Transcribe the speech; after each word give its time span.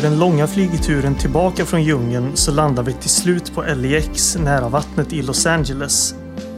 Efter 0.00 0.10
den 0.10 0.18
långa 0.18 0.46
flygturen 0.46 1.14
tillbaka 1.14 1.66
från 1.66 1.82
djungeln 1.82 2.36
så 2.36 2.52
landar 2.52 2.82
vi 2.82 2.92
till 2.92 3.10
slut 3.10 3.54
på 3.54 3.62
LAX 3.62 4.36
nära 4.36 4.68
vattnet 4.68 5.12
i 5.12 5.22
Los 5.22 5.46
Angeles. 5.46 6.14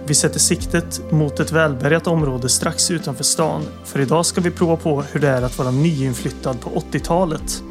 Vi 0.06 0.14
sätter 0.14 0.38
siktet 0.38 1.12
mot 1.12 1.40
ett 1.40 1.52
välbärgat 1.52 2.06
område 2.06 2.48
strax 2.48 2.90
utanför 2.90 3.24
stan. 3.24 3.62
För 3.84 4.00
idag 4.00 4.26
ska 4.26 4.40
vi 4.40 4.50
prova 4.50 4.76
på 4.76 5.02
hur 5.12 5.20
det 5.20 5.28
är 5.28 5.42
att 5.42 5.58
vara 5.58 5.70
nyinflyttad 5.70 6.60
på 6.60 6.70
80-talet. 6.70 7.62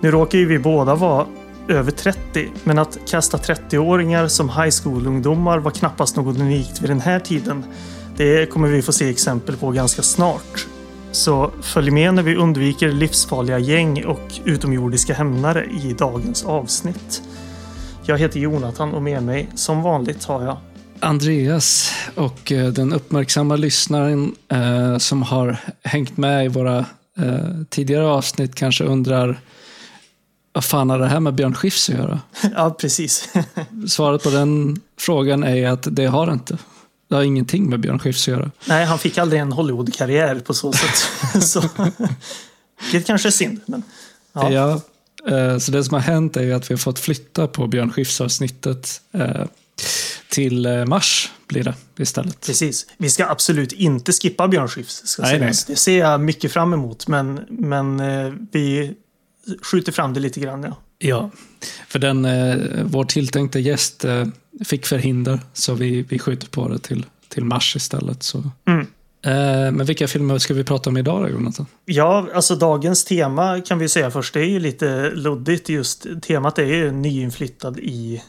Nu 0.00 0.10
råkar 0.10 0.38
ju 0.38 0.46
vi 0.46 0.58
båda 0.58 0.94
vara 0.94 1.26
över 1.68 1.90
30, 1.90 2.48
men 2.64 2.78
att 2.78 2.98
kasta 3.06 3.36
30-åringar 3.36 4.28
som 4.28 4.48
high 4.48 4.70
school-ungdomar 4.82 5.58
var 5.58 5.70
knappast 5.70 6.16
något 6.16 6.38
unikt 6.38 6.82
vid 6.82 6.90
den 6.90 7.00
här 7.00 7.20
tiden. 7.20 7.64
Det 8.16 8.46
kommer 8.46 8.68
vi 8.68 8.82
få 8.82 8.92
se 8.92 9.10
exempel 9.10 9.56
på 9.56 9.70
ganska 9.70 10.02
snart. 10.02 10.66
Så 11.18 11.50
följ 11.62 11.90
med 11.90 12.14
när 12.14 12.22
vi 12.22 12.36
undviker 12.36 12.92
livsfarliga 12.92 13.58
gäng 13.58 14.04
och 14.04 14.40
utomjordiska 14.44 15.14
hämnare 15.14 15.64
i 15.64 15.94
dagens 15.98 16.44
avsnitt. 16.44 17.22
Jag 18.06 18.18
heter 18.18 18.40
Jonathan 18.40 18.94
och 18.94 19.02
med 19.02 19.22
mig 19.22 19.48
som 19.54 19.82
vanligt 19.82 20.24
har 20.24 20.42
jag 20.42 20.56
Andreas 21.00 21.92
och 22.14 22.52
eh, 22.52 22.72
den 22.72 22.92
uppmärksamma 22.92 23.56
lyssnaren 23.56 24.34
eh, 24.48 24.98
som 24.98 25.22
har 25.22 25.56
hängt 25.82 26.16
med 26.16 26.44
i 26.44 26.48
våra 26.48 26.78
eh, 27.18 27.62
tidigare 27.68 28.06
avsnitt 28.06 28.54
kanske 28.54 28.84
undrar 28.84 29.40
vad 30.52 30.64
fan 30.64 30.90
har 30.90 30.98
det 30.98 31.08
här 31.08 31.20
med 31.20 31.34
Björn 31.34 31.54
Skifs 31.54 31.88
att 31.90 31.96
göra? 31.96 32.20
Ja, 32.54 32.76
precis. 32.80 33.28
Svaret 33.88 34.22
på 34.22 34.30
den 34.30 34.80
frågan 34.98 35.44
är 35.44 35.68
att 35.68 35.86
det 35.90 36.06
har 36.06 36.26
det 36.26 36.32
inte. 36.32 36.58
Det 37.08 37.14
har 37.14 37.22
ingenting 37.22 37.70
med 37.70 37.80
Björn 37.80 37.98
Skifs 37.98 38.28
att 38.28 38.34
göra. 38.34 38.50
Nej, 38.64 38.84
han 38.84 38.98
fick 38.98 39.18
aldrig 39.18 39.40
en 39.40 39.52
Hollywood-karriär 39.52 40.40
på 40.40 40.54
så 40.54 40.72
sätt. 40.72 41.42
så, 41.42 41.62
det 42.92 43.06
kanske 43.06 43.28
är 43.28 43.30
synd. 43.30 43.60
Men, 43.66 43.82
ja. 44.32 44.52
ja. 44.52 44.80
Eh, 45.26 45.58
så 45.58 45.72
det 45.72 45.84
som 45.84 45.94
har 45.94 46.00
hänt 46.00 46.36
är 46.36 46.54
att 46.54 46.70
vi 46.70 46.74
har 46.74 46.78
fått 46.78 46.98
flytta 46.98 47.46
på 47.46 47.66
Björn 47.66 47.92
Skifs-avsnittet 47.92 49.00
eh, 49.12 49.44
till 50.30 50.66
eh, 50.66 50.84
mars 50.84 51.32
blir 51.46 51.64
det 51.64 51.74
istället. 51.98 52.46
Precis. 52.46 52.86
Vi 52.96 53.10
ska 53.10 53.26
absolut 53.26 53.72
inte 53.72 54.12
skippa 54.12 54.48
Björn 54.48 54.68
Skifs. 54.68 55.06
Ska 55.06 55.22
nej, 55.22 55.40
nej. 55.40 55.52
Det 55.66 55.76
ser 55.76 55.98
jag 55.98 56.20
mycket 56.20 56.52
fram 56.52 56.72
emot, 56.72 57.08
men, 57.08 57.40
men 57.48 58.02
vi 58.52 58.94
skjuter 59.62 59.92
fram 59.92 60.14
det 60.14 60.20
lite 60.20 60.40
grann. 60.40 60.62
Ja, 60.62 60.76
ja 60.98 61.30
för 61.88 61.98
den, 61.98 62.28
vår 62.90 63.04
tilltänkta 63.04 63.58
gäst 63.58 64.04
fick 64.64 64.86
förhinder, 64.86 65.40
så 65.52 65.74
vi, 65.74 66.02
vi 66.02 66.18
skjuter 66.18 66.48
på 66.48 66.68
det 66.68 66.78
till, 66.78 67.06
till 67.28 67.44
mars 67.44 67.76
istället. 67.76 68.22
Så. 68.22 68.44
Mm. 68.66 68.86
Eh, 69.22 69.72
men 69.72 69.86
vilka 69.86 70.08
filmer 70.08 70.38
ska 70.38 70.54
vi 70.54 70.64
prata 70.64 70.90
om 70.90 70.96
idag 70.96 71.22
då, 71.22 71.28
Jonathan? 71.28 71.66
Ja, 71.84 72.28
alltså 72.34 72.56
dagens 72.56 73.04
tema 73.04 73.60
kan 73.60 73.78
vi 73.78 73.88
säga 73.88 74.10
först, 74.10 74.34
det 74.34 74.40
är 74.40 74.48
ju 74.48 74.60
lite 74.60 75.10
luddigt 75.10 75.68
just. 75.68 76.06
Temat 76.22 76.58
är 76.58 76.64
ju 76.64 76.92
nyinflyttad 76.92 77.78
i 77.78 78.22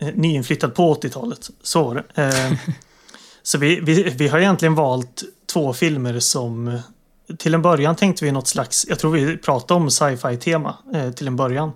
eh, 0.00 0.08
nyinflyttad 0.14 0.74
på 0.74 0.94
80-talet. 0.94 1.50
Så. 1.62 2.00
Eh, 2.14 2.52
så 3.42 3.58
vi, 3.58 3.80
vi, 3.80 4.02
vi 4.02 4.28
har 4.28 4.38
egentligen 4.38 4.74
valt 4.74 5.22
två 5.52 5.72
filmer 5.72 6.18
som 6.18 6.80
till 7.38 7.54
en 7.54 7.62
början 7.62 7.96
tänkte 7.96 8.24
vi 8.24 8.32
något 8.32 8.48
slags, 8.48 8.86
jag 8.88 8.98
tror 8.98 9.12
vi 9.12 9.36
pratade 9.36 9.80
om 9.80 9.90
sci-fi 9.90 10.36
tema 10.36 10.76
eh, 10.94 11.10
till 11.10 11.26
en 11.26 11.36
början. 11.36 11.72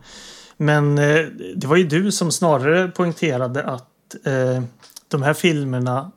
Men 0.57 0.99
eh, 0.99 1.21
det 1.57 1.67
var 1.67 1.77
ju 1.77 1.85
du 1.85 2.13
som 2.13 2.33
snarare 2.33 2.89
poängterade 2.89 3.63
att 3.63 3.89
eh, 4.25 4.63
de 5.09 5.23
här 5.23 5.35
filmerna 5.35 6.13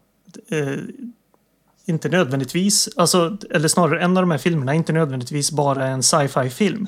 eh, 0.49 0.79
inte 1.85 2.09
nödvändigtvis, 2.09 2.89
alltså, 2.95 3.37
eller 3.49 3.67
snarare 3.67 4.01
en 4.01 4.17
av 4.17 4.23
de 4.23 4.31
här 4.31 4.37
filmerna 4.37 4.73
inte 4.73 4.93
nödvändigtvis 4.93 5.51
bara 5.51 5.87
är 5.87 5.91
en 5.91 6.03
sci-fi 6.03 6.49
film. 6.49 6.87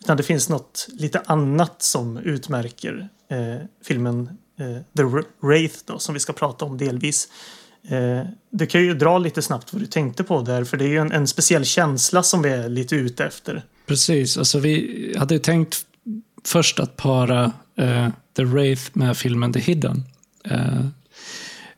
Utan 0.00 0.16
det 0.16 0.22
finns 0.22 0.48
något 0.48 0.88
lite 0.92 1.22
annat 1.26 1.82
som 1.82 2.18
utmärker 2.18 3.08
eh, 3.30 3.66
filmen 3.84 4.38
eh, 4.58 4.82
The 4.96 5.02
Wraith 5.40 5.78
då, 5.84 5.98
som 5.98 6.14
vi 6.14 6.20
ska 6.20 6.32
prata 6.32 6.64
om 6.64 6.78
delvis. 6.78 7.28
Eh, 7.88 8.26
du 8.50 8.66
kan 8.66 8.80
ju 8.80 8.94
dra 8.94 9.18
lite 9.18 9.42
snabbt 9.42 9.72
vad 9.72 9.82
du 9.82 9.86
tänkte 9.86 10.24
på 10.24 10.42
där, 10.42 10.64
för 10.64 10.76
det 10.76 10.84
är 10.84 10.88
ju 10.88 10.98
en, 10.98 11.12
en 11.12 11.26
speciell 11.26 11.64
känsla 11.64 12.22
som 12.22 12.42
vi 12.42 12.50
är 12.50 12.68
lite 12.68 12.96
ute 12.96 13.24
efter. 13.24 13.64
Precis, 13.86 14.38
alltså 14.38 14.58
vi 14.58 15.14
hade 15.18 15.34
ju 15.34 15.40
tänkt 15.40 15.76
först 16.44 16.80
att 16.80 16.96
para 16.96 17.52
eh, 17.76 18.08
The 18.36 18.44
Wraith 18.44 18.90
med 18.92 19.16
filmen 19.16 19.52
The 19.52 19.60
Hidden. 19.60 20.04
Uh, 20.50 20.86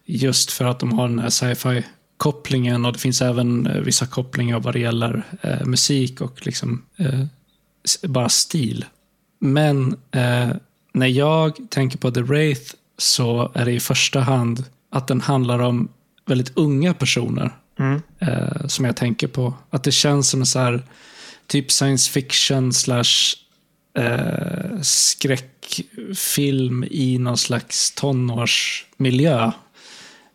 just 0.04 0.50
för 0.50 0.64
att 0.64 0.80
de 0.80 0.92
har 0.92 1.08
den 1.08 1.18
här 1.18 1.30
sci-fi 1.30 1.82
kopplingen 2.16 2.84
och 2.84 2.92
det 2.92 2.98
finns 2.98 3.22
även 3.22 3.66
uh, 3.66 3.82
vissa 3.82 4.06
kopplingar 4.06 4.60
vad 4.60 4.74
det 4.74 4.80
gäller 4.80 5.22
musik 5.64 6.20
och 6.20 6.46
liksom 6.46 6.82
bara 8.02 8.28
stil. 8.28 8.84
Men 9.40 9.96
när 10.92 11.06
jag 11.06 11.58
tänker 11.70 11.98
på 11.98 12.10
The 12.10 12.22
Wraith 12.22 12.74
så 12.98 13.52
är 13.54 13.64
det 13.64 13.72
i 13.72 13.80
första 13.80 14.20
hand 14.20 14.64
att 14.90 15.08
den 15.08 15.20
handlar 15.20 15.58
om 15.58 15.88
väldigt 16.26 16.52
unga 16.56 16.94
personer 16.94 17.50
mm. 17.78 18.00
som 18.68 18.84
jag 18.84 18.96
tänker 18.96 19.28
på. 19.28 19.54
Att 19.70 19.84
det 19.84 19.92
känns 19.92 20.30
som 20.30 20.40
en 20.40 20.46
så 20.46 20.58
här 20.58 20.82
typ 21.46 21.72
science 21.72 22.10
fiction 22.10 22.72
slash 22.72 23.34
eh, 23.98 24.80
skräckfilm 24.82 26.84
i 26.90 27.18
någon 27.18 27.38
slags 27.38 27.90
tonårsmiljö. 27.90 29.52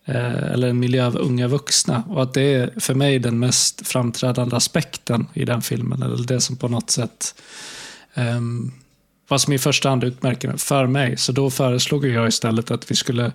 Eh, 0.06 0.44
eller 0.44 0.68
en 0.68 0.80
miljö 0.80 1.06
av 1.06 1.18
unga 1.18 1.48
vuxna. 1.48 2.04
Och 2.10 2.24
att 2.24 2.34
det 2.34 2.42
är 2.42 2.80
för 2.80 2.94
mig 2.94 3.20
den 3.20 3.40
mest 3.40 3.88
framträdande 3.88 4.56
aspekten 4.56 5.28
i 5.34 5.46
den 5.46 5.62
filmen. 5.62 6.04
Eller 6.04 6.28
det 6.28 6.42
som 6.42 6.56
på 6.56 6.68
något 6.68 6.90
sätt 6.90 7.36
eh, 8.14 8.42
vad 9.28 9.42
som 9.42 9.54
i 9.54 9.60
första 9.60 9.90
hand 9.90 10.04
utmärker 10.04 10.58
för 10.58 10.88
mig. 10.88 11.18
Så 11.18 11.32
då 11.32 11.50
föreslog 11.50 12.06
jag 12.06 12.28
istället 12.28 12.72
att 12.72 12.92
vi 12.92 12.96
skulle 12.96 13.32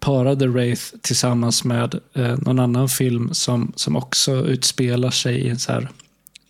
para 0.00 0.36
The 0.36 0.46
Wraith 0.46 0.82
tillsammans 1.00 1.64
med 1.64 2.00
eh, 2.14 2.38
någon 2.38 2.58
annan 2.58 2.88
film 2.88 3.34
som, 3.34 3.72
som 3.76 3.96
också 3.96 4.32
utspelar 4.32 5.10
sig 5.10 5.34
i 5.34 5.48
en 5.48 5.58
så 5.58 5.72
här 5.72 5.88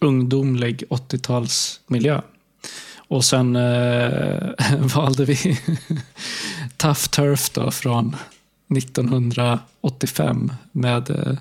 ungdomlig 0.00 0.84
80-talsmiljö. 0.88 2.22
Och 3.12 3.24
sen 3.24 3.56
eh, 3.56 4.54
valde 4.94 5.24
vi 5.24 5.36
Tough 6.76 7.00
Turf 7.00 7.50
då 7.50 7.70
från 7.70 8.16
1985 8.76 10.52
med 10.72 11.10
eh, 11.10 11.38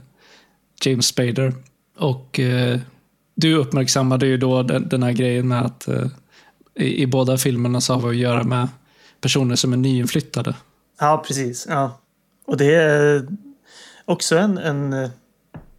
James 0.86 1.06
Spader. 1.06 1.54
Och 1.98 2.40
eh, 2.40 2.80
du 3.36 3.56
uppmärksammade 3.56 4.28
ju 4.28 4.38
då 4.38 4.64
den, 4.64 4.90
den 4.90 5.04
här 5.04 5.12
grejen 5.12 5.48
med 5.48 5.62
att 5.62 5.88
eh, 5.88 6.08
i, 6.76 7.02
i, 7.02 7.08
båda 7.08 7.38
filmerna 7.38 7.82
så 7.82 7.94
har 7.94 8.02
vi 8.02 8.08
att 8.08 8.22
göra 8.22 8.44
med 8.44 8.68
personer 9.22 9.56
som 9.56 9.74
är 9.74 9.78
nyinflyttade. 9.78 10.56
Ja, 11.00 11.24
precis. 11.28 11.66
Ja. 11.70 12.00
Och 12.46 12.58
det 12.58 12.76
är 12.76 13.28
också 14.06 14.38
en, 14.38 14.58
en, 14.58 14.94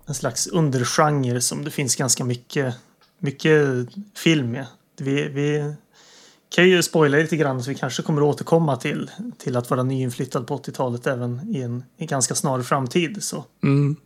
en 0.06 0.14
slags 0.14 0.46
undergenre 0.46 1.40
som 1.40 1.64
det 1.64 1.70
finns 1.70 1.96
ganska 1.96 2.24
mycket, 2.24 2.74
mycket 3.18 3.68
film 4.14 4.50
med. 4.50 4.66
Vi, 4.98 5.28
vi 5.28 5.74
kan 6.54 6.68
ju 6.68 6.82
spoila 6.82 7.18
lite 7.18 7.36
grann 7.36 7.62
så 7.62 7.70
vi 7.70 7.74
kanske 7.74 8.02
kommer 8.02 8.22
återkomma 8.22 8.76
till, 8.76 9.10
till 9.38 9.56
att 9.56 9.70
vara 9.70 9.82
nyinflyttad 9.82 10.46
på 10.46 10.56
80-talet 10.56 11.06
även 11.06 11.56
i 11.56 11.62
en, 11.62 11.84
i 11.98 12.06
ganska 12.06 12.34
snar 12.34 12.62
framtid. 12.62 13.22
Så. 13.22 13.44
Mm. 13.62 13.96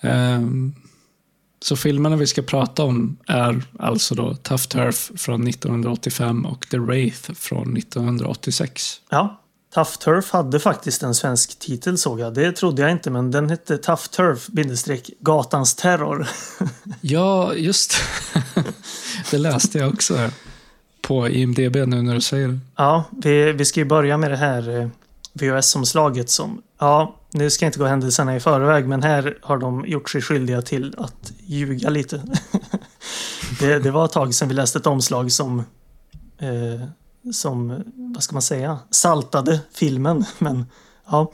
Um, 0.00 0.74
så 1.62 1.76
filmerna 1.76 2.16
vi 2.16 2.26
ska 2.26 2.42
prata 2.42 2.82
om 2.82 3.16
är 3.26 3.62
alltså 3.78 4.14
då 4.14 4.34
Tough 4.34 4.64
Turf 4.64 5.10
från 5.16 5.48
1985 5.48 6.46
och 6.46 6.68
The 6.70 6.78
Wraith 6.78 7.32
från 7.32 7.76
1986. 7.76 9.00
Ja, 9.08 9.42
Tough 9.74 9.90
Turf 9.90 10.30
hade 10.30 10.60
faktiskt 10.60 11.02
en 11.02 11.14
svensk 11.14 11.58
titel 11.58 11.98
såg 11.98 12.20
jag. 12.20 12.34
Det 12.34 12.52
trodde 12.52 12.82
jag 12.82 12.90
inte, 12.90 13.10
men 13.10 13.30
den 13.30 13.50
hette 13.50 13.78
Tough 13.78 14.02
Turf 14.02 14.46
bindestreck 14.46 15.10
Gatans 15.20 15.74
terror. 15.74 16.28
ja, 17.00 17.54
just 17.54 17.94
det 19.30 19.38
läste 19.38 19.78
jag 19.78 19.92
också 19.94 20.30
på 21.02 21.28
IMDB 21.28 21.76
nu 21.76 22.02
när 22.02 22.14
du 22.14 22.20
säger 22.20 22.48
det. 22.48 22.58
Ja, 22.76 23.04
vi, 23.10 23.52
vi 23.52 23.64
ska 23.64 23.80
ju 23.80 23.86
börja 23.86 24.16
med 24.16 24.30
det 24.30 24.36
här 24.36 24.80
eh, 24.80 24.88
VHS-omslaget 25.32 26.30
som, 26.30 26.62
ja, 26.78 27.14
nu 27.32 27.50
ska 27.50 27.64
jag 27.64 27.68
inte 27.68 27.78
gå 27.78 27.84
händelserna 27.84 28.36
i 28.36 28.40
förväg, 28.40 28.88
men 28.88 29.02
här 29.02 29.38
har 29.42 29.58
de 29.58 29.84
gjort 29.86 30.10
sig 30.10 30.22
skyldiga 30.22 30.62
till 30.62 30.94
att 30.98 31.32
ljuga 31.46 31.90
lite. 31.90 32.22
det, 33.60 33.78
det 33.78 33.90
var 33.90 34.04
ett 34.04 34.12
tag 34.12 34.34
sedan 34.34 34.48
vi 34.48 34.54
läste 34.54 34.78
ett 34.78 34.86
omslag 34.86 35.32
som, 35.32 35.58
eh, 36.38 36.88
som, 37.32 37.82
vad 37.94 38.22
ska 38.22 38.32
man 38.32 38.42
säga, 38.42 38.78
saltade 38.90 39.60
filmen. 39.74 40.24
Men 40.38 40.66
ja, 41.10 41.32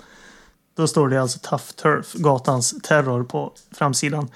då 0.76 0.87
står 0.87 1.08
det 1.08 1.22
alltså 1.22 1.38
Tough 1.38 1.64
Turf, 1.82 2.12
gatans 2.12 2.75
terror 2.82 3.25
på 3.25 3.52
framsidan. 3.72 4.28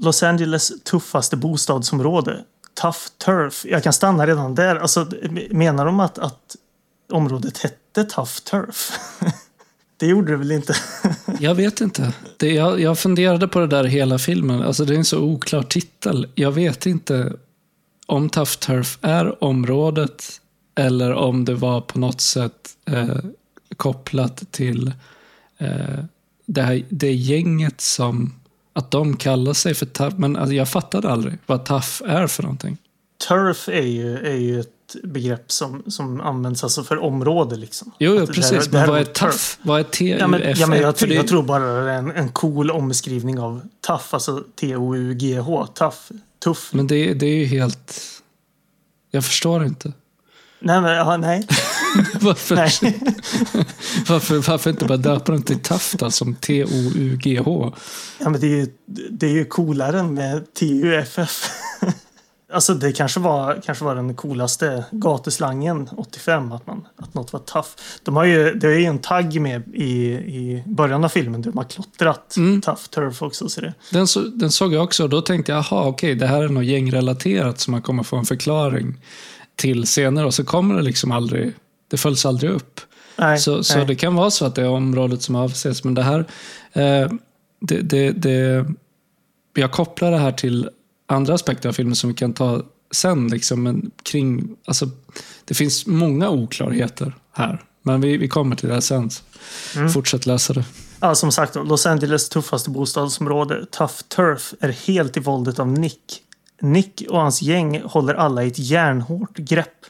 Los 0.00 0.22
Angeles 0.22 0.72
tuffaste 0.84 1.36
bostadsområde. 1.36 2.44
Tough 2.82 2.98
Turf. 3.24 3.64
Jag 3.68 3.82
kan 3.82 3.92
stanna 3.92 4.26
redan 4.26 4.54
där. 4.54 4.76
Alltså, 4.76 5.06
menar 5.50 5.86
de 5.86 6.00
att, 6.00 6.18
att 6.18 6.56
området 7.12 7.58
hette 7.58 8.04
Tough 8.04 8.32
Turf? 8.50 8.92
Det 9.96 10.06
gjorde 10.06 10.32
det 10.32 10.36
väl 10.36 10.52
inte? 10.52 10.74
Jag 11.40 11.54
vet 11.54 11.80
inte. 11.80 12.12
Det, 12.36 12.52
jag, 12.52 12.80
jag 12.80 12.98
funderade 12.98 13.48
på 13.48 13.58
det 13.60 13.66
där 13.66 13.84
hela 13.84 14.18
filmen. 14.18 14.62
Alltså 14.62 14.84
det 14.84 14.94
är 14.94 14.98
en 14.98 15.04
så 15.04 15.18
oklar 15.18 15.62
titel. 15.62 16.28
Jag 16.34 16.52
vet 16.52 16.86
inte 16.86 17.32
om 18.06 18.28
Tough 18.28 18.52
Turf 18.52 18.98
är 19.02 19.44
området 19.44 20.40
eller 20.74 21.12
om 21.12 21.44
det 21.44 21.54
var 21.54 21.80
på 21.80 21.98
något 21.98 22.20
sätt 22.20 22.76
eh, 22.84 23.16
kopplat 23.76 24.52
till 24.52 24.92
eh, 25.58 26.04
det, 26.46 26.62
här, 26.62 26.84
det 26.88 27.12
gänget 27.12 27.80
som, 27.80 28.39
att 28.72 28.90
de 28.90 29.16
kallar 29.16 29.52
sig 29.52 29.74
för 29.74 29.86
Tough. 29.86 30.18
Men 30.18 30.36
alltså, 30.36 30.54
jag 30.54 30.68
fattade 30.68 31.10
aldrig 31.10 31.38
vad 31.46 31.64
Tough 31.64 32.02
är 32.06 32.26
för 32.26 32.42
någonting. 32.42 32.76
Turf 33.28 33.68
är 33.68 33.82
ju, 33.82 34.18
är 34.18 34.36
ju 34.36 34.60
ett 34.60 34.66
begrepp 35.02 35.52
som, 35.52 35.82
som 35.86 36.20
används 36.20 36.64
alltså 36.64 36.84
för 36.84 36.98
område. 36.98 37.56
Liksom. 37.56 37.92
Jo, 37.98 38.12
jo 38.14 38.20
Att 38.22 38.26
det 38.26 38.32
precis. 38.32 38.52
här- 38.52 38.60
det 38.62 38.68
men 38.72 38.80
här 38.80 38.88
vad 38.88 39.00
är 39.00 39.04
Tough? 39.04 39.36
Vad 39.62 39.80
är 39.80 39.84
TUF? 39.84 40.20
Ja, 40.20 40.26
men, 40.26 40.42
ja, 40.56 40.66
men 40.66 40.80
jag, 40.80 40.96
tror- 40.96 41.12
jag 41.12 41.28
tror 41.28 41.42
bara 41.42 41.64
det 41.84 41.90
är 41.90 41.98
en, 41.98 42.10
en 42.10 42.28
cool 42.28 42.70
omskrivning 42.70 43.38
av 43.38 43.60
tough, 43.86 44.04
alltså 44.10 44.44
T-O-U-G-H, 44.60 45.66
tough, 45.66 45.96
tuff. 46.44 46.70
Men 46.72 46.86
det, 46.86 47.14
det 47.14 47.26
är 47.26 47.36
ju 47.36 47.44
helt... 47.44 48.00
Jag 49.10 49.24
förstår 49.24 49.64
inte. 49.64 49.92
Nej, 50.60 50.80
men, 50.80 50.92
ja, 50.92 51.16
nej. 51.16 51.46
Varför, 52.20 52.56
varför, 54.08 54.50
varför 54.50 54.70
inte 54.70 54.84
bara 54.84 54.98
döpa 54.98 55.32
den 55.32 55.42
till 55.42 55.58
Tafta 55.58 56.10
som 56.10 56.34
T-O-U-G-H? 56.34 57.72
Ja, 58.18 58.28
men 58.28 58.40
det 58.40 58.46
är 58.46 58.56
ju, 58.56 58.66
det 59.10 59.26
är 59.26 59.30
ju 59.30 59.44
coolare 59.44 60.00
än 60.00 60.14
med 60.14 60.54
T-U-F-F. 60.54 61.50
Alltså 62.52 62.74
det 62.74 62.92
kanske 62.92 63.20
var, 63.20 63.60
kanske 63.64 63.84
var 63.84 63.94
den 63.94 64.14
coolaste 64.14 64.84
gatuslangen 64.90 65.88
85, 65.96 66.52
att, 66.52 66.66
man, 66.66 66.86
att 66.96 67.14
något 67.14 67.32
var 67.32 67.40
tough. 67.40 67.68
De 68.02 68.16
har 68.16 68.24
ju, 68.24 68.54
det 68.54 68.66
är 68.66 68.78
ju 68.78 68.84
en 68.84 68.98
tagg 68.98 69.40
med 69.40 69.62
i, 69.74 69.92
i 70.12 70.62
början 70.66 71.04
av 71.04 71.08
filmen 71.08 71.42
där 71.42 71.50
de 71.50 71.56
har 71.58 71.64
klottrat 71.64 72.36
Mm. 72.36 72.60
tough 72.60 72.82
turf 72.82 73.22
också. 73.22 73.48
Så 73.48 73.60
det, 73.60 73.74
Den, 73.90 74.06
så, 74.06 74.20
den 74.20 74.50
såg 74.50 74.74
jag 74.74 74.84
också 74.84 75.02
och 75.02 75.08
då 75.08 75.20
tänkte 75.20 75.52
jag, 75.52 75.64
jaha 75.70 75.84
okej, 75.88 76.14
det 76.14 76.26
här 76.26 76.42
är 76.42 76.48
nog 76.48 76.64
gängrelaterat 76.64 77.60
som 77.60 77.70
man 77.72 77.82
kommer 77.82 78.02
få 78.02 78.16
en 78.16 78.24
förklaring 78.24 79.00
till 79.56 79.86
senare 79.86 80.26
och 80.26 80.34
så 80.34 80.44
kommer 80.44 80.74
det 80.74 80.82
liksom 80.82 81.12
aldrig, 81.12 81.52
det 81.90 81.96
följs 81.96 82.26
aldrig 82.26 82.50
upp. 82.50 82.80
nej, 83.16 83.38
Så, 83.38 83.64
så 83.64 83.76
nej. 83.76 83.86
det 83.86 83.94
kan 83.94 84.14
vara 84.14 84.30
så 84.30 84.46
att 84.46 84.54
det 84.54 84.62
är 84.62 84.68
området 84.68 85.22
som 85.22 85.36
avses, 85.36 85.84
men 85.84 85.94
det 85.94 86.02
här, 86.02 86.18
eh, 86.72 87.10
det, 87.60 87.80
det, 87.80 88.10
det, 88.10 88.66
jag 89.54 89.72
kopplar 89.72 90.10
det 90.10 90.18
här 90.18 90.32
till 90.32 90.70
andra 91.06 91.34
aspekter 91.34 91.68
av 91.68 91.72
filmen 91.72 91.94
som 91.94 92.08
vi 92.10 92.14
kan 92.14 92.32
ta 92.32 92.62
sen. 92.90 93.28
Liksom, 93.28 93.62
men 93.62 93.90
kring, 94.02 94.56
alltså, 94.64 94.90
det 95.44 95.54
finns 95.54 95.86
många 95.86 96.30
oklarheter 96.30 97.16
här, 97.32 97.64
men 97.82 98.00
vi, 98.00 98.16
vi 98.16 98.28
kommer 98.28 98.56
till 98.56 98.68
det 98.68 98.74
här 98.74 98.80
sen. 98.80 99.10
Mm. 99.76 99.90
Fortsätt 99.90 100.26
läsa 100.26 100.52
det. 100.52 100.64
Ja, 101.00 101.14
som 101.14 101.32
sagt, 101.32 101.54
Los 101.54 101.86
Angeles 101.86 102.28
tuffaste 102.28 102.70
bostadsområde, 102.70 103.66
Tough 103.70 103.94
Turf, 104.08 104.54
är 104.60 104.68
helt 104.68 105.16
i 105.16 105.20
våldet 105.20 105.58
av 105.58 105.68
Nick. 105.68 106.22
Nick 106.60 107.02
och 107.08 107.20
hans 107.20 107.42
gäng 107.42 107.82
håller 107.82 108.14
alla 108.14 108.44
i 108.44 108.48
ett 108.48 108.58
järnhårt 108.58 109.36
grepp. 109.36 109.86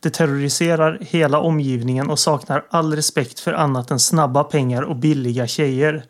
Det 0.00 0.10
terroriserar 0.10 0.98
hela 1.00 1.38
omgivningen 1.40 2.10
och 2.10 2.18
saknar 2.18 2.66
all 2.70 2.96
respekt 2.96 3.40
för 3.40 3.52
annat 3.52 3.90
än 3.90 4.00
snabba 4.00 4.44
pengar 4.44 4.82
och 4.82 4.96
billiga 4.96 5.46
tjejer. 5.46 6.04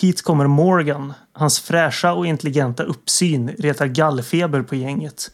Hit 0.00 0.22
kommer 0.22 0.46
Morgan. 0.46 1.12
Hans 1.32 1.60
fräscha 1.60 2.12
och 2.12 2.26
intelligenta 2.26 2.82
uppsyn 2.82 3.48
retar 3.48 3.86
gallfeber 3.86 4.62
på 4.62 4.74
gänget. 4.74 5.30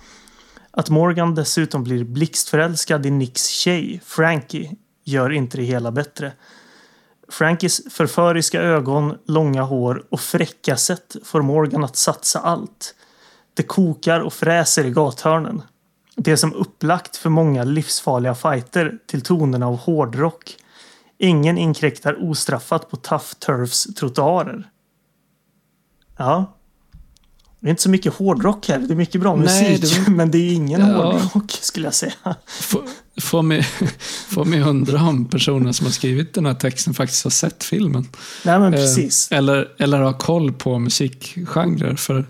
Att 0.70 0.90
Morgan 0.90 1.34
dessutom 1.34 1.84
blir 1.84 2.04
blixtförälskad 2.04 3.06
i 3.06 3.10
Nicks 3.10 3.46
tjej, 3.46 4.00
Frankie, 4.04 4.76
gör 5.04 5.32
inte 5.32 5.56
det 5.56 5.62
hela 5.62 5.92
bättre. 5.92 6.32
Frankies 7.28 7.80
förföriska 7.90 8.60
ögon, 8.60 9.18
långa 9.26 9.62
hår 9.62 10.06
och 10.10 10.20
fräcka 10.20 10.76
sätt 10.76 11.16
får 11.24 11.42
Morgan 11.42 11.84
att 11.84 11.96
satsa 11.96 12.38
allt. 12.38 12.94
Det 13.54 13.62
kokar 13.62 14.20
och 14.20 14.32
fräser 14.32 14.84
i 14.84 14.90
gathörnen. 14.90 15.62
Det 16.22 16.30
är 16.32 16.36
som 16.36 16.54
upplagt 16.54 17.16
för 17.16 17.30
många 17.30 17.64
livsfarliga 17.64 18.34
fighter 18.34 18.98
till 19.06 19.20
tonerna 19.20 19.66
av 19.66 19.76
hårdrock. 19.76 20.56
Ingen 21.18 21.58
inkräktar 21.58 22.30
ostraffat 22.30 22.90
på 22.90 22.96
Tough 22.96 23.24
Turfs 23.46 23.94
trottoarer. 23.94 24.68
Ja. 26.18 26.56
Det 27.60 27.68
är 27.68 27.70
inte 27.70 27.82
så 27.82 27.90
mycket 27.90 28.14
hårdrock 28.14 28.68
här. 28.68 28.78
Det 28.78 28.94
är 28.94 28.96
mycket 28.96 29.20
bra 29.20 29.36
Nej, 29.36 29.72
musik. 29.78 30.04
det 30.04 30.10
Men 30.16 30.30
det 30.30 30.38
är 30.38 30.52
ingen 30.52 30.80
Ja. 30.80 30.86
hårdrock 31.12 31.50
skulle 31.50 31.86
jag 31.86 31.94
säga. 31.94 32.12
Får, 32.46 32.82
får, 33.20 33.42
mig, 33.42 33.62
får 34.28 34.44
mig 34.44 34.62
undra 34.62 35.02
om 35.02 35.24
personen 35.24 35.74
som 35.74 35.86
har 35.86 35.92
skrivit 35.92 36.34
den 36.34 36.46
här 36.46 36.54
texten 36.54 36.94
faktiskt 36.94 37.24
har 37.24 37.30
sett 37.30 37.64
filmen. 37.64 38.08
Nej 38.44 38.58
men 38.58 38.74
Eh, 38.74 38.80
precis. 38.80 39.28
Eller, 39.32 39.68
eller 39.78 39.98
har 39.98 40.12
koll 40.12 40.52
på 40.52 40.78
musikgenrer. 40.78 41.96
För 41.96 42.18
eh, 42.18 42.24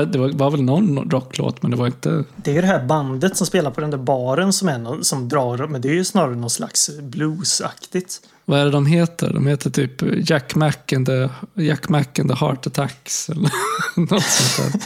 det 0.00 0.18
var, 0.18 0.28
var 0.28 0.50
väl 0.50 0.62
någon 0.62 1.10
rocklåt, 1.10 1.62
men 1.62 1.70
det 1.70 1.76
var 1.76 1.86
inte... 1.86 2.24
Det 2.36 2.50
är 2.50 2.54
ju 2.54 2.60
det 2.60 2.66
här 2.66 2.84
bandet 2.84 3.36
som 3.36 3.46
spelar 3.46 3.70
på 3.70 3.80
den 3.80 3.90
där 3.90 3.98
baren 3.98 4.52
som, 4.52 4.68
är 4.68 4.78
någon, 4.78 5.04
som 5.04 5.28
drar, 5.28 5.66
men 5.66 5.80
det 5.80 5.88
är 5.88 5.92
ju 5.94 6.04
snarare 6.04 6.34
någon 6.36 6.50
slags 6.50 6.90
bluesaktigt. 7.02 8.20
Vad 8.46 8.60
är 8.60 8.64
det 8.64 8.70
de 8.70 8.86
heter? 8.86 9.32
De 9.32 9.46
heter 9.46 9.70
typ 9.70 10.02
Jack 10.30 10.54
Mac 10.54 10.72
and 10.96 11.06
the, 11.06 11.28
Jack 11.62 11.88
Mac 11.88 12.04
and 12.18 12.30
the 12.30 12.36
Heart 12.36 12.66
Attacks. 12.66 13.28
Eller 13.28 13.50
något 13.96 14.22
sånt 14.24 14.72
där. 14.72 14.80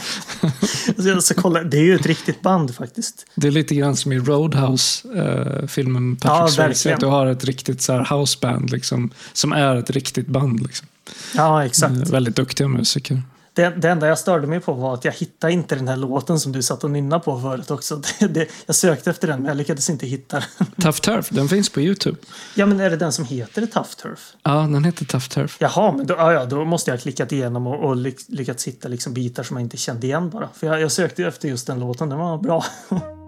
Alltså, 0.87 1.09
jag 1.09 1.23
ska 1.23 1.41
kolla, 1.41 1.63
det 1.63 1.77
är 1.77 1.83
ju 1.83 1.95
ett 1.95 2.05
riktigt 2.05 2.41
band 2.41 2.75
faktiskt. 2.75 3.25
Det 3.35 3.47
är 3.47 3.51
lite 3.51 3.75
grann 3.75 3.95
som 3.95 4.11
i 4.11 4.19
Roadhouse-filmen 4.19 6.17
Ja, 6.23 6.29
Patrick 6.29 6.55
Swayze. 6.55 6.67
verkligen. 6.67 6.95
Att 6.95 6.99
du 7.01 7.05
har 7.07 7.25
ett 7.25 7.45
riktigt 7.45 7.81
så 7.81 7.93
här 7.93 8.07
houseband 8.17 8.69
liksom, 8.69 9.09
som 9.33 9.51
är 9.53 9.75
ett 9.75 9.89
riktigt 9.89 10.27
band. 10.27 10.61
Liksom. 10.63 10.87
Ja, 11.35 11.65
exakt. 11.65 11.93
Eh, 11.95 12.11
Väldigt 12.11 12.35
duktiga 12.35 12.67
musiker. 12.67 13.21
Det, 13.53 13.69
det 13.69 13.89
enda 13.89 14.07
jag 14.07 14.19
störde 14.19 14.47
mig 14.47 14.59
på 14.59 14.73
var 14.73 14.93
att 14.93 15.05
jag 15.05 15.11
hittade 15.11 15.53
inte 15.53 15.75
den 15.75 15.87
här 15.87 15.95
låten 15.95 16.39
som 16.39 16.51
du 16.51 16.63
satt 16.63 16.83
och 16.83 16.91
nynnade 16.91 17.23
på 17.23 17.39
förut 17.39 17.71
också. 17.71 18.01
Det, 18.19 18.27
det, 18.27 18.47
jag 18.65 18.75
sökte 18.75 19.09
efter 19.09 19.27
den 19.27 19.39
men 19.39 19.47
jag 19.47 19.57
lyckades 19.57 19.89
inte 19.89 20.07
hitta 20.07 20.39
den. 20.39 20.67
Tough 20.81 20.99
Turf, 20.99 21.29
den 21.29 21.49
finns 21.49 21.69
på 21.69 21.81
YouTube. 21.81 22.17
Ja, 22.55 22.65
men 22.65 22.79
är 22.79 22.89
det 22.89 22.97
den 22.97 23.13
som 23.13 23.25
heter 23.25 23.65
Tough 23.65 23.89
Turf? 23.89 24.33
Ja, 24.43 24.51
den 24.51 24.83
heter 24.83 25.05
Tough 25.05 25.27
Turf. 25.27 25.57
Jaha, 25.59 25.91
men 25.91 26.07
då, 26.07 26.13
ja, 26.13 26.45
då 26.45 26.65
måste 26.65 26.91
jag 26.91 26.97
ha 26.97 27.01
klickat 27.01 27.31
igenom 27.31 27.67
och, 27.67 27.89
och 27.89 27.95
ly, 27.95 28.13
lyckats 28.27 28.67
hitta 28.67 28.87
liksom 28.87 29.13
bitar 29.13 29.43
som 29.43 29.57
jag 29.57 29.65
inte 29.65 29.77
kände 29.77 30.07
igen 30.07 30.29
bara. 30.29 30.49
För 30.53 30.67
jag, 30.67 30.81
jag 30.81 30.91
sökte 30.91 31.23
efter 31.23 31.47
just 31.47 31.67
den 31.67 31.79
låten, 31.79 32.09
den 32.09 32.19
var 32.19 32.37
bra. 32.37 32.65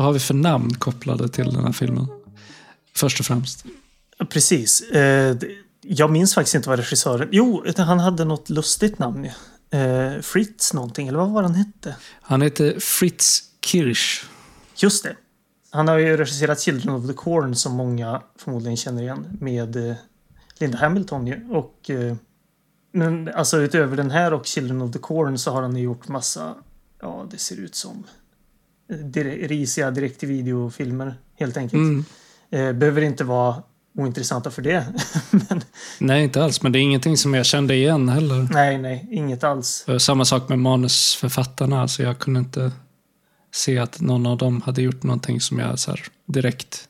Vad 0.00 0.06
har 0.06 0.12
vi 0.12 0.18
för 0.18 0.34
namn 0.34 0.74
kopplade 0.74 1.28
till 1.28 1.54
den 1.54 1.64
här 1.64 1.72
filmen? 1.72 2.06
Först 2.96 3.20
och 3.20 3.26
främst. 3.26 3.64
Precis. 4.28 4.80
Eh, 4.80 5.36
jag 5.80 6.10
minns 6.10 6.34
faktiskt 6.34 6.54
inte 6.54 6.68
vad 6.68 6.78
regissören... 6.78 7.28
Jo, 7.32 7.64
han 7.76 7.98
hade 7.98 8.24
något 8.24 8.50
lustigt 8.50 8.98
namn. 8.98 9.30
Eh, 9.70 10.20
Fritz 10.22 10.74
någonting, 10.74 11.08
eller 11.08 11.18
vad 11.18 11.30
var 11.30 11.42
han 11.42 11.54
hette? 11.54 11.96
Han 12.22 12.42
heter 12.42 12.80
Fritz 12.80 13.42
Kirsch. 13.64 14.24
Just 14.76 15.04
det. 15.04 15.16
Han 15.70 15.88
har 15.88 15.98
ju 15.98 16.16
regisserat 16.16 16.60
Children 16.60 16.94
of 16.94 17.06
the 17.06 17.12
Corn 17.12 17.54
som 17.54 17.72
många 17.72 18.22
förmodligen 18.38 18.76
känner 18.76 19.02
igen 19.02 19.38
med 19.40 19.76
eh, 19.76 19.96
Linda 20.58 20.78
Hamilton 20.78 21.26
ju. 21.26 21.50
Och, 21.50 21.90
men 22.92 23.28
alltså 23.34 23.58
utöver 23.58 23.96
den 23.96 24.10
här 24.10 24.32
och 24.32 24.46
Children 24.46 24.82
of 24.82 24.92
the 24.92 24.98
Corn 24.98 25.38
så 25.38 25.50
har 25.50 25.62
han 25.62 25.76
ju 25.76 25.82
gjort 25.82 26.08
massa, 26.08 26.54
ja 27.00 27.26
det 27.30 27.38
ser 27.38 27.56
ut 27.56 27.74
som 27.74 28.04
risiga 29.48 29.90
direkt-till-video-filmer 29.90 31.14
helt 31.38 31.56
enkelt. 31.56 31.80
Mm. 31.80 32.04
Eh, 32.50 32.72
behöver 32.72 33.02
inte 33.02 33.24
vara 33.24 33.62
ointressanta 33.98 34.50
för 34.50 34.62
det. 34.62 34.86
men 35.30 35.62
Nej, 35.98 36.24
inte 36.24 36.44
alls. 36.44 36.62
Men 36.62 36.72
det 36.72 36.78
är 36.78 36.80
ingenting 36.80 37.16
som 37.16 37.34
jag 37.34 37.46
kände 37.46 37.74
igen 37.74 38.08
heller. 38.08 38.48
nej, 38.52 38.78
nej, 38.78 39.08
inget 39.10 39.44
alls. 39.44 39.84
Eh, 39.88 39.98
Samma 39.98 40.24
sak 40.24 40.48
med 40.48 40.58
manusförfattarna. 40.58 41.88
Så 41.88 42.02
jag 42.02 42.18
kunde 42.18 42.40
inte 42.40 42.72
se 43.52 43.78
att 43.78 44.00
någon 44.00 44.26
av 44.26 44.38
dem 44.38 44.62
hade 44.62 44.82
gjort 44.82 45.02
någonting 45.02 45.40
som 45.40 45.58
jag 45.58 45.78
så 45.78 45.94
direkt 46.26 46.88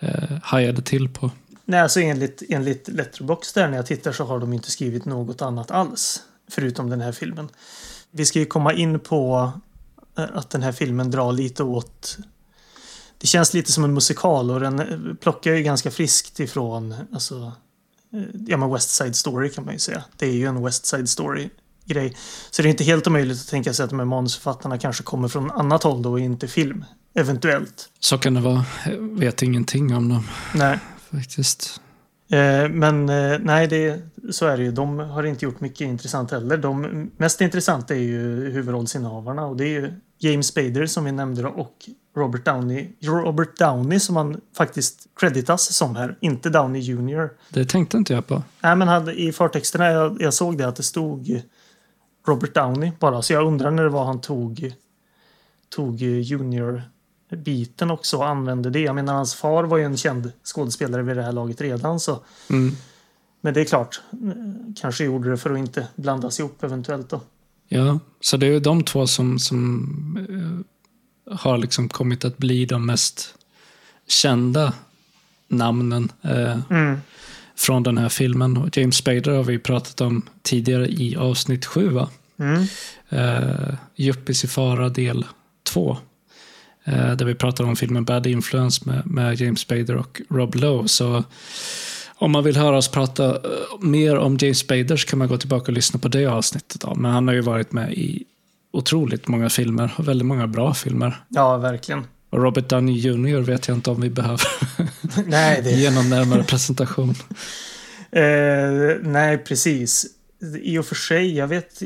eh, 0.00 0.38
hajade 0.42 0.82
till 0.82 1.08
på. 1.08 1.30
Nej, 1.64 1.80
alltså 1.80 2.00
enligt, 2.00 2.42
enligt 2.48 2.88
Letterboxd 2.88 3.54
där 3.54 3.68
när 3.68 3.76
jag 3.76 3.86
tittar 3.86 4.12
så 4.12 4.24
har 4.24 4.38
de 4.38 4.52
inte 4.52 4.70
skrivit 4.70 5.04
något 5.04 5.42
annat 5.42 5.70
alls. 5.70 6.20
Förutom 6.50 6.90
den 6.90 7.00
här 7.00 7.12
filmen. 7.12 7.48
Vi 8.10 8.24
ska 8.24 8.38
ju 8.38 8.46
komma 8.46 8.72
in 8.72 9.00
på 9.00 9.52
att 10.14 10.50
den 10.50 10.62
här 10.62 10.72
filmen 10.72 11.10
drar 11.10 11.32
lite 11.32 11.62
åt... 11.62 12.18
Det 13.18 13.26
känns 13.26 13.54
lite 13.54 13.72
som 13.72 13.84
en 13.84 13.94
musikal 13.94 14.50
och 14.50 14.60
den 14.60 14.80
eh, 14.80 15.14
plockar 15.14 15.52
ju 15.52 15.62
ganska 15.62 15.90
friskt 15.90 16.40
ifrån 16.40 16.94
alltså, 17.12 17.52
eh, 18.12 18.22
ja, 18.46 18.56
men 18.56 18.72
West 18.72 18.90
Side 18.90 19.16
Story 19.16 19.50
kan 19.50 19.64
man 19.64 19.74
ju 19.74 19.78
säga. 19.78 20.04
Det 20.16 20.26
är 20.26 20.32
ju 20.32 20.46
en 20.46 20.64
West 20.64 20.86
Side 20.86 21.08
Story 21.08 21.50
grej. 21.84 22.16
Så 22.50 22.62
det 22.62 22.68
är 22.68 22.70
inte 22.70 22.84
helt 22.84 23.06
omöjligt 23.06 23.40
att 23.40 23.48
tänka 23.48 23.74
sig 23.74 23.84
att 23.84 23.90
de 23.90 23.98
här 23.98 24.06
manusförfattarna 24.06 24.78
kanske 24.78 25.02
kommer 25.02 25.28
från 25.28 25.50
annat 25.50 25.82
håll 25.82 26.02
då 26.02 26.10
och 26.10 26.20
inte 26.20 26.48
film. 26.48 26.84
Eventuellt. 27.14 27.88
Så 28.00 28.18
kan 28.18 28.34
det 28.34 28.40
vara. 28.40 28.64
Jag 28.84 29.18
vet 29.18 29.42
ingenting 29.42 29.94
om 29.94 30.08
dem 30.08 30.28
Nej. 30.54 30.78
faktiskt. 31.10 31.80
Eh, 32.32 32.68
men 32.68 33.08
eh, 33.08 33.38
nej, 33.40 33.68
det, 33.68 34.02
så 34.30 34.46
är 34.46 34.56
det 34.56 34.62
ju. 34.62 34.72
De 34.72 34.98
har 34.98 35.24
inte 35.24 35.44
gjort 35.44 35.60
mycket 35.60 35.80
intressant 35.80 36.30
heller. 36.30 36.56
De 36.56 37.10
mest 37.16 37.40
intressanta 37.40 37.94
är 37.94 37.98
ju 37.98 38.50
huvudrollsinnehavarna 38.50 39.46
och 39.46 39.56
det 39.56 39.64
är 39.64 39.80
ju 39.80 39.92
James 40.18 40.46
Spader 40.46 40.86
som 40.86 41.04
vi 41.04 41.12
nämnde 41.12 41.46
och 41.46 41.76
Robert 42.16 42.44
Downey. 42.44 42.88
Robert 43.00 43.58
Downey 43.58 44.00
som 44.00 44.16
han 44.16 44.40
faktiskt 44.56 45.06
creditas 45.20 45.74
som 45.74 45.96
här, 45.96 46.18
inte 46.20 46.50
Downey 46.50 46.82
Jr. 46.82 47.30
Det 47.48 47.64
tänkte 47.64 47.96
inte 47.96 48.12
jag 48.12 48.26
på. 48.26 48.42
Nej, 48.60 48.76
men 48.76 48.88
hade, 48.88 49.20
i 49.20 49.32
förtexterna 49.32 49.90
jag, 49.90 50.22
jag 50.22 50.34
såg 50.34 50.58
det 50.58 50.68
att 50.68 50.76
det 50.76 50.82
stod 50.82 51.42
Robert 52.26 52.54
Downey 52.54 52.92
bara. 52.98 53.22
Så 53.22 53.32
jag 53.32 53.46
undrar 53.46 53.70
när 53.70 53.82
det 53.82 53.88
var 53.88 54.04
han 54.04 54.20
tog, 54.20 54.74
tog 55.68 56.02
biten 57.36 57.90
också 57.90 58.16
och 58.16 58.28
använde 58.28 58.70
det. 58.70 58.80
Jag 58.80 58.94
menar, 58.94 59.14
hans 59.14 59.34
far 59.34 59.64
var 59.64 59.78
ju 59.78 59.84
en 59.84 59.96
känd 59.96 60.32
skådespelare 60.44 61.02
vid 61.02 61.16
det 61.16 61.22
här 61.22 61.32
laget 61.32 61.60
redan. 61.60 62.00
Så. 62.00 62.20
Mm. 62.50 62.76
Men 63.40 63.54
det 63.54 63.60
är 63.60 63.64
klart, 63.64 64.00
kanske 64.80 65.04
gjorde 65.04 65.30
det 65.30 65.36
för 65.36 65.50
att 65.50 65.58
inte 65.58 65.86
blandas 65.96 66.40
ihop 66.40 66.62
eventuellt. 66.62 67.10
Då. 67.10 67.20
Ja, 67.68 67.98
så 68.20 68.36
det 68.36 68.46
är 68.46 68.50
ju 68.50 68.60
de 68.60 68.84
två 68.84 69.06
som, 69.06 69.38
som 69.38 70.66
eh, 71.28 71.36
har 71.36 71.58
liksom 71.58 71.88
kommit 71.88 72.24
att 72.24 72.38
bli 72.38 72.66
de 72.66 72.86
mest 72.86 73.34
kända 74.06 74.72
namnen 75.48 76.12
eh, 76.22 76.58
mm. 76.70 77.00
från 77.56 77.82
den 77.82 77.98
här 77.98 78.08
filmen. 78.08 78.70
James 78.72 78.96
Spader 78.96 79.30
har 79.30 79.44
vi 79.44 79.58
pratat 79.58 80.00
om 80.00 80.22
tidigare 80.42 80.88
i 80.88 81.16
avsnitt 81.16 81.66
sju. 81.66 82.00
Mm. 82.36 82.66
Eh, 83.08 83.74
Yuppies 83.96 84.44
i 84.44 84.48
fara 84.48 84.88
del 84.88 85.26
två 85.62 85.96
där 86.84 87.24
vi 87.24 87.34
pratar 87.34 87.64
om 87.64 87.76
filmen 87.76 88.04
Bad 88.04 88.26
Influence 88.26 88.82
med, 88.88 89.06
med 89.06 89.40
James 89.40 89.60
Spader 89.60 89.96
och 89.96 90.20
Rob 90.30 90.54
Lowe. 90.54 90.88
Så 90.88 91.24
om 92.14 92.30
man 92.32 92.44
vill 92.44 92.56
höra 92.56 92.76
oss 92.76 92.88
prata 92.88 93.32
uh, 93.34 93.40
mer 93.80 94.16
om 94.16 94.36
James 94.40 94.58
Spader 94.58 94.96
så 94.96 95.06
kan 95.08 95.18
man 95.18 95.28
gå 95.28 95.36
tillbaka 95.36 95.64
och 95.66 95.72
lyssna 95.72 96.00
på 96.00 96.08
det 96.08 96.26
avsnittet. 96.26 96.80
Då. 96.80 96.94
Men 96.94 97.10
han 97.10 97.28
har 97.28 97.34
ju 97.34 97.40
varit 97.40 97.72
med 97.72 97.92
i 97.92 98.24
otroligt 98.72 99.28
många 99.28 99.50
filmer 99.50 99.92
och 99.96 100.08
väldigt 100.08 100.26
många 100.26 100.46
bra 100.46 100.74
filmer. 100.74 101.24
Ja, 101.28 101.56
verkligen. 101.56 102.04
Och 102.30 102.42
Robert 102.42 102.68
Downey 102.68 102.94
Jr 102.98 103.40
vet 103.40 103.68
jag 103.68 103.76
inte 103.76 103.90
om 103.90 104.00
vi 104.00 104.10
behöver 104.10 104.40
Nej, 105.26 105.60
det, 105.62 105.70
ge 105.70 105.90
någon 105.90 106.10
närmare 106.10 106.44
presentation. 106.44 107.14
Eh, 108.14 108.96
nej, 109.02 109.38
precis. 109.38 110.06
I 110.62 110.78
och 110.78 110.86
för 110.86 110.94
sig, 110.94 111.36
jag 111.36 111.46
vet... 111.48 111.82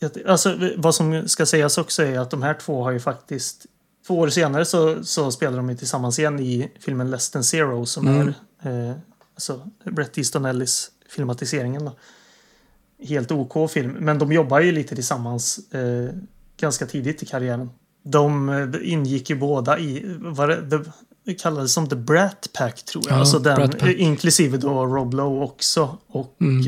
jag- 0.00 0.26
Alltså, 0.26 0.58
vad 0.76 0.94
som 0.94 1.28
ska 1.28 1.46
sägas 1.46 1.78
också 1.78 2.02
är 2.02 2.18
att 2.18 2.30
de 2.30 2.42
här 2.42 2.54
två 2.54 2.84
har 2.84 2.90
ju 2.92 3.00
faktiskt... 3.00 3.66
Två 4.06 4.18
år 4.18 4.28
senare 4.28 4.64
så, 4.64 5.04
så 5.04 5.32
spelar 5.32 5.56
de 5.56 5.70
ju 5.70 5.76
tillsammans 5.76 6.18
igen 6.18 6.40
i 6.40 6.70
filmen 6.80 7.10
Less 7.10 7.30
than 7.30 7.44
Zero 7.44 7.86
som 7.86 8.08
Mm. 8.08 8.32
är 8.60 8.88
eh, 8.90 8.96
alltså 9.34 9.68
Bret 9.84 10.18
Easton 10.18 10.44
Ellis 10.44 10.90
filmatiseringen. 11.08 11.84
Då. 11.84 11.92
Helt 13.06 13.30
OK 13.32 13.70
film, 13.70 13.90
men 13.92 14.18
de 14.18 14.32
jobbar 14.32 14.60
ju 14.60 14.72
lite 14.72 14.94
tillsammans 14.94 15.72
eh, 15.74 16.10
ganska 16.60 16.86
tidigt 16.86 17.22
i 17.22 17.26
karriären. 17.26 17.70
De 18.02 18.48
eh, 18.48 18.92
ingick 18.92 19.30
ju 19.30 19.36
båda 19.36 19.78
i, 19.78 20.16
vad 20.18 20.48
det, 20.48 20.60
det, 20.62 20.84
det 21.24 21.34
kallades 21.34 21.72
som 21.72 21.88
The 21.88 21.96
Brat 21.96 22.48
Pack 22.52 22.82
tror 22.84 23.04
jag. 23.06 23.14
Ja, 23.16 23.20
alltså 23.20 23.38
den, 23.38 23.88
inklusive 23.98 24.56
då 24.58 24.86
Rob 24.86 25.14
Lowe 25.14 25.44
också. 25.44 25.98
Och 26.06 26.36
Mm. 26.40 26.60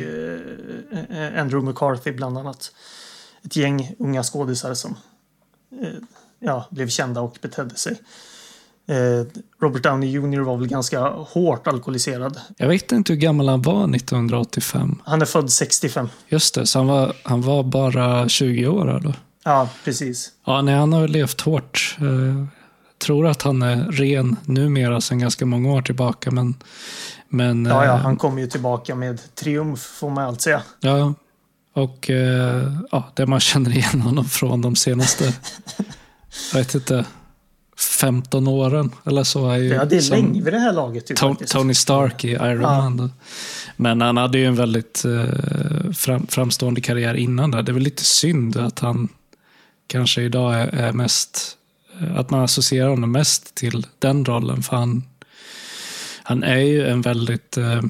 eh, 0.92 1.18
eh, 1.34 1.40
Andrew 1.42 1.70
McCarthy 1.70 2.12
bland 2.12 2.38
annat. 2.38 2.72
Ett 3.44 3.56
gäng 3.56 3.94
unga 3.98 4.22
skådisar 4.22 4.74
som 4.74 4.96
eh, 5.82 5.88
ja, 6.40 6.66
blev 6.70 6.88
kända 6.88 7.20
och 7.20 7.38
betedde 7.40 7.74
sig. 7.76 8.00
Eh, 8.88 9.26
Robert 9.62 9.82
Downey 9.82 10.10
Jr 10.10 10.40
var 10.40 10.56
väl 10.56 10.68
ganska 10.68 11.00
hårt 11.08 11.66
alkoholiserad. 11.66 12.40
Jag 12.56 12.68
vet 12.68 12.92
inte 12.92 13.12
hur 13.12 13.20
gammal 13.20 13.48
han 13.48 13.62
var 13.62 13.94
1985. 13.96 15.02
Han 15.04 15.22
är 15.22 15.26
född 15.26 15.50
65. 15.50 16.08
Just 16.28 16.54
det, 16.54 16.66
så 16.66 16.78
han 16.78 16.86
var, 16.86 17.12
han 17.22 17.42
var 17.42 17.62
bara 17.62 18.28
20 18.28 18.66
år 18.66 19.00
då. 19.04 19.14
Ja, 19.44 19.68
precis. 19.84 20.32
Ja, 20.46 20.62
nej, 20.62 20.74
han 20.74 20.92
har 20.92 21.08
levt 21.08 21.40
hårt. 21.40 21.96
Eh, 22.00 22.44
tror 22.98 23.26
att 23.26 23.42
han 23.42 23.62
är 23.62 23.76
ren 23.92 24.36
numera 24.44 25.00
sedan 25.00 25.18
ganska 25.18 25.46
många 25.46 25.72
år 25.72 25.82
tillbaka. 25.82 26.30
Men, 26.30 26.54
men 27.28 27.64
Ja, 27.66 27.84
ja, 27.84 27.94
eh, 27.94 28.00
han 28.00 28.16
kommer 28.16 28.40
ju 28.40 28.46
tillbaka 28.46 28.94
med 28.94 29.34
triumf 29.34 29.80
får 29.80 30.10
man 30.10 30.24
allt 30.24 30.40
säga. 30.40 30.62
ja, 30.80 31.14
och 31.72 32.10
ja, 32.90 33.04
det 33.14 33.26
man 33.26 33.40
känner 33.40 33.70
igen 33.70 34.00
honom 34.00 34.24
från 34.24 34.62
de 34.62 34.76
senaste, 34.76 35.34
jag 36.52 36.58
vet 36.58 36.74
inte, 36.74 37.04
15 38.00 38.48
åren 38.48 38.90
eller 39.06 39.24
så. 39.24 39.50
Är 39.50 39.56
ju 39.58 39.68
Ja, 39.68 39.84
det 39.84 39.96
är 39.96 40.00
som 40.00 40.16
länge 40.16 40.42
vid 40.42 40.52
det 40.52 40.58
här 40.58 40.72
laget. 40.72 41.10
Ju, 41.10 41.14
To- 41.14 41.28
faktiskt. 41.28 41.52
Tony 41.52 41.74
Stark 41.74 42.24
i 42.24 42.30
Iron 42.30 42.60
Ja. 42.60 42.90
Man. 42.90 43.12
Men 43.76 44.00
han 44.00 44.16
hade 44.16 44.38
ju 44.38 44.44
en 44.46 44.54
väldigt 44.56 45.04
eh, 45.04 45.92
fram, 45.92 46.26
framstående 46.26 46.80
karriär 46.80 47.14
innan 47.14 47.50
där. 47.50 47.62
Det 47.62 47.70
är 47.72 47.74
väl 47.74 47.82
lite 47.82 48.04
synd 48.04 48.56
att 48.56 48.78
han 48.78 49.08
kanske 49.86 50.22
idag 50.22 50.54
är, 50.54 50.66
är 50.66 50.92
mest, 50.92 51.56
eh, 52.00 52.16
att 52.18 52.30
man 52.30 52.40
associerar 52.40 52.88
honom 52.88 53.12
mest 53.12 53.54
till 53.54 53.86
den 53.98 54.24
rollen. 54.24 54.62
För 54.62 54.76
han, 54.76 55.04
han 56.22 56.42
är 56.42 56.58
ju 56.58 56.86
en 56.88 57.02
väldigt 57.02 57.56
eh, 57.56 57.82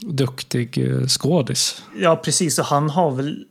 duktig 0.00 0.78
eh, 0.90 1.06
skådis. 1.06 1.82
Ja, 2.00 2.16
precis. 2.16 2.58
Och 2.58 2.64
han 2.66 2.90
har 2.90 3.10
väl 3.10 3.44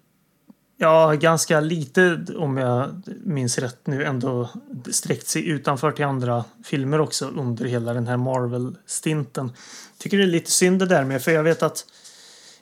ja, 0.77 1.13
ganska 1.13 1.59
lite, 1.59 2.19
om 2.37 2.57
jag 2.57 3.01
minns 3.23 3.57
rätt 3.57 3.87
nu, 3.87 4.03
ändå 4.03 4.49
sträckt 4.91 5.27
sig 5.27 5.47
utanför 5.47 5.91
till 5.91 6.05
andra 6.05 6.45
filmer 6.63 7.01
också 7.01 7.25
under 7.25 7.65
hela 7.65 7.93
den 7.93 8.07
här 8.07 8.17
Marvel-stinten. 8.17 9.51
Tycker 9.97 10.17
det 10.17 10.23
är 10.23 10.27
lite 10.27 10.51
synd 10.51 10.79
det 10.79 10.85
där 10.85 11.03
med, 11.03 11.21
för 11.23 11.31
jag 11.31 11.43
vet 11.43 11.63
att 11.63 11.85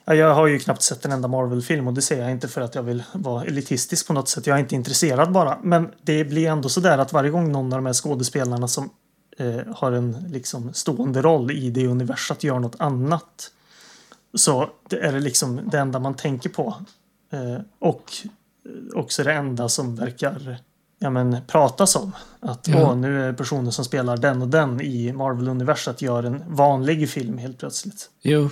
ja, 0.04 0.14
jag 0.14 0.34
har 0.34 0.46
ju 0.46 0.58
knappt 0.58 0.82
sett 0.82 1.04
en 1.04 1.12
enda 1.12 1.28
Marvel-film 1.28 1.88
och 1.88 1.94
det 1.94 2.02
säger 2.02 2.22
jag 2.22 2.30
inte 2.30 2.48
för 2.48 2.60
att 2.60 2.74
jag 2.74 2.82
vill 2.82 3.02
vara 3.12 3.44
elitistisk 3.44 4.06
på 4.06 4.12
något 4.12 4.28
sätt. 4.28 4.46
Jag 4.46 4.56
är 4.56 4.60
inte 4.60 4.74
intresserad 4.74 5.32
bara. 5.32 5.58
Men 5.62 5.90
det 6.02 6.24
blir 6.24 6.48
ändå 6.48 6.68
så 6.68 6.80
där 6.80 6.98
att 6.98 7.12
varje 7.12 7.30
gång 7.30 7.52
någon 7.52 7.72
av 7.72 7.78
de 7.78 7.86
här 7.86 7.92
skådespelarna 7.92 8.68
som 8.68 8.90
eh, 9.38 9.74
har 9.74 9.92
en 9.92 10.12
liksom 10.28 10.72
stående 10.74 11.22
roll 11.22 11.50
i 11.50 11.70
det 11.70 11.86
universat 11.86 12.44
gör 12.44 12.58
något 12.58 12.76
annat 12.78 13.50
så 14.34 14.70
det 14.88 14.98
är 14.98 15.12
det 15.12 15.20
liksom 15.20 15.60
det 15.70 15.78
enda 15.78 15.98
man 15.98 16.14
tänker 16.14 16.48
på. 16.48 16.74
Eh, 17.34 17.60
och 17.78 18.12
eh, 18.64 18.98
också 18.98 19.24
det 19.24 19.32
enda 19.32 19.68
som 19.68 19.96
verkar 19.96 20.58
ja, 20.98 21.10
men, 21.10 21.36
pratas 21.46 21.96
om. 21.96 22.12
Att 22.40 22.68
Ja. 22.68 22.82
åh, 22.82 22.96
nu 22.96 23.22
är 23.22 23.32
personen 23.32 23.72
som 23.72 23.84
spelar 23.84 24.16
den 24.16 24.42
och 24.42 24.48
den 24.48 24.80
i 24.80 25.12
Marvel-universat 25.12 26.02
gör 26.02 26.22
en 26.22 26.42
vanlig 26.46 27.10
film 27.10 27.38
helt 27.38 27.58
plötsligt. 27.58 28.10
Jo, 28.22 28.50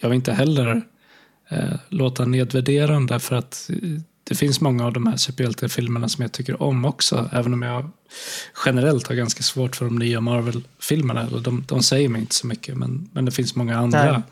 jag 0.00 0.08
vill 0.08 0.16
inte 0.16 0.32
heller 0.32 0.82
eh, 1.48 1.74
låta 1.88 2.24
nedvärderande 2.24 3.20
för 3.20 3.36
att 3.36 3.70
eh, 3.72 4.00
det 4.24 4.34
finns 4.34 4.60
många 4.60 4.86
av 4.86 4.92
de 4.92 5.06
här 5.06 5.16
superhjältefilmerna 5.16 6.08
som 6.08 6.22
jag 6.22 6.32
tycker 6.32 6.62
om 6.62 6.84
också. 6.84 7.30
Även 7.32 7.52
om 7.52 7.62
jag 7.62 7.90
generellt 8.66 9.06
har 9.06 9.14
ganska 9.14 9.42
svårt 9.42 9.76
för 9.76 9.84
de 9.84 9.98
nya 9.98 10.20
Marvel-filmerna. 10.20 11.26
De, 11.26 11.64
de 11.68 11.82
säger 11.82 12.08
mig 12.08 12.20
inte 12.20 12.34
så 12.34 12.46
mycket, 12.46 12.76
men, 12.76 13.08
men 13.12 13.24
det 13.24 13.30
finns 13.30 13.54
många 13.54 13.78
andra 13.78 14.22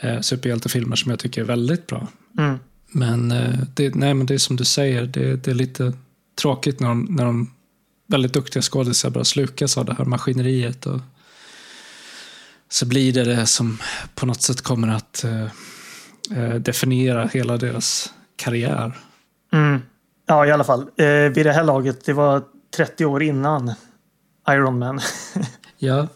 eh, 0.00 0.20
superhjältefilmer 0.20 0.96
som 0.96 1.10
jag 1.10 1.18
tycker 1.18 1.40
är 1.40 1.44
väldigt 1.44 1.86
bra. 1.86 2.06
Mm. 2.38 2.58
Men, 2.88 3.32
eh, 3.32 3.58
det, 3.74 3.94
nej, 3.94 4.14
men 4.14 4.26
det 4.26 4.34
är 4.34 4.38
som 4.38 4.56
du 4.56 4.64
säger, 4.64 5.06
det, 5.06 5.36
det 5.36 5.50
är 5.50 5.54
lite 5.54 5.92
tråkigt 6.40 6.80
när 6.80 6.88
de, 6.88 7.04
när 7.10 7.24
de 7.24 7.50
väldigt 8.06 8.32
duktiga 8.32 8.62
skådisar 8.62 9.10
bara 9.10 9.24
slukas 9.24 9.78
av 9.78 9.84
det 9.84 9.94
här 9.94 10.04
maskineriet. 10.04 10.86
Och 10.86 11.00
så 12.68 12.86
blir 12.86 13.12
det 13.12 13.24
det 13.24 13.46
som 13.46 13.78
på 14.14 14.26
något 14.26 14.42
sätt 14.42 14.62
kommer 14.62 14.88
att 14.88 15.24
eh, 15.24 15.44
eh, 16.38 16.54
definiera 16.54 17.26
hela 17.26 17.56
deras 17.56 18.12
karriär. 18.36 18.98
Mm. 19.52 19.80
Ja, 20.26 20.46
i 20.46 20.52
alla 20.52 20.64
fall. 20.64 20.80
Eh, 20.80 21.06
vid 21.06 21.46
det 21.46 21.52
här 21.52 21.64
laget, 21.64 22.04
det 22.04 22.12
var 22.12 22.42
30 22.76 23.04
år 23.04 23.22
innan 23.22 23.72
Iron 24.48 24.78
Man. 24.78 25.00
Ja, 25.78 26.08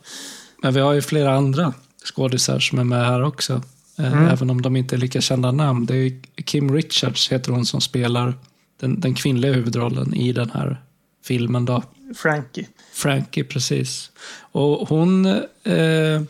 men 0.63 0.75
vi 0.75 0.81
har 0.81 0.93
ju 0.93 1.03
flera 1.03 1.37
andra 1.37 1.75
skådisar 2.05 2.59
som 2.59 2.79
är 2.79 2.85
med 2.85 3.07
här 3.07 3.23
också. 3.23 3.63
Eh, 4.01 4.13
Mm. 4.13 4.29
Även 4.29 4.51
om 4.51 4.63
de 4.63 4.77
inte 4.77 4.97
är 4.97 4.99
lika 4.99 5.21
kända 5.21 5.53
namn. 5.53 5.87
Det 5.87 5.97
är 5.97 6.13
Kim 6.45 6.73
Richards 6.75 7.33
heter 7.33 7.53
hon 7.53 7.67
som 7.67 7.81
spelar 7.81 8.35
den, 8.81 9.01
den 9.01 9.15
kvinnliga 9.15 9.53
huvudrollen 9.53 10.15
i 10.15 10.33
den 10.33 10.51
här 10.51 10.83
filmen. 11.25 11.65
Då. 11.65 11.83
Frankie. 12.17 12.67
Frankie, 12.93 13.45
precis. 13.45 14.11
Och 14.53 14.89
hon, 14.89 15.27
eh, 15.27 15.37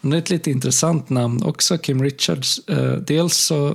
hon 0.00 0.12
är 0.12 0.16
ett 0.18 0.30
lite 0.30 0.50
intressant 0.50 1.10
namn 1.10 1.42
också, 1.42 1.78
Kim 1.78 2.02
Richards. 2.02 2.58
Eh, 2.68 2.92
dels 2.92 3.36
så 3.36 3.68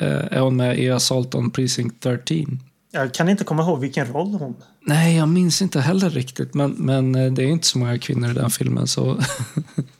eh, 0.00 0.08
är 0.30 0.40
hon 0.40 0.56
med 0.56 0.78
i 0.78 0.90
Assault 0.90 1.34
on 1.34 1.50
Precinct 1.50 2.02
13. 2.02 2.60
Jag 2.92 3.14
kan 3.14 3.28
inte 3.28 3.44
komma 3.44 3.62
ihåg 3.62 3.80
vilken 3.80 4.06
roll 4.06 4.34
hon... 4.34 4.54
Nej, 4.82 5.16
jag 5.16 5.28
minns 5.28 5.62
inte 5.62 5.80
heller 5.80 6.10
riktigt, 6.10 6.54
men, 6.54 6.70
men 6.70 7.14
eh, 7.14 7.32
det 7.32 7.42
är 7.42 7.46
inte 7.46 7.66
så 7.66 7.78
många 7.78 7.98
kvinnor 7.98 8.30
i 8.30 8.34
den 8.34 8.50
filmen. 8.50 8.86
Så 8.86 9.20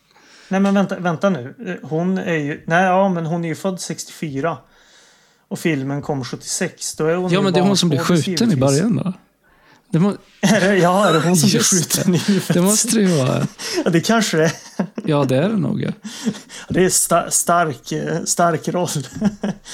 Nej, 0.50 0.60
men 0.60 0.74
vänta, 0.74 0.98
vänta 0.98 1.30
nu. 1.30 1.78
Hon 1.82 2.18
är 2.18 2.36
ju... 2.36 2.62
Nej, 2.66 2.84
ja, 2.84 3.08
men 3.08 3.26
hon 3.26 3.44
är 3.44 3.48
ju 3.48 3.54
född 3.54 3.80
64. 3.80 4.58
Och 5.48 5.58
filmen 5.58 6.02
kom 6.02 6.24
76. 6.24 6.96
Då 6.96 7.06
är 7.06 7.16
hon 7.16 7.32
ja, 7.32 7.42
men 7.42 7.52
det 7.52 7.60
är 7.60 7.64
hon 7.64 7.76
som 7.76 7.88
blir 7.88 7.98
skjuten 7.98 8.52
i 8.52 8.56
början 8.56 8.96
då? 8.96 9.12
Det, 9.90 9.98
må, 9.98 10.10
Är 10.40 10.60
det, 10.60 10.76
ja, 10.78 11.08
är 11.08 11.12
det 11.12 11.20
hon 11.20 11.36
som 11.36 11.48
blir 11.48 11.56
Just 11.58 11.72
skjuten 11.72 12.14
i 12.14 12.18
huvudet? 12.18 12.54
det 12.54 12.60
måste 12.60 12.94
det 12.94 13.00
ju 13.00 13.16
vara. 13.16 13.46
Ja, 13.84 13.90
det 13.90 14.00
kanske 14.00 14.36
det 14.36 14.44
är. 14.44 14.52
Ja, 15.04 15.24
det 15.24 15.36
är 15.36 15.48
det 15.48 15.56
nog. 15.56 15.82
Ja. 15.82 15.90
Det 16.68 16.84
är 16.84 16.88
sta 16.88 17.30
stark, 17.30 17.92
stark 18.24 18.68
roll. 18.68 18.88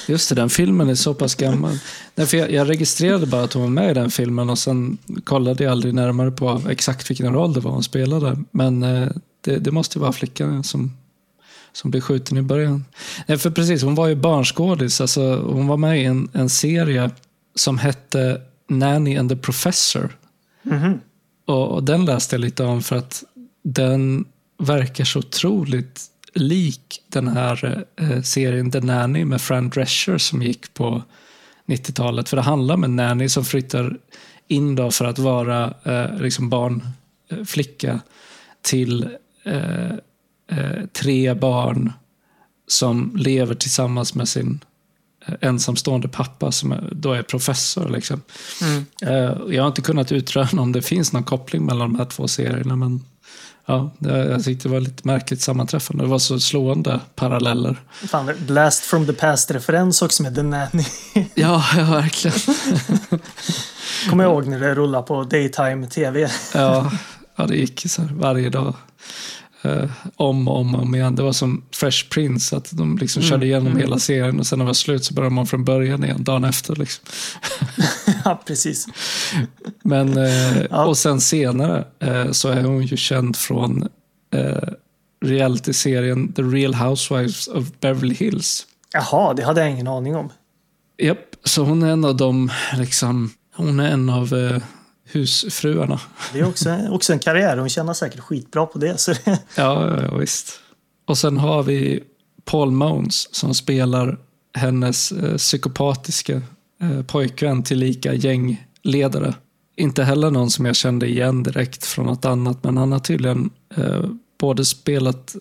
Just 0.06 0.28
det, 0.28 0.34
den 0.34 0.50
filmen 0.50 0.88
är 0.88 0.94
så 0.94 1.14
pass 1.14 1.34
gammal. 1.34 1.78
Nej, 2.14 2.26
för 2.26 2.36
jag, 2.36 2.50
jag 2.50 2.70
registrerade 2.70 3.26
bara 3.26 3.42
att 3.42 3.52
hon 3.52 3.62
var 3.62 3.70
med 3.70 3.90
i 3.90 3.94
den 3.94 4.10
filmen 4.10 4.50
och 4.50 4.58
sen 4.58 4.98
kollade 5.24 5.64
jag 5.64 5.70
aldrig 5.70 5.94
närmare 5.94 6.30
på 6.30 6.62
exakt 6.68 7.10
vilken 7.10 7.34
roll 7.34 7.52
det 7.52 7.60
var 7.60 7.70
hon 7.70 7.82
spelade. 7.82 8.38
Men 8.50 8.82
eh, 8.82 9.08
det, 9.46 9.58
det 9.58 9.70
måste 9.70 9.98
vara 9.98 10.12
flickan 10.12 10.64
som, 10.64 10.96
som 11.72 11.90
blev 11.90 12.00
skjuten 12.00 12.38
i 12.38 12.42
början. 12.42 12.84
Nej, 13.26 13.38
för 13.38 13.50
precis, 13.50 13.82
hon 13.82 13.94
var 13.94 14.06
ju 14.06 14.14
barnskådis. 14.14 15.00
Alltså, 15.00 15.36
hon 15.36 15.66
var 15.66 15.76
med 15.76 16.02
i 16.02 16.04
en, 16.04 16.28
en 16.32 16.48
serie 16.48 17.10
som 17.54 17.78
hette 17.78 18.40
Nanny 18.68 19.16
and 19.16 19.30
the 19.30 19.36
Professor. 19.36 20.16
Mhm. 20.62 21.00
Och, 21.46 21.68
och 21.68 21.84
den 21.84 22.04
läste 22.04 22.36
jag 22.36 22.40
lite 22.40 22.64
om 22.64 22.82
för 22.82 22.96
att 22.96 23.24
den 23.64 24.24
verkar 24.58 25.04
så 25.04 25.18
otroligt 25.18 26.00
lik 26.34 27.02
den 27.08 27.28
här 27.28 27.84
eh, 28.00 28.22
serien 28.22 28.70
The 28.70 28.80
Nanny 28.80 29.24
med 29.24 29.40
Fran 29.40 29.70
Drescher 29.70 30.18
som 30.18 30.42
gick 30.42 30.74
på 30.74 31.02
90-talet. 31.66 32.28
För 32.28 32.36
det 32.36 32.42
handlar 32.42 32.74
om 32.74 32.84
en 32.84 32.96
nanny 32.96 33.28
som 33.28 33.44
flyttar 33.44 33.96
in 34.48 34.74
då 34.74 34.90
för 34.90 35.04
att 35.04 35.18
vara 35.18 35.74
eh, 35.84 36.20
liksom 36.20 36.50
barnflicka 36.50 38.00
till 38.62 39.08
eh, 39.46 39.90
eh, 40.58 40.86
tre 40.92 41.34
barn 41.34 41.92
som 42.68 43.12
lever 43.16 43.54
tillsammans 43.54 44.14
med 44.14 44.28
sin 44.28 44.64
eh, 45.26 45.34
ensamstående 45.40 46.08
pappa 46.08 46.52
som 46.52 46.74
då 46.92 47.12
är 47.12 47.22
professor. 47.22 47.88
Liksom. 47.88 48.22
Mm. 48.62 48.84
Jag 49.52 49.62
har 49.62 49.68
inte 49.68 49.82
kunnat 49.82 50.12
utröna 50.12 50.62
om 50.62 50.72
det 50.72 50.82
finns 50.82 51.12
någon 51.12 51.24
koppling 51.24 51.66
mellan 51.66 51.92
de 51.92 51.98
här 51.98 52.06
två 52.06 52.28
serierna. 52.28 52.76
Men 52.76 53.04
ja, 53.66 53.90
det, 53.98 54.26
jag 54.26 54.44
tyckte 54.44 54.68
det 54.68 54.72
var 54.72 54.80
lite 54.80 55.08
märkligt 55.08 55.40
sammanträffande. 55.40 56.04
Det 56.04 56.08
var 56.08 56.18
så 56.18 56.40
slående 56.40 57.00
paralleller. 57.14 57.76
Fan, 57.92 58.30
Blast 58.46 58.84
from 58.84 59.06
the 59.06 59.12
past-referens 59.12 60.02
också 60.02 60.22
med 60.22 60.34
The 60.34 60.42
Nanny. 60.42 60.84
Ja, 61.34 61.64
ja 61.76 61.84
verkligen. 61.84 62.38
Kommer 64.10 64.24
jag 64.24 64.32
ihåg 64.32 64.46
när 64.46 64.60
det 64.60 64.74
rullade 64.74 65.06
på 65.06 65.24
Daytime 65.24 65.86
TV. 65.86 66.30
Ja, 66.54 66.92
ja 67.36 67.46
det 67.46 67.56
gick 67.56 67.90
så 67.90 68.02
varje 68.12 68.50
dag. 68.50 68.74
Eh, 69.62 69.90
om 70.16 70.48
och 70.48 70.58
om, 70.60 70.74
om 70.74 70.94
igen. 70.94 71.14
Det 71.14 71.22
var 71.22 71.32
som 71.32 71.62
Fresh 71.72 72.08
Prince, 72.08 72.56
att 72.56 72.70
de 72.72 72.98
liksom 72.98 73.20
Mm, 73.20 73.30
körde 73.30 73.46
igenom 73.46 73.66
mm. 73.66 73.78
hela 73.78 73.98
serien 73.98 74.40
och 74.40 74.46
sen 74.46 74.58
när 74.58 74.64
det 74.64 74.68
var 74.68 74.74
slut 74.74 75.04
så 75.04 75.14
började 75.14 75.34
man 75.34 75.46
från 75.46 75.64
början 75.64 76.04
igen, 76.04 76.24
dagen 76.24 76.44
efter. 76.44 76.76
Liksom. 76.76 77.04
ja, 78.24 78.42
precis. 78.46 78.86
Men, 79.82 80.18
eh, 80.18 80.62
Ja. 80.70 80.84
Och 80.84 80.98
sen 80.98 81.20
senare 81.20 81.84
eh, 81.98 82.30
så 82.30 82.48
är 82.48 82.62
hon 82.62 82.82
ju 82.82 82.96
känd 82.96 83.36
från 83.36 83.88
eh, 84.34 84.68
realityserien 85.24 86.32
The 86.32 86.42
Real 86.42 86.74
Housewives 86.74 87.48
of 87.48 87.64
Beverly 87.80 88.14
Hills. 88.14 88.66
Jaha, 88.92 89.34
det 89.34 89.44
hade 89.44 89.60
jag 89.60 89.70
ingen 89.70 89.88
aning 89.88 90.16
om. 90.16 90.30
Japp, 90.98 91.18
så 91.44 91.64
hon 91.64 91.82
är 91.82 91.90
en 91.90 92.04
av 92.04 92.16
de, 92.16 92.50
liksom, 92.78 93.30
hon 93.54 93.80
är 93.80 93.90
en 93.90 94.10
av 94.10 94.34
eh, 94.34 94.62
husfruarna. 95.12 96.00
Det 96.32 96.40
är 96.40 96.48
också, 96.48 96.78
också 96.90 97.12
en 97.12 97.18
karriär. 97.18 97.56
Hon 97.56 97.68
tjänar 97.68 97.94
säkert 97.94 98.20
skitbra 98.20 98.66
på 98.66 98.78
det. 98.78 99.00
Så 99.00 99.12
det 99.12 99.20
Ja, 99.54 100.02
ja, 100.02 100.16
visst. 100.16 100.60
Och 101.06 101.18
sen 101.18 101.36
har 101.36 101.62
vi 101.62 102.02
Paul 102.44 102.70
Mones 102.70 103.34
som 103.34 103.54
spelar 103.54 104.18
hennes 104.54 105.12
eh, 105.12 105.36
psykopatiska 105.36 106.42
eh, 106.80 107.02
pojkvän 107.02 107.62
tillika 107.62 108.14
gängledare. 108.14 109.34
Inte 109.76 110.04
heller 110.04 110.30
någon 110.30 110.50
som 110.50 110.66
jag 110.66 110.76
kände 110.76 111.08
igen 111.08 111.42
direkt 111.42 111.84
från 111.84 112.06
något 112.06 112.24
annat, 112.24 112.64
men 112.64 112.76
han 112.76 112.92
har 112.92 112.98
tydligen 112.98 113.50
eh, 113.76 114.04
både 114.38 114.64
spelat 114.64 115.36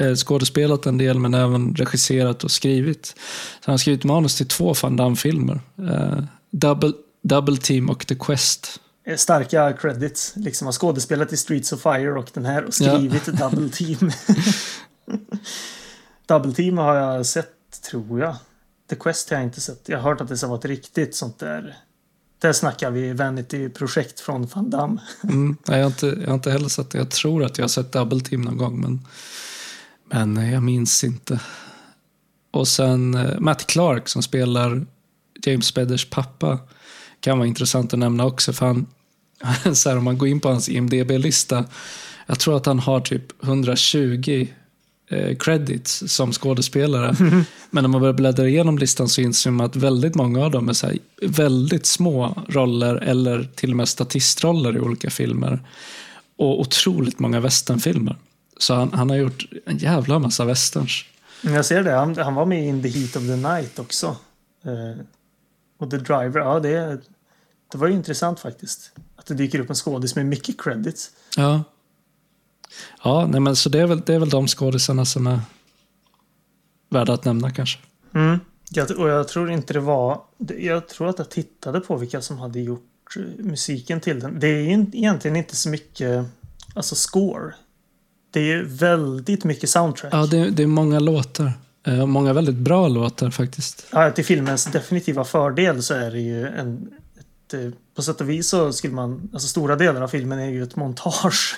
eh, 0.00 0.14
skådespelat 0.14 0.86
en 0.86 0.98
del 0.98 1.18
men 1.18 1.34
även 1.34 1.74
regisserat 1.74 2.44
och 2.44 2.50
skrivit. 2.50 3.06
Så 3.06 3.62
han 3.64 3.72
har 3.72 3.78
skrivit 3.78 4.04
manus 4.04 4.36
till 4.36 4.48
två 4.48 4.74
Van 4.82 4.96
Damme-filmer. 4.96 5.60
Eh, 5.78 6.18
Double, 6.50 6.92
Double 7.22 7.56
Team 7.56 7.90
och 7.90 8.06
The 8.06 8.14
Quest. 8.14 8.80
Är 9.06 9.16
starka 9.16 9.72
credits. 9.72 10.32
Liksom 10.36 10.66
har 10.66 10.72
skådespelat 10.72 11.32
i 11.32 11.36
Streets 11.36 11.72
of 11.72 11.82
Fire 11.82 12.12
och 12.12 12.30
den 12.32 12.44
här 12.44 12.64
och 12.64 12.74
skrivit 12.74 13.26
Double 13.26 13.68
Team. 13.68 14.10
Double 16.26 16.52
Team 16.52 16.78
har 16.78 16.94
jag 16.94 17.26
sett, 17.26 17.82
tror 17.90 18.20
jag. 18.20 18.36
The 18.90 18.96
Quest 18.96 19.30
har 19.30 19.36
jag 19.36 19.44
inte 19.44 19.60
sett. 19.60 19.88
Jag 19.88 19.98
har 19.98 20.10
hört 20.10 20.20
att 20.20 20.28
det 20.28 20.36
ska 20.36 20.46
vara 20.46 20.58
ett 20.58 20.64
riktigt 20.64 21.14
sånt 21.14 21.38
där. 21.38 21.76
Där 22.38 22.52
snackar 22.52 22.90
vi 22.90 23.12
Vanity-projekt 23.12 24.20
från 24.20 24.46
Van 24.46 24.70
Damme. 24.70 25.00
Mm, 25.22 25.56
nej, 25.66 25.78
jag, 25.78 25.84
har 25.84 25.90
inte, 25.90 26.06
jag 26.06 26.26
har 26.26 26.34
inte 26.34 26.50
heller 26.50 26.68
sett 26.68 26.90
det. 26.90 26.98
Jag 26.98 27.10
tror 27.10 27.44
att 27.44 27.58
jag 27.58 27.62
har 27.64 27.68
sett 27.68 27.92
Double 27.92 28.20
Team 28.20 28.40
någon 28.40 28.56
gång, 28.56 28.80
men, 28.80 29.06
men 30.04 30.36
eh, 30.36 30.52
jag 30.52 30.62
minns 30.62 31.04
inte. 31.04 31.40
Och 32.50 32.68
sen 32.68 33.14
eh, 33.14 33.38
Matt 33.38 33.66
Clark 33.66 34.08
som 34.08 34.22
spelar 34.22 34.86
James 35.42 35.66
Spadders 35.66 36.10
pappa 36.10 36.58
kan 37.20 37.38
vara 37.38 37.48
intressant 37.48 37.92
att 37.92 37.98
nämna 37.98 38.24
också. 38.24 38.52
För 38.52 38.66
han, 38.66 38.86
så 39.74 39.88
här, 39.88 39.98
om 39.98 40.04
man 40.04 40.18
går 40.18 40.28
in 40.28 40.40
på 40.40 40.48
hans 40.48 40.68
IMDB-lista, 40.68 41.64
jag 42.26 42.38
tror 42.38 42.56
att 42.56 42.66
han 42.66 42.78
har 42.78 43.00
typ 43.00 43.44
120 43.44 44.46
eh, 45.08 45.36
credits 45.36 46.02
som 46.06 46.32
skådespelare. 46.32 47.16
Men 47.70 47.82
när 47.82 47.88
man 47.88 48.00
börjar 48.00 48.14
bläddra 48.14 48.48
igenom 48.48 48.78
listan 48.78 49.08
så 49.08 49.20
inser 49.20 49.50
man 49.50 49.66
att 49.66 49.76
väldigt 49.76 50.14
många 50.14 50.44
av 50.44 50.50
dem 50.50 50.68
är 50.68 50.72
så 50.72 50.86
här, 50.86 50.98
väldigt 51.22 51.86
små 51.86 52.42
roller 52.48 52.96
eller 52.96 53.48
till 53.54 53.70
och 53.70 53.76
med 53.76 53.88
statistroller 53.88 54.76
i 54.76 54.80
olika 54.80 55.10
filmer. 55.10 55.60
Och 56.36 56.60
otroligt 56.60 57.18
många 57.18 57.40
westernfilmer. 57.40 58.16
Så 58.58 58.74
han, 58.74 58.92
han 58.92 59.10
har 59.10 59.16
gjort 59.16 59.46
en 59.66 59.78
jävla 59.78 60.18
massa 60.18 60.44
westerns. 60.44 61.04
Men 61.42 61.54
Jag 61.54 61.64
ser 61.64 61.82
det. 61.82 61.92
Han, 61.92 62.16
han 62.16 62.34
var 62.34 62.46
med 62.46 62.64
i 62.64 62.68
In 62.68 62.82
the 62.82 62.88
Heat 62.88 63.16
of 63.16 63.22
the 63.22 63.36
Night 63.36 63.78
också. 63.78 64.16
Eh, 64.64 65.04
och 65.78 65.90
The 65.90 65.96
Driver. 65.96 66.38
Ja, 66.38 66.60
det, 66.60 66.98
det 67.72 67.78
var 67.78 67.88
ju 67.88 67.94
intressant 67.94 68.40
faktiskt. 68.40 68.90
Att 69.16 69.26
det 69.26 69.34
dyker 69.34 69.60
upp 69.60 69.70
en 69.70 69.76
skådis 69.76 70.16
med 70.16 70.26
mycket 70.26 70.60
credits. 70.60 71.10
Ja. 71.36 71.64
Ja, 73.04 73.26
nej 73.26 73.40
men 73.40 73.56
så 73.56 73.68
det 73.68 73.80
är 73.80 73.86
väl, 73.86 74.00
det 74.06 74.14
är 74.14 74.18
väl 74.18 74.30
de 74.30 74.48
skådisarna 74.48 75.04
som 75.04 75.26
är 75.26 75.40
värda 76.90 77.12
att 77.12 77.24
nämna 77.24 77.50
kanske. 77.50 77.78
Mm. 78.14 78.38
Jag, 78.70 78.90
och 78.90 79.08
jag 79.08 79.28
tror 79.28 79.50
inte 79.50 79.72
det 79.72 79.80
var... 79.80 80.20
Jag 80.58 80.88
tror 80.88 81.08
att 81.08 81.18
jag 81.18 81.30
tittade 81.30 81.80
på 81.80 81.96
vilka 81.96 82.20
som 82.20 82.38
hade 82.38 82.60
gjort 82.60 83.16
eh, 83.16 83.44
musiken 83.44 84.00
till 84.00 84.20
den. 84.20 84.40
Det 84.40 84.46
är 84.46 84.60
ju 84.60 84.72
egentligen 84.72 85.36
inte 85.36 85.56
så 85.56 85.68
mycket 85.68 86.24
alltså 86.74 86.94
score. 86.94 87.54
Det 88.30 88.52
är 88.52 88.62
väldigt 88.62 89.44
mycket 89.44 89.70
soundtrack. 89.70 90.14
Ja, 90.14 90.26
det, 90.26 90.50
det 90.50 90.62
är 90.62 90.66
många 90.66 91.00
låtar. 91.00 91.52
Eh, 91.86 92.06
Många 92.06 92.32
väldigt 92.32 92.54
bra 92.54 92.88
låtar 92.88 93.30
faktiskt. 93.30 93.86
Ja, 93.90 94.10
till 94.10 94.24
filmens 94.24 94.64
definitiva 94.64 95.24
fördel 95.24 95.82
så 95.82 95.94
är 95.94 96.10
det 96.10 96.20
ju 96.20 96.46
en... 96.46 96.90
Ett, 97.46 97.54
eh, 97.54 97.70
på 97.94 98.02
sätt 98.02 98.20
och 98.20 98.30
vis 98.30 98.48
så 98.48 98.72
skulle 98.72 98.94
man... 98.94 99.30
Alltså 99.32 99.48
stora 99.48 99.76
delar 99.76 100.00
av 100.00 100.08
filmen 100.08 100.38
är 100.38 100.50
ju 100.50 100.62
ett 100.62 100.76
montage. 100.76 101.56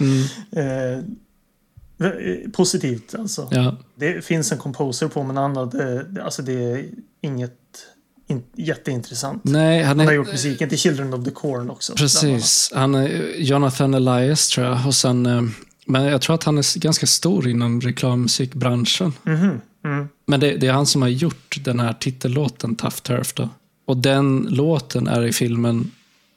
Mm, 0.00 0.22
eh, 0.96 1.04
v- 1.96 2.48
positivt 2.52 3.14
alltså. 3.14 3.48
ja. 3.50 3.76
Det 3.94 4.24
finns 4.24 4.52
en 4.52 4.58
composer 4.58 5.08
på 5.08 5.22
men 5.22 5.38
annat, 5.38 5.74
eh, 5.74 6.00
alltså 6.24 6.42
det 6.42 6.52
är 6.52 6.84
inget 7.20 7.52
in, 8.26 8.42
jätteintressant. 8.56 9.44
Nej, 9.44 9.82
han 9.82 9.98
Han 9.98 10.06
har 10.06 10.12
är... 10.12 10.16
gjort 10.16 10.32
musiken 10.32 10.68
till 10.68 10.78
Children 10.78 11.14
of 11.14 11.24
the 11.24 11.30
Corn 11.30 11.70
också. 11.70 11.94
Precis. 11.94 12.72
Han 12.74 12.94
är 12.94 13.34
Jonathan 13.36 13.94
Elias 13.94 14.48
tror 14.48 14.66
jag. 14.66 14.86
Och 14.86 14.94
sen, 14.94 15.26
eh, 15.26 15.42
men 15.86 16.04
jag 16.04 16.22
tror 16.22 16.34
att 16.34 16.44
han 16.44 16.58
är 16.58 16.78
ganska 16.78 17.06
stor 17.06 17.48
inom 17.48 17.80
reklammusikbranschen. 17.80 19.12
annat. 19.26 19.40
Mhm, 19.42 19.60
mm. 19.84 20.08
Men 20.26 20.40
det, 20.40 20.56
det 20.56 20.66
är 20.66 20.72
han 20.72 20.86
som 20.86 21.02
har 21.02 21.08
gjort 21.08 21.56
den 21.64 21.80
här 21.80 21.92
titellåten 21.92 22.76
Tough 22.76 22.96
Turf. 22.96 23.34
Då. 23.34 23.48
Och 23.88 23.96
den 23.96 24.46
låten 24.50 25.06
är 25.06 25.24
i 25.24 25.32
filmen 25.32 25.90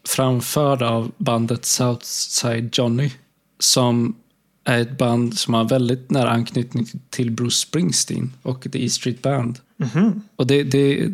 framförd 0.07 0.81
av 0.81 1.11
bandet 1.17 1.65
Southside 1.65 2.69
Johnny. 2.77 3.11
Som 3.59 4.15
är 4.63 4.79
ett 4.79 4.97
band 4.97 5.37
som 5.37 5.53
har 5.53 5.63
väldigt 5.63 6.11
nära 6.11 6.29
anknytning 6.29 6.87
till 7.09 7.31
Bruce 7.31 7.55
Springsteen 7.55 8.33
och 8.41 8.67
The 8.71 8.85
E 8.85 8.89
Street 8.89 9.21
Band. 9.21 9.59
Mhm. 9.77 10.21
Och 10.35 10.47
det, 10.47 10.63
det, 10.63 11.11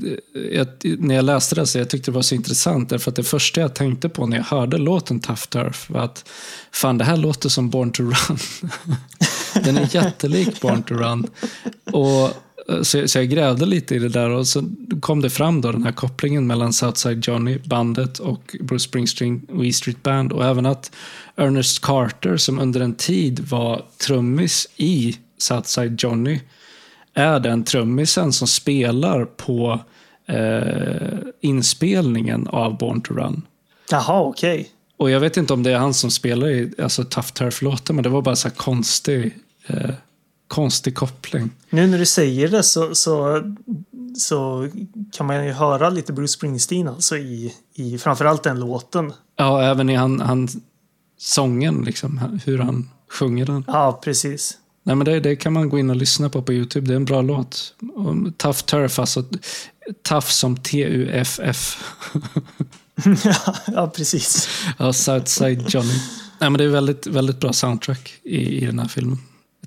jag, 0.51 0.67
när 0.83 1.15
jag 1.15 1.25
läste 1.25 1.55
det 1.55 1.67
så 1.67 1.77
jag 1.77 1.89
tyckte 1.89 2.11
det 2.11 2.15
var 2.15 2.21
så 2.21 2.35
intressant 2.35 2.89
därför 2.89 3.11
att 3.11 3.15
det 3.15 3.23
första 3.23 3.61
jag 3.61 3.75
tänkte 3.75 4.09
på 4.09 4.25
när 4.25 4.37
jag 4.37 4.43
hörde 4.43 4.77
låten 4.77 5.19
Tough 5.19 5.43
Turf 5.47 5.89
var 5.89 6.01
att 6.01 6.29
fan 6.71 6.97
det 6.97 7.03
här 7.03 7.17
låter 7.17 7.49
som 7.49 7.69
Born 7.69 7.91
to 7.91 8.03
Run. 8.03 8.37
Den 9.63 9.77
är 9.77 9.95
jättelik 9.95 10.61
Born 10.61 10.83
to 10.83 10.93
Run. 10.93 11.27
Och, 11.91 12.46
så, 12.67 13.07
så 13.07 13.19
jag 13.19 13.29
grävde 13.29 13.65
lite 13.65 13.95
i 13.95 13.99
det 13.99 14.09
där 14.09 14.29
och 14.29 14.47
så 14.47 14.63
kom 14.99 15.21
det 15.21 15.29
fram 15.29 15.61
då 15.61 15.71
den 15.71 15.83
här 15.83 15.91
kopplingen 15.91 16.47
mellan 16.47 16.73
Southside 16.73 17.27
Johnny, 17.27 17.59
bandet 17.65 18.19
och 18.19 18.55
Bruce 18.61 18.83
Springsteen 18.83 19.47
och 19.49 19.65
E 19.65 19.73
Street 19.73 20.03
Band 20.03 20.31
och 20.31 20.45
även 20.45 20.65
att 20.65 20.91
Ernest 21.35 21.81
Carter 21.81 22.37
som 22.37 22.59
under 22.59 22.81
en 22.81 22.95
tid 22.95 23.39
var 23.39 23.85
trummis 24.07 24.67
i 24.75 25.17
Southside 25.37 26.03
Johnny 26.03 26.39
är 27.13 27.39
den 27.39 27.63
trummisen 27.63 28.33
som 28.33 28.47
spelar 28.47 29.25
på 29.25 29.79
eh, 30.25 31.17
inspelningen 31.41 32.47
av 32.47 32.77
Born 32.77 33.01
to 33.01 33.13
Run. 33.13 33.41
Jaha, 33.91 34.21
okej. 34.21 34.69
Och 34.97 35.09
jag 35.09 35.19
vet 35.19 35.37
inte 35.37 35.53
om 35.53 35.63
det 35.63 35.71
är 35.71 35.77
han 35.77 35.93
som 35.93 36.11
spelar 36.11 36.49
i 36.49 36.73
alltså, 36.81 37.03
Tough 37.03 37.27
Turf-låten, 37.27 37.95
men 37.95 38.03
det 38.03 38.09
var 38.09 38.21
bara 38.21 38.35
så 38.35 38.47
här 38.47 38.55
konstig 38.55 39.37
eh, 39.67 39.89
konstig 40.47 40.95
koppling. 40.95 41.49
Nu 41.69 41.87
när 41.87 41.99
du 41.99 42.05
säger 42.05 42.47
det 42.47 42.63
så, 42.63 42.95
så, 42.95 43.41
så 44.17 44.69
kan 45.11 45.25
man 45.25 45.45
ju 45.45 45.51
höra 45.51 45.89
lite 45.89 46.13
Bruce 46.13 46.33
Springsteen 46.33 46.87
alltså 46.87 47.17
i, 47.17 47.53
i 47.73 47.97
framförallt 47.97 48.43
den 48.43 48.59
låten. 48.59 49.13
Ja, 49.35 49.63
även 49.63 49.89
i 49.89 49.95
han, 49.95 50.21
han 50.21 50.47
sången, 51.17 51.81
liksom, 51.85 52.39
hur 52.45 52.57
han 52.57 52.89
sjunger 53.09 53.45
den. 53.45 53.63
Ja, 53.67 53.99
precis. 54.03 54.57
Nej, 54.83 54.95
men 54.95 55.05
det, 55.05 55.19
det 55.19 55.35
kan 55.35 55.53
man 55.53 55.69
gå 55.69 55.79
in 55.79 55.89
och 55.89 55.95
lyssna 55.95 56.29
på 56.29 56.41
på 56.41 56.53
Youtube. 56.53 56.87
Det 56.87 56.93
är 56.93 56.95
en 56.95 57.05
bra 57.05 57.21
låt. 57.21 57.73
Tough 58.37 58.59
Turf, 58.59 58.99
alltså 58.99 59.23
tough 60.03 60.27
som 60.27 60.57
T-U-F-F. 60.57 61.83
ja, 63.67 63.91
precis. 63.95 64.49
Ja, 64.79 64.93
Southside 64.93 65.69
Johnny. 65.69 65.99
Nej, 66.39 66.49
men 66.49 66.53
det 66.53 66.63
är 66.63 66.69
väldigt, 66.69 67.07
väldigt 67.07 67.39
bra 67.39 67.53
soundtrack 67.53 68.13
i, 68.23 68.63
i 68.63 68.65
den 68.65 68.79
här 68.79 68.87
filmen. 68.87 69.17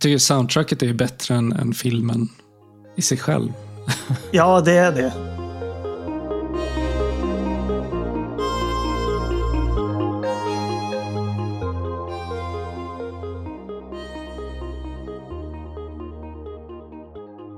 Jag 0.01 0.03
tycker 0.03 0.19
soundtracket 0.19 0.83
är 0.83 0.93
bättre 0.93 1.35
än, 1.35 1.53
än 1.53 1.73
filmen 1.73 2.29
i 2.97 3.03
sig 3.03 3.19
själv. 3.19 3.53
ja, 4.31 4.61
det 4.61 4.73
är 4.73 4.93
det. 4.93 5.13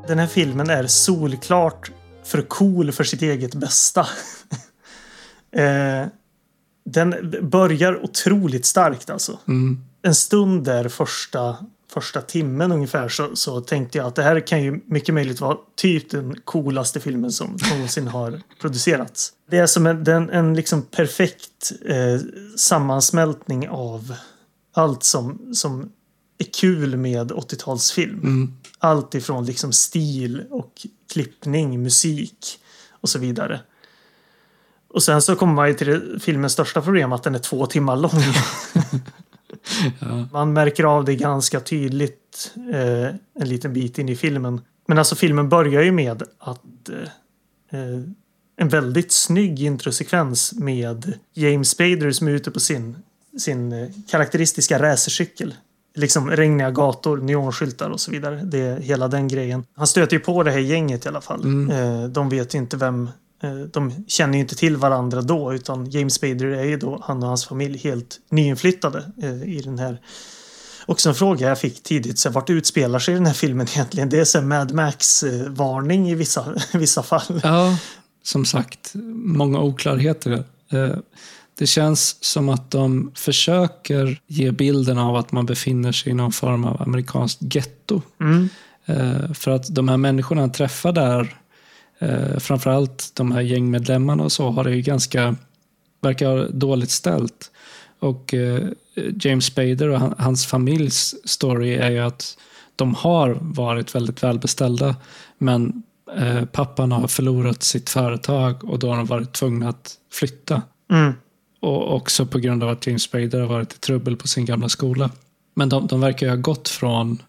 Den 0.09 0.19
här 0.19 0.27
filmen 0.27 0.71
är 0.71 0.87
solklart 0.87 1.91
för 2.25 2.43
cool 2.43 2.93
för 2.93 3.05
sitt 3.05 3.23
eget 3.23 3.55
bästa. 3.55 4.07
eh, 5.53 6.07
den 6.85 7.35
börjar 7.43 8.05
otroligt 8.05 8.67
starkt 8.67 9.11
alltså. 9.11 9.39
Mm. 9.49 9.81
En 10.03 10.15
stund 10.15 10.65
där 10.65 10.89
första, 10.89 11.57
första 11.93 12.21
timmen 12.21 12.73
ungefär 12.73 13.09
så, 13.09 13.37
så 13.37 13.61
tänkte 13.61 13.99
jag 13.99 14.07
att 14.07 14.15
det 14.15 14.23
här 14.23 14.47
kan 14.47 14.63
ju 14.63 14.81
mycket 14.87 15.15
möjligt 15.15 15.41
vara 15.41 15.57
typ 15.77 16.11
den 16.11 16.41
coolaste 16.45 17.01
filmen 17.01 17.33
som 17.33 17.59
någonsin 17.71 18.09
har 18.09 18.41
producerats. 18.61 19.33
Det 19.51 19.59
är 19.59 19.67
som 19.67 19.87
en, 19.87 20.07
en, 20.07 20.31
en 20.31 20.55
liksom 20.55 20.83
perfekt 20.83 21.73
eh, 21.85 22.21
sammansmältning 22.57 23.69
av 23.69 24.15
allt 24.75 25.05
som, 25.05 25.55
som 25.55 25.93
är 26.39 26.47
kul 26.61 26.97
med 26.97 27.33
80-talsfilm. 27.33 28.23
Mm. 28.23 28.53
Allt 28.79 29.15
ifrån 29.15 29.45
liksom 29.45 29.73
stil 29.73 30.43
och 30.51 30.87
klippning, 31.13 31.83
musik 31.83 32.59
och 32.91 33.09
så 33.09 33.19
vidare. 33.19 33.61
Och 34.89 35.03
sen 35.03 35.23
så 35.23 35.37
kommer 35.37 35.53
man 35.53 35.69
ju 35.69 35.75
till 35.75 36.21
filmens 36.23 36.53
största 36.53 36.83
problem 36.83 37.13
att 37.13 37.23
den 37.23 37.35
är 37.35 37.39
två 37.39 37.67
timmar 37.67 37.97
lång. 37.97 38.11
ja. 39.99 40.29
Man 40.33 40.53
märker 40.53 40.85
av 40.85 41.05
det 41.05 41.15
ganska 41.15 41.61
tydligt 41.61 42.55
eh, 42.73 43.07
en 43.41 43.49
liten 43.49 43.73
bit 43.73 43.99
in 43.99 44.09
i 44.09 44.17
filmen. 44.17 44.61
Men 44.89 44.99
alltså 44.99 45.15
filmen 45.15 45.49
börjar 45.49 45.83
ju 45.83 45.93
med 45.93 46.23
att 46.39 46.89
eh, 46.89 47.81
eh 47.81 48.01
en 48.57 48.69
väldigt 48.69 49.13
snygg 49.13 49.63
introsekvens 49.63 50.53
med 50.53 51.13
James 51.35 51.69
Spader 51.69 52.11
som 52.11 52.29
är 52.29 52.33
ute 52.33 52.51
på 52.51 52.61
sin, 52.61 52.97
sin 53.39 53.73
eh, 53.73 53.89
karaktäristiska 54.09 54.83
racercykel 54.83 55.55
liksom 55.95 56.31
regniga 56.31 56.71
gator, 56.71 57.17
neonskyltar 57.17 57.91
och 57.91 58.01
så 58.01 58.11
vidare. 58.11 58.41
Det 58.45 58.59
är 58.59 58.81
hela 58.81 59.09
den 59.09 59.29
grejen. 59.29 59.65
Han 59.75 59.87
stöter 59.87 60.17
ju 60.17 60.21
på 60.21 60.43
det 60.43 60.51
här 60.51 60.59
gänget 60.59 61.07
i 61.07 61.09
alla 61.09 61.21
fall. 61.21 61.43
Mm. 61.45 61.71
Eh, 61.71 62.09
de 62.09 62.29
vet 62.29 62.55
ju 62.55 62.59
inte 62.59 62.77
vem 62.77 63.11
de 63.73 64.05
känner 64.09 64.35
ju 64.35 64.41
inte 64.41 64.57
till 64.57 64.77
varandra 64.77 65.23
då 65.23 65.55
utan 65.55 65.91
James 65.91 66.15
Spader 66.15 66.47
är 66.47 66.65
ju 66.65 66.77
då 66.77 67.03
han 67.05 67.23
och 67.23 67.29
hans 67.29 67.47
familj 67.47 67.79
helt 67.79 68.21
nyinflyttade 68.29 69.05
eh, 69.23 69.43
i 69.43 69.63
den 69.65 69.79
här 69.79 70.01
Också 70.87 71.09
en 71.09 71.15
fråga 71.15 71.49
jag 71.49 71.59
fick 71.59 71.83
tidigt, 71.83 72.19
så 72.19 72.31
vart 72.31 72.51
utspelar 72.51 72.99
sig 72.99 73.15
den 73.15 73.27
här 73.27 73.35
filmen 73.35 73.67
egentligen? 73.75 74.09
Det 74.09 74.21
är 74.21 74.25
så 74.25 74.43
Mad 74.43 74.73
Max-varning 74.73 76.11
i 76.11 76.15
vissa, 76.15 76.55
vissa 76.73 77.03
fall. 77.03 77.41
Ja, 77.43 77.77
som 78.23 78.45
sagt, 78.45 78.93
många 79.15 79.61
oklarheter. 79.61 80.45
Det 81.59 81.67
känns 81.67 82.25
som 82.25 82.49
att 82.49 82.71
de 82.71 83.13
försöker 83.15 84.21
ge 84.27 84.51
bilden 84.51 84.99
av 84.99 85.17
att 85.17 85.33
man 85.33 85.47
befinner 85.47 85.93
sig 85.93 86.13
i 86.13 86.15
någon 86.15 86.33
form 86.33 86.65
av 86.65 86.83
amerikanskt 86.83 87.55
getto. 87.55 88.03
Mm. 88.21 88.49
För 89.35 89.51
att 89.51 89.75
de 89.75 89.89
här 89.89 89.97
människorna 89.97 90.41
han 90.41 90.53
träffar 90.53 90.93
där, 90.93 91.37
framförallt 92.39 93.11
de 93.15 93.33
här 93.33 93.41
gängmedlemmarna 93.41 94.23
och 94.25 94.33
så, 94.33 94.51
har 94.51 94.65
det 94.65 94.75
ju 94.75 94.83
ganska, 94.83 95.37
verkar 96.01 96.49
dåligt 96.53 96.91
ställt. 96.91 97.51
Och 97.99 98.35
James 99.21 99.45
Spader 99.45 99.89
och 99.89 100.01
hans 100.19 100.47
familjs 100.47 101.15
story 101.25 101.75
är 101.75 101.91
ju 101.91 101.99
att 101.99 102.39
de 102.77 102.95
har 102.95 103.39
varit 103.41 103.95
väldigt 103.95 104.23
välbeställda 104.23 104.97
men 105.39 105.83
pappan 106.53 106.93
har 106.93 107.09
förlorat 107.09 107.63
sitt 107.63 107.91
företag 107.91 108.65
och 108.65 108.79
då 108.79 108.89
har 108.89 108.97
de 108.97 109.07
varit 109.07 109.33
tvungna 109.33 109.69
att 109.69 109.95
flytta. 110.13 110.63
Mm. 110.91 111.13
Och 111.61 111.95
också 111.95 112.27
på 112.27 112.39
grund 112.39 112.63
av 112.63 112.69
att 112.69 112.87
James 112.87 113.03
Spader 113.03 113.41
har 113.41 113.49
varit 113.49 113.73
i 113.73 113.79
trubbel 113.79 114.17
på 114.17 114.29
sin 114.29 114.45
gamla 114.45 114.69
skola. 114.69 115.11
Men 115.55 115.69
de, 115.69 115.87
de 115.87 116.01
verkar 116.01 116.27
ju 116.27 116.31
ha 116.31 116.37
gått 116.37 116.69
från 116.69 117.23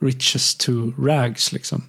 riches 0.00 0.54
to 0.54 0.90
rags. 0.98 1.52
Liksom. 1.52 1.82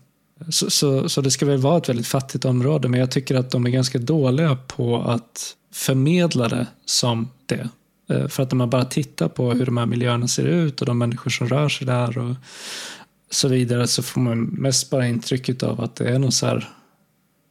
Så, 0.49 0.69
så, 0.69 1.09
så, 1.09 1.21
det 1.21 1.31
ska 1.31 1.45
väl 1.45 1.57
vara 1.57 1.77
ett 1.77 1.89
väldigt 1.89 2.07
fattigt 2.07 2.45
område, 2.45 2.87
men 2.87 2.99
jag 2.99 3.11
tycker 3.11 3.35
att 3.35 3.51
de 3.51 3.65
är 3.65 3.69
ganska 3.69 3.99
dåliga 3.99 4.55
på 4.55 5.01
att 5.01 5.55
förmedla 5.73 6.47
det 6.47 6.67
som 6.85 7.29
det. 7.45 7.69
Eh, 8.09 8.27
för 8.27 8.43
att 8.43 8.51
när 8.51 8.55
man 8.55 8.69
bara 8.69 8.85
tittar 8.85 9.27
på 9.27 9.51
hur 9.51 9.65
de 9.65 9.77
här 9.77 9.85
miljöerna 9.85 10.27
ser 10.27 10.45
ut 10.45 10.81
och 10.81 10.87
de 10.87 10.97
människor 10.97 11.31
som 11.31 11.47
rör 11.47 11.69
sig 11.69 11.87
där 11.87 12.17
och 12.17 12.35
så 13.29 13.47
vidare 13.47 13.87
så 13.87 14.03
får 14.03 14.21
man 14.21 14.43
mest 14.43 14.89
bara 14.89 15.07
intrycket 15.07 15.63
av 15.63 15.81
att 15.81 15.95
det 15.95 16.09
är 16.09 16.19
någon 16.19 16.31
så 16.31 16.45
här, 16.45 16.69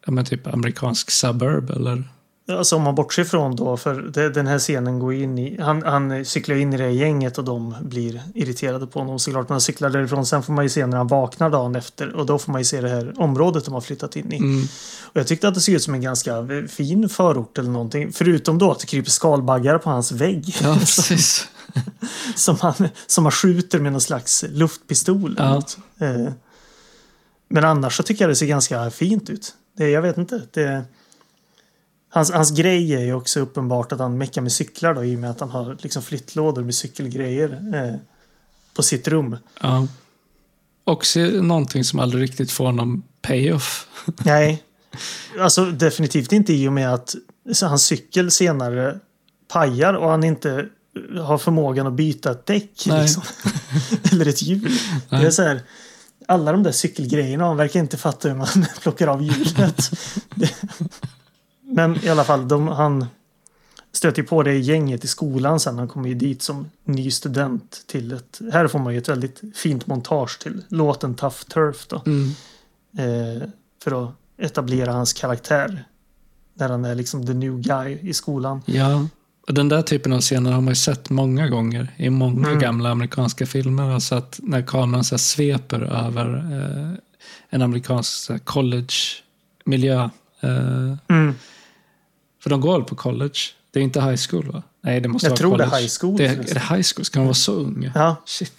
ja 0.07 0.13
men 0.13 0.25
typ 0.25 0.47
amerikansk 0.47 1.11
suburb 1.11 1.71
eller 1.71 2.05
Alltså 2.49 2.77
om 2.77 2.83
man 2.83 2.95
bortser 2.95 3.25
från 3.25 3.57
då, 3.57 3.77
för 3.77 3.95
det, 3.95 4.31
den 4.31 4.47
här 4.47 4.59
scenen 4.59 4.99
går 4.99 5.15
in 5.15 5.39
i... 5.39 5.61
Han, 5.61 5.83
han 5.83 6.25
cyklar 6.25 6.57
in 6.57 6.73
i 6.73 6.77
det 6.77 6.91
gänget 6.91 7.39
och 7.39 7.45
de 7.45 7.75
blir 7.81 8.23
irriterade 8.35 8.87
på 8.87 8.99
honom 8.99 9.19
såklart. 9.19 9.49
Men 9.49 9.55
han 9.55 9.61
cyklar 9.61 9.91
därifrån. 9.91 10.27
Sen 10.27 10.43
får 10.43 10.53
man 10.53 10.65
ju 10.65 10.69
se 10.69 10.87
när 10.87 10.97
han 10.97 11.07
vaknar 11.07 11.51
dagen 11.51 11.77
efter 11.77 12.13
och 12.13 12.27
då 12.27 12.39
får 12.39 12.53
man 12.53 12.61
ju 12.61 12.65
se 12.65 12.81
det 12.81 12.89
här 12.89 13.21
området 13.21 13.65
de 13.65 13.75
har 13.75 13.81
flyttat 13.81 14.17
in 14.17 14.33
i. 14.33 14.37
Mm. 14.37 14.63
Och 15.03 15.17
jag 15.17 15.27
tyckte 15.27 15.49
att 15.49 15.55
det 15.55 15.61
såg 15.61 15.75
ut 15.75 15.83
som 15.83 15.95
en 15.95 16.01
ganska 16.01 16.47
fin 16.69 17.09
förort 17.09 17.59
eller 17.59 17.71
någonting. 17.71 18.13
Förutom 18.13 18.59
då 18.59 18.71
att 18.71 18.79
det 18.79 18.87
kryper 18.87 19.11
skalbaggar 19.11 19.79
på 19.79 19.91
hans 19.91 20.13
vägg. 20.13 20.57
Ja, 20.63 20.75
precis. 20.79 21.49
som, 22.35 22.57
han, 22.61 22.89
som 23.07 23.25
han 23.25 23.33
skjuter 23.33 23.81
med 23.81 23.93
någon 23.93 24.01
slags 24.01 24.45
luftpistol. 24.49 25.35
Ja. 25.39 25.63
Eh, 25.99 26.33
men 27.49 27.65
annars 27.65 27.97
så 27.97 28.03
tycker 28.03 28.25
jag 28.25 28.31
det 28.31 28.37
ser 28.37 28.47
ganska 28.47 28.91
fint 28.91 29.31
ut. 29.31 29.55
Det, 29.77 29.91
jag 29.91 30.03
vet 30.03 30.19
inte. 30.19 30.43
Det, 30.53 30.85
Hans, 32.15 32.31
hans 32.31 32.51
grej 32.51 32.95
är 32.95 33.01
ju 33.01 33.15
också 33.15 33.41
uppenbart 33.41 33.93
att 33.93 33.99
han 33.99 34.19
meckar 34.19 34.43
med 34.43 34.53
cyklar 34.53 34.95
då 34.95 35.05
i 35.05 35.17
och 35.17 35.21
med 35.21 35.31
att 35.31 35.41
han 35.41 35.51
har 35.51 35.77
liksom 35.81 36.03
flyttlådor 36.03 36.63
med 36.63 36.75
cykelgrejer 36.75 37.63
eh, 37.75 37.97
på 38.75 38.83
sitt 38.83 39.09
rum. 39.09 39.37
Ja. 39.61 39.87
Också 40.85 41.21
någonting 41.21 41.85
som 41.85 41.99
aldrig 41.99 42.23
riktigt 42.23 42.51
får 42.51 42.73
någon 42.73 43.03
payoff. 43.23 43.87
Nej, 44.25 44.63
alltså 45.41 45.65
definitivt 45.65 46.33
inte 46.33 46.53
i 46.53 46.69
och 46.69 46.73
med 46.73 46.95
att 46.95 47.15
hans 47.63 47.85
cykel 47.85 48.31
senare 48.31 48.99
pajar 49.49 49.95
och 49.95 50.11
han 50.11 50.25
inte 50.25 50.69
har 51.21 51.39
förmågan 51.39 51.87
att 51.87 51.93
byta 51.93 52.31
ett 52.31 52.47
däck. 52.47 52.87
Liksom. 52.87 53.23
Eller 54.13 54.27
ett 54.29 54.43
hjul. 54.43 54.71
Nej. 55.09 55.21
Det 55.21 55.27
är 55.27 55.31
så 55.31 55.43
här, 55.43 55.61
alla 56.27 56.53
de 56.53 56.63
där 56.63 56.73
cykelgrejerna, 56.73 57.45
han 57.45 57.57
verkar 57.57 57.81
inte 57.81 57.97
fatta 57.97 58.29
hur 58.29 58.37
man 58.37 58.47
plockar 58.81 59.07
av 59.07 59.23
hjulet. 59.23 59.91
Men 61.63 62.05
i 62.05 62.09
alla 62.09 62.25
fall, 62.25 62.49
de, 62.49 62.69
han 62.69 63.07
stöter 63.93 64.23
på 64.23 64.43
det 64.43 64.59
gänget 64.59 65.05
i 65.05 65.07
skolan 65.07 65.61
sen. 65.61 65.79
Han 65.79 65.89
kommer 65.89 66.09
ju 66.09 66.15
dit 66.15 66.43
som 66.43 66.71
ny 66.85 67.11
student 67.11 67.85
till 67.87 68.13
ett... 68.13 68.41
Här 68.53 68.69
får 68.69 68.79
man 68.79 68.93
ju 68.93 68.99
ett 68.99 69.09
väldigt 69.09 69.43
fint 69.55 69.87
montage 69.87 70.39
till 70.41 70.63
låten 70.69 71.15
Tough 71.15 71.37
Turf 71.37 71.87
då. 71.87 72.03
Mm. 72.07 72.29
Eh, 72.99 73.49
för 73.85 74.05
att 74.05 74.15
etablera 74.39 74.93
hans 74.93 75.13
karaktär. 75.13 75.85
När 76.55 76.69
han 76.69 76.85
är 76.85 76.95
liksom 76.95 77.27
the 77.27 77.35
new 77.35 77.61
guy 77.61 77.99
i 78.03 78.15
skolan. 78.15 78.63
Ja, 78.67 79.07
och 79.49 79.55
den 79.55 79.69
där 79.69 79.83
typen 79.83 80.13
av 80.13 80.21
scener 80.21 80.53
har 80.53 80.61
man 80.61 80.71
ju 80.71 80.75
sett 80.75 81.11
många 81.11 81.49
gånger 81.49 81.95
i 81.97 82.11
många 82.11 82.49
mm. 82.49 82.59
gamla 82.59 82.91
amerikanska 82.91 83.47
filmer. 83.47 83.91
Alltså 83.91 84.15
att 84.15 84.41
när 84.43 84.63
kameran 84.63 85.05
så 85.05 85.19
sveper 85.19 85.81
över 85.81 86.37
eh, 86.37 86.99
en 87.51 87.63
amerikansk 87.63 88.45
college-miljö. 88.45 90.11
Eh, 90.41 90.97
mm. 91.09 91.35
För 92.43 92.51
de 92.51 92.61
går 92.61 92.83
på 92.83 92.95
college. 92.95 93.39
Det 93.71 93.81
är 93.81 93.85
inte 93.85 94.01
high 94.01 94.21
school 94.29 94.53
va? 94.53 94.63
Nej, 94.81 95.01
det 95.01 95.09
måste 95.09 95.27
jag 95.27 95.31
vara 95.31 95.39
tror 95.39 95.51
college. 95.51 95.71
det 95.71 95.77
är 95.77 95.81
high 95.81 95.91
school. 96.01 96.17
Det 96.17 96.27
är, 96.27 96.33
är 96.33 96.55
det 96.55 96.61
high 96.61 96.83
school? 96.95 97.05
Ska 97.05 97.19
de 97.19 97.25
vara 97.25 97.35
så 97.35 97.53
unga? 97.53 97.93
Ja. 97.95 98.17
Shit. 98.27 98.53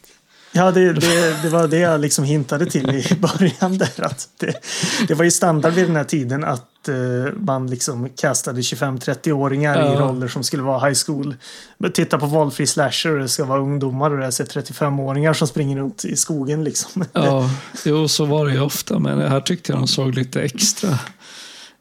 Ja, 0.56 0.72
det, 0.72 0.93
det, 0.93 1.41
det 1.43 1.50
var 1.50 1.67
det 1.67 1.78
jag 1.78 2.02
liksom 2.02 2.26
hintade 2.26 2.65
till 2.65 2.89
i 2.89 3.15
början. 3.19 3.78
Där, 3.78 4.04
att 4.06 4.30
det, 4.39 4.63
det 5.08 5.13
var 5.13 5.24
ju 5.24 5.32
standard 5.32 5.74
vid 5.74 5.86
den 5.86 5.96
här 5.96 6.04
tiden 6.04 6.43
att 6.43 6.89
uh, 6.89 7.34
man 7.36 7.67
liksom 7.67 8.10
kastade 8.10 8.62
25-30-åringar 8.62 9.78
ja. 9.78 9.93
i 9.93 9.96
roller 9.96 10.28
som 10.28 10.43
skulle 10.43 10.63
vara 10.63 10.88
high 10.88 10.98
school. 11.06 11.36
Men 11.78 11.91
titta 11.91 12.19
på 12.19 12.26
valfri 12.26 12.67
slasher, 12.67 13.19
det 13.19 13.28
ska 13.28 13.46
vara 13.46 13.62
ungdomar 13.62 14.12
och 14.12 14.17
det 14.17 14.26
är 14.26 14.32
35-åringar 14.32 15.34
som 15.34 15.48
springer 15.48 15.78
runt 15.78 16.06
i 16.06 16.15
skogen. 16.15 16.63
Liksom. 16.63 17.06
Ja, 17.13 17.50
jo, 17.86 18.08
så 18.08 18.26
var 18.26 18.46
det 18.46 18.52
ju 18.52 18.62
ofta, 18.62 19.00
men 19.00 19.22
här 19.22 19.41
tyckte 19.41 19.72
jag 19.72 19.82
de 19.82 19.88
såg 19.88 20.15
lite 20.15 20.41
extra 20.41 21.00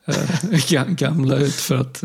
gamla 0.97 1.37
ut 1.37 1.55
för 1.55 1.77
att 1.77 2.05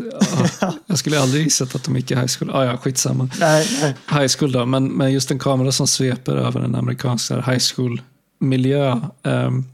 ja, 0.62 0.74
jag 0.86 0.98
skulle 0.98 1.20
aldrig 1.20 1.44
gissat 1.44 1.76
att 1.76 1.84
de 1.84 1.96
gick 1.96 2.12
i 2.12 2.16
high 2.16 2.28
school. 2.40 2.56
Ah, 2.56 2.66
ja, 2.66 2.78
skitsamma. 2.78 3.30
Nej, 3.40 3.68
nej. 3.82 3.96
High 4.10 4.28
school 4.38 4.52
då, 4.52 4.66
men, 4.66 4.88
men 4.88 5.14
just 5.14 5.32
en 5.32 5.40
kamera 5.40 5.72
som 5.72 5.88
sveper 5.88 6.36
över 6.36 6.62
en 6.62 6.76
amerikansk 6.76 7.32
high 7.32 7.60
school 7.76 8.02
miljö 8.40 9.02
um, 9.24 9.66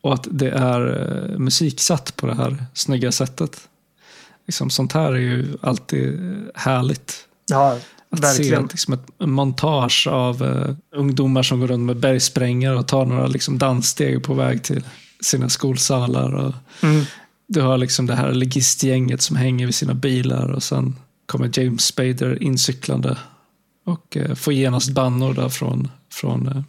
och 0.00 0.14
att 0.14 0.26
det 0.30 0.50
är 0.50 0.80
uh, 0.80 1.38
musiksatt 1.38 2.16
på 2.16 2.26
det 2.26 2.34
här 2.34 2.66
snygga 2.74 3.12
sättet. 3.12 3.60
Liksom, 4.46 4.70
sånt 4.70 4.92
här 4.92 5.12
är 5.12 5.18
ju 5.18 5.58
alltid 5.60 6.20
härligt. 6.54 7.14
Ja, 7.46 7.78
att 8.10 8.20
verkligen. 8.20 8.68
se 8.68 8.72
liksom, 8.72 8.94
ett 8.94 9.06
montage 9.18 10.08
av 10.10 10.42
uh, 10.42 10.74
ungdomar 10.96 11.42
som 11.42 11.60
går 11.60 11.66
runt 11.66 11.86
med 11.86 11.96
bergsprängare 11.96 12.78
och 12.78 12.88
tar 12.88 13.06
några 13.06 13.26
liksom, 13.26 13.58
danssteg 13.58 14.22
på 14.22 14.34
väg 14.34 14.62
till 14.62 14.84
sina 15.20 15.48
skolsalar. 15.48 16.34
Och, 16.34 16.54
mm. 16.82 17.04
Du 17.52 17.60
har 17.60 17.78
liksom 17.78 18.06
det 18.06 18.14
här 18.14 18.32
ligistgänget 18.32 19.22
som 19.22 19.36
hänger 19.36 19.66
vid 19.66 19.74
sina 19.74 19.94
bilar 19.94 20.52
och 20.52 20.62
sen 20.62 20.96
kommer 21.26 21.50
James 21.52 21.82
Spader 21.82 22.42
incyklande 22.42 23.18
och 23.86 24.16
eh, 24.16 24.34
får 24.34 24.52
genast 24.52 24.90
bannor 24.90 25.34
där 25.34 25.48
från, 25.48 25.90
från 26.12 26.64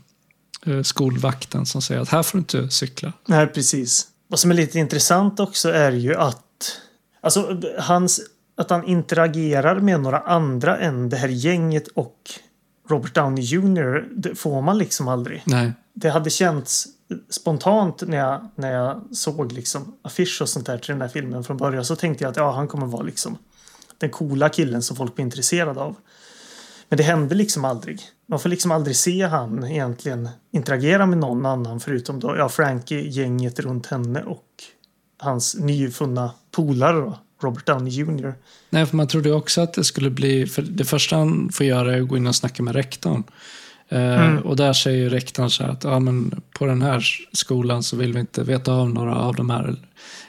eh, 0.66 0.82
skolvakten 0.82 1.66
som 1.66 1.82
säger 1.82 2.02
att 2.02 2.10
här 2.10 2.24
får 2.24 2.38
du 2.38 2.40
inte 2.40 2.70
cykla. 2.70 3.14
Nej, 3.26 3.48
precis. 3.48 4.08
Vad 4.28 4.40
som 4.40 4.52
är 4.52 4.56
lite 4.56 4.80
intressant 4.80 5.40
också 5.40 5.70
är 5.70 5.92
ju 5.92 6.16
att 6.16 6.78
alltså, 7.22 7.62
hans, 7.80 8.22
att 8.58 8.70
han 8.70 8.88
interagerar 8.88 9.80
med 9.80 10.00
några 10.00 10.20
andra 10.20 10.78
än 10.78 11.10
det 11.10 11.18
här 11.18 11.28
gänget 11.28 11.88
och 11.88 12.18
Robert 12.90 13.16
Downey 13.16 13.44
Jr. 13.44 14.08
Det 14.16 14.36
får 14.36 14.62
man 14.62 14.78
liksom 14.78 15.08
aldrig. 15.08 15.42
Nej. 15.46 15.74
Det 15.94 16.10
hade 16.10 16.30
känts 16.30 16.88
spontant 17.30 18.04
när 18.08 18.18
jag, 18.18 18.50
när 18.56 18.72
jag 18.74 19.02
såg 19.12 19.52
liksom 19.52 19.96
affisch 20.02 20.42
och 20.42 20.50
sånt 20.50 20.66
där 20.66 20.78
till 20.78 20.92
den 20.92 21.02
här 21.02 21.08
filmen 21.08 21.44
från 21.44 21.58
början 21.58 21.86
så 21.86 21.96
tänkte 21.96 22.24
jag 22.24 22.32
att 22.32 22.38
ja, 22.38 22.52
han 22.52 22.68
kommer 22.68 22.86
vara 22.86 23.04
liksom 23.04 23.38
den 23.98 24.10
coola 24.10 24.50
killen 24.50 24.82
som 24.82 24.98
folk 24.98 25.16
blir 25.16 25.26
intresserade 25.26 25.80
av. 25.80 25.96
Men 26.90 26.98
det 26.98 27.04
hände 27.04 27.36
liksom 27.36 27.66
aldrig. 27.66 28.02
Man 28.26 28.40
får 28.40 28.50
liksom 28.50 28.72
aldrig 28.72 28.96
se 28.96 29.22
han 29.22 29.64
egentligen 29.64 30.30
interagera 30.52 31.06
med 31.06 31.18
någon 31.18 31.46
annan 31.46 31.80
förutom 31.80 32.20
då, 32.20 32.36
ja, 32.38 32.50
Frankie, 32.50 33.10
gänget 33.10 33.60
runt 33.60 33.88
henne 33.88 34.24
och 34.24 34.46
hans 35.18 35.56
nyfunna 35.56 36.32
polare 36.52 36.98
då, 36.98 37.18
Robert 37.42 37.66
Downey 37.66 37.94
Jr. 37.94 38.34
Nej, 38.70 38.86
för 38.86 38.96
man 38.96 39.08
trodde 39.08 39.32
också 39.32 39.62
att 39.62 39.74
det 39.74 39.84
skulle 39.84 40.10
bli, 40.10 40.48
för 40.48 40.62
det 40.62 40.86
första 40.86 41.16
han 41.16 41.50
får 41.54 41.66
göra 41.66 41.96
är 41.96 42.02
att 42.02 42.08
gå 42.08 42.18
in 42.18 42.28
och 42.28 42.36
snacka 42.36 42.64
med 42.64 42.76
rektorn. 42.76 43.24
Eh, 43.94 44.26
mm. 44.26 44.44
Och 44.44 44.56
där 44.56 44.74
säger 44.74 45.10
rektorn 45.10 45.50
så 45.50 45.64
att 45.64 45.84
ja, 45.84 46.00
men 46.00 46.42
på 46.60 46.66
den 46.66 46.82
här 46.82 47.06
skolan 47.32 47.84
så 47.84 47.98
vill 47.98 48.14
vi 48.14 48.20
inte 48.20 48.44
veta 48.44 48.74
av 48.74 48.90
några 48.90 49.16
av 49.16 49.36
de 49.36 49.50
här 49.50 49.76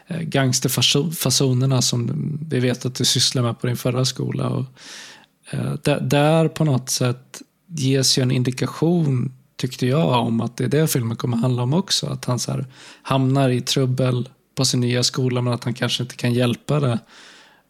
eh, 0.06 0.20
gangsterfasonerna 0.20 1.82
som 1.82 2.10
vi 2.48 2.60
vet 2.60 2.86
att 2.86 2.94
du 2.94 3.04
sysslar 3.04 3.42
med 3.42 3.60
på 3.60 3.66
din 3.66 3.76
förra 3.76 4.04
skola. 4.04 4.48
Och, 4.48 4.64
eh, 5.50 5.74
där, 5.82 6.00
där 6.00 6.48
på 6.48 6.64
något 6.64 6.90
sätt 6.90 7.42
ges 7.66 8.18
ju 8.18 8.22
en 8.22 8.30
indikation, 8.30 9.32
tyckte 9.56 9.86
jag, 9.86 10.26
om 10.26 10.40
att 10.40 10.56
det 10.56 10.64
är 10.64 10.68
det 10.68 10.86
filmen 10.86 11.16
kommer 11.16 11.36
handla 11.36 11.62
om 11.62 11.74
också. 11.74 12.06
Att 12.06 12.24
han 12.24 12.38
så 12.38 12.52
här, 12.52 12.66
hamnar 13.02 13.48
i 13.48 13.60
trubbel 13.60 14.28
på 14.54 14.64
sin 14.64 14.80
nya 14.80 15.02
skola 15.02 15.42
men 15.42 15.52
att 15.52 15.64
han 15.64 15.74
kanske 15.74 16.02
inte 16.02 16.16
kan 16.16 16.32
hjälpa 16.32 16.80
det. 16.80 16.98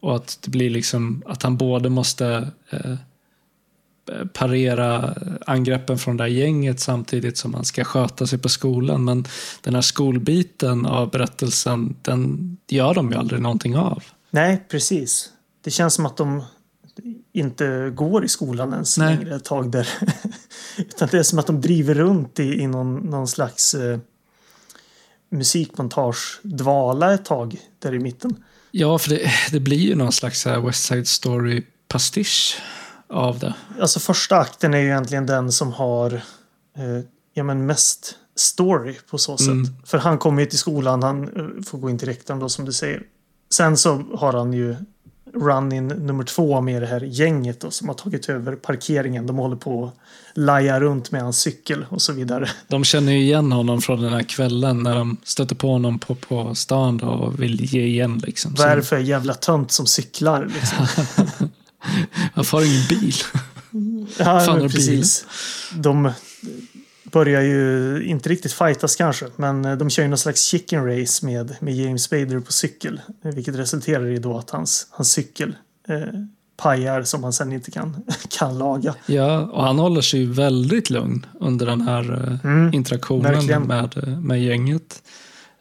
Och 0.00 0.16
att 0.16 0.38
det 0.42 0.50
blir 0.50 0.70
liksom 0.70 1.22
att 1.26 1.42
han 1.42 1.56
både 1.56 1.90
måste 1.90 2.50
eh, 2.70 2.94
parera 4.32 5.14
angreppen 5.46 5.98
från 5.98 6.16
det 6.16 6.24
där 6.24 6.28
gänget 6.28 6.80
samtidigt 6.80 7.38
som 7.38 7.50
man 7.50 7.64
ska 7.64 7.84
sköta 7.84 8.26
sig 8.26 8.38
på 8.38 8.48
skolan. 8.48 9.04
Men 9.04 9.24
den 9.60 9.74
här 9.74 9.82
skolbiten 9.82 10.86
av 10.86 11.10
berättelsen, 11.10 11.96
den 12.02 12.56
gör 12.68 12.94
de 12.94 13.12
ju 13.12 13.18
aldrig 13.18 13.40
någonting 13.40 13.76
av. 13.76 14.02
Nej, 14.30 14.64
precis. 14.68 15.30
Det 15.64 15.70
känns 15.70 15.94
som 15.94 16.06
att 16.06 16.16
de 16.16 16.42
inte 17.32 17.90
går 17.94 18.24
i 18.24 18.28
skolan 18.28 18.72
ens 18.72 18.98
Nej. 18.98 19.16
längre 19.16 19.36
ett 19.36 19.44
tag 19.44 19.70
där. 19.70 19.88
Utan 20.76 21.08
det 21.10 21.18
är 21.18 21.22
som 21.22 21.38
att 21.38 21.46
de 21.46 21.60
driver 21.60 21.94
runt 21.94 22.40
i, 22.40 22.42
i 22.42 22.66
någon, 22.66 22.96
någon 22.96 23.28
slags 23.28 23.74
eh, 23.74 23.98
musikmontage-dvala 25.30 27.14
ett 27.14 27.24
tag 27.24 27.56
där 27.78 27.94
i 27.94 27.98
mitten. 27.98 28.44
Ja, 28.70 28.98
för 28.98 29.10
det, 29.10 29.30
det 29.52 29.60
blir 29.60 29.78
ju 29.78 29.94
någon 29.94 30.12
slags 30.12 30.46
West 30.46 30.84
Side 30.84 31.06
Story-pastisch 31.06 32.58
av 33.08 33.38
det. 33.38 33.54
Alltså 33.80 34.00
första 34.00 34.36
akten 34.36 34.74
är 34.74 34.78
ju 34.78 34.86
egentligen 34.86 35.26
den 35.26 35.52
som 35.52 35.72
har 35.72 36.12
eh, 36.76 37.04
ja, 37.34 37.44
men 37.44 37.66
mest 37.66 38.14
story 38.36 38.96
på 39.10 39.18
så 39.18 39.36
sätt. 39.36 39.48
Mm. 39.48 39.76
För 39.84 39.98
han 39.98 40.18
kommer 40.18 40.42
ju 40.42 40.46
till 40.46 40.58
skolan, 40.58 41.02
han 41.02 41.22
eh, 41.22 41.62
får 41.64 41.78
gå 41.78 41.90
in 41.90 41.98
till 41.98 42.08
rektorn 42.08 42.38
då 42.38 42.48
som 42.48 42.64
du 42.64 42.72
säger. 42.72 43.02
Sen 43.54 43.76
så 43.76 44.04
har 44.14 44.32
han 44.32 44.52
ju 44.52 44.76
run-in 45.34 45.88
nummer 45.88 46.24
två 46.24 46.60
med 46.60 46.82
det 46.82 46.86
här 46.86 47.00
gänget 47.00 47.60
då, 47.60 47.70
som 47.70 47.88
har 47.88 47.94
tagit 47.94 48.28
över 48.28 48.56
parkeringen. 48.56 49.26
De 49.26 49.36
håller 49.36 49.56
på 49.56 49.84
att 49.84 49.94
laja 50.34 50.80
runt 50.80 51.10
med 51.10 51.22
hans 51.22 51.38
cykel 51.38 51.86
och 51.88 52.02
så 52.02 52.12
vidare. 52.12 52.48
De 52.68 52.84
känner 52.84 53.12
ju 53.12 53.18
igen 53.18 53.52
honom 53.52 53.80
från 53.80 54.02
den 54.02 54.12
här 54.12 54.22
kvällen 54.22 54.82
när 54.82 54.94
de 54.94 55.16
stöter 55.24 55.54
på 55.54 55.68
honom 55.68 55.98
på, 55.98 56.14
på 56.14 56.54
stan 56.54 57.00
och 57.00 57.42
vill 57.42 57.74
ge 57.74 57.82
igen. 57.82 58.22
Liksom. 58.26 58.54
Vad 58.58 58.68
är 58.68 58.76
det 58.76 58.82
för 58.82 58.98
jävla 58.98 59.34
tönt 59.34 59.72
som 59.72 59.86
cyklar? 59.86 60.50
Liksom? 60.54 60.86
Varför 62.34 62.58
har 62.58 62.64
ingen 62.64 62.88
bil? 62.88 63.14
ja, 64.18 64.40
Fan, 64.40 64.60
precis. 64.60 65.26
Bil? 65.72 65.82
De 65.82 66.12
börjar 67.04 67.42
ju 67.42 68.02
inte 68.04 68.28
riktigt 68.28 68.52
fightas 68.52 68.96
kanske, 68.96 69.26
men 69.36 69.78
de 69.78 69.90
kör 69.90 70.02
ju 70.02 70.08
någon 70.08 70.18
slags 70.18 70.42
chicken 70.42 70.86
race 70.86 71.26
med, 71.26 71.56
med 71.60 71.74
James 71.74 72.02
Spader 72.02 72.40
på 72.40 72.52
cykel. 72.52 73.00
Vilket 73.22 73.54
resulterar 73.54 74.06
i 74.06 74.18
då 74.18 74.38
att 74.38 74.50
hans, 74.50 74.86
hans 74.90 75.12
cykel 75.12 75.56
eh, 75.88 76.20
pajar 76.56 77.02
som 77.02 77.24
han 77.24 77.32
sen 77.32 77.52
inte 77.52 77.70
kan, 77.70 77.96
kan 78.38 78.58
laga. 78.58 78.94
Ja, 79.06 79.40
och 79.40 79.62
han 79.62 79.78
håller 79.78 80.00
sig 80.00 80.20
ju 80.20 80.32
väldigt 80.32 80.90
lugn 80.90 81.26
under 81.40 81.66
den 81.66 81.80
här 81.80 82.12
eh, 82.12 82.50
mm, 82.50 82.74
interaktionen 82.74 83.66
med, 83.66 84.18
med 84.22 84.42
gänget. 84.42 85.02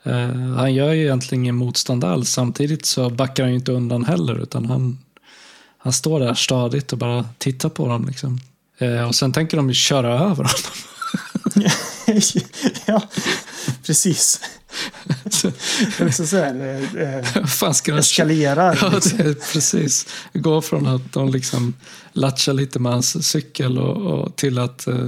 Uh, 0.07 0.55
han 0.55 0.73
gör 0.73 0.93
ju 0.93 1.03
egentligen 1.03 1.43
ingen 1.43 1.55
motstånd 1.55 2.03
alls. 2.03 2.29
Samtidigt 2.29 2.85
så 2.85 3.09
backar 3.09 3.43
han 3.43 3.51
ju 3.51 3.57
inte 3.57 3.71
undan 3.71 4.03
heller, 4.03 4.39
utan 4.39 4.65
han, 4.65 4.97
han 5.83 5.93
står 5.93 6.19
där 6.19 6.33
stadigt 6.33 6.91
och 6.91 6.97
bara 6.97 7.25
tittar 7.37 7.69
på 7.69 7.87
dem. 7.87 8.05
Liksom. 8.07 8.39
Uh, 8.81 9.07
och 9.07 9.15
sen 9.15 9.33
tänker 9.33 9.57
de 9.57 9.69
ju 9.69 9.73
köra 9.73 10.13
över 10.13 10.35
honom. 10.35 10.49
ja, 12.85 13.01
precis. 13.85 14.39
så, 15.29 15.51
så 16.27 16.37
här, 16.37 16.81
eh, 16.97 17.45
Fan 17.45 17.73
ska 17.73 17.97
eskalerar. 17.97 18.79
Ja, 18.81 18.89
det, 19.17 19.53
precis. 19.53 20.07
Gå 20.33 20.61
från 20.61 20.87
att 20.87 21.13
de 21.13 21.29
liksom 21.29 21.73
latchar 22.13 22.53
lite 22.53 22.79
med 22.79 22.91
hans 22.91 23.27
cykel 23.27 23.77
och, 23.77 23.97
och 23.97 24.35
till 24.35 24.59
att 24.59 24.87
eh, 24.87 25.07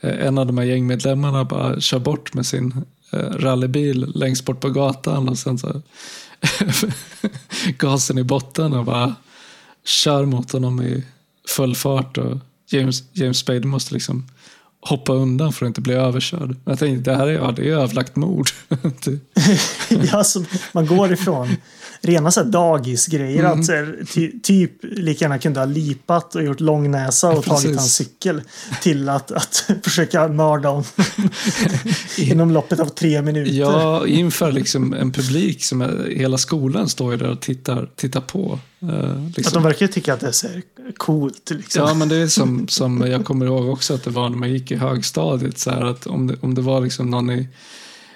en 0.00 0.38
av 0.38 0.46
de 0.46 0.58
här 0.58 0.64
gängmedlemmarna 0.64 1.44
bara 1.44 1.80
kör 1.80 1.98
bort 1.98 2.34
med 2.34 2.46
sin 2.46 2.84
eh, 3.10 3.18
rallybil 3.18 4.12
längst 4.14 4.44
bort 4.44 4.60
på 4.60 4.70
gatan 4.70 5.28
och 5.28 5.38
sen 5.38 5.58
så 5.58 5.82
gasen 7.78 8.18
i 8.18 8.24
botten 8.24 8.72
och 8.72 8.84
bara 8.84 9.14
kör 9.84 10.24
mot 10.26 10.52
honom 10.52 10.82
i 10.82 11.04
full 11.48 11.76
fart. 11.76 12.18
Och 12.18 12.38
James, 12.70 13.02
James 13.12 13.38
Spade 13.38 13.66
måste 13.66 13.94
liksom 13.94 14.26
hoppa 14.80 15.12
undan 15.12 15.52
för 15.52 15.66
att 15.66 15.68
inte 15.68 15.80
bli 15.80 15.94
överkörd. 15.94 16.56
Jag 16.64 16.78
tänkte, 16.78 17.10
det 17.10 17.16
här 17.16 17.26
är, 17.26 17.32
ja, 17.32 17.52
det 17.52 17.70
är 17.70 17.76
överlagt 17.76 18.16
mord. 18.16 18.48
Typ. 19.00 19.22
ja, 20.12 20.24
så 20.24 20.44
man 20.72 20.86
går 20.86 21.12
ifrån 21.12 21.56
rena 22.02 22.30
så 22.30 22.42
här 22.42 22.50
dagisgrejer. 22.50 23.44
Mm. 23.44 23.60
Att 23.60 23.68
här, 23.68 24.04
ty, 24.14 24.32
typ 24.42 24.72
lika 24.82 25.24
gärna 25.24 25.38
kunde 25.38 25.60
ha 25.60 25.64
lipat 25.64 26.34
och 26.34 26.42
gjort 26.42 26.60
långnäsa 26.60 27.28
och 27.28 27.44
ja, 27.46 27.56
tagit 27.56 27.76
hans 27.76 27.94
cykel. 27.94 28.42
Till 28.82 29.08
att, 29.08 29.32
att 29.32 29.70
försöka 29.82 30.28
mörda 30.28 30.68
honom 30.68 30.84
inom 32.18 32.50
loppet 32.50 32.80
av 32.80 32.86
tre 32.86 33.22
minuter. 33.22 33.52
Ja, 33.52 34.06
inför 34.06 34.52
liksom 34.52 34.92
en 34.94 35.12
publik 35.12 35.64
som 35.64 35.82
är, 35.82 36.16
hela 36.16 36.38
skolan 36.38 36.88
står 36.88 37.12
ju 37.12 37.18
där 37.18 37.30
och 37.30 37.40
tittar, 37.40 37.90
tittar 37.96 38.20
på. 38.20 38.58
Uh, 38.82 39.26
liksom. 39.26 39.44
Att 39.46 39.54
de 39.54 39.62
verkar 39.62 39.86
tycka 39.86 40.14
att 40.14 40.20
det 40.20 40.28
är 40.28 40.32
så 40.32 40.48
coolt. 40.96 41.50
Liksom. 41.50 41.88
Ja, 41.88 41.94
men 41.94 42.08
det 42.08 42.16
är 42.16 42.26
som, 42.26 42.68
som 42.68 43.00
jag 43.00 43.24
kommer 43.24 43.46
ihåg 43.46 43.68
också 43.68 43.94
att 43.94 44.04
det 44.04 44.10
var 44.10 44.28
när 44.28 44.36
man 44.36 44.52
gick 44.52 44.70
i 44.70 44.76
högstadiet. 44.76 45.58
Så 45.58 45.70
här, 45.70 45.84
att 45.84 46.06
om 46.06 46.26
det, 46.26 46.36
om 46.40 46.54
det 46.54 46.62
var 46.62 46.80
liksom 46.80 47.10
någon 47.10 47.30
i 47.30 47.48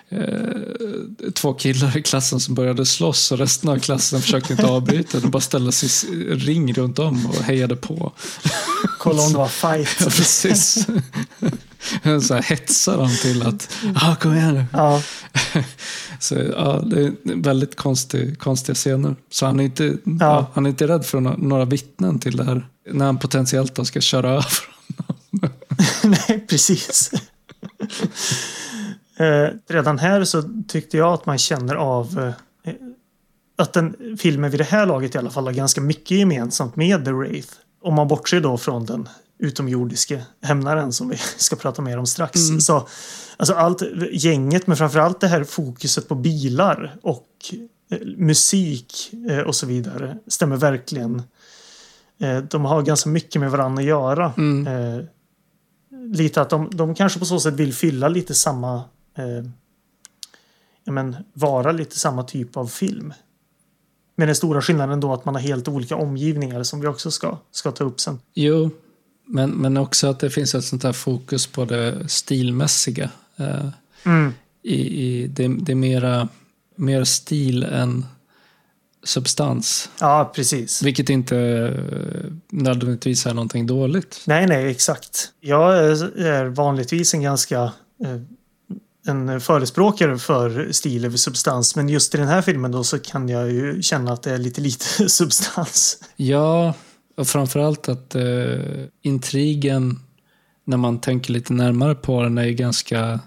eh, 0.08 1.30
två 1.34 1.54
killar 1.54 1.96
i 1.96 2.02
klassen 2.02 2.40
som 2.40 2.54
började 2.54 2.86
slåss 2.86 3.32
och 3.32 3.38
resten 3.38 3.70
av 3.70 3.78
klassen 3.78 4.22
försökte 4.22 4.52
inte 4.52 4.66
avbryta. 4.66 5.20
De 5.20 5.30
bara 5.30 5.40
ställde 5.40 5.72
sig 5.72 6.10
i 6.12 6.34
ring 6.34 6.74
runt 6.74 6.98
om 6.98 7.26
och 7.26 7.34
hejade 7.34 7.76
på. 7.76 8.12
Kolla 8.98 9.22
om 9.22 9.32
det 9.32 9.38
var 9.38 9.48
fight. 9.76 9.96
ja, 10.00 10.04
precis. 10.04 10.86
så 12.26 12.34
här 12.34 12.42
hetsar 12.42 12.96
dem 12.96 13.10
till 13.22 13.42
att, 13.42 13.68
ah, 13.94 14.14
kom 14.14 14.34
igen 14.34 14.54
nu. 14.54 14.64
Ja, 14.72 15.02
Så, 16.20 16.34
ja, 16.34 16.82
det 16.86 17.02
är 17.02 17.42
väldigt 17.42 17.76
konstig, 17.76 18.38
konstiga 18.38 18.74
scener. 18.74 19.16
Så 19.30 19.46
han 19.46 19.60
är 19.60 19.64
inte, 19.64 19.84
ja. 19.84 20.16
Ja. 20.20 20.50
han 20.54 20.66
är 20.66 20.70
inte 20.70 20.88
rädd 20.88 21.06
för 21.06 21.20
några, 21.20 21.36
några 21.36 21.64
vittnen 21.64 22.18
till 22.18 22.36
det 22.36 22.44
här. 22.44 22.66
När 22.90 23.06
han 23.06 23.18
potentiellt 23.18 23.86
ska 23.86 24.00
köra 24.00 24.30
över 24.30 24.46
honom. 25.06 25.52
nej 26.02 26.46
precis. 26.48 27.10
Eh, 29.16 29.48
redan 29.68 29.98
här 29.98 30.24
så 30.24 30.42
tyckte 30.68 30.96
jag 30.96 31.12
att 31.12 31.26
man 31.26 31.38
känner 31.38 31.74
av 31.74 32.34
eh, 32.64 32.72
att 33.56 33.72
den 33.72 34.16
filmen 34.18 34.50
vid 34.50 34.60
det 34.60 34.64
här 34.64 34.86
laget 34.86 35.14
i 35.14 35.18
alla 35.18 35.30
fall 35.30 35.46
har 35.46 35.52
ganska 35.52 35.80
mycket 35.80 36.18
gemensamt 36.18 36.76
med 36.76 37.04
The 37.04 37.12
Wraith. 37.12 37.52
Om 37.82 37.94
man 37.94 38.08
bortser 38.08 38.40
då 38.40 38.58
från 38.58 38.86
den 38.86 39.08
utomjordiske 39.38 40.22
hämnaren 40.42 40.92
som 40.92 41.08
vi 41.08 41.16
ska 41.36 41.56
prata 41.56 41.82
mer 41.82 41.98
om 41.98 42.06
strax. 42.06 42.48
Mm. 42.48 42.60
Så, 42.60 42.88
alltså 43.36 43.54
allt 43.54 43.82
gänget, 44.12 44.66
men 44.66 44.76
framförallt 44.76 45.20
det 45.20 45.28
här 45.28 45.44
fokuset 45.44 46.08
på 46.08 46.14
bilar 46.14 46.96
och 47.02 47.28
eh, 47.90 47.98
musik 48.16 49.12
eh, 49.30 49.38
och 49.38 49.54
så 49.54 49.66
vidare 49.66 50.18
stämmer 50.26 50.56
verkligen. 50.56 51.22
Eh, 52.20 52.38
de 52.38 52.64
har 52.64 52.82
ganska 52.82 53.10
mycket 53.10 53.40
med 53.40 53.50
varandra 53.50 53.80
att 53.80 53.88
göra. 53.88 54.32
Mm. 54.36 54.66
Eh, 54.66 55.04
lite 56.12 56.40
att 56.40 56.50
de, 56.50 56.70
de 56.72 56.94
kanske 56.94 57.18
på 57.18 57.24
så 57.24 57.40
sätt 57.40 57.54
vill 57.54 57.74
fylla 57.74 58.08
lite 58.08 58.34
samma 58.34 58.84
eh, 59.16 59.44
ja, 60.84 60.92
men, 60.92 61.16
vara 61.32 61.72
lite 61.72 61.98
samma 61.98 62.22
typ 62.22 62.56
av 62.56 62.66
film. 62.66 63.14
Men 64.16 64.26
den 64.28 64.36
stora 64.36 64.62
skillnaden 64.62 65.00
då 65.00 65.12
att 65.12 65.24
man 65.24 65.34
har 65.34 65.42
helt 65.42 65.68
olika 65.68 65.96
omgivningar 65.96 66.62
som 66.62 66.80
vi 66.80 66.86
också 66.86 67.10
ska, 67.10 67.38
ska 67.50 67.70
ta 67.72 67.84
upp 67.84 68.00
sen. 68.00 68.18
Jo, 68.34 68.70
men, 69.26 69.50
men 69.50 69.76
också 69.76 70.06
att 70.06 70.20
det 70.20 70.30
finns 70.30 70.54
ett 70.54 70.64
sånt 70.64 70.82
här 70.82 70.92
fokus 70.92 71.46
på 71.46 71.64
det 71.64 72.08
stilmässiga. 72.08 73.10
Eh, 73.36 73.68
Mm. 74.04 74.34
i, 74.62 74.74
i, 75.06 75.26
det, 75.26 75.48
det 75.48 75.72
är 75.72 75.76
mera, 75.76 76.28
mer 76.76 77.04
stil 77.04 77.62
än 77.62 78.04
substans. 79.04 79.90
Ja, 80.00 80.32
precis. 80.34 80.82
Vilket 80.82 81.10
inte 81.10 81.38
eh, 81.38 82.32
nödvändigtvis 82.50 83.26
är 83.26 83.34
någonting 83.34 83.66
dåligt. 83.66 84.22
Nej, 84.26 84.46
nej, 84.46 84.70
exakt. 84.70 85.32
Jag 85.40 85.78
är- 85.78 86.18
är 86.18 86.46
vanligtvis 86.46 87.14
en 87.14 87.22
ganska 87.22 87.62
eh, 88.04 88.20
en 89.06 89.40
förespråkare 89.40 90.18
för 90.18 90.72
stil 90.72 91.04
över 91.04 91.16
substans. 91.16 91.76
Men 91.76 91.88
just 91.88 92.14
i 92.14 92.18
den 92.18 92.28
här 92.28 92.42
filmen 92.42 92.72
då 92.72 92.84
så 92.84 92.98
kan 92.98 93.28
jag 93.28 93.52
ju 93.52 93.82
känna 93.82 94.12
att 94.12 94.22
det 94.22 94.30
är 94.30 94.38
lite 94.38 94.60
lite 94.60 94.84
substans. 95.08 95.98
Ja, 96.16 96.74
och 97.16 97.28
framförallt 97.28 97.88
att 97.88 98.14
eh, 98.14 98.24
intrigen, 99.02 100.00
när 100.64 100.76
man 100.76 101.00
tänker 101.00 101.32
lite 101.32 101.52
närmare 101.52 101.94
på 101.94 102.22
den, 102.22 102.38
är 102.38 102.44
ju 102.44 102.54
ganska... 102.54 103.20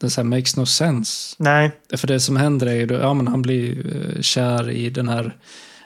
Det 0.00 0.10
så 0.10 0.20
här 0.20 0.28
makes 0.28 0.56
no 0.56 0.66
sense. 0.66 1.36
Nej, 1.38 1.70
För 1.96 2.06
det 2.06 2.20
som 2.20 2.36
händer 2.36 2.66
är 2.66 2.74
ju 2.74 2.86
då, 2.86 2.94
ja 2.94 3.14
men 3.14 3.28
han 3.28 3.42
blir 3.42 3.96
eh, 3.96 4.22
kär 4.22 4.70
i 4.70 4.90
den 4.90 5.08
här 5.08 5.36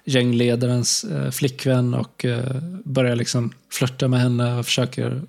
gängledarens 0.04 1.04
eh, 1.04 1.30
flickvän 1.30 1.94
och 1.94 2.24
eh, 2.24 2.56
börjar 2.84 3.16
liksom 3.16 3.52
flörta 3.72 4.08
med 4.08 4.20
henne 4.20 4.58
och 4.58 4.64
försöker 4.64 5.22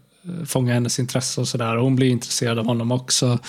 fånga 0.45 0.73
hennes 0.73 0.99
intresse 0.99 1.41
och 1.41 1.47
sådär. 1.47 1.75
Hon 1.75 1.95
blir 1.95 2.09
intresserad 2.09 2.59
av 2.59 2.65
honom 2.65 2.91
också. 2.91 3.39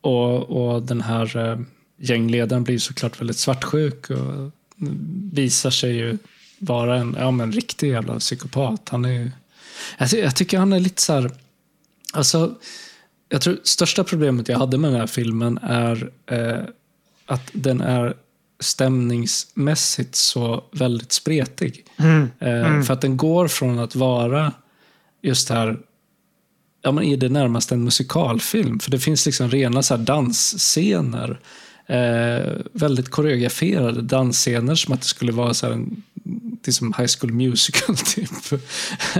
Och, 0.00 0.42
och 0.74 0.82
den 0.82 1.00
här 1.00 1.36
eh, 1.36 1.58
gängledaren 1.98 2.64
blir 2.64 2.78
såklart 2.78 3.20
väldigt 3.20 3.36
svartsjuk 3.36 4.10
och 4.10 4.50
visar 5.32 5.70
sig 5.70 5.96
ju 5.96 6.18
vara 6.58 6.96
en, 6.96 7.16
ja, 7.18 7.30
men 7.30 7.48
en 7.48 7.52
riktig 7.52 7.90
jävla 7.90 8.18
psykopat. 8.18 8.88
Han 8.88 9.04
är 9.04 9.12
ju, 9.12 9.30
jag, 9.98 10.10
ty- 10.10 10.20
jag 10.20 10.36
tycker 10.36 10.58
han 10.58 10.72
är 10.72 10.80
lite 10.80 11.02
så 11.02 11.12
här, 11.12 11.30
alltså 12.12 12.54
jag 13.28 13.40
tror 13.40 13.58
största 13.64 14.04
problemet 14.04 14.48
jag 14.48 14.58
hade 14.58 14.78
med 14.78 14.90
den 14.92 15.00
här 15.00 15.06
filmen 15.06 15.58
är 15.62 16.10
eh, 16.26 16.58
att 17.26 17.50
den 17.52 17.80
är 17.80 18.14
stämningsmässigt 18.60 20.14
så 20.14 20.64
väldigt 20.72 21.12
spretig. 21.12 21.84
Mm. 21.96 22.28
Eh, 22.38 22.82
För 22.82 22.92
att 22.94 23.00
den 23.00 23.16
går 23.16 23.48
från 23.48 23.78
att 23.78 23.94
vara 23.94 24.52
just 25.22 25.48
här, 25.48 25.78
ja 26.84 26.92
men 26.92 27.04
i 27.04 27.16
det 27.16 27.28
närmaste 27.28 27.74
en 27.74 27.84
musikalfilm. 27.84 28.80
För 28.80 28.90
det 28.90 28.98
finns 28.98 29.26
liksom 29.26 29.50
rena 29.50 29.82
så 29.82 29.96
här 29.96 30.04
dansscener. 30.04 31.40
Eh, 31.86 32.52
väldigt 32.72 33.08
koreograferade 33.08 34.02
dansscener 34.02 34.74
som 34.74 34.94
att 34.94 35.00
det 35.00 35.06
skulle 35.06 35.32
vara 35.32 35.54
så 35.54 35.66
här 35.66 35.72
en, 35.72 36.02
det 36.62 36.70
är 36.70 36.72
som 36.72 36.94
High 36.98 37.08
School 37.18 37.32
Musical 37.32 37.96
typ. 38.14 38.60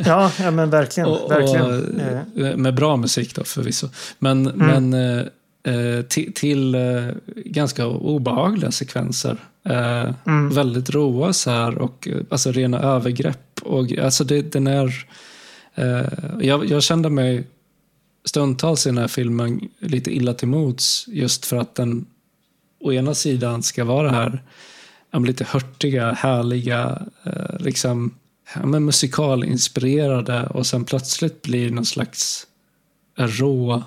ja, 0.04 0.32
ja 0.38 0.50
men 0.50 0.70
verkligen. 0.70 1.08
Och, 1.08 1.30
verkligen. 1.30 1.66
och, 1.66 2.00
Eh, 2.00 2.50
eh, 2.50 2.56
med 2.56 2.74
bra 2.74 2.96
musik 2.96 3.34
då 3.34 3.44
förvisso. 3.44 3.88
Men, 4.18 4.42
men 4.42 4.94
eh, 4.94 5.24
eh, 5.74 6.02
till, 6.02 6.32
till 6.34 6.74
eh, 6.74 6.80
ganska 7.44 7.86
obehagliga 7.86 8.70
sekvenser. 8.70 9.36
Mm. 10.26 10.48
Väldigt 10.48 10.90
råa 10.90 11.32
så 11.32 11.50
här 11.50 11.78
och 11.78 12.08
alltså 12.30 12.52
rena 12.52 12.80
övergrepp. 12.80 13.60
Och, 13.62 13.98
alltså 13.98 14.24
det, 14.24 14.52
den 14.52 14.66
är... 14.66 15.06
Jag, 16.40 16.70
jag 16.70 16.82
kände 16.82 17.10
mig 17.10 17.44
stundtals 18.24 18.86
i 18.86 18.88
den 18.88 18.98
här 18.98 19.08
filmen 19.08 19.68
lite 19.78 20.16
illa 20.16 20.34
till 20.34 20.48
mods 20.48 21.04
just 21.08 21.46
för 21.46 21.56
att 21.56 21.74
den 21.74 22.06
å 22.80 22.92
ena 22.92 23.14
sidan 23.14 23.62
ska 23.62 23.84
vara 23.84 24.10
det 24.10 24.16
här 24.16 24.42
lite 25.22 25.44
hörtiga, 25.44 26.12
härliga, 26.12 27.02
eh, 27.24 27.58
liksom 27.58 28.14
ja, 28.54 28.66
men 28.66 28.84
musikalinspirerade 28.84 30.46
och 30.46 30.66
sen 30.66 30.84
plötsligt 30.84 31.42
blir 31.42 31.70
någon 31.70 31.84
slags 31.84 32.46
rå 33.16 33.82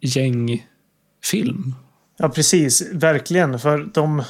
gängfilm. 0.00 1.74
Ja, 2.16 2.28
precis. 2.28 2.82
Verkligen. 2.92 3.58
För 3.58 3.90
de... 3.94 4.22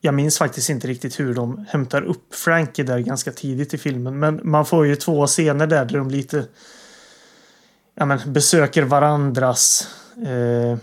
Jag 0.00 0.14
minns 0.14 0.38
faktiskt 0.38 0.70
inte 0.70 0.88
riktigt 0.88 1.20
hur 1.20 1.34
de 1.34 1.64
hämtar 1.68 2.02
upp 2.02 2.34
Frankie 2.34 2.84
där 2.84 2.98
ganska 2.98 3.32
tidigt 3.32 3.74
i 3.74 3.78
filmen. 3.78 4.18
Men 4.18 4.40
man 4.44 4.66
får 4.66 4.86
ju 4.86 4.96
två 4.96 5.26
scener 5.26 5.66
där, 5.66 5.84
där 5.84 5.98
de 5.98 6.10
lite 6.10 6.46
ja, 7.94 8.04
men, 8.06 8.18
besöker 8.32 8.82
varandras... 8.82 9.88
Eh, 10.26 10.78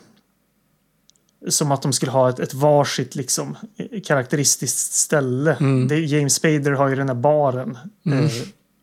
som 1.48 1.72
att 1.72 1.82
de 1.82 1.94
skulle 1.94 2.12
ha 2.12 2.30
ett, 2.30 2.40
ett 2.40 2.54
varsitt 2.54 3.16
liksom, 3.16 3.56
eh, 3.78 4.02
karaktäristiskt 4.02 4.94
ställe. 4.94 5.54
Mm. 5.60 5.88
Det, 5.88 6.00
James 6.00 6.34
Spader 6.36 6.72
har 6.72 6.88
ju 6.90 6.96
den 6.96 7.08
här 7.08 7.16
baren 7.16 7.78
Mm. 8.06 8.26
eh, 8.26 8.32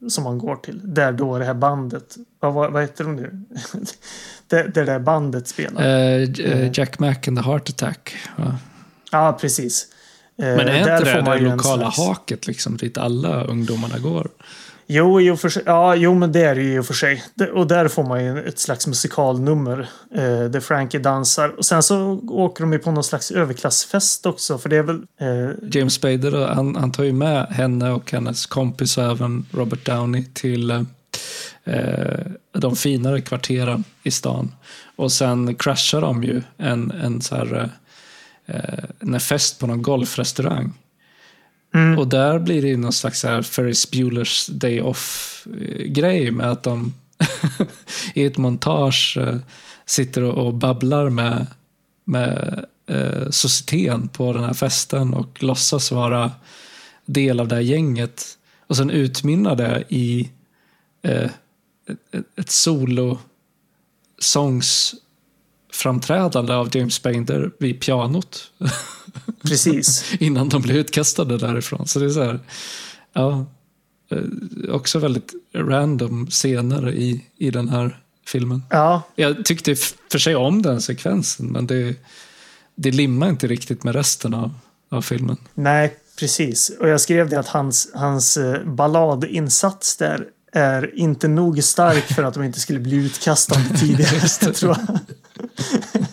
som 0.08 0.26
han 0.26 0.38
går 0.38 0.56
till. 0.56 0.80
Där 0.94 1.12
då 1.12 1.38
det 1.38 1.44
här 1.44 1.54
bandet... 1.54 2.16
Vad, 2.40 2.52
vad, 2.54 2.72
vad 2.72 2.82
heter 2.82 3.04
de 3.04 3.16
nu? 3.16 3.42
där, 4.46 4.68
där 4.68 4.84
det 4.86 4.92
här 4.92 4.98
bandet 4.98 5.48
spelar. 5.48 5.82
Eh, 5.82 6.70
Jack 6.72 6.98
Mac 6.98 7.14
and 7.26 7.38
the 7.38 7.44
Heart 7.44 7.68
Attack. 7.68 8.16
Ja, 9.12 9.38
precis. 9.40 9.86
Eh, 10.38 10.44
Men 10.44 10.58
är 10.60 10.64
där 10.64 10.78
inte 10.78 11.04
det 11.04 11.12
får 11.12 11.22
man 11.22 11.36
det 11.44 11.50
lokala 11.50 11.92
slags- 11.92 11.98
haket 11.98 12.46
liksom, 12.46 12.76
dit 12.76 12.98
alla 12.98 13.44
ungdomarna 13.44 13.98
går? 13.98 14.28
Jo, 14.88 15.20
jo, 15.20 15.36
för 15.36 15.48
sig. 15.48 15.62
Ja, 15.66 15.94
jo, 15.94 16.14
men 16.14 16.32
det 16.32 16.40
är 16.40 16.54
det 16.54 16.62
ju 16.62 16.74
i 16.74 16.78
och 16.78 16.86
för 16.86 16.94
sig. 16.94 17.24
Det- 17.34 17.50
Och 17.50 17.66
där 17.66 17.88
får 17.88 18.04
man 18.04 18.24
ju 18.24 18.42
ett 18.42 18.58
slags 18.58 18.86
musikalnummer 18.86 19.88
eh, 20.14 20.44
där 20.44 20.60
Frankie 20.60 21.00
dansar. 21.00 21.48
Och 21.58 21.64
sen 21.64 21.82
så 21.82 22.20
åker 22.28 22.64
de 22.64 22.72
ju 22.72 22.78
på 22.78 22.90
någon 22.90 23.04
slags 23.04 23.30
överklassfest 23.30 24.26
också, 24.26 24.58
för 24.58 24.68
det 24.68 24.76
är 24.76 24.82
väl... 24.82 25.02
Eh, 25.20 25.50
James 25.70 25.94
Spader 25.94 26.46
han, 26.46 26.76
han 26.76 26.92
tar 26.92 27.04
ju 27.04 27.12
med 27.12 27.46
henne 27.46 27.90
och 27.90 28.12
hennes 28.12 28.46
kompis 28.46 28.98
och 28.98 29.04
även 29.04 29.46
Robert 29.50 29.86
Downey 29.86 30.24
till 30.34 30.70
eh, 30.70 30.82
eh 31.64 32.26
de 32.52 32.76
finare 32.76 33.20
kvarteren 33.20 33.84
i 34.02 34.10
stan. 34.10 34.54
Och 34.96 35.12
sen 35.12 35.54
kraschar 35.54 36.00
de 36.00 36.24
ju 36.24 36.42
en, 36.58 36.90
en, 36.90 37.20
så 37.20 37.34
här, 37.34 37.70
eh, 38.46 38.56
eh 38.56 38.84
en 39.00 39.20
fest 39.20 39.58
på 39.58 39.66
någon 39.66 39.82
golfrestaurang 39.82 40.72
mm, 41.76 41.98
Och 41.98 42.08
där 42.08 42.38
blir 42.38 42.62
det 42.62 42.68
ju 42.68 42.76
någon 42.76 42.92
slags 42.92 43.24
här 43.24 43.42
Ferris 43.42 43.90
Bueller's 43.90 44.50
Day 44.50 44.80
Off-grej 44.80 46.30
med 46.30 46.50
att 46.50 46.62
de 46.62 46.94
i 48.14 48.24
ett 48.24 48.36
montage 48.36 49.18
eh, 49.20 49.36
sitter 49.86 50.22
och, 50.22 50.54
babblar 50.54 51.10
med, 51.10 51.46
med 52.04 52.64
eh, 52.86 53.30
societeten 53.30 54.08
på 54.08 54.32
den 54.32 54.44
här 54.44 54.54
festen 54.54 55.14
och 55.14 55.42
låtsas 55.42 55.92
vara 55.92 56.32
del 57.04 57.40
av 57.40 57.48
det 57.48 57.54
här 57.54 57.62
gänget. 57.62 58.38
Och 58.66 58.76
sen 58.76 58.90
utmynnar 58.90 59.56
det 59.56 59.84
i 59.88 60.30
eh, 61.02 61.30
ett, 61.86 61.98
ett 62.36 62.50
solo 62.50 63.18
sångsframträdande 64.18 66.54
av 66.54 66.76
James 66.76 66.94
Spader 66.94 67.50
vid 67.58 67.80
pianot. 67.80 68.50
precis. 69.42 70.04
innan 70.20 70.48
de 70.48 70.62
blev 70.62 70.76
utkastade 70.76 71.38
därifrån. 71.38 71.86
Så 71.86 71.98
det 71.98 72.04
är 72.04 72.10
så 72.10 72.22
här, 72.24 72.40
ja, 73.12 73.46
eh, 74.10 74.74
också 74.74 74.98
väldigt 74.98 75.34
random 75.54 76.26
scener 76.26 76.92
i, 76.92 77.24
i 77.36 77.50
den 77.50 77.68
här 77.68 78.00
filmen. 78.26 78.62
Ja, 78.70 79.02
Jag 79.16 79.44
tyckte 79.44 79.74
för 80.12 80.18
sig 80.18 80.36
om 80.36 80.62
den 80.62 80.80
sekvensen, 80.80 81.46
men 81.46 81.66
det, 81.66 81.94
det 82.74 82.90
limmar 82.90 83.28
inte 83.28 83.46
riktigt 83.46 83.84
med 83.84 83.94
resten 83.94 84.34
av, 84.34 84.54
av 84.90 85.02
filmen. 85.02 85.36
nej, 85.54 85.96
precis. 86.18 86.70
Och 86.80 86.88
jag 86.88 87.00
skrev 87.00 87.28
det 87.28 87.38
att 87.38 87.48
hans, 87.48 87.88
hans 87.94 88.36
eh, 88.36 88.64
balladinsats 88.64 89.96
där 89.96 90.26
är 90.52 90.98
inte 90.98 91.28
nog 91.28 91.64
stark 91.64 92.04
för 92.04 92.22
att 92.22 92.34
de 92.34 92.42
inte 92.42 92.60
skulle 92.60 92.80
bli 92.80 92.96
utkastade 92.96 93.78
tidigare. 93.78 94.28
tror 94.52 94.76
jag. 94.76 94.98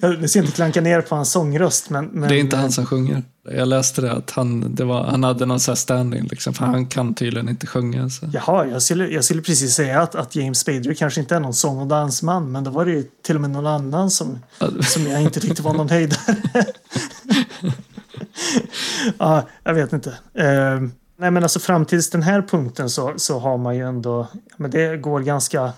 Jag 0.00 0.30
ser 0.30 0.40
inte 0.40 0.52
klanka 0.52 0.80
ner 0.80 1.00
på 1.00 1.14
hans 1.14 1.30
sångröst. 1.30 1.90
Men, 1.90 2.04
men, 2.04 2.28
det 2.28 2.36
är 2.36 2.40
inte 2.40 2.56
han 2.56 2.72
som 2.72 2.86
sjunger. 2.86 3.22
Jag 3.50 3.68
läste 3.68 4.00
det 4.00 4.12
att 4.12 4.30
han, 4.30 4.74
det 4.74 4.84
var, 4.84 5.04
han 5.04 5.24
hade 5.24 5.46
någon 5.46 5.60
sån 5.60 5.76
standing 5.76 6.24
liksom, 6.30 6.54
för 6.54 6.64
han 6.64 6.86
kan 6.86 7.14
tydligen 7.14 7.48
inte 7.48 7.66
sjunga. 7.66 8.10
Så. 8.10 8.26
Jaha, 8.32 8.66
jag 8.66 8.82
skulle, 8.82 9.08
jag 9.08 9.24
skulle 9.24 9.42
precis 9.42 9.74
säga 9.74 10.02
att, 10.02 10.14
att 10.14 10.36
James 10.36 10.58
Spader 10.58 10.94
kanske 10.94 11.20
inte 11.20 11.36
är 11.36 11.40
någon 11.40 11.54
sång 11.54 11.78
och 11.78 11.86
dansman 11.86 12.52
men 12.52 12.64
då 12.64 12.70
var 12.70 12.84
det 12.84 12.90
ju 12.90 13.04
till 13.22 13.34
och 13.34 13.40
med 13.40 13.50
någon 13.50 13.66
annan 13.66 14.10
som, 14.10 14.38
som 14.82 15.06
jag 15.06 15.22
inte 15.22 15.40
tyckte 15.40 15.62
var 15.62 15.72
någon 15.72 15.88
höjdare. 15.88 16.36
ja, 19.18 19.48
jag 19.64 19.74
vet 19.74 19.92
inte. 19.92 20.10
Uh, 20.10 20.88
nej 21.16 21.30
men 21.30 21.42
alltså 21.42 21.60
fram 21.60 21.86
tills 21.86 22.10
den 22.10 22.22
här 22.22 22.42
punkten 22.42 22.90
så, 22.90 23.14
så 23.16 23.38
har 23.38 23.58
man 23.58 23.76
ju 23.76 23.88
ändå, 23.88 24.28
men 24.56 24.70
det 24.70 24.96
går 24.96 25.20
ganska 25.20 25.72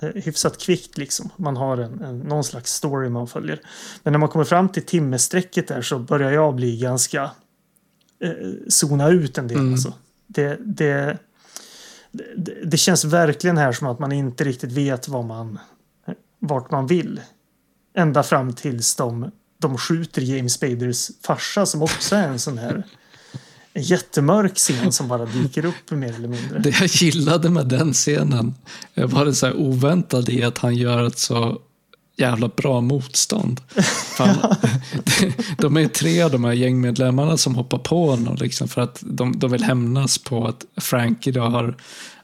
hyfsat 0.00 0.58
kvickt 0.58 0.98
liksom. 0.98 1.30
Man 1.36 1.56
har 1.56 1.78
en, 1.78 2.00
en, 2.00 2.18
någon 2.18 2.44
slags 2.44 2.72
story 2.72 3.08
man 3.08 3.26
följer. 3.26 3.60
Men 4.02 4.12
när 4.12 4.18
man 4.18 4.28
kommer 4.28 4.44
fram 4.44 4.68
till 4.68 4.82
timmesträcket 4.82 5.68
där 5.68 5.82
så 5.82 5.98
börjar 5.98 6.30
jag 6.30 6.54
bli 6.54 6.76
ganska 6.78 7.30
eh, 8.22 8.30
zona 8.68 9.08
ut 9.08 9.38
en 9.38 9.48
del. 9.48 9.58
Mm. 9.58 9.72
Alltså. 9.72 9.94
Det, 10.26 10.58
det, 10.60 11.18
det, 12.12 12.54
det, 12.64 12.76
känns 12.76 13.04
verkligen 13.04 13.58
här 13.58 13.72
som 13.72 13.86
att 13.86 13.98
man 13.98 14.12
inte 14.12 14.44
riktigt 14.44 14.72
vet 14.72 15.08
vad 15.08 15.24
man, 15.24 15.58
vart 16.38 16.70
man 16.70 16.86
vill. 16.86 17.20
Ända 17.94 18.22
fram 18.22 18.52
tills 18.52 18.96
de, 18.96 19.30
de 19.58 19.78
skjuter 19.78 20.22
James 20.22 20.52
Spaders 20.52 21.10
farsa 21.22 21.66
som 21.66 21.82
också 21.82 22.16
är 22.16 22.28
en 22.28 22.38
sån 22.38 22.58
här 22.58 22.84
en 23.72 23.82
jättemörk 23.82 24.56
scen 24.56 24.92
som 24.92 25.08
bara 25.08 25.26
dyker 25.26 25.64
upp 25.64 25.90
mer 25.90 26.14
eller 26.14 26.28
mindre. 26.28 26.58
Det 26.58 26.80
jag 26.80 26.88
gillade 26.88 27.50
med 27.50 27.66
den 27.66 27.92
scenen 27.92 28.54
var 28.94 29.24
det 29.24 29.34
så 29.34 29.46
här 29.46 29.56
oväntat 29.56 30.28
i 30.28 30.42
att 30.42 30.58
han 30.58 30.74
gör 30.74 31.06
ett 31.06 31.18
så 31.18 31.60
jävla 32.16 32.48
bra 32.48 32.80
motstånd. 32.80 33.60
Han, 34.18 34.36
de 35.58 35.76
är 35.76 35.88
tre 35.88 36.22
av 36.22 36.30
de 36.30 36.44
här 36.44 36.52
gängmedlemmarna 36.52 37.36
som 37.36 37.54
hoppar 37.54 37.78
på 37.78 38.10
honom 38.10 38.36
liksom, 38.40 38.68
för 38.68 38.80
att 38.80 38.98
de, 39.06 39.38
de 39.38 39.50
vill 39.50 39.64
hämnas 39.64 40.18
på 40.18 40.46
att 40.46 40.64
Frankie 40.76 41.32
då 41.32 41.40
har 41.40 41.76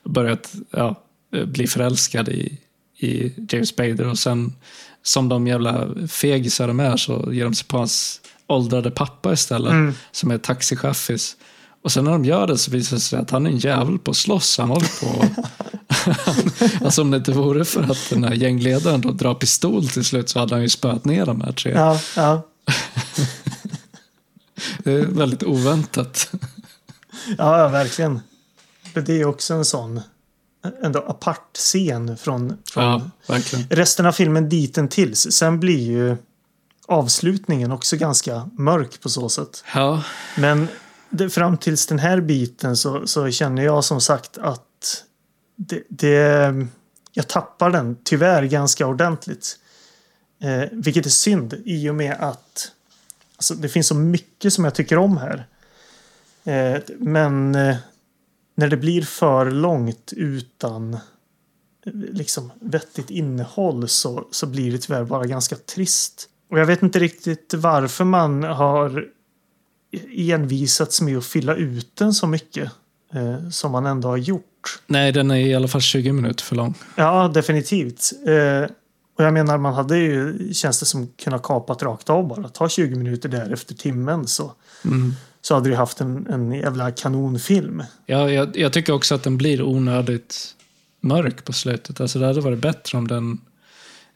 börjat 0.05 0.53
ja, 0.70 1.03
bli 1.47 1.66
förälskad 1.66 2.28
i, 2.28 2.59
i 2.99 3.32
James 3.51 3.68
Spader 3.68 4.07
och 4.07 4.18
sen 4.18 4.53
som 5.03 5.28
de 5.28 5.47
jävla 5.47 5.88
fegisar 6.09 6.68
de 6.68 6.80
är 6.80 6.97
så 6.97 7.32
ger 7.32 7.44
de 7.44 7.55
sig 7.55 7.66
på 7.66 7.78
hans 7.78 8.20
åldrade 8.47 8.90
pappa 8.90 9.32
istället. 9.32 9.72
Mm. 9.72 9.94
Som 10.12 10.30
är 10.30 10.38
taxichaffis. 10.38 11.36
Och 11.82 11.92
sen 11.92 12.05
när 12.05 12.12
de 12.12 12.24
gör 12.24 12.47
det 12.47 12.59
så 12.59 12.70
visar 12.70 12.97
det 12.97 13.01
sig 13.01 13.18
att 13.18 13.30
han 13.30 13.47
är 13.47 13.51
en 13.51 13.59
jävel 13.59 13.99
på 13.99 14.11
att 14.11 14.16
slåss. 14.16 14.59
Han 14.59 14.68
håller 14.68 15.01
på 15.01 15.24
Alltså 16.84 17.03
om 17.03 17.11
det 17.11 17.16
inte 17.16 17.32
vore 17.32 17.64
för 17.64 17.82
att 17.82 18.11
den 18.11 18.24
här 18.24 18.34
gängledaren 18.34 19.01
då 19.01 19.11
drar 19.11 19.34
pistol 19.34 19.88
till 19.88 20.05
slut 20.05 20.28
så 20.28 20.38
hade 20.38 20.55
han 20.55 20.62
ju 20.62 20.68
spöat 20.68 21.05
ner 21.05 21.26
de 21.26 21.40
här 21.40 21.53
tre. 21.53 21.72
Ja, 21.72 22.01
ja. 22.16 22.47
det 24.78 24.92
är 24.92 25.07
väldigt 25.07 25.42
oväntat. 25.42 26.30
Ja, 27.38 27.59
ja, 27.59 27.68
verkligen. 27.68 28.20
Det 28.94 29.20
är 29.20 29.24
också 29.24 29.55
en 29.55 29.64
sån 29.64 30.01
ändå 30.82 30.99
apart 30.99 31.57
scen 31.57 32.16
från, 32.16 32.57
från 32.70 33.11
ja, 33.26 33.38
resten 33.70 34.07
av 34.07 34.12
filmen 34.12 34.49
dittills. 34.49 35.32
Sen 35.32 35.61
blir 35.61 35.86
ju 35.86 36.16
avslutningen 36.87 37.72
också 37.72 37.97
ganska 37.97 38.51
mörk 38.53 39.01
på 39.01 39.09
så 39.09 39.28
sätt. 39.28 39.64
Ja. 39.74 40.05
Men 40.37 40.68
det, 41.11 41.30
fram 41.30 41.57
tills 41.57 41.87
den 41.87 41.99
här 41.99 42.20
biten 42.20 42.76
så, 42.76 43.07
så 43.07 43.30
känner 43.30 43.62
jag 43.62 43.84
som 43.84 44.01
sagt 44.01 44.39
att 44.39 45.05
det, 45.57 45.82
det, 45.89 46.55
jag 47.12 47.28
tappar 47.28 47.70
den 47.70 47.97
tyvärr 48.05 48.45
ganska 48.45 48.87
ordentligt. 48.87 49.59
Eh, 50.43 50.68
vilket 50.72 51.07
är 51.07 51.11
synd 51.11 51.62
i 51.64 51.91
och 51.91 51.95
med 51.95 52.16
att 52.20 52.72
alltså, 53.37 53.55
det 53.55 53.68
finns 53.68 53.87
så 53.87 53.95
mycket 53.95 54.53
som 54.53 54.64
jag 54.64 54.74
tycker 54.74 54.99
om 54.99 55.16
här. 55.16 55.47
Eh, 56.45 56.80
men 56.99 57.55
eh, 57.55 57.76
när 58.55 58.68
det 58.68 58.76
blir 58.76 59.03
för 59.03 59.51
långt 59.51 60.12
utan 60.16 60.95
eh, 60.95 61.01
liksom 61.93 62.53
vettigt 62.61 63.11
innehåll 63.11 63.89
så, 63.89 64.28
så 64.30 64.47
blir 64.47 64.72
det 64.72 64.78
tyvärr 64.78 65.05
bara 65.05 65.26
ganska 65.26 65.57
trist. 65.57 66.28
Och 66.51 66.59
jag 66.59 66.66
vet 66.66 66.82
inte 66.82 66.99
riktigt 66.99 67.55
varför 67.55 68.05
man 68.05 68.42
har 68.42 69.07
envisats 70.11 71.01
med 71.01 71.18
att 71.18 71.26
fylla 71.26 71.55
ut 71.55 71.97
den 71.97 72.14
så 72.14 72.26
mycket 72.26 72.70
eh, 73.14 73.49
som 73.49 73.72
man 73.72 73.86
ändå 73.86 74.09
har 74.09 74.16
gjort. 74.16 74.80
Nej, 74.86 75.12
den 75.12 75.30
är 75.30 75.36
i 75.36 75.55
alla 75.55 75.68
fall 75.68 75.80
20 75.80 76.12
minuter 76.12 76.44
för 76.44 76.57
lång. 76.57 76.74
Ja, 76.97 77.30
definitivt. 77.34 78.12
Eh, 78.26 78.70
och 79.18 79.24
jag 79.24 79.34
menar, 79.34 79.59
man 79.59 79.74
hade 79.74 79.99
ju, 79.99 80.38
känns 80.55 80.80
det 80.80 80.86
som, 80.86 81.09
kunnat 81.09 81.42
kapat 81.42 81.82
rakt 81.82 82.11
av 82.11 82.28
bara. 82.28 82.49
Ta 82.49 82.68
20 82.68 82.97
minuter 82.97 83.28
där 83.28 83.53
efter 83.53 83.74
timmen 83.74 84.26
så, 84.26 84.53
mm. 84.84 85.14
så 85.42 85.55
hade 85.55 85.68
du 85.70 85.76
haft 85.76 86.01
en, 86.01 86.26
en 86.26 86.53
jävla 86.53 86.90
kanonfilm. 86.90 87.82
Ja, 88.07 88.30
jag, 88.30 88.57
jag 88.57 88.72
tycker 88.72 88.92
också 88.92 89.14
att 89.14 89.22
den 89.22 89.36
blir 89.36 89.62
onödigt 89.62 90.55
mörk 91.01 91.44
på 91.44 91.53
slutet. 91.53 92.01
Alltså 92.01 92.18
det 92.18 92.26
hade 92.26 92.40
varit 92.40 92.59
bättre 92.59 92.99
om 92.99 93.09
den 93.09 93.38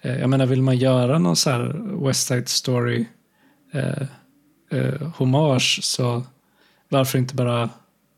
jag 0.03 0.30
menar, 0.30 0.46
vill 0.46 0.62
man 0.62 0.76
göra 0.76 1.18
någon 1.18 1.36
så 1.36 1.51
här 1.51 1.82
West 2.07 2.26
Side 2.26 2.48
Story 2.48 3.07
eh, 3.72 4.03
eh, 4.70 5.09
hommage 5.14 5.80
så 5.82 6.22
varför 6.88 7.18
inte 7.18 7.34
bara 7.34 7.70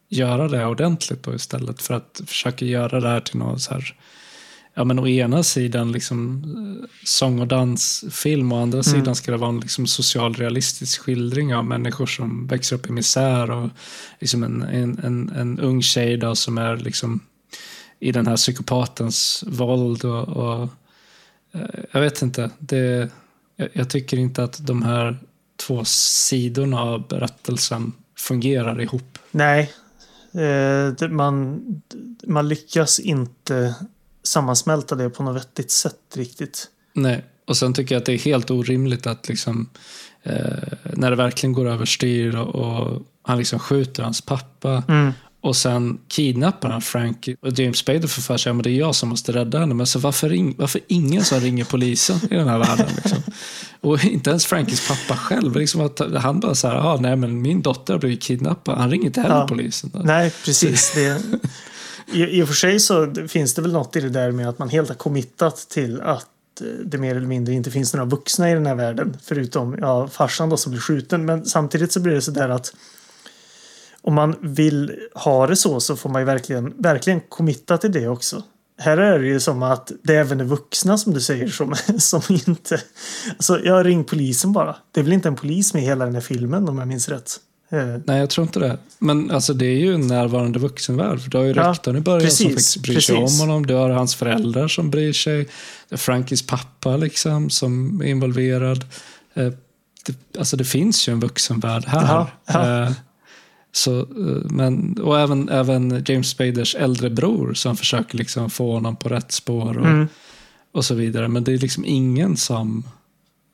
göra 0.08 0.48
det 0.48 0.66
ordentligt 0.66 1.22
då 1.22 1.34
istället 1.34 1.82
för 1.82 1.94
att 1.94 2.20
försöka 2.26 2.64
göra 2.64 3.00
det 3.00 3.08
här 3.08 3.20
till 3.20 3.36
någon 3.36 3.60
så 3.60 3.74
här 3.74 3.94
ja 4.74 4.84
men 4.84 4.98
å 4.98 5.08
ena 5.08 5.42
sidan 5.42 5.92
liksom 5.92 6.44
eh, 6.44 6.88
sång 7.04 7.40
och 7.40 7.46
dansfilm 7.46 8.52
och 8.52 8.58
å 8.58 8.62
andra 8.62 8.76
mm. 8.76 8.84
sidan 8.84 9.14
ska 9.14 9.32
det 9.32 9.38
vara 9.38 9.50
en 9.50 9.60
liksom 9.60 9.86
socialrealistisk 9.86 11.00
skildring 11.00 11.54
av 11.54 11.64
människor 11.64 12.06
som 12.06 12.46
växer 12.46 12.76
upp 12.76 12.88
i 12.88 12.92
misär 12.92 13.50
och 13.50 13.70
liksom 14.20 14.42
en, 14.42 14.62
en, 14.62 14.98
en, 14.98 15.28
en 15.28 15.60
ung 15.60 15.82
tjej 15.82 16.16
då 16.16 16.34
som 16.34 16.58
är 16.58 16.76
liksom 16.76 17.20
i 18.00 18.12
den 18.12 18.26
här 18.26 18.36
psykopatens 18.36 19.44
våld 19.46 20.04
och, 20.04 20.28
och 20.28 20.62
Eh, 20.62 20.68
jag 21.92 22.00
vet 22.00 22.22
inte. 22.22 22.50
Det, 22.58 23.10
jag, 23.56 23.68
jag, 23.72 23.90
tycker 23.90 24.16
inte 24.16 24.44
att 24.44 24.66
de 24.66 24.82
här 24.82 25.18
två 25.66 25.84
sidorna 25.84 26.80
av 26.80 27.08
berättelsen 27.08 27.92
fungerar 28.18 28.80
ihop. 28.80 29.18
Nej, 29.30 29.72
eh, 30.32 31.08
man, 31.08 31.62
man 32.26 32.48
lyckas 32.48 32.98
inte 32.98 33.74
sammansmälta 34.22 34.94
det 34.94 35.10
på 35.10 35.22
något 35.22 35.36
vettigt 35.36 35.70
sätt 35.70 36.16
riktigt. 36.16 36.68
Nej, 36.92 37.24
och 37.46 37.56
sen 37.56 37.74
tycker 37.74 37.94
jag 37.94 38.00
att 38.00 38.06
det 38.06 38.12
är 38.12 38.18
helt 38.18 38.50
orimligt 38.50 39.06
att 39.06 39.28
liksom 39.28 39.68
eh, 40.22 40.72
när 40.84 41.10
det 41.10 41.16
verkligen 41.16 41.52
går 41.52 41.68
överstyr 41.68 42.36
och, 42.36 42.54
och 42.54 43.02
han 43.22 43.38
liksom 43.38 43.58
skjuter 43.58 44.02
hans 44.02 44.20
pappa 44.20 44.82
mm. 44.88 45.12
Och 45.42 45.56
sen 45.56 45.98
kidnappar 46.08 46.70
han 46.70 46.82
Frankie. 46.82 47.36
Och 47.40 47.58
James 47.58 47.78
Spader 47.78 48.08
får 48.08 48.22
för 48.22 48.36
sig 48.36 48.52
att 48.52 48.62
det 48.62 48.70
är 48.70 48.78
jag 48.78 48.94
som 48.94 49.08
måste 49.08 49.32
rädda 49.32 49.58
henne. 49.58 49.74
Men 49.74 49.86
så 49.86 49.98
varför, 49.98 50.28
ring, 50.28 50.54
varför 50.58 50.80
ingen 50.86 51.24
som 51.24 51.40
ringer 51.40 51.64
polisen 51.64 52.16
i 52.30 52.34
den 52.34 52.48
här 52.48 52.58
världen? 52.58 52.86
Liksom? 52.96 53.18
Och 53.80 54.04
inte 54.04 54.30
ens 54.30 54.46
Frankies 54.46 54.88
pappa 54.88 55.16
själv. 55.16 55.56
Liksom 55.56 55.80
att 55.80 56.00
han 56.22 56.40
bara 56.40 56.54
så 56.54 56.68
här, 56.68 56.76
ah, 56.76 56.96
nej 56.96 57.16
men 57.16 57.42
min 57.42 57.62
dotter 57.62 57.94
har 57.94 58.00
blivit 58.00 58.22
kidnappad. 58.22 58.78
Han 58.78 58.90
ringer 58.90 59.06
inte 59.06 59.20
heller 59.20 59.34
ja. 59.34 59.48
polisen. 59.48 59.90
Nej, 60.04 60.32
precis. 60.44 60.92
Det, 60.94 61.22
i, 62.12 62.38
I 62.38 62.42
och 62.42 62.48
för 62.48 62.54
sig 62.54 62.80
så 62.80 63.14
finns 63.28 63.54
det 63.54 63.62
väl 63.62 63.72
något 63.72 63.96
i 63.96 64.00
det 64.00 64.08
där 64.08 64.30
med 64.30 64.48
att 64.48 64.58
man 64.58 64.68
helt 64.68 64.88
har 64.88 64.96
committat 64.96 65.56
till 65.56 66.00
att 66.00 66.26
det 66.84 66.98
mer 66.98 67.16
eller 67.16 67.26
mindre 67.26 67.54
inte 67.54 67.70
finns 67.70 67.94
några 67.94 68.06
vuxna 68.06 68.50
i 68.50 68.54
den 68.54 68.66
här 68.66 68.74
världen. 68.74 69.16
Förutom 69.22 69.76
ja, 69.80 70.08
farsan 70.08 70.48
då 70.48 70.56
som 70.56 70.72
blir 70.72 70.80
skjuten. 70.80 71.24
Men 71.24 71.46
samtidigt 71.46 71.92
så 71.92 72.00
blir 72.00 72.14
det 72.14 72.22
så 72.22 72.30
där 72.30 72.48
att 72.48 72.74
om 74.02 74.14
man 74.14 74.36
vill 74.40 74.92
ha 75.14 75.46
det 75.46 75.56
så 75.56 75.80
så 75.80 75.96
får 75.96 76.10
man 76.10 76.22
ju 76.22 76.26
verkligen, 76.26 76.74
verkligen 76.78 77.20
committa 77.28 77.78
till 77.78 77.92
det 77.92 78.08
också. 78.08 78.42
Här 78.78 78.96
är 78.96 79.18
det 79.18 79.26
ju 79.26 79.40
som 79.40 79.62
att 79.62 79.92
det 80.02 80.14
även 80.14 80.40
är 80.40 80.44
vuxna 80.44 80.98
som 80.98 81.14
du 81.14 81.20
säger 81.20 81.48
som, 81.48 81.74
som 81.98 82.22
inte... 82.28 82.80
Alltså 83.30 83.60
jag 83.64 83.86
ring 83.86 84.04
polisen 84.04 84.52
bara. 84.52 84.76
Det 84.92 85.00
är 85.00 85.04
väl 85.04 85.12
inte 85.12 85.28
en 85.28 85.36
polis 85.36 85.74
med 85.74 85.82
i 85.82 85.86
hela 85.86 86.04
den 86.04 86.14
här 86.14 86.20
filmen 86.20 86.68
om 86.68 86.78
jag 86.78 86.88
minns 86.88 87.08
rätt. 87.08 87.36
Eh. 87.72 88.00
Nej, 88.04 88.20
jag 88.20 88.30
tror 88.30 88.46
inte 88.46 88.58
det. 88.58 88.78
Men 88.98 89.30
alltså, 89.30 89.54
det 89.54 89.66
är 89.66 89.78
ju 89.78 89.94
en 89.94 90.06
närvarande 90.06 90.58
vuxenvärld. 90.58 91.20
För 91.20 91.30
du 91.30 91.38
har 91.38 91.44
ju 91.44 91.52
ja, 91.52 91.70
rektorn 91.70 91.96
i 91.96 92.00
början 92.00 92.22
precis, 92.22 92.38
som 92.38 92.50
faktiskt 92.50 92.82
bryr 92.82 93.00
sig 93.00 93.16
om 93.16 93.38
honom. 93.40 93.66
Du 93.66 93.74
har 93.74 93.90
hans 93.90 94.14
föräldrar 94.14 94.68
som 94.68 94.90
bryr 94.90 95.12
sig. 95.12 95.48
Frankies 95.90 96.46
pappa 96.46 96.96
liksom 96.96 97.50
som 97.50 98.00
är 98.02 98.06
involverad. 98.06 98.84
Eh, 99.34 99.52
det, 100.06 100.38
alltså 100.38 100.56
det 100.56 100.64
finns 100.64 101.08
ju 101.08 101.12
en 101.12 101.20
vuxenvärld 101.20 101.84
här. 101.86 101.98
Aha, 101.98 102.30
aha. 102.48 102.82
Eh, 102.82 102.92
så, 103.72 104.00
eh, 104.00 104.50
men, 104.50 104.98
och 105.00 105.20
även, 105.20 105.48
även 105.48 106.04
James 106.06 106.28
Spaders 106.28 106.74
äldre 106.74 107.10
bror 107.10 107.54
som 107.54 107.76
försöker 107.76 108.18
liksom 108.18 108.50
få 108.50 108.72
honom 108.72 108.96
på 108.96 109.08
rätt 109.08 109.32
spår 109.32 109.78
och, 109.78 109.86
mm. 109.86 110.08
och 110.72 110.84
så 110.84 110.94
vidare. 110.94 111.28
Men 111.28 111.44
det 111.44 111.52
är 111.52 111.58
liksom 111.58 111.84
ingen 111.84 112.36
som... 112.36 112.84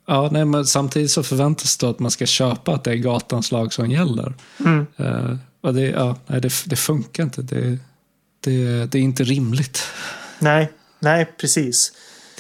Ja, 0.06 0.28
nej, 0.32 0.44
men 0.44 0.66
samtidigt 0.66 1.10
så 1.10 1.22
förväntas 1.22 1.76
det 1.76 1.88
att 1.88 1.98
man 1.98 2.10
ska 2.10 2.26
köpa 2.26 2.74
att 2.74 2.84
det 2.84 2.90
är 2.90 2.96
gatans 2.96 3.52
lag 3.52 3.72
som 3.72 3.90
gäller. 3.90 4.34
Mm. 4.60 4.86
Uh, 5.00 5.36
och 5.60 5.74
det, 5.74 5.82
ja, 5.82 6.16
nej, 6.26 6.40
det, 6.40 6.52
det 6.66 6.76
funkar 6.76 7.22
inte. 7.22 7.42
Det, 7.42 7.78
Det, 8.40 8.86
det 8.86 8.98
är 8.98 9.02
inte 9.02 9.24
rimligt. 9.24 9.82
Nej, 10.38 10.72
nej 11.00 11.32
precis. 11.40 11.92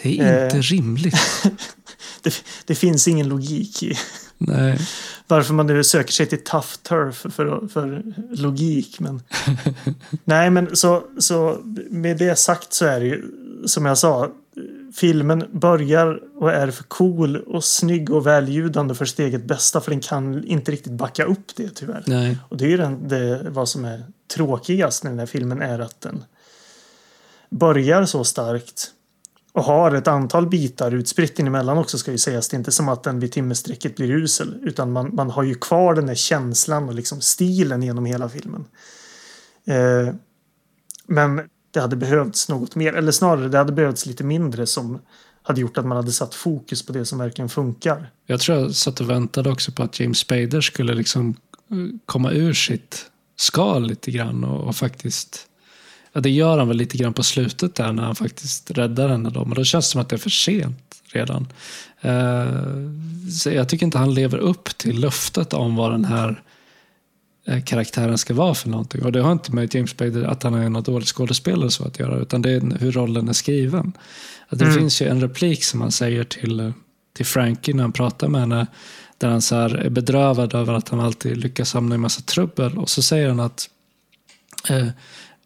Det 0.02 0.18
är 0.20 0.44
inte 0.44 0.56
Eh. 0.56 0.62
rimligt. 0.62 1.16
Det, 2.22 2.34
det 2.66 2.74
finns 2.74 3.08
ingen 3.08 3.28
logik 3.28 3.82
i 3.82 3.98
Nej. 4.38 4.78
varför 5.26 5.54
man 5.54 5.66
nu 5.66 5.84
söker 5.84 6.12
sig 6.12 6.26
till 6.26 6.44
tough 6.44 6.68
turf 6.82 7.16
för, 7.16 7.68
för 7.68 8.02
logik. 8.30 9.00
Men... 9.00 9.22
Nej, 10.24 10.50
men 10.50 10.76
så, 10.76 11.04
så 11.18 11.58
med 11.90 12.18
det 12.18 12.38
sagt 12.38 12.72
så 12.72 12.84
är 12.86 13.00
det 13.00 13.06
ju 13.06 13.24
som 13.66 13.86
jag 13.86 13.98
sa. 13.98 14.30
Filmen 14.94 15.44
börjar 15.52 16.20
och 16.36 16.52
är 16.52 16.70
för 16.70 16.84
cool 16.84 17.36
och 17.36 17.64
snygg 17.64 18.10
och 18.10 18.26
väljudande 18.26 18.94
för 18.94 19.04
sitt 19.04 19.18
eget 19.18 19.44
bästa. 19.44 19.80
För 19.80 19.90
den 19.90 20.00
kan 20.00 20.44
inte 20.44 20.72
riktigt 20.72 20.92
backa 20.92 21.24
upp 21.24 21.56
det 21.56 21.68
tyvärr. 21.68 22.02
Nej. 22.06 22.38
Och 22.48 22.56
det 22.56 22.64
är 22.64 22.68
ju 22.68 22.76
den, 22.76 23.08
det, 23.08 23.46
vad 23.50 23.68
som 23.68 23.84
är 23.84 24.04
tråkigast 24.34 25.02
med 25.02 25.12
den 25.12 25.18
här 25.18 25.26
filmen 25.26 25.62
är 25.62 25.78
att 25.78 26.00
den 26.00 26.24
börjar 27.50 28.04
så 28.04 28.24
starkt 28.24 28.90
och 29.52 29.64
har 29.64 29.94
ett 29.94 30.08
antal 30.08 30.46
bitar 30.46 30.94
utspritt 30.94 31.40
emellan 31.40 31.78
också 31.78 31.98
ska 31.98 32.10
ju 32.10 32.18
sägas. 32.18 32.48
Det 32.48 32.54
är 32.54 32.58
inte 32.58 32.72
som 32.72 32.88
att 32.88 33.02
den 33.02 33.20
vid 33.20 33.32
timmesträcket 33.32 33.96
blir 33.96 34.10
usel 34.10 34.60
utan 34.62 34.92
man, 34.92 35.14
man 35.14 35.30
har 35.30 35.42
ju 35.42 35.54
kvar 35.54 35.94
den 35.94 36.06
där 36.06 36.14
känslan 36.14 36.88
och 36.88 36.94
liksom 36.94 37.20
stilen 37.20 37.82
genom 37.82 38.06
hela 38.06 38.28
filmen. 38.28 38.64
Eh, 39.66 40.14
men 41.06 41.40
det 41.70 41.80
hade 41.80 41.96
behövts 41.96 42.48
något 42.48 42.74
mer, 42.74 42.92
eller 42.92 43.12
snarare 43.12 43.48
det 43.48 43.58
hade 43.58 43.72
behövts 43.72 44.06
lite 44.06 44.24
mindre 44.24 44.66
som 44.66 44.98
hade 45.42 45.60
gjort 45.60 45.78
att 45.78 45.86
man 45.86 45.96
hade 45.96 46.12
satt 46.12 46.34
fokus 46.34 46.86
på 46.86 46.92
det 46.92 47.04
som 47.04 47.18
verkligen 47.18 47.48
funkar. 47.48 48.10
Jag 48.26 48.40
tror 48.40 48.58
jag 48.58 48.74
satt 48.74 49.00
och 49.00 49.10
väntade 49.10 49.50
också 49.50 49.72
på 49.72 49.82
att 49.82 50.00
James 50.00 50.18
Spader 50.18 50.60
skulle 50.60 50.94
liksom 50.94 51.28
eh, 51.70 51.76
komma 52.06 52.32
ur 52.32 52.52
sitt 52.52 53.10
skal 53.36 53.86
lite 53.86 54.10
grann 54.10 54.44
och, 54.44 54.68
och 54.68 54.76
faktiskt 54.76 55.46
Ja, 56.12 56.20
det 56.20 56.30
gör 56.30 56.58
han 56.58 56.68
väl 56.68 56.76
lite 56.76 56.96
grann 56.96 57.12
på 57.12 57.22
slutet 57.22 57.74
där 57.74 57.92
när 57.92 58.02
han 58.02 58.14
faktiskt 58.14 58.70
räddar 58.70 59.08
henne 59.08 59.30
då. 59.30 59.44
Men 59.44 59.54
då 59.54 59.64
känns 59.64 59.86
det 59.86 59.90
som 59.92 60.00
att 60.00 60.08
det 60.08 60.16
är 60.16 60.18
för 60.18 60.30
sent 60.30 61.02
redan. 61.12 61.46
Eh, 62.00 63.30
så 63.30 63.50
jag 63.50 63.68
tycker 63.68 63.86
inte 63.86 63.98
han 63.98 64.14
lever 64.14 64.38
upp 64.38 64.78
till 64.78 65.00
löftet 65.00 65.52
om 65.52 65.76
vad 65.76 65.90
den 65.92 66.04
här 66.04 66.42
eh, 67.46 67.62
karaktären 67.62 68.18
ska 68.18 68.34
vara 68.34 68.54
för 68.54 68.68
någonting. 68.68 69.02
Och 69.04 69.12
det 69.12 69.20
har 69.20 69.32
inte 69.32 69.52
med 69.52 69.74
James 69.74 69.90
Spader 69.90 70.24
att 70.24 70.42
han 70.42 70.54
är 70.54 70.68
någon 70.68 70.82
dålig 70.82 71.08
skådespelare 71.08 71.70
så 71.70 71.84
att 71.84 71.98
göra, 71.98 72.16
utan 72.18 72.42
det 72.42 72.50
är 72.50 72.78
hur 72.80 72.92
rollen 72.92 73.28
är 73.28 73.32
skriven. 73.32 73.92
Att 74.48 74.58
det 74.58 74.64
Mm. 74.64 74.76
finns 74.78 75.02
ju 75.02 75.06
en 75.08 75.20
replik 75.20 75.64
som 75.64 75.80
han 75.80 75.92
säger 75.92 76.24
till, 76.24 76.60
eh, 76.60 76.70
till 77.16 77.26
Frankie 77.26 77.74
när 77.74 77.82
han 77.82 77.92
pratar 77.92 78.28
med 78.28 78.40
henne, 78.40 78.66
där 79.18 79.28
han 79.28 79.42
så 79.42 79.56
är 79.56 79.88
bedrövad 79.90 80.54
över 80.54 80.72
att 80.72 80.88
han 80.88 81.00
alltid 81.00 81.36
lyckas 81.36 81.74
hamna 81.74 81.94
i 81.94 81.98
massa 81.98 82.22
trubbel. 82.22 82.78
Och 82.78 82.90
så 82.90 83.02
säger 83.02 83.28
han 83.28 83.40
att 83.40 83.68
eh, 84.70 84.86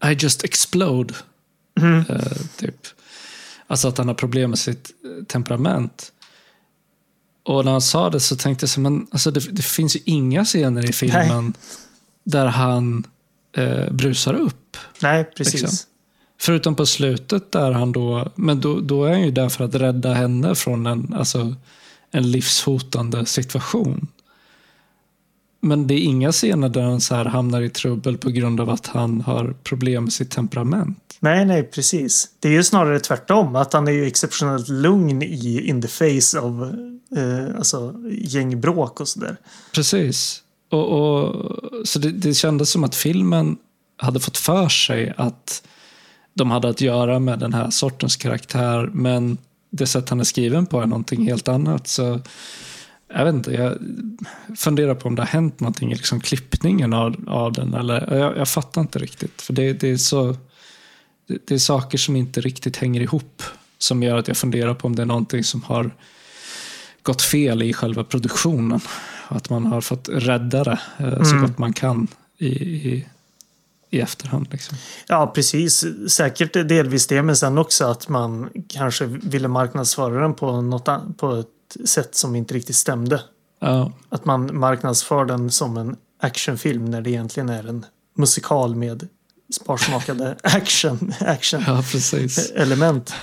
I 0.05 0.17
just 0.19 0.45
explode. 0.45 1.15
Mm. 1.81 2.05
Eh, 2.09 2.33
typ. 2.57 2.87
Alltså 3.67 3.89
att 3.89 3.99
han 3.99 4.09
har 4.09 4.15
problem 4.15 4.51
med 4.51 4.59
sitt 4.59 4.91
eh, 5.05 5.25
temperament. 5.25 6.13
Och 7.45 7.65
när 7.65 7.73
han 7.73 7.81
sa 7.81 8.11
det 8.11 8.21
så 8.21 8.37
tänkte 8.37 8.63
jag 8.63 8.71
så, 8.71 8.81
men 8.81 9.07
alltså 9.11 9.31
det, 9.31 9.41
det 9.53 9.63
finns 9.63 9.97
ju 9.97 10.01
inga 10.05 10.45
scener 10.45 10.91
i 10.91 10.93
filmen 10.93 11.55
där 12.25 12.47
han 12.47 13.05
eh, 13.57 13.93
brusar 13.93 14.35
upp. 14.35 14.77
Nej, 15.03 15.25
precis. 15.25 15.63
Liksom. 15.63 15.89
Förutom 16.41 16.75
på 16.75 16.87
slutet 16.87 17.53
där 17.53 17.73
han 17.73 17.93
då, 17.93 18.33
men 18.35 18.61
då, 18.61 18.81
då 18.81 19.05
är 19.05 19.11
han 19.11 19.23
ju 19.23 19.31
där 19.31 19.49
för 19.49 19.65
att 19.65 19.75
rädda 19.75 20.15
henne 20.15 20.55
från 20.55 20.87
en, 20.87 21.15
alltså, 21.15 21.55
en 22.11 22.31
livshotande 22.31 23.27
situation. 23.27 24.09
Men 25.65 25.87
det 25.87 25.95
är 25.95 25.99
inga 25.99 26.33
scener 26.33 26.69
där 26.69 26.83
han 26.83 27.01
så 27.01 27.15
här 27.15 27.25
hamnar 27.25 27.63
i 27.63 27.71
trubbel 27.71 28.19
på 28.19 28.31
grund 28.31 28.61
av 28.61 28.71
att 28.71 28.87
han 28.87 29.21
har 29.21 29.55
problem 29.63 30.05
med 30.05 30.13
sitt 30.13 30.31
temperament. 30.31 31.17
Nej, 31.21 31.45
nej, 31.45 31.63
precis. 31.63 32.29
Det 32.41 32.49
är 32.49 32.53
ju 32.53 32.65
snarare 32.65 33.01
tvärtom. 33.01 33.57
Att 33.57 33.73
han 33.73 33.89
är 33.89 33.93
ju 33.93 34.07
exceptionellt 34.07 34.69
lugn 34.69 35.23
i 35.23 35.69
in 35.69 35.83
the 35.83 35.89
face 35.89 36.41
av 36.41 36.63
eh, 37.17 37.57
alltså, 37.57 37.95
gängbråk 38.11 39.01
och 39.01 39.09
sådär. 39.09 39.37
Precis. 39.75 40.43
Och, 40.71 40.89
och, 40.89 41.51
så 41.85 41.99
det, 41.99 42.11
det 42.11 42.35
kändes 42.35 42.71
som 42.71 42.85
att 42.85 42.95
filmen 42.95 43.57
hade 43.97 44.21
fått 44.21 44.37
för 44.37 44.69
sig 44.69 45.15
att 45.17 45.63
de 46.35 46.51
hade 46.51 46.69
att 46.69 46.81
göra 46.81 47.19
med 47.19 47.39
den 47.39 47.55
här 47.55 47.71
sortens 47.71 48.17
karaktär, 48.17 48.91
men 48.93 49.39
det 49.71 49.87
sätt 49.87 50.09
han 50.09 50.21
är 50.21 50.25
skriven 50.25 50.67
på 50.67 50.81
är 50.81 50.87
någonting 50.87 51.27
helt 51.27 51.49
annat. 51.49 51.89
Så 51.89 52.21
jag 53.15 53.25
vet 53.25 53.35
inte, 53.35 53.53
jag 53.53 53.79
funderar 54.57 54.95
på 54.95 55.09
om 55.09 55.15
det 55.15 55.23
har 55.23 55.27
hänt 55.27 55.61
någonting 55.61 55.93
i 55.93 55.95
liksom 55.95 56.21
klippningen 56.21 56.93
av, 56.93 57.25
av 57.27 57.53
den. 57.53 57.75
Eller, 57.75 58.17
jag, 58.17 58.37
jag 58.37 58.49
fattar 58.49 58.81
inte 58.81 58.99
riktigt. 58.99 59.43
För 59.43 59.53
det, 59.53 59.73
det 59.73 59.91
är 59.91 59.97
så 59.97 60.37
det, 61.27 61.47
det 61.47 61.55
är 61.55 61.59
saker 61.59 61.99
som 61.99 62.17
inte 62.17 62.41
riktigt 62.41 62.77
hänger 62.77 63.01
ihop. 63.01 63.43
Som 63.79 64.03
gör 64.03 64.17
att 64.17 64.29
jag 64.29 64.37
funderar 64.37 64.75
på 64.75 64.87
om 64.87 64.97
det 64.97 65.03
är 65.03 65.07
någonting 65.07 65.45
som 65.45 65.63
har 65.63 65.91
gått 67.03 67.23
fel 67.23 67.63
i 67.63 67.73
själva 67.73 68.05
produktionen. 68.05 68.81
Att 69.29 69.51
man 69.51 69.67
har 69.67 69.81
fått 69.81 70.09
rädda 70.13 70.65
det 70.65 70.79
eh, 70.99 71.23
så 71.23 71.31
Mm. 71.35 71.43
gott 71.43 71.59
man 71.59 71.73
kan 71.73 72.09
i, 72.39 72.47
i, 72.47 73.07
i 73.91 74.01
efterhand. 74.01 74.47
Liksom. 74.51 74.77
Ja, 75.09 75.33
precis. 75.35 75.85
Säkert 76.09 76.53
delvis 76.53 77.07
det, 77.07 77.23
men 77.23 77.37
sen 77.37 77.59
också 77.59 77.85
att 77.85 78.09
man 78.09 78.49
kanske 78.69 79.07
ville 79.07 79.49
marknadsföra 79.49 80.21
den 80.23 80.35
på, 80.35 80.61
något, 80.61 81.19
på 81.19 81.35
ett 81.35 81.47
sätt 81.85 82.15
som 82.15 82.37
inte 82.37 82.55
riktigt 82.55 82.77
stämde. 82.77 83.21
Ja, 83.61 83.93
Att 84.09 84.25
man 84.25 84.59
marknadsför 84.59 85.25
den 85.25 85.51
som 85.51 85.77
en 85.77 85.97
actionfilm 86.23 86.85
när 86.85 87.01
det 87.01 87.11
egentligen 87.11 87.49
är 87.49 87.69
en 87.69 87.87
musikal 88.17 88.75
med 88.75 89.09
sparsmakade 89.55 90.37
action, 90.43 91.13
action 91.21 91.65
ja, 91.67 91.83
element. 92.55 93.15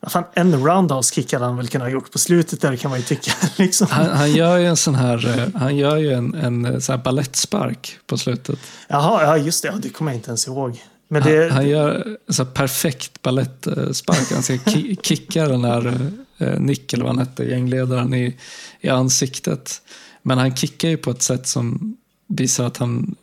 Ja, 0.00 0.08
fan, 0.08 0.24
en 0.34 0.66
roundhouse 0.66 1.14
kick 1.14 1.32
hade 1.32 1.44
han 1.44 1.56
väl 1.56 1.68
kunnat 1.68 1.86
ha 1.86 1.92
gjort 1.92 2.12
på 2.12 2.18
slutet 2.18 2.60
där 2.60 2.76
kan 2.76 2.90
man 2.90 2.98
ju 2.98 3.04
tycka. 3.04 3.32
Liksom. 3.56 3.86
Han, 3.90 4.06
han 4.06 4.32
gör 4.32 4.56
ju 4.58 4.66
en 4.66 4.76
sån 4.76 4.94
här, 4.94 5.38
eh, 5.38 5.60
han 5.60 5.76
gör 5.76 5.96
ju 5.96 6.12
en, 6.12 6.34
en 6.34 6.64
eh, 6.64 6.78
sån 6.78 6.96
här 6.96 7.04
ballettspark 7.04 7.98
på 8.06 8.18
slutet. 8.18 8.58
Jaha, 8.88 9.22
ja 9.22 9.36
just 9.36 9.62
det. 9.62 9.68
Ja, 9.68 9.74
det 9.82 9.88
kommer 9.88 10.10
jag 10.12 10.18
inte 10.18 10.30
ens 10.30 10.46
ihåg. 10.46 10.82
Det, 11.08 11.20
Han, 11.20 11.50
han 11.50 11.68
gör 11.68 12.16
här 12.38 12.44
perfekt 12.44 13.22
ballettspark. 13.22 14.32
Han 14.32 14.42
ska 14.42 14.54
ki- 14.54 14.98
kicka 15.02 15.48
den 15.48 15.64
här 15.64 16.10
eh, 16.38 16.60
Nick, 16.60 16.92
eller 16.92 17.04
vad 17.04 17.16
han 17.16 17.26
hette, 17.26 17.44
gängledaren 17.44 18.14
i, 18.14 18.36
i 18.80 18.88
ansiktet. 18.88 19.82
Men 20.22 20.38
han 20.38 20.56
kickar 20.56 20.88
ju 20.88 20.96
på 20.96 21.10
ett 21.10 21.22
sätt 21.22 21.46
som 21.46 21.96
visar 22.26 22.64
att 22.64 22.76
han 22.76 23.14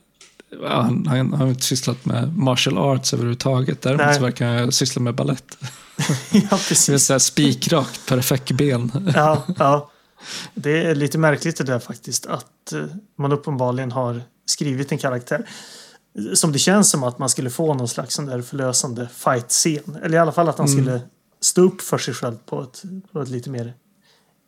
ja, 0.61 0.81
han, 0.81 1.07
han 1.07 1.33
har 1.33 1.47
inte 1.47 1.61
sysslat 1.61 2.05
med 2.05 2.37
martial 2.37 2.77
arts 2.77 3.13
överhuvudtaget. 3.13 3.81
Däremot 3.81 4.05
Nej. 4.05 4.15
så 4.15 4.21
verkar 4.21 4.47
han 4.47 4.71
syssla 4.71 5.01
med 5.01 5.15
ballett. 5.15 5.57
ja, 6.31 6.59
precis. 6.67 7.23
spikrakt, 7.23 8.05
perfekt 8.07 8.51
ben. 8.51 9.11
Ja, 9.15 9.43
ja. 9.57 9.91
Det 10.53 10.83
är 10.83 10.95
lite 10.95 11.17
märkligt 11.17 11.57
det 11.57 11.63
där 11.63 11.79
faktiskt. 11.79 12.25
Att 12.25 12.73
eh, 12.73 12.85
man 13.17 13.31
uppenbarligen 13.31 13.91
har 13.91 14.21
skrivit 14.45 14.91
en 14.91 14.97
karaktär. 14.97 15.49
Som 16.33 16.51
det 16.51 16.59
känns 16.59 16.89
som 16.89 17.03
att 17.03 17.19
man 17.19 17.29
skulle 17.29 17.49
få 17.49 17.73
någon 17.73 17.87
slags 17.87 18.15
sån 18.15 18.25
där 18.25 18.41
förlösande 18.41 19.09
fight-scen. 19.15 19.97
Eller 20.03 20.17
i 20.17 20.19
alla 20.19 20.31
fall 20.31 20.49
att 20.49 20.57
han 20.57 20.67
Mm. 20.67 20.77
skulle 20.83 21.01
stå 21.45 21.61
upp 21.61 21.81
för 21.81 21.97
sig 21.97 22.13
själv 22.13 22.37
på 22.45 22.61
ett, 22.61 22.83
på 23.11 23.21
ett 23.21 23.29
lite 23.29 23.49
mer 23.49 23.73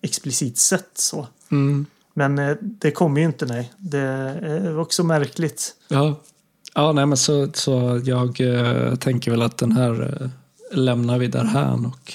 explicit 0.02 0.58
sätt. 0.58 0.90
Så. 0.94 1.28
Mm. 1.52 1.86
Men 2.14 2.40
eh, 2.40 2.56
det 2.62 2.92
kommer 2.92 3.22
ju 3.22 3.28
inte, 3.28 3.46
nej. 3.46 3.74
Det 3.78 4.00
är 4.00 4.80
också 4.80 5.04
märkligt. 5.04 5.76
Ja, 5.88 6.16
ja 6.74 6.92
nej, 6.92 7.06
men 7.06 7.18
så, 7.18 7.50
så 7.54 8.02
jag 8.04 8.42
eh, 8.42 8.96
tänker 8.96 9.32
väl 9.32 9.42
att 9.42 9.58
den 9.58 9.72
här 9.72 10.22
eh, 10.22 10.30
lämnar 10.78 11.18
vi 11.18 11.28
därhän 11.28 11.86
och 11.86 12.14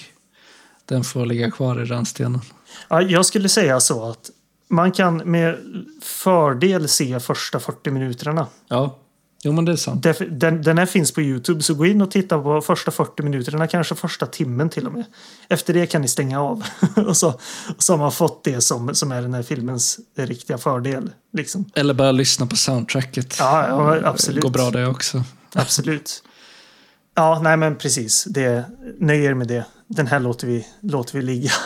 den 0.85 1.05
får 1.05 1.27
ligga 1.27 1.51
kvar 1.51 1.83
i 1.83 1.85
rännstenen. 1.85 2.41
Ja, 2.89 3.03
jag 3.03 3.27
skulle 3.27 3.49
säga 3.49 3.81
så 3.81 4.11
att 4.11 4.31
man 4.69 4.93
kan 4.93 5.17
med 5.17 5.59
fördel 6.03 6.89
se 6.89 7.21
första 7.21 7.61
40 7.61 7.91
minuterna. 7.91 8.47
Ja, 8.69 8.99
jo 9.45 9.53
men 9.53 9.65
det 9.65 9.73
är 9.73 9.77
sant. 9.77 10.07
Den, 10.31 10.63
den 10.63 10.79
här 10.79 10.87
finns 10.87 11.13
på 11.13 11.23
Youtube, 11.23 11.63
så 11.63 11.75
gå 11.75 11.87
in 11.87 12.03
och 12.03 12.11
titta 12.11 12.39
på 12.39 12.61
första 12.61 12.91
40 12.91 13.23
minuterna, 13.23 13.67
kanske 13.67 13.95
första 13.95 14.27
timmen 14.27 14.69
till 14.69 14.87
och 14.87 14.93
med. 14.93 15.05
Efter 15.49 15.75
det 15.75 15.87
kan 15.87 16.03
ni 16.03 16.09
stänga 16.09 16.41
av. 16.41 16.65
och, 17.07 17.17
så, 17.17 17.29
och 17.77 17.83
så 17.83 17.93
har 17.93 17.99
man 17.99 18.13
fått 18.13 18.45
det 18.45 18.61
som, 18.61 18.95
som 18.95 19.13
är 19.13 19.23
den 19.23 19.35
här 19.35 19.43
filmens 19.43 20.01
riktiga 20.17 20.59
fördel. 20.59 21.11
Liksom. 21.33 21.65
Eller 21.75 21.95
bara 21.95 22.13
lyssna 22.13 22.47
på 22.47 22.57
soundtracket. 22.57 23.37
Ja, 23.39 23.69
ja, 23.69 24.09
absolut. 24.09 24.43
Går 24.43 24.51
bra 24.51 24.71
det 24.71 24.87
också. 24.87 25.25
Absolut. 25.55 26.23
Ja, 27.15 27.41
nej 27.43 27.57
men 27.57 27.77
precis. 27.77 28.25
Det, 28.25 28.65
nöj 28.99 29.25
er 29.25 29.35
med 29.35 29.49
det. 29.49 29.65
Den 29.89 30.07
här 30.07 30.21
låter 30.21 30.47
vi, 30.47 30.67
låter 30.81 31.19
vi 31.19 31.23
ligga. 31.25 31.53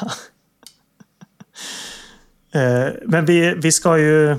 Eh, 2.52 2.88
men 3.06 3.26
vi, 3.26 3.54
vi 3.54 3.72
ska 3.72 3.98
ju... 3.98 4.36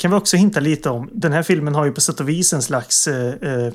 Kan 0.00 0.10
vi 0.10 0.16
också 0.16 0.36
hinta 0.36 0.60
lite 0.60 0.90
om. 0.90 1.10
Den 1.12 1.32
här 1.32 1.42
filmen 1.42 1.74
har 1.74 1.84
ju 1.84 1.92
på 1.92 2.00
sätt 2.00 2.20
och 2.20 2.28
vis 2.28 2.52
en 2.52 2.62
slags... 2.62 3.08
Eh, 3.08 3.34
eh, 3.50 3.72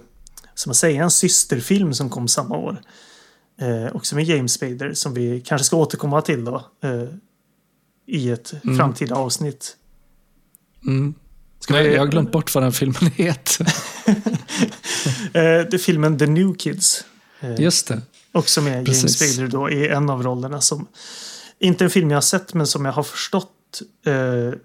som 0.53 0.69
man 0.69 0.75
säger, 0.75 1.03
en 1.03 1.11
systerfilm 1.11 1.93
som 1.93 2.09
kom 2.09 2.27
samma 2.27 2.57
år. 2.57 2.81
Eh, 3.61 3.95
också 3.95 4.15
med 4.15 4.23
James 4.25 4.53
Spader 4.53 4.93
som 4.93 5.13
vi 5.13 5.41
kanske 5.41 5.65
ska 5.65 5.77
återkomma 5.77 6.21
till 6.21 6.45
då. 6.45 6.55
Eh, 6.83 7.03
I 8.07 8.29
ett 8.29 8.53
Mm. 8.63 8.77
framtida 8.77 9.15
avsnitt. 9.15 9.77
Mm. 10.87 11.13
Ska 11.59 11.73
Nej, 11.73 11.87
vi... 11.89 11.93
Jag 11.95 12.01
har 12.01 12.07
glömt 12.07 12.31
bort 12.31 12.55
vad 12.55 12.63
den 12.63 12.73
filmen 12.73 13.11
heter. 13.15 13.67
det 15.33 15.73
är 15.73 15.77
filmen 15.77 16.17
The 16.17 16.27
New 16.27 16.55
Kids. 16.55 17.05
Just 17.57 17.87
det. 17.87 18.01
Också 18.31 18.61
med 18.61 18.87
James 18.87 19.19
Spader 19.19 19.47
då 19.47 19.69
i 19.69 19.87
en 19.87 20.09
av 20.09 20.23
rollerna 20.23 20.61
som 20.61 20.87
inte 21.59 21.83
en 21.83 21.89
film 21.89 22.09
jag 22.11 22.17
har 22.17 22.21
sett 22.21 22.53
men 22.53 22.67
som 22.67 22.85
jag 22.85 22.91
har 22.91 23.03
förstått 23.03 23.81
eh, 24.05 24.59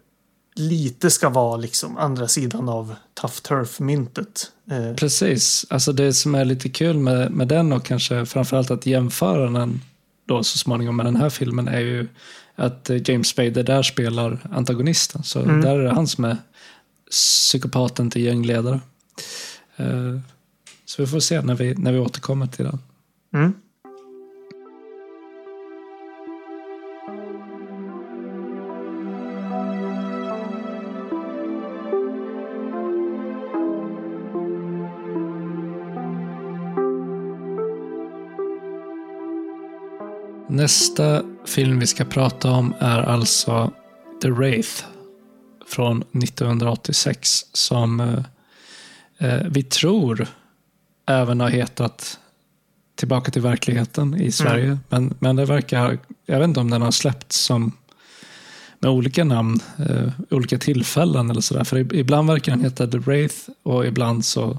lite 0.55 1.11
ska 1.11 1.29
vara 1.29 1.57
liksom 1.57 1.99
andra 1.99 2.29
sidan 2.29 2.69
av 2.69 2.95
Tough 3.15 3.35
Turf-myntet. 3.35 4.53
Eh. 4.71 4.95
Precis, 4.95 5.67
alltså 5.71 5.93
det 5.93 6.13
som 6.13 6.35
är 6.35 6.45
lite 6.45 6.69
kul 6.69 6.99
med, 6.99 7.33
med 7.33 7.49
den 7.49 7.73
och 7.73 7.85
kanske 7.85 8.27
framförallt 8.27 8.71
att 8.71 8.87
jämföra 8.87 9.51
den 9.51 9.81
då 10.27 10.45
så 10.45 10.59
småningom 10.59 10.97
med 10.97 11.07
den 11.07 11.17
här 11.17 11.31
filmen 11.31 11.69
är 11.69 11.81
ju 11.81 12.09
att 12.55 12.91
eh, 12.91 13.11
James 13.11 13.29
Spader 13.29 13.63
där 13.63 13.83
spelar 13.83 14.39
antagonisten. 14.53 15.23
Så 15.23 15.41
mm. 15.41 15.61
där 15.61 15.79
är 15.79 15.85
det 15.85 15.95
han 15.95 16.07
som 16.07 16.25
är 16.25 16.37
psykopaten 17.11 18.11
till 18.11 18.23
gängledare. 18.23 18.81
Eh, 19.77 20.19
så 20.85 21.03
vi 21.03 21.07
får 21.07 21.21
se 21.21 21.43
när 21.43 21.55
vi, 21.55 21.75
när 21.75 21.93
vi 21.93 21.99
återkommer 21.99 22.47
till 22.47 22.65
den. 22.65 22.79
Mm. 23.35 23.55
Nästa 40.51 41.23
film 41.45 41.79
vi 41.79 41.87
ska 41.87 42.05
prata 42.05 42.51
om 42.51 42.75
är 42.79 42.99
alltså 42.99 43.73
The 44.23 44.31
Wraith 44.31 44.85
från 45.67 46.03
1986 46.03 47.47
som 47.53 48.01
eh, 48.01 48.25
eh, 49.19 49.47
vi 49.51 49.63
tror 49.63 50.27
även 51.07 51.41
har 51.41 51.49
hetat 51.49 52.19
Tillbaka 52.95 53.31
till 53.31 53.43
verkligheten 53.43 54.21
i 54.21 54.33
Sverige. 54.33 54.65
Mm. 54.65 54.79
Men, 54.89 55.15
men 55.19 55.37
det 55.37 55.45
verkar, 55.45 55.99
jag 56.27 56.39
vet 56.39 56.49
inte 56.49 56.61
om 56.61 56.71
den 56.71 56.83
har 56.83 56.91
släppts 56.91 57.37
som 57.37 57.73
med 58.79 58.91
olika 58.91 59.25
namn, 59.25 59.61
eh, 59.79 60.13
olika 60.31 60.59
tillfällen 60.59 61.31
eller 61.31 61.41
sådär. 61.41 61.65
För 61.65 61.95
ibland 61.95 62.29
verkar 62.29 62.53
den 62.53 62.65
heta 62.65 62.87
The 62.87 62.99
Wraith 62.99 63.37
och 63.63 63.87
ibland 63.87 64.25
så 64.25 64.59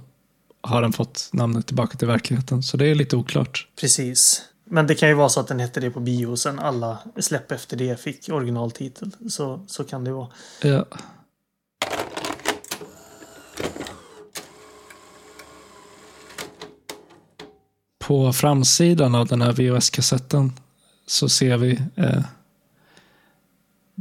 har 0.62 0.82
den 0.82 0.94
fått 0.94 1.30
namnet 1.34 1.68
Tillbaka 1.68 1.98
till 1.98 2.08
verkligheten. 2.08 2.64
Så 2.64 2.78
det 2.78 2.86
är 2.86 2.96
lite 2.96 3.16
oklart. 3.16 3.68
Precis. 3.82 4.44
Men 4.74 4.88
det 4.88 4.96
kan 4.96 5.10
ju 5.10 5.16
vara 5.16 5.30
så 5.30 5.40
att 5.40 5.48
den 5.48 5.60
hette 5.60 5.80
det 5.80 5.92
på 5.92 6.00
bio 6.00 6.28
och 6.28 6.40
sen 6.40 6.60
alla 6.60 6.98
släpp 7.20 7.52
efter 7.52 7.78
det 7.78 8.00
fick 8.00 8.30
originaltitel. 8.30 9.12
Så, 9.30 9.66
så 9.68 9.84
kan 9.84 10.04
det 10.04 10.12
vara. 10.12 10.28
Ja. 10.62 10.86
På 18.00 18.34
framsidan 18.34 19.16
av 19.16 19.28
den 19.28 19.42
här 19.42 19.54
VHS-kassetten 19.54 20.52
så 21.06 21.30
ser 21.30 21.58
vi 21.58 21.82
eh, 21.96 22.24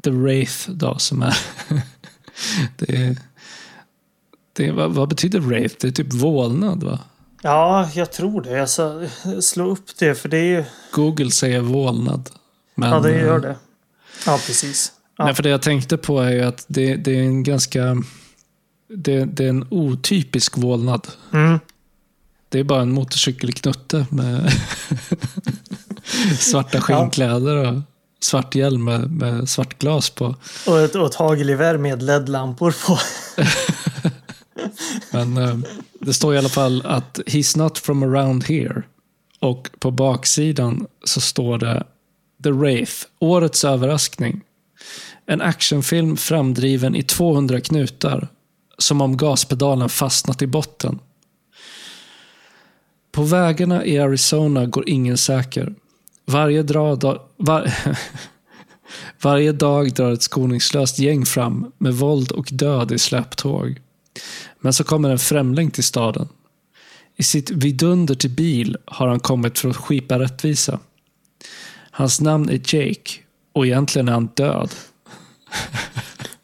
The 0.04 0.10
Wraith 0.10 0.70
då 0.70 0.98
som 0.98 1.22
är... 1.22 1.38
det 2.76 2.96
är, 2.96 3.16
det 4.52 4.66
är 4.66 4.72
vad, 4.72 4.92
vad, 4.92 5.08
betyder 5.08 5.40
Wraith? 5.40 5.76
Det 5.80 5.88
är 5.88 5.92
typ 5.92 6.12
vålnad 6.12 6.82
va? 6.82 6.98
Ja, 7.42 7.88
jag 7.94 8.12
tror 8.12 8.42
det. 8.42 8.66
Ska 8.66 9.06
slå 9.40 9.70
upp 9.70 9.98
det 9.98 10.14
för 10.14 10.28
det 10.28 10.38
är 10.38 10.44
ju... 10.44 10.64
Google 10.92 11.30
säger 11.30 11.60
vålnad. 11.60 12.30
Men, 12.74 12.90
ja, 12.90 13.00
det 13.00 13.18
gör 13.18 13.36
eh, 13.36 13.40
det. 13.40 13.56
Ja, 14.26 14.40
precis. 14.46 14.92
Ja. 15.16 15.24
Nej, 15.24 15.34
för 15.34 15.42
det 15.42 15.48
jag 15.48 15.62
tänkte 15.62 15.96
på 15.96 16.20
är 16.20 16.30
ju 16.30 16.42
att 16.42 16.64
det, 16.68 16.96
det 16.96 17.16
är 17.16 17.22
en 17.22 17.42
ganska... 17.42 18.02
Det, 18.88 19.24
det, 19.24 19.44
är 19.44 19.48
en 19.48 19.66
otypisk 19.70 20.56
vålnad. 20.56 21.08
Mm. 21.32 21.58
Det 22.48 22.58
är 22.58 22.64
bara 22.64 22.82
en 22.82 22.92
motorcykelknutte 22.92 24.06
med 24.10 24.52
svarta 26.38 26.80
skinnkläder 26.80 27.56
och 27.56 27.80
svart 28.20 28.54
hjälm 28.54 28.84
med, 28.84 29.10
med 29.10 29.48
svart 29.48 29.78
glas 29.78 30.10
på. 30.10 30.34
Och 30.66 30.80
ett, 30.80 30.94
och 30.94 31.06
ett 31.06 31.14
hagelgevär 31.14 31.76
med 31.76 32.02
LED-lampor 32.02 32.74
på. 32.86 32.98
Men 35.10 35.36
eh, 35.36 35.58
det 36.00 36.14
står 36.14 36.34
i 36.34 36.38
alla 36.38 36.48
fall 36.48 36.82
att 36.86 37.18
“He's 37.26 37.58
not 37.58 37.78
from 37.78 38.02
around 38.02 38.44
here”. 38.44 38.82
Och 39.40 39.70
på 39.78 39.90
baksidan 39.90 40.86
så 41.04 41.20
står 41.20 41.58
det 41.58 41.86
“The 42.42 42.50
Wraith, 42.50 42.92
årets 43.18 43.64
överraskning”. 43.64 44.40
En 45.26 45.40
actionfilm 45.40 46.16
framdriven 46.16 46.94
i 46.94 47.02
200 47.02 47.60
knutar. 47.60 48.28
Som 48.78 49.00
om 49.00 49.16
gaspedalen 49.16 49.88
fastnat 49.88 50.42
i 50.42 50.46
botten. 50.46 50.98
På 53.12 53.22
vägarna 53.22 53.84
i 53.84 53.98
Arizona 53.98 54.66
går 54.66 54.88
ingen 54.88 55.18
säker. 55.18 55.74
Varje, 56.26 56.62
dra, 56.62 56.96
var, 57.36 57.74
varje 59.22 59.52
dag 59.52 59.94
drar 59.94 60.12
ett 60.12 60.22
skoningslöst 60.22 60.98
gäng 60.98 61.26
fram 61.26 61.72
med 61.78 61.94
våld 61.94 62.32
och 62.32 62.48
död 62.52 62.92
i 62.92 62.98
släptåg. 62.98 63.80
Men 64.60 64.72
så 64.72 64.84
kommer 64.84 65.10
en 65.10 65.18
främling 65.18 65.70
till 65.70 65.84
staden. 65.84 66.28
I 67.16 67.22
sitt 67.22 67.50
vidunder 67.50 68.14
till 68.14 68.30
bil 68.30 68.76
har 68.84 69.08
han 69.08 69.20
kommit 69.20 69.58
för 69.58 69.68
att 69.68 69.76
skipa 69.76 70.18
rättvisa. 70.18 70.80
Hans 71.90 72.20
namn 72.20 72.48
är 72.48 72.60
Jake 72.74 73.10
och 73.52 73.66
egentligen 73.66 74.08
är 74.08 74.12
han 74.12 74.26
död. 74.26 74.70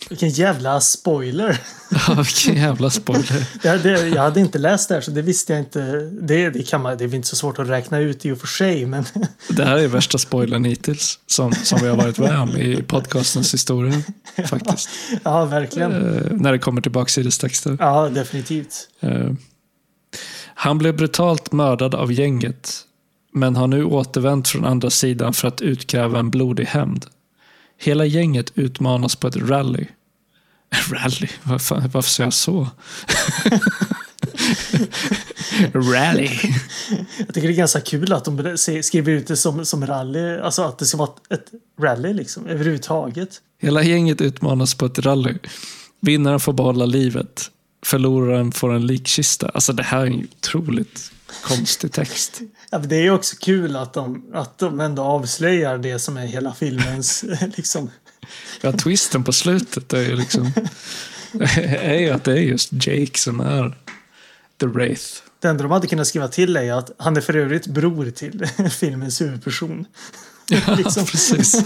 Vilken 0.08 0.28
jävla 0.28 0.80
spoiler. 0.80 1.60
Ja, 2.08 2.14
vilken 2.14 2.62
jävla 2.62 2.90
spoiler. 2.90 3.48
jag, 3.62 3.82
det, 3.82 4.08
jag 4.08 4.22
hade 4.22 4.40
inte 4.40 4.58
läst 4.58 4.88
det 4.88 4.94
här 4.94 5.02
så 5.02 5.10
det 5.10 5.22
visste 5.22 5.52
jag 5.52 5.60
inte. 5.62 5.80
Det, 6.20 6.50
det, 6.50 6.62
kan 6.62 6.82
man, 6.82 6.98
det 6.98 7.04
är 7.04 7.14
inte 7.14 7.28
så 7.28 7.36
svårt 7.36 7.58
att 7.58 7.68
räkna 7.68 7.98
ut 7.98 8.26
i 8.26 8.32
och 8.32 8.38
för 8.38 8.46
sig. 8.46 8.86
Men... 8.86 9.04
det 9.48 9.64
här 9.64 9.78
är 9.78 9.88
värsta 9.88 10.18
spoilern 10.18 10.64
hittills 10.64 11.18
som, 11.26 11.52
som 11.52 11.78
vi 11.82 11.88
har 11.88 11.96
varit 11.96 12.18
med 12.18 12.38
om 12.38 12.56
i 12.56 12.82
podcastens 12.82 13.54
historia. 13.54 14.02
Faktiskt. 14.48 14.88
Ja, 15.10 15.18
ja 15.24 15.44
verkligen. 15.44 15.92
Uh, 15.92 16.32
när 16.32 16.52
det 16.52 16.58
kommer 16.58 16.80
till 16.80 16.92
baksidestexter. 16.92 17.76
Ja, 17.80 18.08
definitivt. 18.08 18.88
Uh, 19.04 19.32
han 20.54 20.78
blev 20.78 20.96
brutalt 20.96 21.52
mördad 21.52 21.94
av 21.94 22.12
gänget. 22.12 22.82
Men 23.32 23.56
har 23.56 23.66
nu 23.66 23.84
återvänt 23.84 24.48
från 24.48 24.64
andra 24.64 24.90
sidan 24.90 25.32
för 25.32 25.48
att 25.48 25.62
utkräva 25.62 26.18
en 26.18 26.30
blodig 26.30 26.64
hämnd. 26.64 27.06
Hela 27.78 28.04
gänget 28.04 28.52
utmanas 28.54 29.16
på 29.16 29.28
ett 29.28 29.36
rally. 29.36 29.86
Rally? 30.90 31.28
Varför, 31.42 31.82
varför 31.92 32.10
sa 32.10 32.22
jag 32.22 32.32
så? 32.32 32.68
rally. 35.74 36.30
Jag 37.18 37.34
tycker 37.34 37.48
det 37.48 37.54
är 37.54 37.56
ganska 37.56 37.80
kul 37.80 38.12
att 38.12 38.24
de 38.24 38.56
skriver 38.82 39.12
ut 39.12 39.26
det 39.26 39.36
som, 39.36 39.66
som 39.66 39.86
rally. 39.86 40.38
Alltså 40.38 40.62
att 40.62 40.78
det 40.78 40.84
ska 40.84 40.98
vara 40.98 41.10
ett 41.30 41.50
rally 41.80 42.12
liksom 42.12 42.46
överhuvudtaget. 42.46 43.40
Hela 43.60 43.82
gänget 43.82 44.20
utmanas 44.20 44.74
på 44.74 44.86
ett 44.86 44.98
rally. 44.98 45.34
Vinnaren 46.00 46.40
får 46.40 46.52
behålla 46.52 46.86
livet. 46.86 47.50
Förloraren 47.84 48.52
får 48.52 48.74
en 48.74 48.86
likkista. 48.86 49.48
Alltså 49.48 49.72
det 49.72 49.82
här 49.82 50.00
är 50.00 50.06
en 50.06 50.28
otroligt 50.38 51.12
konstig 51.42 51.92
text. 51.92 52.40
Ja, 52.70 52.78
det 52.78 52.96
är 52.96 53.10
också 53.10 53.36
kul 53.36 53.76
att 53.76 53.92
de, 53.92 54.24
att 54.34 54.58
de 54.58 54.80
ändå 54.80 55.02
avslöjar 55.02 55.78
det 55.78 55.98
som 55.98 56.16
är 56.16 56.26
hela 56.26 56.54
filmens 56.54 57.24
liksom. 57.56 57.90
Ja, 58.60 58.72
twisten 58.72 59.24
på 59.24 59.32
slutet 59.32 59.92
är 59.92 60.02
ju 60.02 60.16
liksom 60.16 60.52
är 61.64 61.98
ju 61.98 62.10
att 62.10 62.24
det 62.24 62.32
är 62.32 62.42
just 62.42 62.72
Jake 62.72 63.18
som 63.18 63.40
är 63.40 63.74
The 64.60 64.66
Wraith. 64.66 65.04
Det 65.40 65.48
enda 65.48 65.62
de 65.62 65.72
hade 65.72 65.86
kunnat 65.86 66.06
skriva 66.06 66.28
till 66.28 66.56
är 66.56 66.72
att 66.72 66.90
han 66.98 67.16
är 67.16 67.20
för 67.20 67.36
övrigt 67.36 67.66
bror 67.66 68.10
till 68.10 68.46
filmens 68.70 69.20
huvudperson. 69.20 69.86
Ja, 70.48 70.74
liksom. 70.76 71.06
precis. 71.06 71.64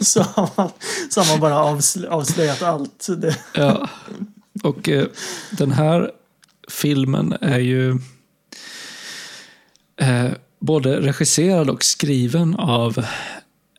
så, 0.00 0.22
har 0.22 0.50
man, 0.56 0.70
så 1.10 1.20
har 1.20 1.28
man 1.28 1.40
bara 1.40 1.58
avslöjat 2.10 2.62
allt. 2.62 3.06
Det. 3.16 3.36
Ja, 3.54 3.88
och 4.62 4.88
eh, 4.88 5.06
den 5.50 5.72
här 5.72 6.10
filmen 6.68 7.36
är 7.40 7.58
ju 7.58 7.90
eh, 9.96 10.30
både 10.60 11.00
regisserad 11.00 11.70
och 11.70 11.84
skriven 11.84 12.56
av 12.56 13.04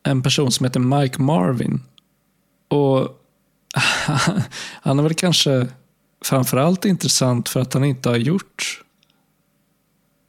en 0.02 0.22
person 0.22 0.52
som 0.52 0.64
heter 0.64 0.80
Mike 0.80 1.22
Marvin. 1.22 1.80
Och 2.72 3.08
han 4.82 4.98
är 4.98 5.02
väl 5.02 5.14
kanske 5.14 5.68
framförallt 6.24 6.84
intressant 6.84 7.48
för 7.48 7.60
att 7.60 7.74
han 7.74 7.84
inte 7.84 8.08
har 8.08 8.16
gjort 8.16 8.82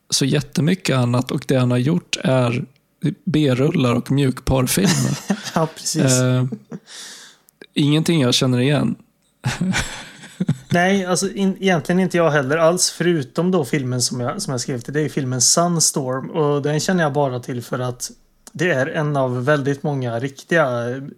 så 0.10 0.26
jättemycket 0.26 0.96
annat 0.96 1.32
och 1.32 1.46
det 1.48 1.56
han 1.56 1.72
har 1.72 1.78
gjort 1.78 2.18
är 2.24 2.66
B-rullar 3.26 3.96
och 3.96 4.12
mjukporrfilmer. 4.12 5.18
ja, 5.56 5.68
precis. 5.76 6.22
Eh, 6.22 6.46
ingenting 7.74 8.22
jag 8.22 8.34
känner 8.34 8.60
igen. 8.60 8.96
Nej, 10.70 11.06
alltså 11.06 11.30
in, 11.30 11.58
egentligen 11.60 12.00
inte 12.00 12.18
jag 12.18 12.32
heller 12.32 12.58
alls. 12.58 12.90
Förutom 12.90 13.52
då 13.52 13.66
filmen 13.66 14.02
som 14.02 14.20
jag, 14.20 14.42
som 14.42 14.52
jag 14.52 14.62
skrev 14.62 14.80
till 14.80 14.94
dig, 14.94 15.10
filmen 15.10 15.42
Sunstorm. 15.42 16.30
Och 16.30 16.62
den 16.62 16.80
känner 16.80 17.04
jag 17.04 17.14
bara 17.14 17.40
till 17.40 17.62
för 17.62 17.80
att 17.80 18.12
Det 18.56 18.70
är 18.72 18.86
en 18.88 19.18
av 19.18 19.46
väldigt 19.46 19.84
många 19.84 20.20
riktiga 20.20 20.68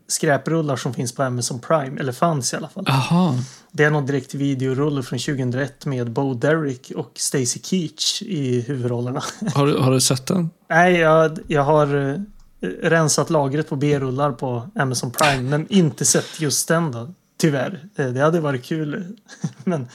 skräprullar 0.08 0.76
som 0.76 0.94
finns 0.94 1.16
på 1.16 1.24
Amazon 1.24 1.60
Prime. 1.60 2.00
Eller 2.00 2.12
fanns 2.12 2.54
i 2.54 2.56
alla 2.56 2.68
fall. 2.70 2.86
Aha. 2.90 3.36
Det 3.72 3.84
är 3.84 3.90
någon 3.92 4.06
direkt 4.06 4.34
videorulle 4.34 5.04
från 5.04 5.20
2001 5.20 5.86
med 5.86 6.12
Bo 6.12 6.34
Derek 6.34 6.92
och 6.96 7.12
Stacy 7.16 7.60
Keach 7.64 8.22
i 8.22 8.62
huvudrollerna. 8.62 9.22
Har, 9.56 9.68
du- 9.68 9.78
har 9.78 9.92
du 9.92 10.02
sett 10.02 10.26
den? 10.28 10.50
Nej, 10.70 10.94
jag, 10.98 11.40
jag 11.48 11.64
har 11.64 11.96
eh, 12.10 12.70
rensat 12.84 13.30
lagret 13.30 13.70
på 13.70 13.76
B-rullar 13.76 14.32
på 14.32 14.70
Amazon 14.76 15.12
Prime, 15.12 15.44
men 15.50 15.68
inte 15.70 16.06
sett 16.06 16.40
just 16.42 16.68
den 16.68 16.92
då. 16.92 17.14
Tyvärr. 17.38 17.84
Eh, 17.96 18.08
Det 18.08 18.20
hade 18.22 18.40
varit 18.40 18.64
kul. 18.66 19.18
men 19.64 19.88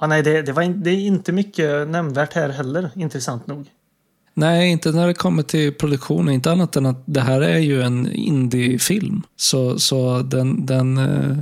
ja, 0.00 0.06
nej, 0.06 0.22
det, 0.22 0.42
det, 0.42 0.52
var 0.52 0.62
in, 0.62 0.82
det 0.82 0.90
är 0.90 0.94
inte 0.98 1.32
mycket 1.32 1.88
nämnvärt 1.88 2.32
här 2.32 2.48
heller, 2.48 2.90
intressant 2.94 3.46
nog. 3.46 3.66
Nej, 4.38 4.70
inte 4.70 4.92
när 4.92 5.06
det 5.06 5.14
kommer 5.14 5.42
till 5.42 5.74
produktionen. 5.74 6.34
Inte 6.34 6.52
annat 6.52 6.76
än 6.76 6.86
att 6.86 7.02
det 7.06 7.20
här 7.20 7.40
är 7.40 7.58
ju 7.58 7.82
en 7.82 8.12
indiefilm. 8.12 9.22
Så, 9.36 9.78
så 9.78 10.22
den, 10.22 10.66
den 10.66 10.98
eh, 10.98 11.36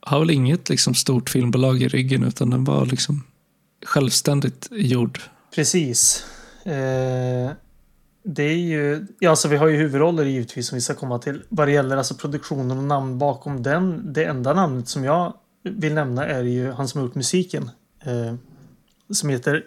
har 0.00 0.20
väl 0.20 0.30
inget 0.30 0.68
liksom, 0.68 0.94
stort 0.94 1.30
filmbolag 1.30 1.82
i 1.82 1.88
ryggen 1.88 2.24
utan 2.24 2.50
den 2.50 2.64
var 2.64 2.86
liksom 2.86 3.24
självständigt 3.86 4.68
gjord. 4.70 5.20
Precis. 5.54 6.24
Eh, 6.64 7.50
det 8.22 8.42
är 8.42 8.56
ju, 8.56 9.06
ja 9.18 9.30
alltså 9.30 9.48
vi 9.48 9.56
har 9.56 9.68
ju 9.68 9.76
huvudroller 9.76 10.24
givetvis 10.24 10.68
som 10.68 10.76
vi 10.76 10.82
ska 10.82 10.94
komma 10.94 11.18
till. 11.18 11.42
Vad 11.48 11.68
det 11.68 11.72
gäller 11.72 11.96
alltså 11.96 12.14
produktionen 12.14 12.78
och 12.78 12.84
namn 12.84 13.18
bakom 13.18 13.62
den. 13.62 14.12
Det 14.12 14.24
enda 14.24 14.54
namnet 14.54 14.88
som 14.88 15.04
jag 15.04 15.34
vill 15.62 15.94
nämna 15.94 16.26
är 16.26 16.42
ju 16.42 16.70
han 16.70 16.88
som 16.88 17.00
har 17.00 17.06
gjort 17.06 17.14
musiken. 17.14 17.70
Eh, 18.00 18.34
som 19.10 19.28
heter 19.28 19.64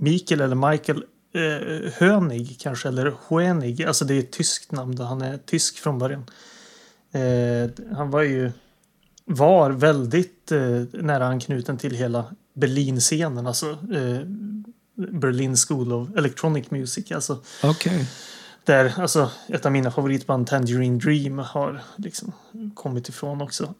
Mikael 0.00 0.40
eller 0.40 0.70
Michael 0.70 1.04
eh, 1.34 1.92
Hönig 1.92 2.56
kanske, 2.60 2.88
eller 2.88 3.14
Hoenig. 3.26 3.82
Alltså 3.82 4.04
det 4.04 4.14
är 4.14 4.18
ett 4.18 4.32
tyskt 4.32 4.72
namn 4.72 4.96
då 4.96 5.02
han 5.02 5.22
är 5.22 5.38
tysk 5.38 5.78
från 5.78 5.98
början. 5.98 6.24
Eh, 7.12 7.96
han 7.96 8.10
var 8.10 8.22
ju 8.22 8.52
var 9.24 9.70
väldigt 9.70 10.52
eh, 10.52 10.82
nära 10.92 11.26
anknuten 11.26 11.78
till 11.78 11.94
hela 11.94 12.24
Berlin-scenen. 12.54 13.46
Alltså 13.46 13.70
eh, 13.70 14.20
Berlin 14.94 15.56
School 15.56 15.92
of 15.92 16.08
Electronic 16.16 16.70
Music. 16.70 17.12
Alltså, 17.12 17.38
Okej. 17.62 18.08
där 18.64 18.94
alltså, 19.00 19.30
ett 19.48 19.66
av 19.66 19.72
mina 19.72 19.90
favoritband 19.90 20.46
Tangerine 20.46 20.98
Dream 20.98 21.38
har 21.38 21.82
liksom 21.96 22.32
kommit 22.74 23.08
ifrån 23.08 23.42
också. 23.42 23.74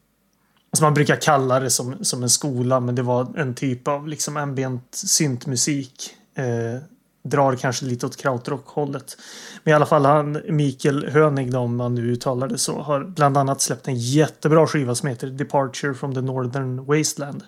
Alltså 0.71 0.85
man 0.85 0.95
brukar 0.95 1.17
kalla 1.17 1.61
det 1.61 1.71
som, 1.71 2.05
som 2.05 2.23
en 2.23 2.31
skola 2.31 2.81
men 2.81 2.95
det 2.95 3.03
var 3.03 3.39
en 3.39 3.55
typ 3.55 3.89
av 3.89 4.09
liksom 4.09 4.37
ambient 4.37 4.89
syntmusik. 4.95 6.15
Eh, 6.35 6.83
drar 7.25 7.57
kanske 7.57 7.85
lite 7.85 8.07
åt 8.07 8.17
krautrock-hållet. 8.17 9.17
Men 9.63 9.73
i 9.73 9.75
alla 9.75 9.87
fall 9.87 10.05
han, 10.05 10.43
Mikael 10.49 11.09
Hönig 11.11 11.55
om 11.55 11.77
man 11.77 11.95
nu 11.95 12.03
uttalar 12.03 12.49
det 12.49 12.59
så, 12.59 12.83
har 12.83 13.05
bland 13.05 13.37
annat 13.37 13.61
släppt 13.61 13.89
en 13.89 13.97
jättebra 13.97 14.67
skiva 14.67 14.95
som 14.95 15.09
heter 15.09 15.27
Departure 15.27 15.95
from 15.95 16.15
the 16.15 16.21
Northern 16.21 16.85
Wasteland. 16.85 17.43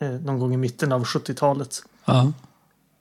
Eh, 0.00 0.10
någon 0.10 0.38
gång 0.38 0.54
i 0.54 0.56
mitten 0.56 0.92
av 0.92 1.04
70-talet. 1.04 1.82
Ja. 2.04 2.32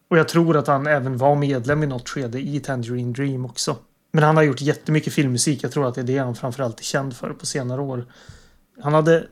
Och 0.10 0.18
jag 0.18 0.28
tror 0.28 0.58
att 0.58 0.68
han 0.68 0.88
även 0.88 1.18
var 1.18 1.36
medlem 1.36 1.84
i 1.84 1.88
något 1.88 2.10
skede 2.10 2.39
i 2.39 2.60
Tangerine 2.60 3.14
Dream 3.14 3.45
också. 3.45 3.76
Men 4.12 4.24
han 4.24 4.36
har 4.36 4.43
gjort 4.43 4.62
jättemycket 4.62 5.14
filmmusik. 5.14 5.64
Jag 5.64 5.72
tror 5.72 5.88
att 5.88 5.95
det 5.95 6.01
är 6.01 6.05
det 6.05 6.18
han 6.18 6.36
framförallt 6.36 6.80
är 6.80 6.84
känd 6.84 7.16
för 7.16 7.30
på 7.30 7.45
senare 7.45 7.82
år. 7.82 8.05
Han 8.82 8.93
hade, 8.93 9.28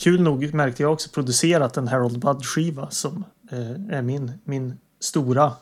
kul 0.00 0.20
nog 0.20 0.54
märkte 0.54 0.82
jag 0.82 0.92
också, 0.92 1.10
producerat 1.10 1.76
en 1.76 1.88
Harold 1.88 2.18
Budd-skiva 2.18 2.90
som 2.90 3.24
eh, 3.50 3.96
är 3.96 4.02
min, 4.02 4.32
min 4.44 4.78
stora 5.00 5.52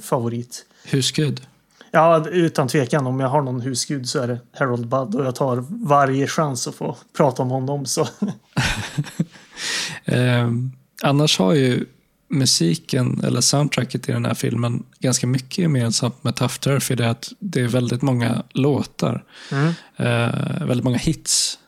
favorit. 0.00 0.66
Husgud. 0.84 1.46
Ja, 1.90 2.24
utan 2.28 2.68
tvekan. 2.68 3.06
Om 3.06 3.20
jag 3.20 3.28
har 3.28 3.42
någon 3.42 3.60
husgud 3.60 4.08
så 4.08 4.18
är 4.18 4.28
det 4.28 4.38
Harold 4.52 4.88
Budd 4.88 5.14
och 5.14 5.26
jag 5.26 5.34
tar 5.34 5.64
varje 5.68 6.26
chans 6.26 6.68
att 6.68 6.74
få 6.74 6.96
prata 7.16 7.42
om 7.42 7.50
honom. 7.50 7.86
Så. 7.86 8.08
Eh, 10.04 10.50
annars 11.02 11.38
har 11.38 11.54
ju 11.54 11.86
musiken, 12.28 13.20
eller 13.24 13.40
soundtracket 13.40 14.08
i 14.08 14.12
den 14.12 14.24
här 14.24 14.34
filmen, 14.34 14.82
ganska 14.98 15.26
mycket 15.26 15.58
gemensamt 15.58 16.24
med 16.24 16.36
Tough 16.36 16.54
Turf 16.54 16.90
i 16.90 16.94
det 16.94 17.10
att 17.10 17.32
det 17.38 17.60
är 17.60 17.68
väldigt 17.68 18.02
många 18.02 18.42
låtar. 18.50 19.24
Mm. 19.52 19.68
Eh, 19.96 20.66
väldigt 20.66 20.84
många 20.84 20.98
hits. 20.98 21.58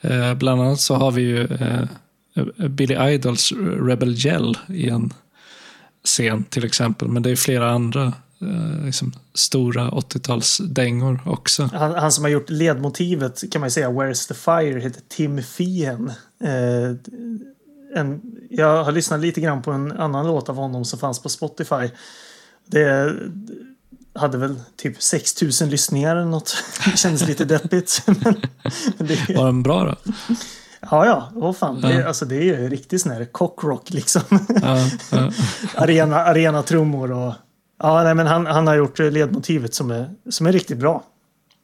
Eh, 0.00 0.34
bland 0.34 0.62
annat 0.62 0.80
så 0.80 0.94
har 0.94 1.10
vi 1.10 1.22
ju 1.22 1.44
eh, 1.44 1.84
Billy 2.68 2.94
Idols 3.14 3.52
Rebel 3.82 4.26
Yell 4.26 4.58
i 4.68 4.88
en 4.88 5.12
scen 6.04 6.44
till 6.44 6.64
exempel. 6.64 7.08
Men 7.08 7.22
det 7.22 7.30
är 7.30 7.36
flera 7.36 7.70
andra 7.70 8.12
eh, 8.40 8.84
liksom, 8.84 9.12
stora 9.34 9.90
80-talsdängor 9.90 11.28
också. 11.28 11.70
Han, 11.72 11.94
han 11.94 12.12
som 12.12 12.24
har 12.24 12.30
gjort 12.30 12.50
ledmotivet 12.50 13.52
kan 13.52 13.60
man 13.60 13.66
ju 13.66 13.70
säga, 13.70 13.90
Where's 13.90 14.28
the 14.28 14.34
Fire, 14.34 14.80
heter 14.80 15.02
Tim 15.08 15.42
Fien. 15.42 16.12
Eh, 16.44 16.96
en, 17.94 18.20
jag 18.50 18.84
har 18.84 18.92
lyssnat 18.92 19.20
lite 19.20 19.40
grann 19.40 19.62
på 19.62 19.70
en 19.70 19.92
annan 19.92 20.26
låt 20.26 20.48
av 20.48 20.56
honom 20.56 20.84
som 20.84 20.98
fanns 20.98 21.22
på 21.22 21.28
Spotify. 21.28 21.90
Det 22.66 23.14
hade 24.14 24.38
väl 24.38 24.60
typ 24.76 25.02
6000 25.02 25.70
lyssningar 25.70 26.16
eller 26.16 26.30
något. 26.30 26.64
Det 26.84 26.96
kändes 26.96 27.28
lite 27.28 27.44
deppigt. 27.44 28.02
men, 28.06 28.16
men 28.96 29.06
det, 29.06 29.34
Var 29.36 29.46
den 29.46 29.62
bra 29.62 29.84
då? 29.84 30.12
Ja, 30.90 31.06
ja, 31.06 31.28
vad 31.34 31.56
fan. 31.56 31.80
Det, 31.80 31.94
Ja. 31.94 32.06
alltså, 32.06 32.24
det 32.24 32.36
är 32.36 32.42
ju 32.42 32.68
riktigt 32.68 33.00
sån 33.02 33.12
här 33.12 33.24
cockrock 33.24 33.90
liksom. 33.90 34.22
Ja, 34.62 34.76
ja. 35.12 35.30
arena, 35.74 36.16
arena 36.16 36.62
trummor 36.62 37.12
och... 37.12 37.34
Ja, 37.82 38.02
nej, 38.04 38.14
men 38.14 38.26
han, 38.26 38.46
han 38.46 38.66
har 38.66 38.74
gjort 38.74 38.98
ledmotivet 38.98 39.74
som 39.74 39.90
är, 39.90 40.10
som 40.30 40.46
är 40.46 40.52
riktigt 40.52 40.78
bra. 40.78 41.04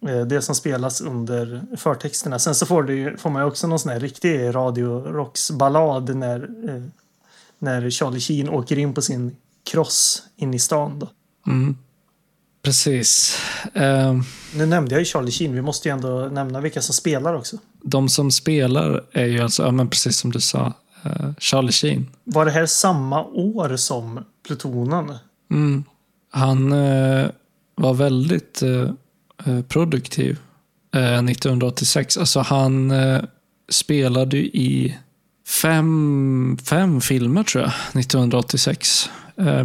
Eh, 0.08 0.20
Det 0.20 0.42
som 0.42 0.54
spelas 0.54 1.00
under 1.00 1.62
förtexterna. 1.76 2.38
Sen 2.38 2.54
så 2.54 2.66
får, 2.66 2.82
det 2.82 3.20
får 3.20 3.30
man 3.30 3.42
ju 3.42 3.48
också 3.48 3.66
någon 3.66 3.78
sån 3.78 3.92
här 3.92 4.00
riktig 4.00 4.54
radiorocksballad 4.54 6.16
när, 6.16 6.42
eh, 6.68 6.82
när 7.58 7.90
Charlie 7.90 8.20
Sheen 8.20 8.48
åker 8.48 8.78
in 8.78 8.94
på 8.94 9.02
sin 9.02 9.36
cross 9.70 10.22
in 10.36 10.54
i 10.54 10.58
stan. 10.58 10.98
Då. 10.98 11.08
Mm. 11.46 11.76
Precis. 12.62 13.38
Eh, 13.74 14.14
Nu 14.54 14.66
nämnde 14.66 14.94
jag 14.94 14.98
ju 15.00 15.04
Charlie 15.04 15.30
Sheen. 15.30 15.54
Vi 15.54 15.62
måste 15.62 15.88
ju 15.88 15.92
ändå 15.92 16.28
nämna 16.32 16.60
vilka 16.60 16.82
som 16.82 16.94
spelar 16.94 17.34
också. 17.34 17.56
De 17.84 18.08
som 18.08 18.30
spelar 18.30 19.04
är 19.12 19.26
ju 19.26 19.40
alltså, 19.40 19.62
ja, 19.62 19.70
men 19.70 19.88
precis 19.88 20.16
som 20.16 20.32
du 20.32 20.40
sa, 20.40 20.72
eh, 21.02 21.30
Charlie 21.38 21.72
Sheen. 21.72 22.10
Var 22.24 22.44
det 22.44 22.50
här 22.50 22.66
samma 22.66 23.24
år 23.24 23.76
som 23.76 24.24
Plutonen? 24.46 25.12
Mm. 25.50 25.84
Han 26.30 26.72
eh, 26.72 27.26
var 27.74 27.94
väldigt 27.94 28.62
eh, 28.62 28.90
eh, 29.46 29.62
produktiv 29.62 30.38
eh, 30.94 31.24
1986. 31.24 32.16
Alltså 32.16 32.40
han 32.40 32.90
eh, 32.90 33.22
spelade 33.68 34.36
i 34.36 34.98
fem, 35.62 36.58
fem 36.64 37.00
filmer 37.00 37.42
tror 37.42 37.64
jag, 37.64 37.72
1986. 38.00 39.10
Eh, 39.36 39.64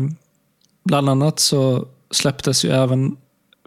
bland 0.84 1.10
annat 1.10 1.40
så 1.40 1.88
släpptes 2.12 2.66
ju 2.66 2.72
även 2.72 3.18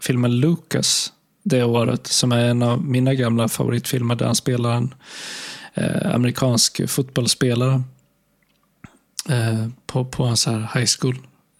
filmen 0.03 0.39
Lucas 0.39 1.13
det 1.43 1.63
året, 1.63 2.07
som 2.07 2.31
är 2.31 2.45
en 2.45 2.63
av 2.63 2.85
mina 2.85 3.13
gamla 3.13 3.47
favoritfilmer 3.47 4.15
där 4.15 4.25
han 4.25 4.35
spelar 4.35 4.75
en 4.75 4.93
eh, 5.73 6.15
amerikansk 6.15 6.89
fotbollsspelare 6.89 7.83
eh, 9.29 9.67
på, 9.85 10.05
på 10.05 10.23
en 10.23 10.37
så 10.37 10.51
här 10.51 10.79
high 10.79 10.89
school 10.99 11.17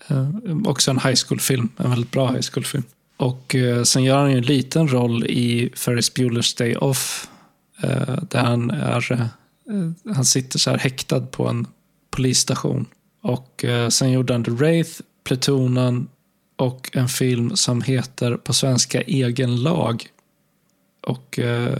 Eh, 0.08 0.30
också 0.66 0.92
en 0.92 1.00
high 1.00 1.16
school-film. 1.28 1.70
En 1.78 1.90
väldigt 1.90 2.12
bra 2.12 2.32
high 2.32 2.48
school-film. 2.52 2.84
Och 3.18 3.56
eh, 3.56 3.84
sen 3.84 4.04
gör 4.04 4.18
han 4.18 4.32
ju 4.32 4.38
en 4.38 4.44
liten 4.44 4.88
roll 4.88 5.26
i 5.26 5.70
Ferris 5.76 6.14
Bueller's 6.14 6.58
Day 6.58 6.76
Off. 6.76 7.28
Eh, 7.84 8.24
där 8.30 8.40
han 8.40 8.72
är... 8.72 9.12
Eh, 9.12 9.28
han 10.16 10.26
sitter 10.26 10.60
så 10.60 10.70
här 10.70 10.78
häktad 10.78 11.22
på 11.22 11.48
en 11.48 11.68
polisstation. 12.12 12.86
Och 13.22 13.66
eh, 13.66 13.90
sen 13.90 14.12
gjorde 14.12 14.34
han 14.34 14.44
The 14.44 14.52
Wraith, 14.52 14.92
Plutonen 15.24 16.08
och 16.56 16.90
en 16.94 17.08
film 17.10 17.56
som 17.56 17.82
heter 17.82 18.38
på 18.38 18.54
svenska 18.54 19.02
Egen 19.02 19.64
lag. 19.64 20.06
Och 21.08 21.40
eh, 21.40 21.78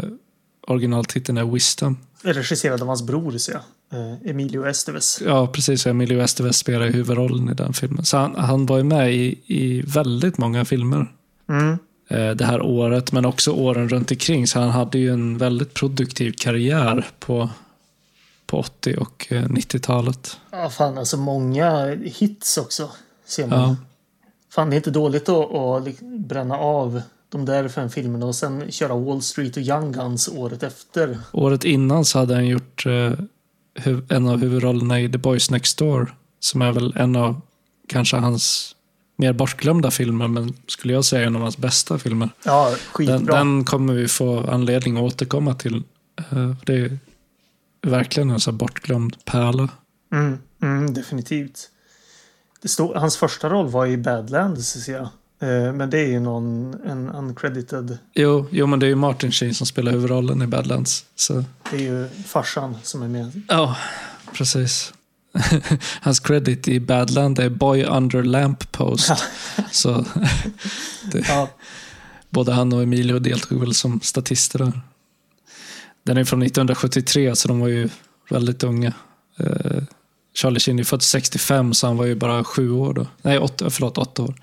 originaltiteln 0.68 1.38
är 1.38 1.46
Wisdom. 1.46 1.98
Regisserad 2.22 2.82
av 2.82 2.88
hans 2.88 3.04
bror, 3.04 3.38
ser 3.38 3.54
jag. 3.54 3.62
Eh, 4.00 4.30
Emilio 4.30 4.66
Estevez. 4.68 5.22
Ja, 5.26 5.48
precis. 5.48 5.88
Emilio 5.88 6.22
Estevez 6.22 6.58
spelar 6.58 6.88
huvudrollen 6.88 7.50
i 7.50 7.54
den 7.54 7.74
filmen. 7.74 8.06
Så 8.06 8.18
han, 8.18 8.36
han 8.36 8.66
var 8.66 8.78
ju 8.78 8.84
med 8.84 9.14
i, 9.16 9.40
i 9.48 9.82
väldigt 9.82 10.38
många 10.38 10.66
filmer 10.66 11.12
Mm. 11.50 11.78
eh, 12.08 12.30
det 12.36 12.46
här 12.46 12.62
året, 12.62 13.12
men 13.12 13.26
också 13.26 13.52
åren 13.52 13.90
runt 13.90 14.12
omkring. 14.12 14.48
Så 14.48 14.60
han 14.60 14.70
hade 14.70 14.98
ju 14.98 15.14
en 15.14 15.38
väldigt 15.38 15.74
produktiv 15.74 16.34
karriär 16.38 17.08
på, 17.20 17.50
på 18.46 18.58
80 18.60 18.96
och 18.98 19.28
eh, 19.30 19.44
90-talet. 19.44 20.38
Ja, 20.52 20.70
fan 20.70 20.98
alltså 20.98 21.18
många 21.18 21.96
hits 21.96 22.58
också. 22.58 22.90
Ser 23.26 23.48
man. 23.48 23.60
Ja. 23.60 23.76
Fan, 24.56 24.70
det 24.70 24.76
är 24.76 24.78
inte 24.78 24.92
dåligt 24.92 25.30
att, 25.30 25.54
att 25.54 26.00
bränna 26.02 26.58
av 26.58 27.02
de 27.30 27.46
där 27.46 27.68
fem 27.68 27.90
filmerna 27.90 28.26
och 28.26 28.36
sen 28.36 28.72
köra 28.72 28.96
Wall 28.96 29.22
Street 29.22 29.58
och 29.58 29.64
Young 29.64 29.92
Guns 29.92 30.28
året 30.28 30.64
efter. 30.64 31.18
Året 31.32 31.64
innan 31.64 32.06
så 32.06 32.20
hade 32.20 32.34
han 32.34 32.48
gjort 32.48 32.86
eh, 32.86 33.14
en 34.10 34.28
av 34.28 34.38
huvudrollerna 34.40 35.00
i 35.00 35.12
The 35.12 35.18
Boys 35.18 35.52
Next 35.52 35.78
Door, 35.78 36.16
som 36.40 36.62
är 36.62 36.72
väl 36.72 36.94
en 36.98 37.16
av 37.16 37.42
kanske 37.88 38.18
hans 38.18 38.76
mer 39.16 39.34
bortglömda 39.34 39.92
filmer, 39.92 40.28
men 40.28 40.54
skulle 40.68 40.94
jag 40.94 41.06
säga 41.06 41.28
en 41.28 41.36
av 41.36 41.42
hans 41.42 41.58
bästa 41.58 42.00
filmer. 42.00 42.30
Ja, 42.46 42.76
skitbra. 42.92 43.18
Den, 43.18 43.26
den 43.26 43.66
kommer 43.66 43.94
vi 43.94 44.08
få 44.08 44.40
anledning 44.50 44.98
att 44.98 45.04
återkomma 45.04 45.54
till. 45.54 45.84
Eh, 46.32 46.52
Det 46.66 46.74
är 46.74 46.98
verkligen 47.82 48.30
en 48.30 48.40
så 48.40 48.52
här 48.52 48.58
bortglömd 48.58 49.26
pärla. 49.26 49.70
Mm, 50.12 50.38
mm, 50.62 50.94
definitivt. 50.94 51.70
Det 52.64 52.70
stod, 52.70 52.96
hans 52.96 53.18
första 53.18 53.50
roll 53.50 53.68
var 53.70 53.86
i 53.86 53.98
Badlands, 53.98 54.70
ser 54.84 54.94
jag. 54.94 55.10
Eh, 55.50 55.74
Men 55.74 55.90
det 55.90 56.00
är 56.00 56.08
ju 56.08 56.20
någon, 56.20 56.74
en 56.86 57.10
uncredited. 57.10 57.98
Jo, 58.14 58.48
jo, 58.52 58.68
men 58.68 58.80
det 58.80 58.86
är 58.86 58.88
ju 58.88 58.96
Martin 58.96 59.32
Sheen 59.32 59.54
som 59.54 59.68
spelar 59.68 59.92
huvudrollen 59.92 60.42
i 60.42 60.48
Badlands. 60.48 61.06
Så. 61.16 61.44
Det 61.72 61.76
är 61.76 61.82
ju 61.82 62.10
farsan 62.26 62.78
som 62.84 63.04
är 63.04 63.08
med. 63.08 63.42
Ja, 63.48 63.78
precis. 64.34 64.94
Hans 66.02 66.20
credit 66.20 66.68
i 66.68 66.80
Badland 66.80 67.40
är 67.40 67.50
Boy 67.50 67.84
Under 67.84 68.24
Lamppost. 68.24 69.12
Så 69.72 70.06
Ja, 71.28 71.50
både 72.30 72.52
han 72.54 72.74
och 72.74 72.84
Emilio 72.84 73.20
deltog 73.20 73.60
väl 73.60 73.74
som 73.74 74.02
statister 74.02 74.60
där. 74.60 74.82
Den 76.04 76.18
är 76.18 76.24
från 76.24 76.42
1973, 76.42 77.36
så 77.36 77.48
de 77.48 77.60
var 77.60 77.68
ju 77.68 77.90
väldigt 78.30 78.64
unga. 78.64 78.94
Charlie 80.34 80.60
Sheen 80.60 80.80
är 80.80 80.84
född 80.84 81.02
65, 81.02 81.74
så 81.74 81.88
han 81.88 81.98
var 81.98 82.06
ju 82.06 82.16
bara 82.16 82.44
sju 82.44 82.72
år 82.72 82.94
då. 82.94 83.08
Nej, 83.22 83.40
åtta, 83.40 83.70
förlåt, 83.70 83.98
åtta 83.98 84.22
år. 84.24 84.36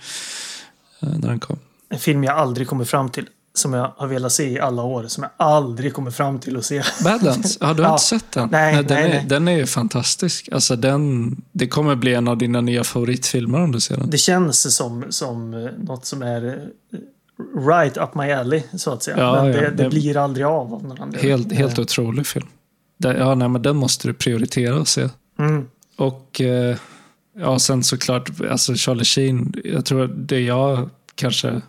Eh, 1.03 1.09
när 1.09 1.29
den 1.29 1.41
kom. 1.41 1.59
en 1.89 1.99
film 1.99 2.25
jag 2.25 2.37
aldrig 2.37 2.69
kommer 2.69 2.85
fram 2.85 3.11
till. 3.11 3.27
Som 3.55 3.73
jag 3.73 3.93
har 3.97 4.07
velat 4.07 4.33
se 4.33 4.51
i 4.51 4.61
alla 4.61 4.83
år. 4.83 5.05
Som 5.09 5.23
jag 5.23 5.31
aldrig 5.47 5.95
kommer 5.95 6.11
fram 6.11 6.39
till 6.39 6.57
att 6.57 6.65
se. 6.65 6.83
Badlands? 7.05 7.59
Ja, 7.61 7.75
du 7.75 7.83
har 7.83 7.89
Ja. 7.89 7.93
inte 7.95 8.05
sett 8.05 8.33
den? 8.33 8.49
Nej, 8.53 8.75
den, 8.75 8.85
nej, 8.89 9.05
är, 9.05 9.09
nej. 9.09 9.25
den 9.29 9.49
är 9.49 9.57
ju 9.57 9.67
fantastisk. 9.67 10.49
Alltså, 10.53 10.77
den, 10.77 11.37
det 11.53 11.67
kommer 11.69 11.95
bli 11.97 12.15
en 12.15 12.29
av 12.29 12.39
dina 12.39 12.61
nya 12.61 12.85
favoritfilmer 12.85 13.61
om 13.61 13.73
du 13.73 13.81
ser 13.81 13.97
den. 13.97 14.11
Det 14.11 14.19
känns 14.19 14.77
som, 14.77 15.05
som 15.09 15.55
eh, 15.55 15.71
något 15.79 16.07
som 16.07 16.23
är 16.23 16.47
eh, 16.47 16.99
right 17.69 17.97
up 17.97 18.15
my 18.15 18.33
alley, 18.33 18.63
så 18.77 18.91
att 18.93 19.03
säga. 19.03 19.19
Ja, 19.19 19.33
Men 19.43 19.47
ja, 19.53 19.61
det, 19.61 19.71
det 19.71 19.83
det- 19.83 19.89
blir 19.91 20.17
aldrig 20.17 20.47
av 20.47 20.75
av 20.75 20.85
någon. 20.85 21.15
Helt, 21.15 21.53
helt 21.53 21.79
otrolig 21.79 22.27
film. 22.27 22.47
Ja, 22.99 23.35
nej, 23.35 23.49
men 23.49 23.63
den 23.63 23.77
måste 23.77 24.09
du 24.09 24.15
prioritera 24.15 24.81
och 24.81 24.89
se. 24.89 25.09
Mm. 25.39 25.67
Och 26.01 26.41
eh, 26.41 26.77
ja, 27.39 27.59
sen 27.59 27.83
såklart, 27.85 28.31
alltså 28.51 28.75
Charlie 28.75 29.05
Sheen, 29.05 29.55
jag 29.65 29.85
tror 29.85 30.07
det 30.07 30.41
jag 30.41 30.91
kanske 31.15 31.61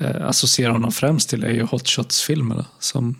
eh, 0.00 0.26
associerar 0.28 0.72
honom 0.72 0.92
främst 0.92 1.28
till 1.28 1.44
är 1.44 1.50
ju 1.50 1.62
Hot 1.62 1.88
Shots-filmerna 1.88 2.66
som 2.78 3.14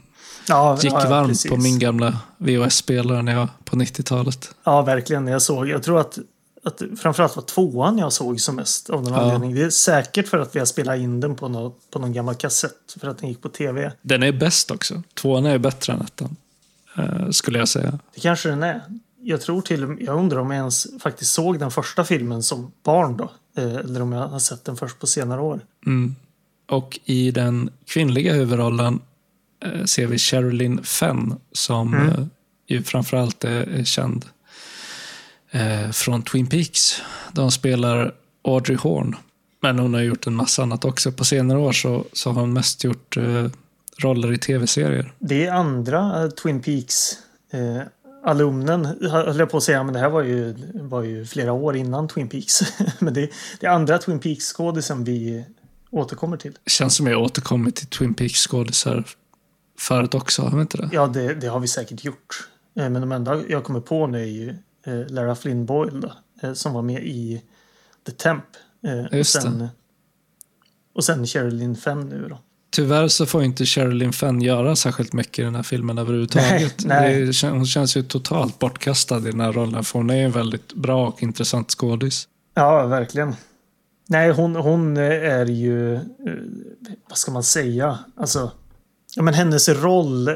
Ja, 0.49 0.79
gick 0.83 0.93
ja, 0.93 1.09
varmt 1.09 1.29
precis. 1.29 1.51
på 1.51 1.57
min 1.57 1.79
gamla 1.79 2.19
VHS-spelare 2.39 3.23
när 3.23 3.33
jag 3.33 3.49
på 3.65 3.77
90-talet. 3.77 4.55
Ja, 4.65 4.83
verkligen. 4.83 5.27
Jag 5.27 5.43
såg, 5.43 5.69
jag 5.69 5.83
tror 5.83 6.01
att, 6.01 6.19
att 6.65 6.83
framförallt 6.99 7.37
var 7.37 7.43
tvåan 7.43 7.99
jag 7.99 8.13
såg 8.13 8.41
som 8.41 8.57
mest 8.57 8.91
av 8.91 9.03
någon 9.03 9.13
Ja. 9.13 9.21
anledning. 9.21 9.55
Det 9.55 9.63
är 9.63 9.71
säkert 9.71 10.29
för 10.29 10.39
att 10.39 10.55
vi 10.55 10.59
har 10.59 10.67
spelat 10.67 10.99
in 10.99 11.21
den 11.21 11.35
på, 11.37 11.49
något, 11.49 11.91
på 11.91 11.99
någon 11.99 12.13
gammal 12.13 12.35
kassett. 12.35 12.97
För 13.01 13.09
att 13.09 13.19
den 13.19 13.29
gick 13.29 13.43
på 13.43 13.49
tv. 13.49 13.93
Den 14.03 14.23
är 14.23 14.33
bäst 14.33 14.71
också. 14.71 15.03
Tvåan 15.15 15.47
är 15.47 15.59
bättre 15.59 15.93
än 15.93 16.01
ettan. 16.01 16.37
Eh, 16.99 17.31
skulle 17.31 17.59
jag 17.59 17.69
säga. 17.69 17.99
Det 18.15 18.21
kanske 18.21 18.49
den 18.49 18.63
är. 18.63 18.81
Jag 19.27 19.41
tror 19.41 19.63
till 19.63 19.97
jag 20.01 20.19
undrar 20.19 20.39
om 20.39 20.51
jag 20.51 20.59
ens 20.59 20.87
faktiskt 21.01 21.33
såg 21.33 21.59
den 21.59 21.71
första 21.71 22.05
filmen 22.05 22.43
som 22.43 22.73
barn 22.83 23.17
då. 23.17 23.31
Eh, 23.57 23.75
Eller 23.75 24.03
om 24.03 24.13
jag 24.13 24.29
har 24.29 24.39
sett 24.39 24.65
den 24.65 24.77
först 24.77 24.99
på 24.99 25.07
senare 25.07 25.41
år. 25.41 25.61
Mm. 25.87 26.15
Och 26.71 27.01
i 27.05 27.31
den 27.31 27.71
kvinnliga 27.87 28.33
huvudrollen 28.35 29.01
eh, 29.65 29.85
ser 29.85 30.07
vi 30.07 30.19
Sherilyn 30.19 30.85
Fenn 30.85 31.35
som 31.53 31.95
Mm. 31.95 32.09
eh, 32.09 32.27
ju 32.67 32.83
framförallt 32.83 33.45
är, 33.45 33.85
känd 33.85 34.25
från 35.93 36.23
Twin 36.23 36.47
Peaks. 36.47 37.03
Där 37.33 37.43
hon 37.43 37.53
spelar 37.53 38.15
Audrey 38.45 38.77
Horn. 38.77 39.17
Men 39.63 39.79
hon 39.79 39.95
har 39.95 40.01
gjort 40.01 40.27
en 40.27 40.35
massa 40.35 40.63
annat 40.63 40.85
också. 40.85 41.13
På 41.13 41.25
senare 41.25 41.59
år 41.59 41.73
så, 41.73 42.05
så 42.13 42.33
har 42.33 42.41
hon 42.41 42.53
mest 42.53 42.85
gjort 42.85 43.17
roller 43.99 44.33
i 44.33 44.39
tv-serier. 44.39 45.13
Det 45.19 45.47
är 45.47 45.53
andra 45.53 46.31
Twin 46.31 46.63
Peaks 46.63 47.13
alumnen, 48.25 48.85
höll 49.11 49.39
jag 49.39 49.51
på 49.51 49.57
att 49.57 49.63
säga, 49.63 49.83
men 49.83 49.95
det 49.95 50.01
här 50.01 50.11
var 50.11 50.23
ju, 50.23 50.55
var 50.75 51.03
ju 51.03 51.27
flera 51.27 51.53
år 51.53 51.77
innan 51.77 52.09
Twin 52.09 52.29
Peaks. 52.29 52.61
men 52.99 53.15
det, 53.15 53.31
det 53.61 53.67
är 53.67 53.71
andra 53.71 53.99
Twin 53.99 54.19
Peaks-skådisen 54.19 55.05
vi 55.05 55.45
återkommer 55.91 56.37
till. 56.37 56.59
Känns 56.67 56.97
som 56.97 57.07
jag 57.07 57.23
återkommit 57.23 57.77
till 57.77 57.87
Twin 57.87 58.15
Peaks-skådisar 58.15 59.05
förut 59.79 60.15
också, 60.15 60.43
har 60.43 60.57
vi 60.57 60.61
inte 60.61 60.77
det? 60.77 60.89
Ja, 60.93 61.07
det, 61.07 61.35
det 61.35 61.47
har 61.47 61.61
vi 61.61 61.69
säkert 61.69 62.05
gjort. 62.05 62.49
Eh, 62.77 62.91
men 62.91 63.01
de 63.01 63.13
enda 63.13 63.43
jag 63.49 63.65
kommer 63.65 63.81
på 63.81 64.07
nu 64.07 64.23
är 64.23 64.27
ju 64.27 64.55
eh, 64.87 65.07
Lara 65.09 65.35
Flynn 65.35 65.67
Boyle 65.67 66.01
då, 66.01 66.13
eh, 66.43 66.53
som 66.53 66.73
var 66.73 66.83
med 66.83 67.07
i 67.07 67.43
The 68.07 68.13
Temp. 68.13 68.45
Eh, 68.87 69.05
och, 69.05 69.15
Just 69.15 69.43
sen, 69.43 69.69
och 70.95 71.05
sen 71.05 71.27
Sherilyn 71.27 71.77
Fenn 71.77 72.09
nu 72.09 72.27
då. 72.29 72.39
Tyvärr 72.75 73.09
så 73.09 73.27
får 73.27 73.43
inte 73.43 73.67
Sherilyn 73.67 74.13
Fenn 74.13 74.43
göra 74.43 74.77
särskilt 74.77 75.13
mycket 75.13 75.39
i 75.39 75.43
den 75.43 75.55
här 75.55 75.63
filmen 75.63 75.99
överhuvudtaget. 75.99 76.85
Nej, 76.85 77.33
nej. 77.43 77.51
Hon 77.51 77.67
känns 77.67 77.97
ju 77.97 78.03
totalt 78.03 78.59
bortkastad 78.59 79.19
i 79.19 79.31
den 79.31 79.41
här 79.41 79.53
rollen, 79.53 79.85
för 79.85 79.99
hon 79.99 80.11
är 80.11 80.25
en 80.25 80.33
väldigt 80.33 80.75
bra 80.75 81.09
och 81.09 81.23
intressant 81.23 81.71
skådis. 81.71 82.29
Ja, 82.55 82.87
verkligen. 82.87 83.35
Nej, 84.09 84.31
hon, 84.33 84.57
hon 84.57 84.97
är 84.97 85.47
ju... 85.47 85.95
eh, 85.95 86.01
Vad 87.09 87.19
ska 87.19 87.33
man 87.33 87.43
säga? 87.43 87.99
Alltså... 88.17 88.51
Ja, 89.17 89.23
men 89.23 89.35
hennes 89.35 89.69
roll 89.69 90.29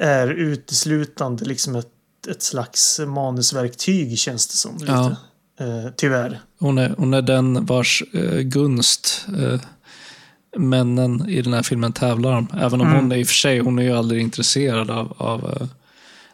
är 0.00 0.28
uteslutande 0.28 1.44
liksom 1.44 1.76
ett, 1.76 1.88
ett 2.30 2.42
slags 2.42 3.00
manusverktyg 3.06 4.18
känns 4.18 4.46
det 4.46 4.56
som. 4.56 4.76
Lite. 4.78 4.92
Ja. 4.92 5.16
Eh, 5.60 5.90
tyvärr. 5.96 6.40
Hon 6.58 6.78
är, 6.78 6.94
hon 6.98 7.14
är 7.14 7.22
den 7.22 7.66
vars 7.66 8.02
eh, 8.12 8.38
gunst 8.40 9.26
eh, 9.38 9.60
männen 10.56 11.28
i 11.28 11.42
den 11.42 11.52
här 11.52 11.62
filmen 11.62 11.92
tävlar 11.92 12.32
om. 12.32 12.46
Även 12.60 12.80
om 12.80 12.86
Mm. 12.86 12.98
hon 13.00 13.12
är 13.12 13.16
i 13.16 13.22
och 13.22 13.26
för 13.26 13.34
sig, 13.34 13.58
hon 13.58 13.78
är 13.78 13.82
ju 13.82 13.92
aldrig 13.96 14.22
intresserad 14.22 14.90
av, 14.90 15.14
av 15.16 15.44
eh, 15.60 15.66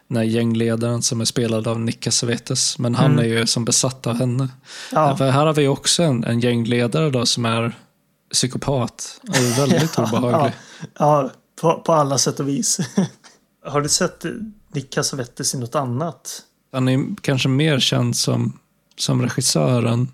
den 0.07 0.17
här 0.17 0.23
gängledaren 0.23 1.01
som 1.01 1.21
är 1.21 1.25
spelad 1.25 1.67
av 1.67 1.79
Nick 1.79 1.99
Cassavetes. 1.99 2.79
Men 2.79 2.95
han 2.95 3.11
Mm. 3.11 3.19
är 3.19 3.29
ju 3.29 3.47
som 3.47 3.65
besatt 3.65 4.07
av 4.07 4.15
henne. 4.15 4.47
Ja, 4.91 5.17
För 5.17 5.29
här 5.31 5.45
har 5.45 5.53
vi 5.53 5.67
också 5.67 6.03
en, 6.03 6.23
en 6.23 6.39
gängledare 6.39 7.09
då 7.09 7.25
som 7.25 7.45
är 7.45 7.75
psykopat 8.33 9.19
och 9.29 9.35
är 9.35 9.57
väldigt 9.57 9.97
obehaglig. 9.99 10.53
ja 10.99 11.31
på, 11.61 11.81
på 11.85 11.93
alla 11.93 12.17
sätt 12.17 12.39
och 12.39 12.47
vis. 12.47 12.79
Har 13.65 13.81
du 13.81 13.89
sett 13.89 14.25
Nick 14.73 14.93
Cassavetes 14.93 15.55
i 15.55 15.57
något 15.57 15.75
annat? 15.75 16.41
Han 16.73 16.87
är 16.87 17.05
kanske 17.21 17.49
mer 17.49 17.79
känd 17.79 18.15
som, 18.15 18.59
som 18.97 19.21
regissören. 19.21 20.07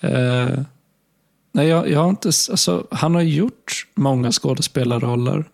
Eh, 0.00 0.48
nej, 1.52 1.68
jag, 1.68 1.90
jag 1.90 2.00
har 2.00 2.10
inte, 2.10 2.28
alltså, 2.28 2.86
han 2.90 3.14
har 3.14 3.22
gjort 3.22 3.86
många 3.94 4.32
skådespelarroller. 4.32 5.44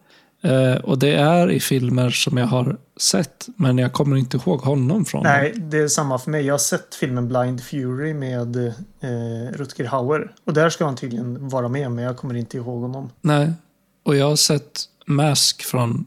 Eh, 0.43 0.75
och 0.75 0.99
det 0.99 1.15
är 1.15 1.51
i 1.51 1.61
filmer 1.61 2.11
som 2.11 2.37
jag 2.37 2.47
har 2.47 2.77
sett, 3.01 3.49
men 3.57 3.79
jag 3.79 3.93
kommer 3.93 4.17
inte 4.17 4.37
ihåg 4.37 4.61
honom 4.61 5.05
från. 5.05 5.23
Nej, 5.23 5.53
det 5.57 5.79
är 5.79 5.89
samma 5.89 6.19
för 6.19 6.31
mig. 6.31 6.47
Jag 6.47 6.55
har 6.55 6.59
sett 6.59 6.95
filmen 6.95 7.29
Blind 7.29 7.63
Fury 7.63 8.15
med 8.15 8.57
eh, 8.57 8.73
Rutger 9.53 9.85
Hauer. 9.85 10.35
Och 10.45 10.55
där 10.55 10.71
ska 10.71 10.85
han 10.85 10.97
tydligen 10.97 11.49
vara 11.49 11.69
med, 11.69 11.91
men 11.91 12.05
jag 12.05 12.17
kommer 12.17 12.35
inte 12.35 12.57
ihåg 12.57 12.81
honom. 12.83 13.11
Nej. 13.21 13.53
Och 14.03 14.17
jag 14.17 14.29
har 14.29 14.37
sett 14.37 14.81
Mask 15.07 15.63
från 15.65 16.05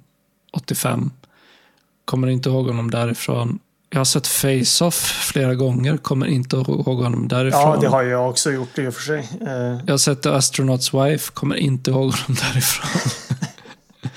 85. 0.53 1.11
Kommer 2.05 2.27
inte 2.27 2.49
ihåg 2.49 2.67
honom 2.67 2.91
därifrån. 2.91 3.59
Jag 3.93 3.99
har 3.99 4.05
sett 4.05 4.27
Face-Off 4.27 4.95
flera 5.31 5.55
gånger. 5.55 5.97
Kommer 5.97 6.25
inte 6.27 6.55
ihåg 6.55 6.97
honom 6.97 7.27
därifrån. 7.27 7.61
Ja, 7.61 7.77
det 7.81 7.87
har 7.87 8.03
jag 8.03 8.29
också 8.29 8.51
gjort 8.51 8.77
i 8.79 8.87
och 8.87 8.93
för 8.93 9.01
sig. 9.01 9.29
Eh, 9.41 9.79
Jag 9.85 9.93
har 9.93 9.97
sett 9.97 10.21
The 10.21 10.29
Astronaut's 10.29 11.05
Wife. 11.05 11.31
Kommer 11.33 11.55
inte 11.55 11.91
ihåg 11.91 12.13
honom 12.13 12.37
därifrån. 12.53 13.01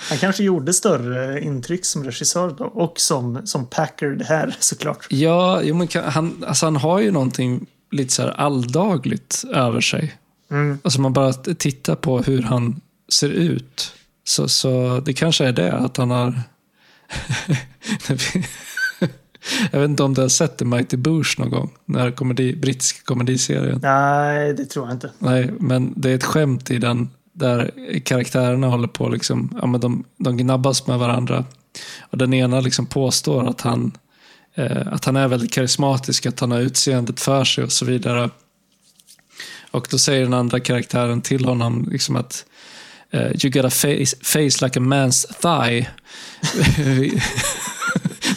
han 0.08 0.18
kanske 0.18 0.42
gjorde 0.44 0.72
större 0.74 1.40
intryck 1.40 1.84
som 1.84 2.04
regissör 2.04 2.54
då. 2.58 2.64
Och 2.64 3.00
som, 3.00 3.46
som 3.46 3.66
Packard 3.66 4.22
här 4.22 4.56
såklart. 4.58 5.06
ja, 5.10 5.60
jo, 5.62 5.74
men 5.74 5.86
kan, 5.88 6.04
han, 6.04 6.44
alltså 6.48 6.66
han 6.66 6.76
har 6.76 7.00
ju 7.00 7.10
någonting 7.10 7.66
lite 7.90 8.12
så 8.14 8.28
alldagligt 8.28 9.44
över 9.54 9.80
sig. 9.80 10.14
Mm. 10.50 10.78
Alltså 10.84 11.00
man 11.00 11.12
bara 11.12 11.32
tittar 11.32 11.94
på 11.94 12.18
hur 12.22 12.42
han 12.42 12.80
ser 13.12 13.28
ut. 13.28 13.92
Så, 14.24 14.48
så 14.48 15.02
det 15.04 15.12
kanske 15.12 15.44
är 15.46 15.52
det, 15.52 15.72
att 15.72 15.96
han 15.96 16.10
har... 16.10 16.42
Jag 19.72 19.80
vet 19.80 19.90
inte 19.90 20.02
om 20.02 20.14
du 20.14 20.20
har 20.20 20.28
sett 20.28 20.58
The 20.58 20.64
Mighty 20.64 20.96
Boosh 20.96 21.40
någon 21.40 21.50
gång? 21.50 21.74
Den 21.86 22.00
här 22.00 22.10
komedi, 22.10 22.56
brittiska 22.56 23.00
komediserien. 23.04 23.80
Nej, 23.82 24.54
det 24.54 24.64
tror 24.64 24.86
jag 24.86 24.94
inte. 24.94 25.10
Nej, 25.18 25.50
men 25.60 25.92
det 25.96 26.10
är 26.10 26.14
ett 26.14 26.24
skämt 26.24 26.70
i 26.70 26.78
den 26.78 27.08
där 27.32 27.70
karaktärerna 28.04 28.66
håller 28.66 28.88
på 28.88 29.08
liksom, 29.08 29.58
ja 29.60 29.66
men 29.66 29.80
de, 29.80 30.04
de 30.16 30.36
gnabbas 30.36 30.86
med 30.86 30.98
varandra. 30.98 31.44
Och 32.00 32.18
den 32.18 32.34
ena 32.34 32.60
liksom 32.60 32.86
påstår 32.86 33.48
att 33.48 33.60
han, 33.60 33.92
eh, 34.54 34.86
att 34.86 35.04
han 35.04 35.16
är 35.16 35.28
väldigt 35.28 35.52
karismatisk, 35.52 36.26
att 36.26 36.40
han 36.40 36.50
har 36.50 36.60
utseendet 36.60 37.20
för 37.20 37.44
sig 37.44 37.64
och 37.64 37.72
så 37.72 37.84
vidare. 37.84 38.30
Och 39.70 39.88
då 39.90 39.98
säger 39.98 40.22
den 40.22 40.34
andra 40.34 40.60
karaktären 40.60 41.20
till 41.20 41.44
honom 41.44 41.88
liksom 41.90 42.16
att 42.16 42.44
eh, 43.10 43.44
You 43.44 43.50
got 43.50 43.64
a 43.64 43.70
face, 43.70 44.16
face 44.22 44.64
like 44.64 44.78
a 44.78 44.82
man's 44.82 45.26
thigh. 45.40 45.88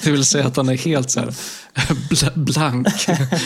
Det 0.08 0.12
vill 0.12 0.26
säga 0.26 0.48
att 0.48 0.58
han 0.58 0.70
är 0.70 0.78
helt 0.78 1.12
så 1.12 1.20
här 1.20 1.34
bl- 2.10 2.40
blank. 2.44 2.88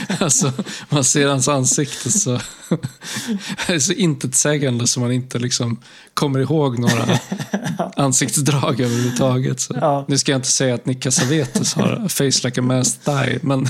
Alltså, 0.20 0.52
man 0.90 1.04
ser 1.04 1.28
hans 1.28 1.48
ansikte 1.48 2.12
så, 2.12 2.40
det 3.68 3.74
är 3.74 3.80
så 3.80 3.94
intetsägande 3.94 4.88
så 4.88 5.00
man 5.00 5.12
inte 5.12 5.40
liksom 5.40 5.80
kommer 6.14 6.40
ihåg 6.40 6.80
några 6.80 7.06
ansiktsdrag 7.96 8.82
överhuvudtaget. 8.82 9.60
Så. 9.60 9.78
Ja. 9.82 10.06
Nu 10.08 10.18
ska 10.18 10.32
jag 10.32 10.40
inte 10.40 10.48
säga 10.48 10.76
att 10.76 10.86
Nick 10.86 11.04
Cassavetes 11.04 11.74
har 11.74 12.08
face 12.10 12.48
like 12.48 12.60
a 12.60 12.64
masked 12.64 13.04
thigh, 13.06 13.38
men 13.42 13.68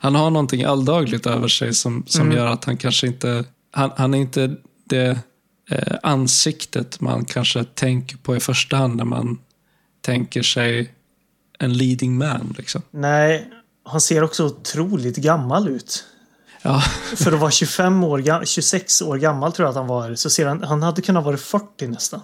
han 0.00 0.14
har 0.14 0.30
någonting 0.30 0.64
alldagligt 0.64 1.26
över 1.26 1.48
sig 1.48 1.74
som, 1.74 2.04
som 2.06 2.32
gör 2.32 2.46
att 2.46 2.64
han 2.64 2.76
kanske 2.76 3.06
inte, 3.06 3.44
han, 3.72 3.90
han 3.96 4.14
är 4.14 4.18
inte 4.18 4.56
det 4.84 5.18
eh, 5.70 5.96
ansiktet 6.02 7.00
man 7.00 7.24
kanske 7.24 7.64
tänker 7.64 8.16
på 8.16 8.36
i 8.36 8.40
första 8.40 8.76
hand 8.76 8.96
när 8.96 9.04
man 9.04 9.38
tänker 10.00 10.42
sig 10.42 10.92
en 11.58 11.72
leading 11.72 12.18
man. 12.18 12.54
Liksom. 12.58 12.82
Nej, 12.90 13.50
han 13.84 14.00
ser 14.00 14.24
också 14.24 14.44
otroligt 14.46 15.16
gammal 15.16 15.68
ut. 15.68 16.04
Ja, 16.62 16.80
För 17.16 17.32
att 17.32 17.40
vara 17.40 17.50
25 17.50 18.04
år, 18.04 18.18
ga- 18.18 18.44
26 18.44 19.02
år 19.02 19.16
gammal 19.16 19.52
tror 19.52 19.66
jag 19.66 19.70
att 19.70 19.76
han 19.76 19.86
var. 19.86 20.14
Så 20.14 20.30
ser 20.30 20.46
han, 20.46 20.62
han 20.62 20.82
hade 20.82 21.02
kunnat 21.02 21.24
vara 21.24 21.36
40 21.36 21.86
nästan. 21.86 22.20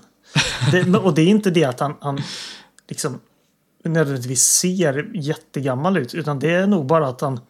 Det, 0.71 0.99
och 0.99 1.15
det 1.15 1.23
är 1.23 1.27
inte 1.27 1.51
det 1.51 1.65
att 1.65 1.81
han, 1.81 1.95
han 2.01 2.21
liksom 2.89 3.21
nödvändigtvis 3.85 4.43
ser 4.43 5.11
jättegammal 5.15 5.97
ut. 5.97 6.15
Utan 6.15 6.39
det 6.39 6.51
är 6.51 6.67
nog 6.67 6.87
bara 6.87 7.09
att 7.09 7.21
han 7.21 7.41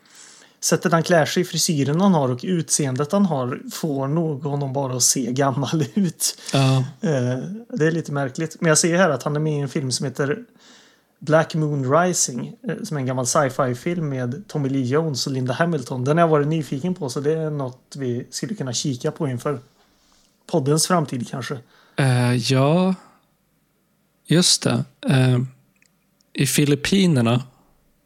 sättet 0.61 0.93
han 0.93 1.03
klär 1.03 1.27
sig, 1.27 1.45
frisyren 1.45 2.01
han 2.01 2.15
har 2.15 2.29
och 2.29 2.41
utseendet 2.43 3.13
han 3.13 3.27
har 3.27 3.61
får 3.73 4.09
nog 4.09 4.43
honom 4.45 4.73
bara 4.73 4.97
att 4.97 5.03
se 5.03 5.33
gammal 5.33 5.85
ut. 5.95 6.39
ja, 6.53 6.85
Eh, 7.01 7.39
det 7.79 7.87
är 7.87 7.91
lite 7.93 8.13
märkligt. 8.13 8.57
Men 8.61 8.69
jag 8.69 8.79
ser 8.79 8.97
här 8.97 9.11
att 9.11 9.23
han 9.23 9.37
är 9.37 9.41
med 9.41 9.53
i 9.59 9.61
en 9.61 9.69
film 9.69 9.93
som 9.93 10.05
heter 10.07 10.39
Black 11.25 11.55
Moon 11.55 11.93
Rising. 11.99 12.57
eh, 12.69 12.77
Som 12.85 12.97
är 12.97 13.01
en 13.01 13.07
gammal 13.07 13.27
sci-fi 13.27 13.75
film 13.75 14.09
med 14.09 14.45
Tommy 14.49 14.69
Lee 14.69 14.85
Jones 14.87 15.27
och 15.27 15.33
Linda 15.33 15.53
Hamilton. 15.55 16.05
Den 16.05 16.17
har 16.17 16.23
jag 16.23 16.29
varit 16.29 16.47
nyfiken 16.49 16.95
på 16.95 17.09
så 17.11 17.21
det 17.21 17.33
är 17.33 17.51
något 17.51 17.95
vi 17.97 18.27
skulle 18.31 18.55
kunna 18.55 18.73
kika 18.73 19.11
på 19.11 19.29
inför 19.29 19.59
poddens 20.47 20.87
framtid 20.87 21.29
kanske. 21.31 21.59
Eh, 21.97 22.35
ja, 22.35 22.95
just 24.27 24.63
det. 24.63 24.85
Eh, 25.09 25.39
I 26.33 26.47
Filippinerna 26.47 27.43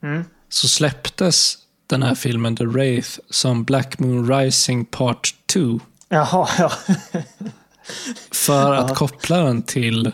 Mm. 0.02 0.24
så 0.48 0.68
släpptes 0.68 1.58
den 1.86 2.02
här 2.02 2.14
filmen 2.14 2.56
The 2.56 2.64
Wraith 2.66 3.08
som 3.30 3.64
Black 3.64 3.98
Moon 3.98 4.30
Rising 4.32 4.84
Part 4.84 5.34
2 5.46 5.80
Jaha, 6.08 6.48
ja. 6.58 6.72
för 8.32 8.74
Ja. 8.74 8.78
att 8.80 8.96
koppla 8.96 9.36
den 9.38 9.62
till 9.62 10.12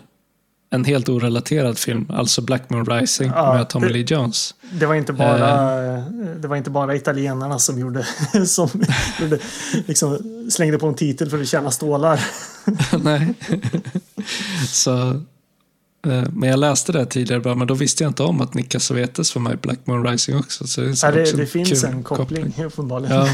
en 0.75 0.85
helt 0.85 1.09
orelaterad 1.09 1.79
film, 1.79 2.07
alltså 2.11 2.43
Black 2.43 2.71
Moon 2.71 2.87
Rising 2.87 3.31
Ja, 3.35 3.55
med 3.55 3.69
Tommy 3.69 3.87
det- 3.87 3.93
Lee 3.93 4.05
Jones. 4.09 4.55
Det 4.73 4.87
var 4.87 4.95
inte 4.95 5.13
bara, 5.13 5.97
det 6.41 6.49
var 6.49 6.57
inte 6.57 6.71
bara 6.71 6.97
italienarna 6.97 7.59
som 7.59 7.79
gjorde, 7.79 8.07
som 8.47 8.69
gjorde, 9.21 9.39
liksom 9.87 10.19
slängde 10.51 10.79
på 10.79 10.87
en 10.87 10.95
titel 10.95 11.31
för 11.31 11.41
att 11.41 11.49
tjäna 11.49 11.71
stålar. 11.71 12.21
Nej. 13.03 13.35
så, 14.69 15.09
eh, 16.07 16.25
men 16.33 16.49
jag 16.49 16.59
läste 16.59 16.93
det 16.93 17.07
tidigare, 17.07 17.41
bara, 17.41 17.55
men 17.55 17.67
då 17.67 17.75
visste 17.75 18.05
jag 18.05 18.11
inte 18.11 18.23
om 18.23 18.41
att 18.41 18.55
Nick 18.55 18.69
Cassavetes 18.69 19.35
var 19.35 19.43
med 19.43 19.53
i 19.53 19.57
Black 19.57 19.79
Moon 19.85 20.07
Rising 20.07 20.37
också. 20.37 20.67
Så 20.67 20.81
det, 20.81 20.87
är 20.87 20.97
Ja, 21.07 21.11
det, 21.11 21.23
också 21.23 21.37
det 21.37 21.47
finns 21.47 21.85
en 21.85 22.03
koppling 22.03 22.55
uppenbarligen. 22.65 23.17
Ja, 23.17 23.29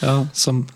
ja 0.00 0.26
som 0.32 0.66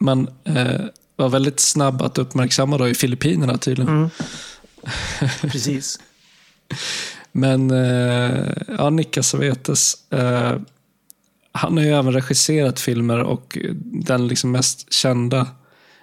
man 0.00 0.28
eh, 0.44 0.80
var 1.16 1.28
väldigt 1.28 1.60
snabb 1.60 2.02
att 2.02 2.18
uppmärksamma 2.18 2.78
då 2.78 2.88
i 2.88 2.94
Filippinerna 2.94 3.58
tydligen. 3.58 3.96
Mm. 3.96 4.10
Precis. 5.40 6.00
Men 7.32 7.70
eh, 7.70 8.52
ja, 8.78 8.90
Nick 8.90 9.14
Cassavetes, 9.14 10.12
eh, 10.12 10.56
han 11.52 11.76
har 11.76 11.84
ju 11.84 11.90
även 11.90 12.12
regisserat 12.12 12.80
filmer 12.80 13.18
och 13.18 13.58
den 13.84 14.28
liksom 14.28 14.50
mest 14.50 14.92
kända 14.92 15.46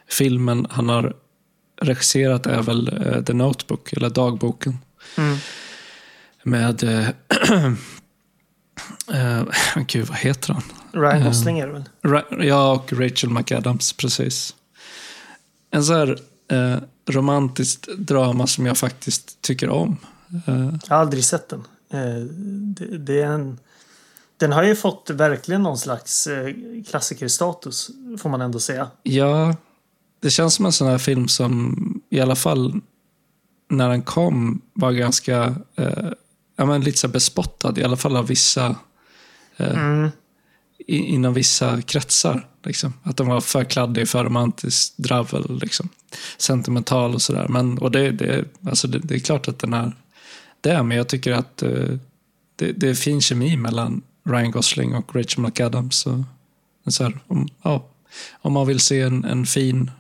filmen 0.08 0.68
han 0.70 0.90
har 0.90 1.14
regisserat 1.82 2.46
är 2.46 2.62
väl 2.62 3.08
eh, 3.08 3.24
The 3.24 3.34
Notebook, 3.34 3.94
eller 3.94 4.10
Dagboken. 4.10 4.78
Mm. 5.18 5.38
Med, 6.44 6.84
eh, 6.84 7.08
eh, 9.14 9.44
gud 9.88 10.08
vad 10.08 10.18
heter 10.18 10.54
han? 10.54 10.64
Ryan 10.92 11.16
Mm. 11.16 11.28
Gosling 11.28 11.60
är 11.60 11.68
det 11.68 11.74
väl? 11.74 12.48
Ja, 12.48 12.72
och 12.72 12.94
Rachel 12.94 13.30
McAdams, 13.30 13.94
precis. 13.94 14.56
En 15.72 15.84
så 15.84 15.94
här 15.94 16.20
eh, 16.52 16.78
romantiskt 17.08 17.88
drama 17.98 18.48
som 18.48 18.66
jag 18.66 18.78
faktiskt 18.78 19.42
tycker 19.42 19.70
om. 19.70 19.98
Eh, 20.48 20.70
Jag 20.88 20.96
har 20.96 21.02
aldrig 21.02 21.24
sett 21.26 21.50
den. 21.50 21.64
Eh, 21.94 22.24
Det, 22.76 22.98
det 22.98 23.22
är 23.22 23.28
en, 23.32 23.60
den 24.38 24.52
har 24.52 24.64
ju 24.64 24.76
fått 24.76 25.10
verkligen 25.10 25.64
någon 25.64 25.78
slags 25.78 26.28
eh, 26.28 26.54
klassikerstatus, 26.90 27.90
får 28.20 28.30
man 28.30 28.42
ändå 28.42 28.60
säga. 28.60 28.88
ja, 29.04 29.56
det 30.20 30.30
känns 30.30 30.54
som 30.54 30.66
en 30.66 30.72
sån 30.72 30.88
här 30.88 30.98
film 30.98 31.28
som 31.28 31.76
i 32.10 32.20
alla 32.20 32.36
fall 32.36 32.82
när 33.70 33.90
den 33.90 34.02
kom 34.02 34.62
var 34.74 34.92
ganska 34.92 35.56
eh, 35.76 36.10
ja, 36.56 36.66
men 36.66 36.82
lite 36.82 36.98
så 36.98 37.08
bespottad, 37.08 37.74
i 37.78 37.84
alla 37.84 37.98
fall 37.98 38.16
av 38.18 38.28
vissa 38.28 38.76
Mm 39.58 40.10
i, 40.78 40.98
inom 40.98 41.34
vissa 41.34 41.82
kretsar. 41.82 42.48
Liksom. 42.64 42.94
Att 43.04 43.18
den 43.18 43.28
var 43.28 43.42
för 43.42 43.64
kladdig, 43.64 44.08
för 44.08 44.24
romantisk, 44.24 44.94
dravel, 44.98 45.60
liksom. 45.62 45.90
sentimental 46.38 47.14
och 47.14 47.22
sådär. 47.22 47.48
Men, 47.50 47.78
och 47.78 47.92
det, 47.92 48.12
det, 48.12 48.46
alltså 48.68 48.88
det, 48.88 49.00
det 49.00 49.16
är 49.16 49.20
klart 49.20 49.48
att 49.48 49.60
den 49.60 49.74
är 49.74 49.92
det, 50.62 50.84
men 50.84 50.98
jag 50.98 51.08
tycker 51.08 51.32
att 51.32 51.64
uh, 51.64 51.98
det, 52.56 52.72
det 52.72 52.90
är 52.90 52.94
fin 52.94 53.22
kemi 53.22 53.58
mellan 53.58 54.02
Ryan 54.24 54.52
Gosling 54.52 54.96
och 54.96 55.16
Rachel 55.16 55.44
McAdams. 55.44 56.06
Och, 56.06 56.20
och 56.86 56.94
så 56.94 57.04
här, 57.04 57.20
om, 57.28 57.48
ja, 57.64 57.86
om 58.42 58.54
man 58.54 58.68
vill 58.68 58.80
se 58.80 59.02
en, 59.02 59.26
en 59.26 59.46
fin, 59.46 59.92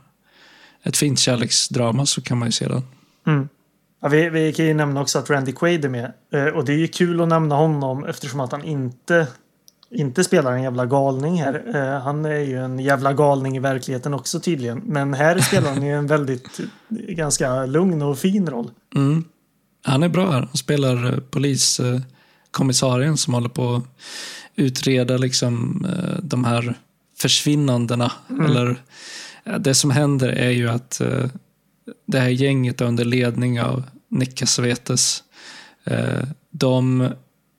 ett 0.83 0.97
fint 0.97 1.19
kärleksdrama 1.19 2.05
så 2.05 2.21
kan 2.21 2.37
man 2.37 2.47
ju 2.47 2.51
se 2.51 2.67
den. 2.67 2.83
Mm. 3.27 3.49
Ja, 4.01 4.07
vi, 4.07 4.29
vi 4.29 4.53
kan 4.53 4.65
ju 4.65 4.73
nämna 4.73 5.01
också 5.01 5.19
att 5.19 5.29
Randy 5.29 5.51
Quaid 5.51 5.85
är 5.85 5.89
med. 5.89 6.13
Eh, 6.33 6.45
och 6.45 6.65
det 6.65 6.73
är 6.73 6.77
ju 6.77 6.87
kul 6.87 7.21
att 7.21 7.27
nämna 7.27 7.55
honom 7.55 8.05
eftersom 8.05 8.39
att 8.39 8.51
han 8.51 8.63
inte, 8.63 9.27
inte 9.95 10.23
spelar 10.23 10.51
en 10.51 10.63
jävla 10.63 10.85
galning 10.85 11.41
här. 11.41 11.75
Eh, 11.75 12.01
Han 12.01 12.25
är 12.25 12.39
ju 12.39 12.57
en 12.57 12.79
jävla 12.79 13.13
galning 13.13 13.57
i 13.57 13.59
verkligheten 13.59 14.13
också 14.13 14.39
tydligen. 14.39 14.81
Men 14.85 15.13
här 15.13 15.39
spelar 15.39 15.73
han 15.73 15.85
ju 15.85 15.93
en 15.93 16.07
väldigt 16.07 16.59
ganska 16.89 17.65
lugn 17.65 18.01
och 18.01 18.17
fin 18.17 18.49
roll. 18.49 18.71
Mm. 18.95 19.23
Han 19.83 20.03
är 20.03 20.09
bra 20.09 20.31
här. 20.31 20.39
Han 20.39 20.57
spelar 20.57 21.13
eh, 21.13 21.19
poliskommissarien 21.19 23.17
som 23.17 23.33
håller 23.33 23.49
på 23.49 23.75
att 23.75 23.83
utreda 24.55 25.17
liksom, 25.17 25.85
eh, 25.89 26.23
de 26.23 26.43
här 26.43 26.75
försvinnandena. 27.17 28.11
Eller, 28.45 28.81
eh, 29.43 29.55
det 29.59 29.75
som 29.75 29.91
händer 29.91 30.29
är 30.29 30.51
ju 30.51 30.69
att 30.69 31.01
eh, 31.01 31.25
det 32.07 32.19
här 32.19 32.29
gänget 32.29 32.81
under 32.81 33.05
ledning 33.05 33.61
av 33.61 33.83
Nick 34.09 34.37
Cassavetes, 34.37 35.23
eh, 35.83 36.23
de 36.51 37.09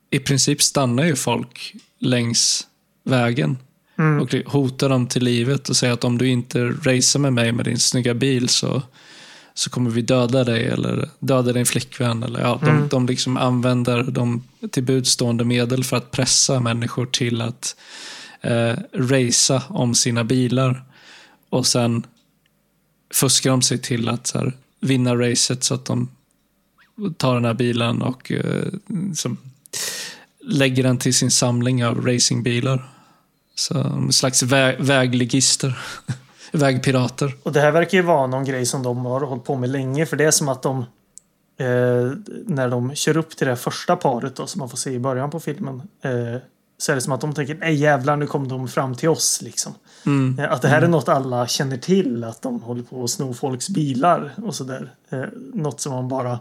i 0.09 0.19
princip 0.19 0.61
stannar 0.61 1.03
ju 1.05 1.15
folk 1.15 1.73
längs 1.99 2.67
vägen 3.03 3.57
Mm. 3.99 4.21
och 4.21 4.33
hotar 4.51 4.89
dem 4.89 5.07
till 5.07 5.23
livet 5.23 5.69
och 5.69 5.75
säger 5.75 5.93
att 5.93 6.03
om 6.03 6.17
du 6.17 6.27
inte 6.27 6.63
racear 6.65 7.19
med 7.19 7.33
mig 7.33 7.51
med 7.51 7.65
din 7.65 7.79
snygga 7.79 8.13
bil 8.13 8.49
så, 8.49 8.81
så 9.53 9.69
kommer 9.69 9.89
vi 9.89 10.01
döda 10.01 10.43
dig 10.43 10.65
eller 10.65 11.09
döda 11.19 11.53
din 11.53 11.65
flickvän. 11.65 12.23
Eller, 12.23 12.39
ja, 12.41 12.59
de, 12.63 12.69
Mm. 12.69 12.87
de 12.87 13.05
liksom 13.05 13.37
använder 13.37 14.03
de 14.03 14.43
till 14.71 14.83
budstående 14.83 15.43
medel 15.45 15.83
för 15.83 15.97
att 15.97 16.11
pressa 16.11 16.59
människor 16.59 17.05
till 17.05 17.41
att 17.41 17.75
eh, 18.41 18.73
racea 18.93 19.63
om 19.69 19.95
sina 19.95 20.23
bilar. 20.23 20.83
Och 21.49 21.67
sen 21.67 22.03
fuskar 23.13 23.49
de 23.49 23.61
sig 23.61 23.77
till 23.77 24.09
att 24.09 24.31
här, 24.35 24.53
vinna 24.79 25.15
racet 25.15 25.63
så 25.63 25.73
att 25.73 25.85
de 25.85 26.09
tar 27.17 27.33
den 27.35 27.45
här 27.45 27.53
bilen 27.53 28.01
och 28.01 28.31
eh, 28.31 28.67
som, 29.15 29.37
lägger 30.47 30.83
den 30.83 30.97
till 30.97 31.13
sin 31.13 31.31
samling 31.31 31.85
av 31.85 32.05
racingbilar. 32.05 32.89
Så 33.55 33.77
en 33.77 34.13
slags 34.13 34.43
vä 34.43 34.75
vägligister. 34.79 35.77
Vägpirater. 36.51 37.35
Och 37.43 37.51
det 37.51 37.59
här 37.59 37.71
verkar 37.71 37.97
ju 37.97 38.01
vara 38.01 38.27
någon 38.27 38.45
grej 38.45 38.65
som 38.65 38.83
de 38.83 39.05
har 39.05 39.21
hållit 39.21 39.43
på 39.43 39.55
med 39.55 39.69
länge. 39.69 40.05
För 40.05 40.17
det 40.17 40.25
är 40.25 40.31
som 40.31 40.49
att 40.49 40.61
de 40.61 40.79
eh, 41.57 42.11
när 42.45 42.69
de 42.69 42.95
kör 42.95 43.17
upp 43.17 43.37
till 43.37 43.47
det 43.47 43.55
första 43.55 43.95
paret 43.95 44.35
då, 44.35 44.47
som 44.47 44.59
man 44.59 44.69
får 44.69 44.77
se 44.77 44.91
i 44.91 44.99
början 44.99 45.29
på 45.29 45.39
filmen. 45.39 45.81
Eh, 46.01 46.41
så 46.77 46.91
är 46.91 46.95
det 46.95 47.01
som 47.01 47.13
att 47.13 47.21
de 47.21 47.33
tänker 47.33 47.55
nej 47.55 47.75
jävlar 47.75 48.15
nu 48.17 48.27
kom 48.27 48.47
de 48.47 48.67
fram 48.67 48.95
till 48.95 49.09
oss 49.09 49.41
liksom. 49.41 49.73
Mm. 50.05 50.39
Eh, 50.39 50.51
Att 50.51 50.61
det 50.61 50.67
här 50.67 50.81
är 50.81 50.87
något 50.87 51.09
alla 51.09 51.47
känner 51.47 51.77
till. 51.77 52.23
Att 52.23 52.41
de 52.41 52.61
håller 52.61 52.83
på 52.83 53.03
att 53.03 53.09
sno 53.09 53.33
folks 53.33 53.69
bilar 53.69 54.33
och 54.45 54.55
sådär. 54.55 54.93
Eh, 55.09 55.23
något 55.53 55.81
som 55.81 55.93
man 55.93 56.07
bara 56.07 56.39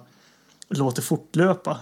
låter 0.69 1.03
fortlöpa. 1.03 1.79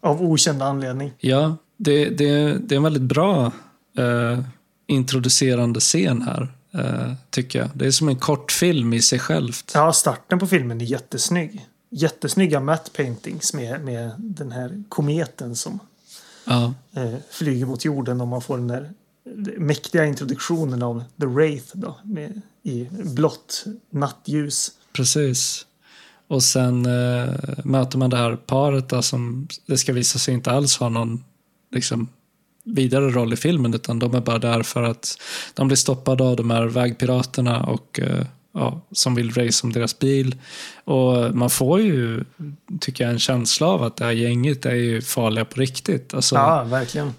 Av 0.00 0.22
okänd 0.22 0.62
anledning. 0.62 1.12
Ja, 1.18 1.56
det, 1.76 2.04
det, 2.08 2.58
det 2.58 2.74
är 2.74 2.76
en 2.76 2.82
väldigt 2.82 3.02
bra 3.02 3.52
eh, 3.98 4.40
introducerande 4.86 5.80
scen 5.80 6.22
här, 6.22 6.48
eh, 6.74 7.12
tycker 7.30 7.58
jag. 7.58 7.68
Det 7.74 7.86
är 7.86 7.90
som 7.90 8.08
en 8.08 8.16
kortfilm 8.16 8.92
i 8.92 9.02
sig 9.02 9.18
självt. 9.18 9.70
Ja, 9.74 9.92
starten 9.92 10.38
på 10.38 10.46
filmen 10.46 10.80
är 10.80 10.84
jättesnygg. 10.84 11.66
jättesnygga 11.90 12.60
matte 12.60 12.90
paintings 12.90 13.54
med, 13.54 13.84
med 13.84 14.10
den 14.18 14.52
här 14.52 14.82
kometen 14.88 15.56
som 15.56 15.78
Ja, 16.44 16.74
eh, 16.96 17.14
flyger 17.30 17.66
mot 17.66 17.84
jorden 17.84 18.20
och 18.20 18.28
man 18.28 18.40
får 18.42 18.56
den 18.58 18.66
där 18.68 18.90
mäktiga 19.58 20.04
introduktionen 20.06 20.82
av 20.82 21.04
The 21.20 21.26
Wraith 21.26 21.66
då, 21.76 21.96
med, 22.04 22.40
i 22.62 22.88
blått 22.90 23.64
nattljus. 23.90 24.70
precis. 24.92 25.66
Och 26.28 26.42
sen 26.42 26.86
eh, 26.86 27.34
möter 27.64 27.98
man 27.98 28.10
det 28.10 28.16
här 28.16 28.36
paret 28.36 28.88
då, 28.88 29.02
som 29.02 29.48
det 29.66 29.78
ska 29.78 29.92
visa 29.92 30.18
sig 30.18 30.34
inte 30.34 30.50
alls 30.50 30.76
ha 30.76 30.88
någon 30.88 31.24
liksom, 31.72 32.08
vidare 32.64 33.10
roll 33.10 33.32
i 33.32 33.36
filmen 33.36 33.74
utan 33.74 33.98
de 33.98 34.14
är 34.14 34.20
bara 34.20 34.38
där 34.38 34.62
för 34.62 34.82
att 34.82 35.18
de 35.54 35.66
blir 35.68 35.76
stoppade 35.76 36.24
av 36.24 36.36
de 36.36 36.50
här 36.50 36.64
vägpiraterna 36.66 37.62
och 37.62 38.00
eh, 38.00 38.24
ja, 38.54 38.80
som 38.92 39.14
vill 39.14 39.34
race 39.34 39.66
om 39.66 39.72
deras 39.72 39.98
bil. 39.98 40.36
Och 40.84 41.34
man 41.34 41.50
får 41.50 41.80
ju, 41.80 42.24
tycker 42.80 43.04
jag, 43.04 43.12
en 43.12 43.18
känsla 43.18 43.66
av 43.66 43.82
att 43.82 43.96
det 43.96 44.04
här 44.04 44.12
gänget 44.12 44.66
är 44.66 44.74
ju 44.74 45.02
farliga 45.02 45.44
på 45.44 45.60
riktigt. 45.60 46.14
Alltså, 46.14 46.34
Ja, 46.34 46.64
verkligen. 46.64 47.14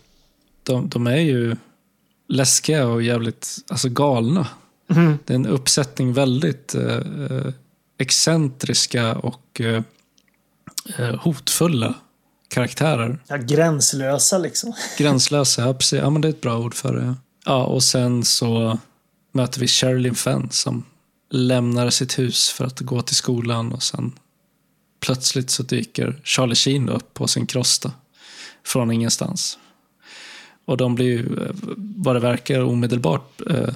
de, 0.64 0.90
de 0.90 1.08
är 1.08 1.18
ju 1.18 1.56
läskiga 2.28 2.88
och 2.88 3.04
jävligt 3.04 3.58
alltså 3.68 3.90
galna. 3.90 4.48
Mm. 4.90 5.18
Det 5.26 5.34
är 5.34 5.36
en 5.36 5.48
uppsättning 5.48 6.14
väldigt 6.14 6.76
eh, 6.76 6.96
eh, 6.96 7.54
excentriska 8.00 9.16
och 9.16 9.62
eh, 9.62 9.84
eh, 10.98 11.16
hotfulla 11.16 11.94
karaktärer. 12.48 13.20
Ja, 13.28 13.38
gränslösa 13.38 14.38
liksom. 14.38 14.74
Gränslösa, 14.98 15.62
ja, 15.62 15.74
precis. 15.74 16.00
Ja, 16.00 16.10
men 16.10 16.22
det 16.22 16.28
är 16.28 16.30
ett 16.30 16.42
bra 16.42 16.60
ord 16.60 16.76
för 16.76 16.94
det. 16.94 17.16
Ja, 17.46 17.64
och 17.64 17.84
sen 17.84 18.24
så 18.24 18.80
möter 19.32 19.60
vi 19.60 19.68
Sherilyn 19.68 20.16
Fenn 20.16 20.50
som 20.52 20.86
lämnar 21.30 21.90
sitt 21.90 22.20
hus 22.20 22.50
för 22.50 22.66
att 22.66 22.80
gå 22.80 23.02
till 23.02 23.16
skolan 23.16 23.72
och 23.72 23.84
sen 23.84 24.12
plötsligt 25.00 25.50
så 25.50 25.64
dyker 25.64 26.22
Charlie 26.24 26.56
Sheen 26.56 26.90
upp 26.90 27.14
på 27.14 27.28
sin 27.28 27.48
krosta 27.48 27.92
från 28.66 28.92
ingenstans. 28.92 29.60
Och 30.66 30.78
de 30.78 30.96
blir 30.96 31.06
ju, 31.06 31.44
eh, 31.44 31.52
vad 31.76 32.16
det 32.16 32.20
verkar, 32.20 32.64
omedelbart 32.64 33.42
eh, 33.50 33.74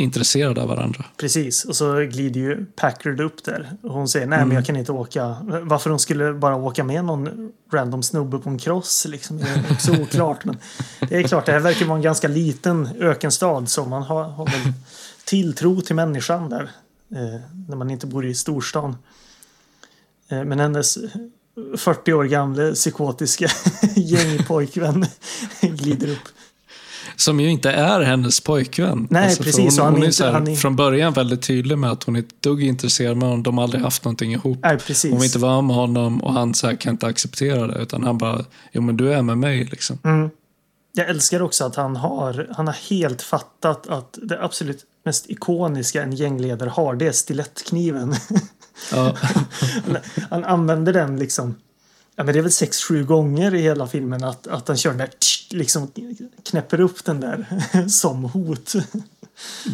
intresserade 0.00 0.62
av 0.62 0.68
varandra. 0.68 1.04
Precis, 1.16 1.64
och 1.64 1.76
så 1.76 1.94
glider 2.00 2.40
ju 2.40 2.66
Packard 2.76 3.20
upp 3.20 3.44
där. 3.44 3.70
Och 3.82 3.90
hon 3.92 4.08
säger 4.08 4.26
nej 4.26 4.36
Mm. 4.36 4.48
men 4.48 4.54
jag 4.54 4.66
kan 4.66 4.76
inte 4.76 4.92
åka. 4.92 5.36
Varför 5.62 5.90
hon 5.90 5.98
skulle 5.98 6.32
bara 6.32 6.56
åka 6.56 6.84
med 6.84 7.04
någon 7.04 7.52
random 7.72 8.02
snubbe 8.02 8.38
på 8.38 8.50
en 8.50 8.58
cross 8.58 9.06
liksom. 9.08 9.38
Det 9.38 9.44
är 9.48 9.72
också 9.72 9.92
oklart. 10.02 10.44
Men 10.44 10.56
det 11.08 11.16
är 11.16 11.22
klart, 11.22 11.46
det 11.46 11.52
här 11.52 11.60
verkar 11.60 11.86
vara 11.86 11.96
en 11.96 12.02
ganska 12.02 12.28
liten 12.28 12.88
ökenstad. 13.00 13.66
Så 13.66 13.84
man 13.84 14.02
har, 14.02 14.24
har 14.24 14.46
väl 14.46 14.72
tilltro 15.24 15.80
till 15.80 15.96
människan 15.96 16.48
där. 16.48 16.70
Eh, 17.12 17.40
när 17.68 17.76
man 17.76 17.90
inte 17.90 18.06
bor 18.06 18.26
i 18.26 18.34
storstan. 18.34 18.96
Eh, 20.28 20.44
men 20.44 20.60
hennes 20.60 20.98
40 21.76 22.12
år 22.12 22.24
gamla 22.24 22.72
psykotiska 22.72 23.48
gängpojkvän 23.96 25.06
glider 25.60 26.10
upp. 26.12 26.28
Som 27.20 27.40
ju 27.40 27.50
inte 27.50 27.70
är 27.70 28.00
hennes 28.00 28.40
pojkvän. 28.40 29.06
Nej, 29.10 29.36
för 29.36 29.44
precis, 29.44 29.78
Hon, 29.78 29.92
hon 29.92 30.02
är 30.02 30.06
inte- 30.06 30.30
här, 30.30 30.50
är- 30.50 30.56
från 30.56 30.76
början 30.76 31.12
väldigt 31.12 31.42
tydlig 31.42 31.78
med 31.78 31.90
att 31.90 32.02
hon 32.02 32.16
är 32.16 32.20
ett 32.20 32.42
dugg 32.42 32.62
intresserad 32.62 33.16
med 33.16 33.28
honom. 33.28 33.42
De 33.42 33.58
har 33.58 33.64
aldrig 33.64 33.82
haft 33.82 34.04
någonting 34.04 34.32
ihop. 34.32 34.58
Nej, 34.62 34.78
precis. 34.78 35.10
Hon 35.10 35.20
vill 35.20 35.26
inte 35.26 35.38
vara 35.38 35.60
med 35.60 35.76
honom 35.76 36.22
och 36.22 36.32
han 36.32 36.54
så 36.54 36.66
här, 36.66 36.76
kan 36.76 36.90
inte 36.92 37.06
acceptera 37.06 37.66
det. 37.66 37.82
Utan 37.82 38.04
han 38.04 38.18
bara, 38.18 38.44
jo 38.72 38.82
men 38.82 38.96
du 38.96 39.12
är 39.12 39.22
med 39.22 39.38
mig 39.38 39.64
liksom. 39.64 39.98
Mm. 40.04 40.30
Jag 40.92 41.08
älskar 41.08 41.42
också 41.42 41.64
att 41.64 41.76
han 41.76 41.96
har, 41.96 42.48
han 42.56 42.66
har 42.66 42.76
helt 42.90 43.22
fattat 43.22 43.86
att 43.88 44.18
det 44.22 44.42
absolut 44.42 44.84
mest 45.04 45.30
ikoniska 45.30 46.02
en 46.02 46.12
gängledare 46.12 46.70
har, 46.70 46.94
det 46.94 47.06
är 47.06 47.12
stilettkniven. 47.12 48.14
Ja, 48.92 49.16
han, 49.86 49.96
han 50.30 50.44
använder 50.44 50.92
den 50.92 51.16
liksom, 51.16 51.54
ja 52.20 52.24
men 52.24 52.32
det 52.32 52.40
är 52.40 52.42
väl 52.42 52.52
sex, 52.52 52.82
sju 52.82 53.04
gånger 53.04 53.54
i 53.54 53.62
hela 53.62 53.86
filmen 53.86 54.24
att, 54.24 54.46
att 54.46 54.68
han 54.68 54.76
kör 54.76 54.90
den 54.90 54.98
där, 54.98 55.06
tsch, 55.06 55.46
liksom 55.50 55.90
knäpper 56.50 56.80
upp 56.80 57.04
den 57.04 57.20
där 57.20 57.46
som 57.88 58.24
hot. 58.24 58.72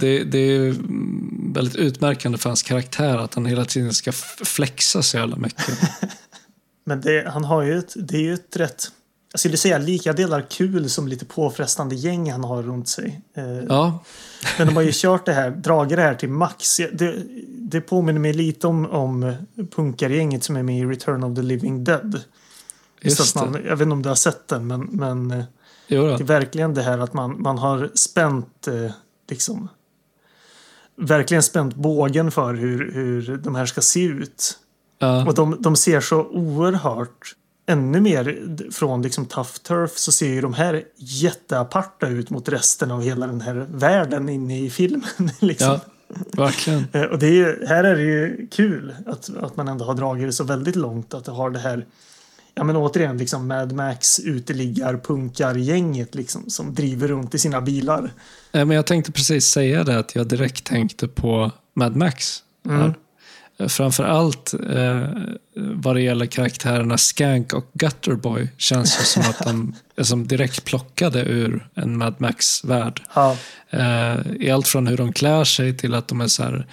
det, 0.00 0.24
det 0.24 0.38
är 0.38 0.74
väldigt 1.54 1.76
utmärkande 1.76 2.38
för 2.38 2.50
hans 2.50 2.62
karaktär 2.62 3.18
att 3.18 3.34
han 3.34 3.46
hela 3.46 3.64
tiden 3.64 3.92
ska 3.92 4.12
flexa 4.44 5.02
så 5.02 5.16
jävla 5.16 5.36
mycket. 5.36 5.78
Men 6.84 7.00
det, 7.00 7.28
han 7.28 7.44
har 7.44 7.62
ju 7.62 7.78
ett, 7.78 7.92
det 7.96 8.16
är 8.16 8.22
ju 8.22 8.34
ett 8.34 8.56
rätt, 8.56 8.90
jag 9.36 9.40
skulle 9.40 9.56
säga 9.56 9.78
lika 9.78 10.12
delar 10.12 10.46
kul 10.50 10.90
som 10.90 11.08
lite 11.08 11.24
påfrestande 11.24 11.94
gäng 11.94 12.32
han 12.32 12.44
har 12.44 12.62
runt 12.62 12.88
sig. 12.88 13.20
Eh, 13.34 13.44
Ja, 13.68 13.98
Men 14.58 14.66
de 14.66 14.76
har 14.76 14.82
ju 14.82 14.90
kört 14.94 15.26
det 15.26 15.32
här, 15.32 15.50
dragit 15.50 15.96
det 15.96 16.02
här 16.02 16.14
till 16.14 16.28
max. 16.28 16.76
Det, 16.76 17.22
det 17.48 17.80
påminner 17.80 18.20
mig 18.20 18.32
lite 18.32 18.66
om, 18.66 18.90
om 18.90 19.34
punkargänget 19.76 20.44
som 20.44 20.56
är 20.56 20.62
med 20.62 20.78
i 20.78 20.84
Return 20.84 21.24
of 21.24 21.36
the 21.36 21.42
Living 21.42 21.84
Dead. 21.84 22.20
just 23.02 23.34
man, 23.34 23.52
jag 23.66 23.76
vet 23.76 23.80
inte 23.80 23.92
om 23.92 24.02
du 24.02 24.08
har 24.08 24.16
sett 24.16 24.48
den, 24.48 24.66
men, 24.66 24.80
men 24.80 25.30
eh, 25.30 25.44
det 25.88 25.96
är 25.96 26.24
verkligen 26.24 26.74
det 26.74 26.82
här 26.82 26.98
att 26.98 27.12
man, 27.12 27.42
man 27.42 27.58
har 27.58 27.90
spänt 27.94 28.68
eh, 28.68 28.90
liksom 29.30 29.68
verkligen 30.96 31.42
spänt 31.42 31.74
bågen 31.74 32.30
för 32.30 32.54
hur, 32.54 32.92
hur 32.92 33.36
de 33.36 33.54
här 33.54 33.66
ska 33.66 33.80
se 33.80 34.04
ut. 34.04 34.58
Ja, 34.98 35.26
Och 35.26 35.34
de, 35.34 35.56
de 35.60 35.76
ser 35.76 36.00
så 36.00 36.24
oerhört 36.24 37.34
ännu 37.66 38.00
mer 38.00 38.38
från 38.72 39.02
liksom 39.02 39.26
Tough 39.26 39.50
Turf 39.62 39.98
så 39.98 40.12
ser 40.12 40.28
ju 40.28 40.40
de 40.40 40.54
här 40.54 40.82
jätteaparta 40.96 42.08
ut 42.08 42.30
mot 42.30 42.48
resten 42.48 42.90
av 42.90 43.02
hela 43.02 43.26
den 43.26 43.40
här 43.40 43.66
världen 43.70 44.28
inne 44.28 44.60
i 44.60 44.70
filmen. 44.70 45.02
liksom. 45.40 45.68
ja, 45.68 45.80
verkligen. 46.32 46.84
Eh, 46.92 47.02
Och 47.02 47.18
det 47.18 47.26
är 47.40 47.66
här 47.66 47.84
är 47.84 47.96
det 47.96 48.02
ju 48.02 48.46
kul 48.50 48.94
att, 49.06 49.30
att 49.36 49.56
man 49.56 49.68
ändå 49.68 49.84
har 49.84 49.94
dragit 49.94 50.28
det 50.28 50.32
så 50.32 50.44
väldigt 50.44 50.76
långt. 50.76 51.14
Att 51.14 51.24
det 51.24 51.32
har 51.32 51.50
det 51.50 51.58
här, 51.58 51.86
ja 52.54 52.64
men 52.64 52.76
återigen 52.76 53.18
liksom 53.18 53.48
Mad 53.48 53.72
Max 53.72 54.20
uteliggar 54.20 54.96
punkar-gänget 55.04 56.14
liksom 56.14 56.50
som 56.50 56.74
driver 56.74 57.08
runt 57.08 57.34
i 57.34 57.38
sina 57.38 57.60
bilar. 57.60 58.10
Eh, 58.52 58.64
Men 58.64 58.76
jag 58.76 58.86
tänkte 58.86 59.12
precis 59.12 59.46
säga 59.46 59.84
det 59.84 59.98
att 59.98 60.14
jag 60.14 60.26
direkt 60.26 60.64
tänkte 60.64 61.08
på 61.08 61.50
Mad 61.74 61.96
Max. 61.96 62.42
Mm. 62.68 62.92
Här. 63.58 63.64
Eh, 63.64 63.68
Framför 63.68 64.04
allt 64.04 64.54
eh, 64.70 65.08
vad 65.54 65.96
det 65.96 66.02
gäller 66.02 66.26
karaktärerna 66.26 66.98
Skank 66.98 67.52
och 67.52 67.70
Gutterboy 67.72 68.48
känns 68.56 68.98
det 68.98 69.04
som 69.04 69.22
att 69.22 69.38
de 69.38 69.74
är 69.96 70.02
som 70.02 70.26
direkt 70.26 70.64
plockade 70.64 71.20
ur 71.20 71.68
en 71.74 71.98
Mad 71.98 72.14
Max-värld. 72.18 73.02
Ja, 73.14 73.36
Eh, 73.70 74.16
I 74.40 74.50
allt 74.50 74.68
från 74.68 74.86
hur 74.86 74.96
de 74.96 75.12
klär 75.12 75.44
sig 75.44 75.76
till 75.76 75.94
att 75.94 76.08
de 76.08 76.20
är 76.20 76.26
så 76.26 76.42
här 76.42 76.66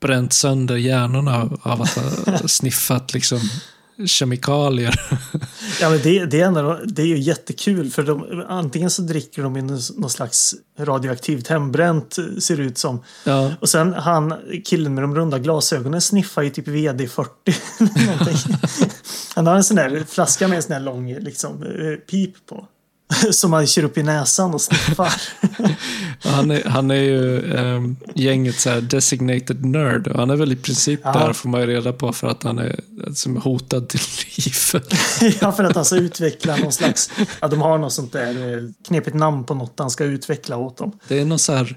bränt 0.00 0.32
sönder 0.32 0.76
hjärnorna 0.76 1.48
av 1.62 1.82
att 1.82 1.94
ha 1.94 2.38
sniffat 2.48 3.14
liksom 3.14 3.40
kemikalier. 4.06 4.94
ja 5.80 5.90
men 5.90 5.98
det, 6.02 6.24
det, 6.26 6.40
är 6.40 6.46
ändå, 6.46 6.80
det 6.84 7.02
är 7.02 7.06
ju 7.06 7.18
jättekul 7.18 7.90
för 7.90 8.02
de, 8.02 8.44
antingen 8.48 8.90
så 8.90 9.02
dricker 9.02 9.42
de 9.42 9.56
i 9.56 9.62
någon 9.62 10.10
slags 10.10 10.54
radioaktivt 10.78 11.48
hembränt 11.48 12.18
eh, 12.18 12.24
ser 12.38 12.56
det 12.56 12.62
ut 12.62 12.78
som. 12.78 13.04
ja, 13.24 13.52
Och 13.60 13.68
sen 13.68 13.92
han, 13.92 14.34
killen 14.64 14.94
med 14.94 15.04
de 15.04 15.14
runda 15.14 15.38
glasögonen 15.38 16.00
sniffar 16.00 16.42
ju 16.42 16.50
typ 16.50 16.68
VD40. 16.68 17.28
eller 17.78 18.06
någonting. 18.06 18.56
han 19.34 19.46
har 19.46 19.56
en 19.56 19.64
sån 19.64 19.76
där 19.76 20.04
flaska 20.08 20.48
med 20.48 20.56
en 20.56 20.62
sån 20.62 20.72
där 20.72 20.80
lång 20.80 21.14
liksom, 21.14 21.62
eh, 21.62 21.96
pip 22.10 22.46
på. 22.46 22.66
Som 23.30 23.50
man 23.50 23.66
kör 23.66 23.84
upp 23.84 23.98
i 23.98 24.02
näsan 24.02 24.54
och 24.54 24.60
sniffar. 24.60 25.12
han, 26.28 26.50
är, 26.50 26.64
han 26.64 26.90
är 26.90 26.94
ju 26.94 27.54
eh, 27.54 27.82
gänget 28.14 28.60
så 28.60 28.70
här 28.70 28.80
designated 28.80 29.64
nerd 29.64 30.06
och 30.06 30.18
han 30.18 30.30
är 30.30 30.36
väl 30.36 30.52
i 30.52 30.56
princip 30.56 31.00
Ja. 31.04 31.12
där 31.12 31.32
får 31.32 31.48
man 31.48 31.60
ju 31.60 31.66
reda 31.66 31.92
på 31.92 32.12
för 32.12 32.26
att 32.26 32.42
han 32.42 32.58
är 32.58 32.80
som 33.14 33.36
hotad 33.36 33.88
till 33.88 34.00
livet. 34.36 34.94
ja, 35.40 35.52
för 35.52 35.64
att 35.64 35.74
han 35.74 35.84
ska 35.84 35.96
utveckla 35.96 36.56
någon 36.56 36.72
slags... 36.72 37.10
Ja, 37.40 37.48
de 37.48 37.60
har 37.60 37.78
något 37.78 37.92
sånt 37.92 38.12
där 38.12 38.54
eh, 38.54 38.62
knepigt 38.86 39.16
namn 39.16 39.44
på 39.44 39.54
något 39.54 39.74
han 39.78 39.90
ska 39.90 40.04
utveckla 40.04 40.56
åt 40.56 40.76
dem. 40.76 40.98
Det 41.08 41.20
är 41.20 41.24
någon 41.24 41.38
så 41.38 41.52
här, 41.52 41.76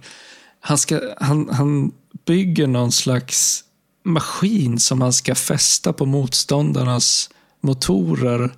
han, 0.59 0.77
ska, 0.77 0.99
han, 1.19 1.49
han 1.49 1.91
bygger 2.25 2.67
någon 2.67 2.91
slags 2.91 3.61
maskin 4.05 4.79
som 4.79 5.01
han 5.01 5.13
ska 5.13 5.35
fästa 5.35 5.93
på 5.93 6.05
motståndarnas 6.05 7.29
motorer 7.61 8.51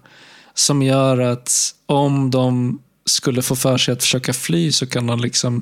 som 0.57 0.81
gör 0.81 1.17
att 1.19 1.51
om 1.85 2.31
de 2.31 2.81
skulle 3.05 3.41
få 3.41 3.55
för 3.55 3.77
sig 3.77 3.91
att 3.91 4.01
försöka 4.01 4.33
fly 4.33 4.71
så 4.71 4.87
kan 4.87 5.07
de 5.07 5.19
liksom 5.19 5.61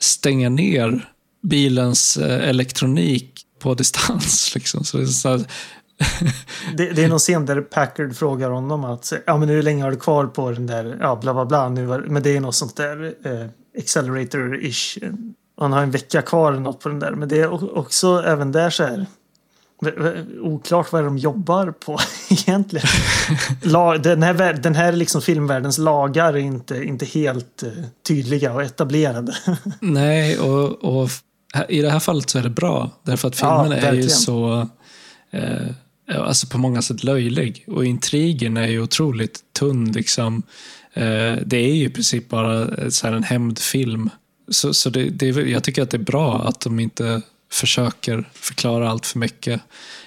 stänga 0.00 0.48
ner 0.48 1.08
bilens 1.42 2.16
eh, 2.16 2.48
elektronik 2.48 3.42
på 3.58 3.74
distans. 3.74 4.54
Liksom. 4.54 4.84
Så 4.84 4.96
det 4.96 5.02
är 5.02 5.06
så 5.06 5.28
här, 5.28 5.38
Det, 6.76 6.90
det 6.90 7.04
är 7.04 7.08
någon 7.08 7.18
scen 7.18 7.46
där 7.46 7.60
Packard 7.60 8.16
frågar 8.16 8.50
honom 8.50 8.84
att 8.84 9.12
ja, 9.26 9.36
men 9.36 9.48
hur 9.48 9.62
länge 9.62 9.82
har 9.82 9.90
du 9.90 9.96
kvar 9.96 10.26
på 10.26 10.50
den 10.50 10.66
där, 10.66 10.96
ja 11.00 11.16
bla 11.16 11.34
bla 11.34 11.44
bla. 11.46 11.68
Nu, 11.68 11.84
var- 11.86 12.04
men 12.08 12.22
det 12.22 12.36
är 12.36 12.40
något 12.40 12.54
sånt 12.54 12.76
där 12.76 13.14
eh, 13.24 13.46
accelerator-ish. 13.82 14.98
Han 15.60 15.72
har 15.72 15.82
en 15.82 15.90
vecka 15.90 16.22
kvar 16.22 16.52
eller 16.52 16.60
något 16.62 16.80
på 16.80 16.88
den 16.88 16.98
där. 16.98 17.12
Men 17.12 17.28
det 17.28 17.40
är 17.40 17.78
också 17.78 18.22
även 18.26 18.52
där 18.52 18.70
så 18.70 18.84
här 18.84 19.06
oklart 20.40 20.92
vad 20.92 21.04
de 21.04 21.18
jobbar 21.18 21.70
på 21.70 21.98
egentligen. 22.30 22.86
Den 24.02 24.22
här, 24.22 24.52
den 24.52 24.74
här 24.74 24.92
liksom 24.92 25.22
filmvärldens 25.22 25.78
lagar 25.78 26.32
är 26.32 26.36
inte, 26.36 26.84
inte 26.84 27.06
helt 27.06 27.62
eh, 27.62 27.68
tydliga 28.08 28.52
och 28.52 28.62
etablerade. 28.62 29.36
Nej, 29.80 30.38
och, 30.38 30.84
och 30.84 31.10
i 31.68 31.82
det 31.82 31.90
här 31.90 32.00
fallet 32.00 32.30
så 32.30 32.38
är 32.38 32.42
det 32.42 32.50
bra. 32.50 32.90
Därför 33.02 33.28
att 33.28 33.40
Ja, 33.40 33.62
filmen 33.62 33.84
är 33.84 33.92
ju 33.92 34.08
så... 34.08 34.68
Eh, 35.30 35.68
eh, 36.10 36.20
alltså 36.20 36.46
på 36.46 36.58
många 36.58 36.82
sätt 36.82 37.04
löjlig. 37.04 37.64
Och 37.66 37.84
intrigen 37.84 38.56
är 38.56 38.66
ju 38.66 38.82
otroligt 38.82 39.40
tunn. 39.58 39.92
Liksom. 39.92 40.42
Eh, 40.92 41.36
det 41.46 41.56
är 41.56 41.74
ju 41.74 41.84
i 41.84 41.90
princip 41.90 42.28
bara 42.28 42.90
så 42.90 43.06
en 43.06 43.22
hämndfilm. 43.22 44.10
Så, 44.48 44.74
så 44.74 44.90
det, 44.90 45.10
det, 45.10 45.26
jag 45.26 45.64
tycker 45.64 45.82
att 45.82 45.90
det 45.90 45.96
är 45.96 46.02
bra 46.02 46.42
att 46.48 46.60
de 46.60 46.80
inte 46.80 47.22
försöker 47.50 48.28
förklara 48.32 48.90
allt 48.90 49.06
för 49.06 49.18
mycket. 49.18 49.60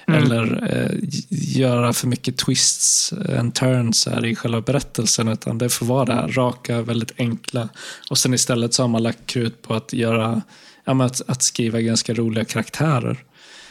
Mm. 0.07 0.23
Eller 0.23 0.73
eh, 0.75 0.97
göra 1.29 1.93
för 1.93 2.07
mycket 2.07 2.37
twists 2.37 3.13
and 3.37 3.55
turns 3.55 4.07
här 4.07 4.25
i 4.25 4.35
själva 4.35 4.61
berättelsen. 4.61 5.27
Utan 5.27 5.57
det 5.57 5.69
får 5.69 5.85
vara 5.85 6.05
det 6.05 6.13
här 6.13 6.27
raka, 6.27 6.81
väldigt 6.81 7.13
enkla. 7.17 7.69
Och 8.09 8.17
sen 8.17 8.33
istället 8.33 8.73
så 8.73 8.83
har 8.83 8.87
man 8.87 9.03
lagt 9.03 9.25
krut 9.25 9.61
på 9.61 9.73
att 9.73 9.93
göra 9.93 10.41
ja, 10.85 11.05
att, 11.05 11.21
att 11.27 11.43
skriva 11.43 11.81
ganska 11.81 12.13
roliga 12.13 12.45
karaktärer. 12.45 13.23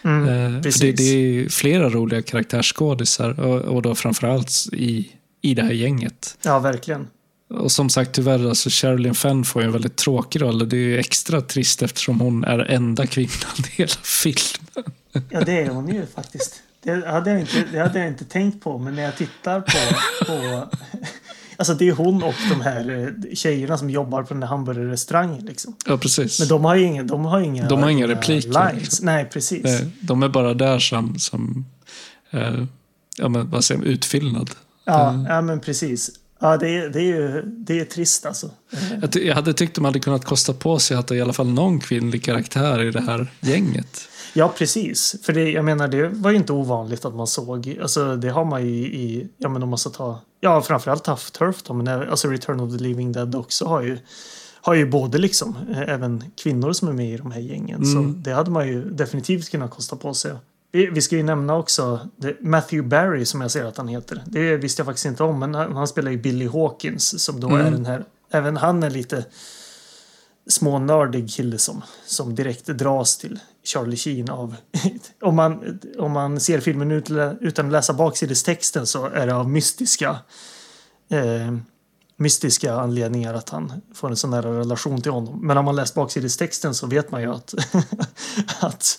Mm, 0.02 0.56
eh, 0.56 0.62
för 0.62 0.80
det, 0.80 0.92
det, 0.92 1.02
är 1.02 1.48
flera 1.48 1.88
roliga 1.88 2.22
karaktärsskådisar 2.22 3.40
och, 3.40 3.60
och 3.60 3.82
då 3.82 3.94
framförallt 3.94 4.52
i, 4.72 5.08
i 5.42 5.54
det 5.54 5.62
här 5.62 5.72
gänget. 5.72 6.38
Ja, 6.42 6.58
verkligen. 6.58 7.08
Och 7.50 7.72
som 7.72 7.90
sagt, 7.90 8.12
tyvärr, 8.12 8.48
alltså 8.48 8.70
Sherilyn 8.70 9.14
Fenn 9.14 9.44
får 9.44 9.62
ju 9.62 9.66
en 9.66 9.72
väldigt 9.72 9.96
tråkig 9.96 10.42
roll. 10.42 10.68
Det 10.68 10.76
är 10.76 10.78
ju 10.78 10.98
extra 10.98 11.40
trist 11.40 11.82
eftersom 11.82 12.20
hon 12.20 12.44
är 12.44 12.58
enda 12.58 13.06
kvinnan 13.06 13.56
i 13.58 13.70
hela 13.70 13.92
filmen. 14.02 14.92
Ja, 15.28 15.40
det 15.40 15.60
är 15.60 15.68
hon 15.68 15.88
ju 15.88 16.06
faktiskt. 16.06 16.62
Det 16.82 17.06
hade 17.06 17.30
jag 17.30 17.40
inte, 17.40 17.64
det 17.72 17.78
hade 17.78 17.98
jag 17.98 18.08
inte 18.08 18.24
tänkt 18.24 18.64
på, 18.64 18.78
men 18.78 18.94
när 18.94 19.02
jag 19.02 19.16
tittar 19.16 19.60
på, 19.60 19.94
på 20.26 20.68
Alltså 21.60 21.74
det 21.74 21.88
är 21.88 21.92
hon 21.92 22.22
och 22.22 22.34
de 22.50 22.60
här 22.60 23.14
eh, 23.28 23.34
tjejerna 23.34 23.78
som 23.78 23.90
jobbar 23.90 24.22
på 24.22 24.34
den 24.34 24.42
här 24.42 24.50
hamburgerrestaurangen. 24.50 25.46
Liksom. 25.46 25.76
Ja, 25.86 25.98
precis. 25.98 26.40
Men 26.40 26.48
de 26.48 26.64
har 26.64 26.74
ju 26.74 26.84
inga, 26.84 27.02
de 27.02 27.24
har 27.24 27.40
inga, 27.40 27.68
de 27.68 27.82
har 27.82 27.90
inga 27.90 28.08
repliker. 28.08 28.74
Liksom. 28.74 29.06
Nej, 29.06 29.24
precis. 29.24 29.80
De 30.00 30.22
är 30.22 30.28
bara 30.28 30.54
där 30.54 30.78
som, 30.78 31.18
som 31.18 31.64
eh, 32.30 32.64
ja, 33.16 33.28
men, 33.28 33.50
vad 33.50 33.64
säger 33.64 33.78
man, 33.78 33.88
utfyllnad. 33.88 34.50
Ja, 34.84 35.10
mm. 35.10 35.26
ja 35.26 35.40
men 35.40 35.60
precis. 35.60 36.10
Ja, 36.40 36.56
det 36.56 36.76
är, 36.76 36.88
det 36.88 36.98
är 36.98 37.04
ju 37.04 37.42
det 37.42 37.80
är 37.80 37.84
trist 37.84 38.26
alltså. 38.26 38.50
Jag, 39.00 39.24
jag 39.24 39.34
hade 39.34 39.54
tyckt 39.54 39.74
de 39.74 39.84
hade 39.84 40.00
kunnat 40.00 40.24
kosta 40.24 40.52
på 40.52 40.78
sig 40.78 40.96
att 40.96 41.08
ha 41.08 41.16
i 41.16 41.20
alla 41.20 41.32
fall 41.32 41.48
någon 41.48 41.80
kvinnlig 41.80 42.24
karaktär 42.24 42.82
i 42.82 42.90
det 42.90 43.00
här 43.00 43.32
gänget. 43.40 44.08
Ja, 44.34 44.52
precis. 44.58 45.16
För 45.22 45.32
det, 45.32 45.50
jag 45.50 45.64
menar, 45.64 45.88
det 45.88 46.08
var 46.08 46.30
ju 46.30 46.36
inte 46.36 46.52
ovanligt 46.52 47.04
att 47.04 47.14
man 47.14 47.26
såg. 47.26 47.78
Alltså, 47.82 48.16
det 48.16 48.28
har 48.28 48.44
man 48.44 48.66
ju 48.66 48.86
i, 48.86 49.28
ja 49.36 49.48
men 49.48 49.62
om 49.62 49.68
man 49.68 49.78
ska 49.78 49.90
ta, 49.90 50.20
ja 50.40 50.62
framförallt 50.62 51.04
Tough 51.04 51.22
Turf 51.22 51.62
då, 51.62 51.74
men 51.74 51.88
alltså 51.88 52.28
Return 52.28 52.60
of 52.60 52.78
the 52.78 52.84
Living 52.84 53.12
Dead 53.12 53.34
också 53.34 53.64
har 53.64 53.82
ju, 53.82 53.98
har 54.60 54.74
ju 54.74 54.86
både 54.86 55.18
liksom, 55.18 55.56
eh, 55.70 55.80
även 55.80 56.24
kvinnor 56.36 56.72
som 56.72 56.88
är 56.88 56.92
med 56.92 57.14
i 57.14 57.16
de 57.16 57.32
här 57.32 57.40
gängen. 57.40 57.82
Mm. 57.82 57.92
Så 57.92 58.18
det 58.18 58.32
hade 58.32 58.50
man 58.50 58.68
ju 58.68 58.90
definitivt 58.90 59.50
kunnat 59.50 59.70
kosta 59.70 59.96
på 59.96 60.14
sig. 60.14 60.32
Vi, 60.32 60.38
vi 60.72 61.02
ska 61.02 61.16
ju 61.16 61.22
nämna 61.22 61.56
också 61.56 62.08
Matthew 62.40 62.88
Barry 62.88 63.24
som 63.24 63.40
jag 63.40 63.50
ser 63.50 63.64
att 63.64 63.76
han 63.76 63.88
heter. 63.88 64.22
Det 64.26 64.56
visste 64.56 64.80
jag 64.80 64.86
faktiskt 64.86 65.06
inte 65.06 65.22
om, 65.22 65.38
men 65.38 65.54
han 65.54 65.88
spelar 65.88 66.10
ju 66.10 66.18
Billy 66.18 66.46
Hawkins 66.48 67.24
som 67.24 67.40
då 67.40 67.48
mm. 67.48 67.66
är 67.66 67.70
den 67.70 67.86
här, 67.86 68.04
även 68.30 68.56
han 68.56 68.82
är 68.82 68.90
lite 68.90 69.24
smånördig 70.48 71.30
kille 71.30 71.58
som, 71.58 71.82
som 72.06 72.34
direkt 72.34 72.66
dras 72.66 73.18
till 73.18 73.38
Charlie 73.64 73.96
Sheen 73.96 74.30
av... 74.30 74.56
om, 75.20 75.36
man, 75.36 75.80
om 75.98 76.12
man 76.12 76.40
ser 76.40 76.60
filmen 76.60 76.90
ut, 76.90 77.10
utan 77.40 77.66
att 77.66 77.72
läsa 77.72 77.92
baksidestexten 77.92 78.86
så 78.86 79.06
är 79.06 79.26
det 79.26 79.34
av 79.34 79.50
mystiska 79.50 80.18
eh, 81.10 81.56
mystiska 82.20 82.74
anledningar 82.74 83.34
att 83.34 83.48
han 83.48 83.72
får 83.94 84.10
en 84.10 84.16
sån 84.16 84.30
nära 84.30 84.58
relation 84.58 85.00
till 85.00 85.12
honom. 85.12 85.46
Men 85.46 85.58
om 85.58 85.64
man 85.64 85.76
läst 85.76 85.94
baksidestexten 85.94 86.74
så 86.74 86.86
vet 86.86 87.10
man 87.10 87.22
ju 87.22 87.32
att, 87.32 87.54
att 88.60 88.98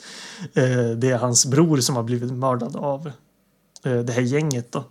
eh, 0.54 0.90
det 0.98 1.10
är 1.12 1.18
hans 1.18 1.46
bror 1.46 1.78
som 1.78 1.96
har 1.96 2.04
blivit 2.04 2.34
mördad 2.34 2.76
av 2.76 3.12
eh, 3.84 4.00
det 4.00 4.14
här 4.14 4.22
gänget 4.22 4.72
då. 4.72 4.84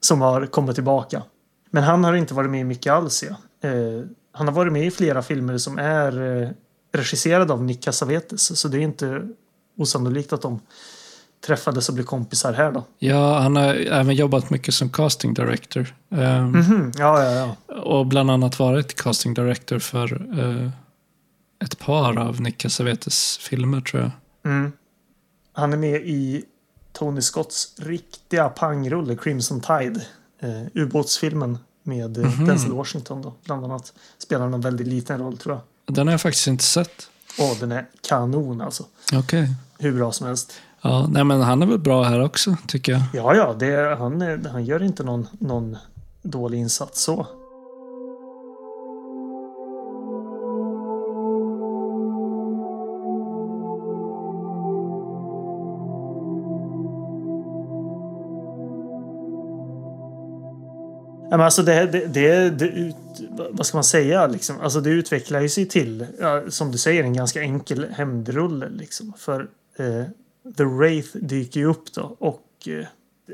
Som 0.00 0.20
har 0.20 0.46
kommit 0.46 0.74
tillbaka. 0.74 1.22
Men 1.70 1.82
han 1.82 2.04
har 2.04 2.14
inte 2.14 2.34
varit 2.34 2.50
med 2.50 2.66
mycket 2.66 2.92
alls. 2.92 3.24
Ja. 3.28 3.68
Eh, 3.68 4.04
han 4.32 4.48
har 4.48 4.54
varit 4.54 4.72
med 4.72 4.86
i 4.86 4.90
flera 4.90 5.22
filmer 5.22 5.58
som 5.58 5.78
är 5.78 6.42
eh, 6.42 6.48
regisserade 6.92 7.52
av 7.52 7.64
Nick 7.64 7.82
Cassavetes. 7.82 8.60
Så 8.60 8.68
det 8.68 8.76
är 8.78 8.80
inte 8.80 9.28
osannolikt 9.76 10.32
att 10.32 10.42
de 10.42 10.60
träffades 11.46 11.88
och 11.88 11.94
blev 11.94 12.04
kompisar 12.04 12.52
här 12.52 12.72
då. 12.72 12.84
Ja, 12.98 13.38
han 13.38 13.56
har 13.56 13.74
även 13.74 14.14
jobbat 14.14 14.50
mycket 14.50 14.74
som 14.74 14.90
casting 14.90 15.34
director. 15.34 15.94
Um, 16.08 16.18
mm 16.18 16.62
-hmm. 16.62 16.94
ja, 16.98 17.24
ja, 17.24 17.56
ja. 17.68 17.74
Och 17.74 18.06
bland 18.06 18.30
annat 18.30 18.58
varit 18.58 18.94
casting 18.94 19.34
director 19.34 19.78
för 19.78 20.38
uh, 20.38 20.70
ett 21.64 21.78
par 21.78 22.18
av 22.18 22.40
Nick 22.40 22.58
Cassavetes 22.58 23.38
filmer 23.38 23.80
tror 23.80 24.02
jag. 24.02 24.10
Mm. 24.52 24.72
Han 25.52 25.72
är 25.72 25.76
med 25.76 26.00
i 26.00 26.44
Tony 26.92 27.20
Scotts 27.20 27.74
riktiga 27.78 28.48
pangrulle 28.48 29.16
Crimson 29.16 29.60
Tide. 29.60 30.00
Uh, 30.44 30.66
ubåtsfilmen 30.74 31.58
med 31.82 32.16
mm 32.16 32.30
-hmm. 32.30 32.46
Denzel 32.46 32.72
Washington 32.72 33.22
då, 33.22 33.34
bland 33.44 33.64
annat. 33.64 33.92
Spelar 34.18 34.46
en 34.46 34.60
väldigt 34.60 34.86
liten 34.86 35.18
roll 35.18 35.38
tror 35.38 35.54
jag. 35.54 35.94
Den 35.94 36.06
har 36.06 36.12
jag 36.12 36.20
faktiskt 36.20 36.46
inte 36.46 36.64
sett. 36.64 37.08
Åh, 37.38 37.56
den 37.60 37.72
är 37.72 37.86
kanon 38.08 38.60
alltså. 38.60 38.84
Okej. 39.12 39.18
Okay. 39.18 39.54
Hur 39.78 39.92
bra 39.92 40.12
som 40.12 40.26
helst. 40.26 40.52
Ja, 40.82 41.06
nej 41.10 41.24
men 41.24 41.40
han 41.40 41.62
är 41.62 41.66
väl 41.66 41.78
bra 41.78 42.02
här 42.02 42.24
också, 42.24 42.56
tycker 42.68 42.92
jag. 42.92 43.02
Ja, 43.12 43.34
ja, 43.34 43.56
det, 43.58 43.96
han, 43.98 44.46
han 44.46 44.64
gör 44.64 44.82
inte 44.82 45.04
någon, 45.04 45.28
någon 45.38 45.76
dålig 46.22 46.58
insats 46.58 47.02
så. 47.02 47.26
men 61.30 61.40
alltså 61.40 61.62
det, 61.62 61.86
det, 61.86 62.06
det, 62.06 62.50
det 62.50 62.68
ut, 62.68 62.96
vad 63.50 63.66
ska 63.66 63.76
man 63.76 63.84
säga 63.84 64.26
liksom? 64.26 64.60
Alltså 64.60 64.80
det 64.80 64.90
utvecklar 64.90 65.40
ju 65.40 65.48
sig 65.48 65.68
till, 65.68 66.06
som 66.48 66.72
du 66.72 66.78
säger, 66.78 67.04
en 67.04 67.12
ganska 67.12 67.40
enkel 67.40 67.86
hämndrulle 67.92 68.68
liksom. 68.68 69.12
För 69.18 69.48
eh, 69.76 70.04
The 70.56 70.64
Wraith 70.64 71.16
dyker 71.16 71.60
ju 71.60 71.66
upp 71.66 71.92
då 71.92 72.16
och 72.18 72.68
eh, 72.68 72.86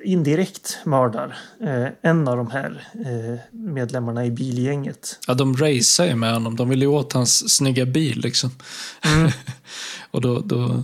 indirekt 0.05 0.79
mördar 0.85 1.39
eh, 1.61 1.87
en 2.03 2.29
av 2.29 2.37
de 2.37 2.51
här 2.51 2.89
eh, 2.95 3.39
medlemmarna 3.51 4.27
i 4.27 4.31
bilgänget. 4.31 5.19
Ja, 5.27 5.35
de 5.35 5.57
racear 5.57 6.07
ju 6.07 6.15
med 6.15 6.33
honom. 6.33 6.57
De 6.57 6.69
vill 6.69 6.83
ju 6.83 6.87
åt 6.87 7.13
hans 7.13 7.57
snygga 7.57 7.87
bil 7.87 8.21
liksom. 8.21 8.51
Mm. 9.05 9.31
och 10.11 10.21
då, 10.21 10.41
då 10.41 10.83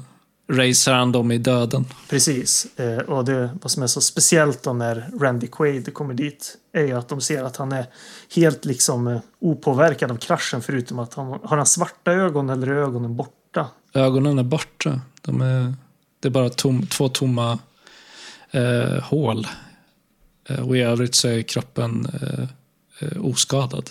racer 0.53 0.93
han 0.93 1.13
dem 1.13 1.33
i 1.33 1.39
döden. 1.39 1.85
Precis. 2.11 2.67
Och 3.07 3.25
det, 3.25 3.51
vad 3.63 3.71
som 3.71 3.83
är 3.83 3.87
så 3.87 4.01
speciellt 4.01 4.63
då 4.63 4.73
när 4.73 5.11
Randy 5.21 5.47
Quaid 5.47 5.95
kommer 5.95 6.15
dit 6.15 6.57
är 6.73 6.85
ju 6.85 6.93
att 6.93 7.09
de 7.09 7.21
ser 7.21 7.45
att 7.45 7.57
han 7.57 7.73
är 7.73 7.87
helt 8.35 8.65
liksom 8.65 9.21
opåverkad 9.41 10.11
av 10.11 10.17
kraschen 10.17 10.63
förutom 10.63 10.99
att 10.99 11.15
han 11.15 11.27
har 11.27 11.57
han 11.57 11.67
svarta 11.67 12.13
ögon 12.13 12.51
eller 12.51 12.67
är 12.67 12.77
ögonen 12.77 13.17
borta. 13.17 13.69
Ögonen 13.95 14.39
är 14.39 14.43
borta. 14.43 15.01
De 15.21 15.41
är, 15.41 15.75
det 16.25 16.29
är 16.29 16.31
bara 16.31 16.51
tom, 16.51 16.87
två 16.87 17.09
tomma 17.09 17.59
eh, 18.51 19.03
hål. 19.03 19.47
Eh, 20.49 20.69
och 20.69 20.77
i 20.77 20.81
övrigt 20.81 21.15
så 21.15 21.29
är 21.29 21.43
kroppen 21.43 22.07
eh, 22.23 22.45
eh 22.99 23.25
oskadad. 23.27 23.91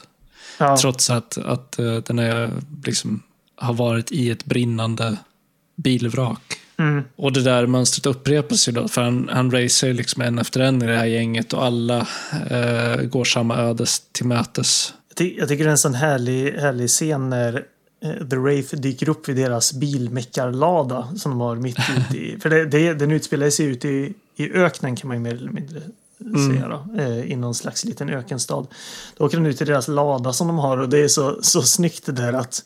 Ja. 0.57 0.77
Trots 0.77 1.09
att, 1.09 1.37
att 1.37 1.71
den 2.05 2.19
är, 2.19 2.49
liksom, 2.85 3.21
har 3.55 3.73
varit 3.73 4.11
i 4.11 4.29
ett 4.29 4.45
brinnande 4.45 5.17
bilvrak. 5.75 6.59
Mm. 6.77 7.03
Och 7.15 7.33
det 7.33 7.41
där 7.41 7.65
mönstret 7.65 8.05
upprepas 8.05 8.67
ju 8.67 8.71
då, 8.71 8.87
för 8.87 9.01
han, 9.01 9.29
han 9.31 9.51
racer 9.51 9.93
liksom 9.93 10.21
en 10.21 10.39
efter 10.39 10.59
en 10.59 10.81
i 10.81 10.87
det 10.87 10.97
här 10.97 11.05
gänget 11.05 11.53
och 11.53 11.65
alla 11.65 12.07
eh, 12.49 13.01
går 13.01 13.23
samma 13.23 13.57
ödes 13.57 13.99
till 14.11 14.25
mötes. 14.25 14.93
Jag, 15.09 15.17
ty 15.17 15.35
jag 15.37 15.47
tycker 15.47 15.63
det 15.63 15.69
är 15.69 15.71
en 15.71 15.77
sån 15.77 15.93
härlig, 15.93 16.53
härlig 16.53 16.89
scen 16.89 17.29
när 17.29 17.53
eh, 17.53 17.61
The 18.03 18.35
Wraith 18.35 18.75
dyker 18.75 19.09
upp 19.09 19.29
vid 19.29 19.35
deras 19.35 19.73
bilmeckarlada 19.73 21.07
som 21.17 21.31
de 21.31 21.39
har 21.39 21.55
mitt 21.55 21.77
ute 21.97 22.17
i. 22.17 22.37
för 22.41 22.49
det, 22.49 22.65
det, 22.65 22.93
den 22.93 23.11
utspelar 23.11 23.49
sig 23.49 23.65
ute 23.65 23.87
i, 23.87 24.13
i 24.35 24.51
öknen 24.51 24.95
kan 24.95 25.07
man 25.07 25.17
ju 25.17 25.23
mer 25.23 25.33
eller 25.33 25.51
mindre 25.51 25.81
mm. 26.21 26.53
säga 26.53 26.67
då, 26.67 27.01
eh, 27.01 27.31
i 27.31 27.35
någon 27.35 27.55
slags 27.55 27.85
liten 27.85 28.09
ökenstad. 28.09 28.65
Då 29.17 29.25
åker 29.25 29.37
den 29.37 29.45
ut 29.45 29.61
i 29.61 29.65
deras 29.65 29.87
lada 29.87 30.33
som 30.33 30.47
de 30.47 30.57
har 30.57 30.77
och 30.77 30.89
det 30.89 30.97
är 30.97 31.07
så, 31.07 31.39
så 31.41 31.61
snyggt 31.61 32.05
det 32.05 32.11
där 32.11 32.33
att 32.33 32.63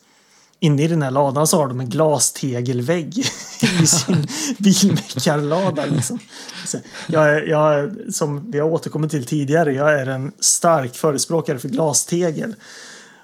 inne 0.60 0.82
i 0.82 0.86
den 0.86 1.02
här 1.02 1.10
ladan 1.10 1.46
så 1.46 1.56
har 1.56 1.68
de 1.68 1.80
en 1.80 1.88
glastegelvägg 1.88 3.18
i 3.82 3.86
sin 3.86 4.26
bilmeckarlada. 4.58 5.86
Liksom. 5.86 6.18
Jag, 7.06 7.48
jag, 7.48 7.96
som 8.14 8.50
vi 8.50 8.58
har 8.58 8.68
återkommit 8.68 9.10
till 9.10 9.26
tidigare, 9.26 9.72
jag 9.72 10.00
är 10.00 10.06
en 10.06 10.32
stark 10.40 10.94
förespråkare 10.94 11.58
för 11.58 11.68
glastegel. 11.68 12.54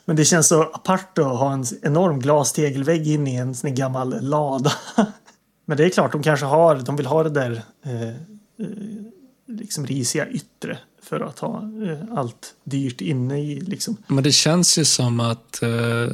Men 0.05 0.17
det 0.17 0.25
känns 0.25 0.49
så 0.49 0.63
apart 0.63 1.19
att 1.19 1.25
ha 1.25 1.53
en 1.53 1.65
enorm 1.83 2.21
glastegelvägg 2.21 3.09
inne 3.09 3.33
i 3.33 3.37
en 3.37 3.55
sån 3.55 3.75
gammal 3.75 4.21
lada. 4.21 4.73
Men 5.67 5.77
det 5.77 5.85
är 5.85 5.91
klart, 5.91 6.13
de 6.13 6.23
kanske 6.23 6.47
har, 6.47 6.77
de 6.77 6.97
vill 6.97 7.07
ha 7.07 7.23
det 7.23 7.31
där 7.31 7.63
eh, 7.85 8.09
eh, 8.09 8.15
liksom 9.47 9.87
risiga 9.87 10.29
yttre 10.29 10.79
för 11.03 11.21
att 11.21 11.39
ha 11.39 11.59
eh, 11.59 12.19
allt 12.19 12.55
dyrt 12.65 13.01
inne 13.01 13.41
i. 13.41 13.61
Liksom. 13.61 13.97
Men 14.07 14.25
det 14.25 14.33
känns 14.33 14.79
ju 14.79 14.85
som 14.85 15.21
att 15.21 15.63
eh, 15.63 16.09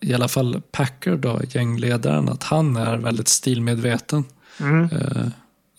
i 0.00 0.14
alla 0.14 0.28
fall 0.28 0.62
Packer, 0.70 1.16
då, 1.16 1.40
gängledaren, 1.50 2.28
att 2.28 2.42
han 2.42 2.76
är 2.76 2.96
väldigt 2.96 3.28
stilmedveten. 3.28 4.24
Mm. 4.60 4.82
Uh, 4.82 5.28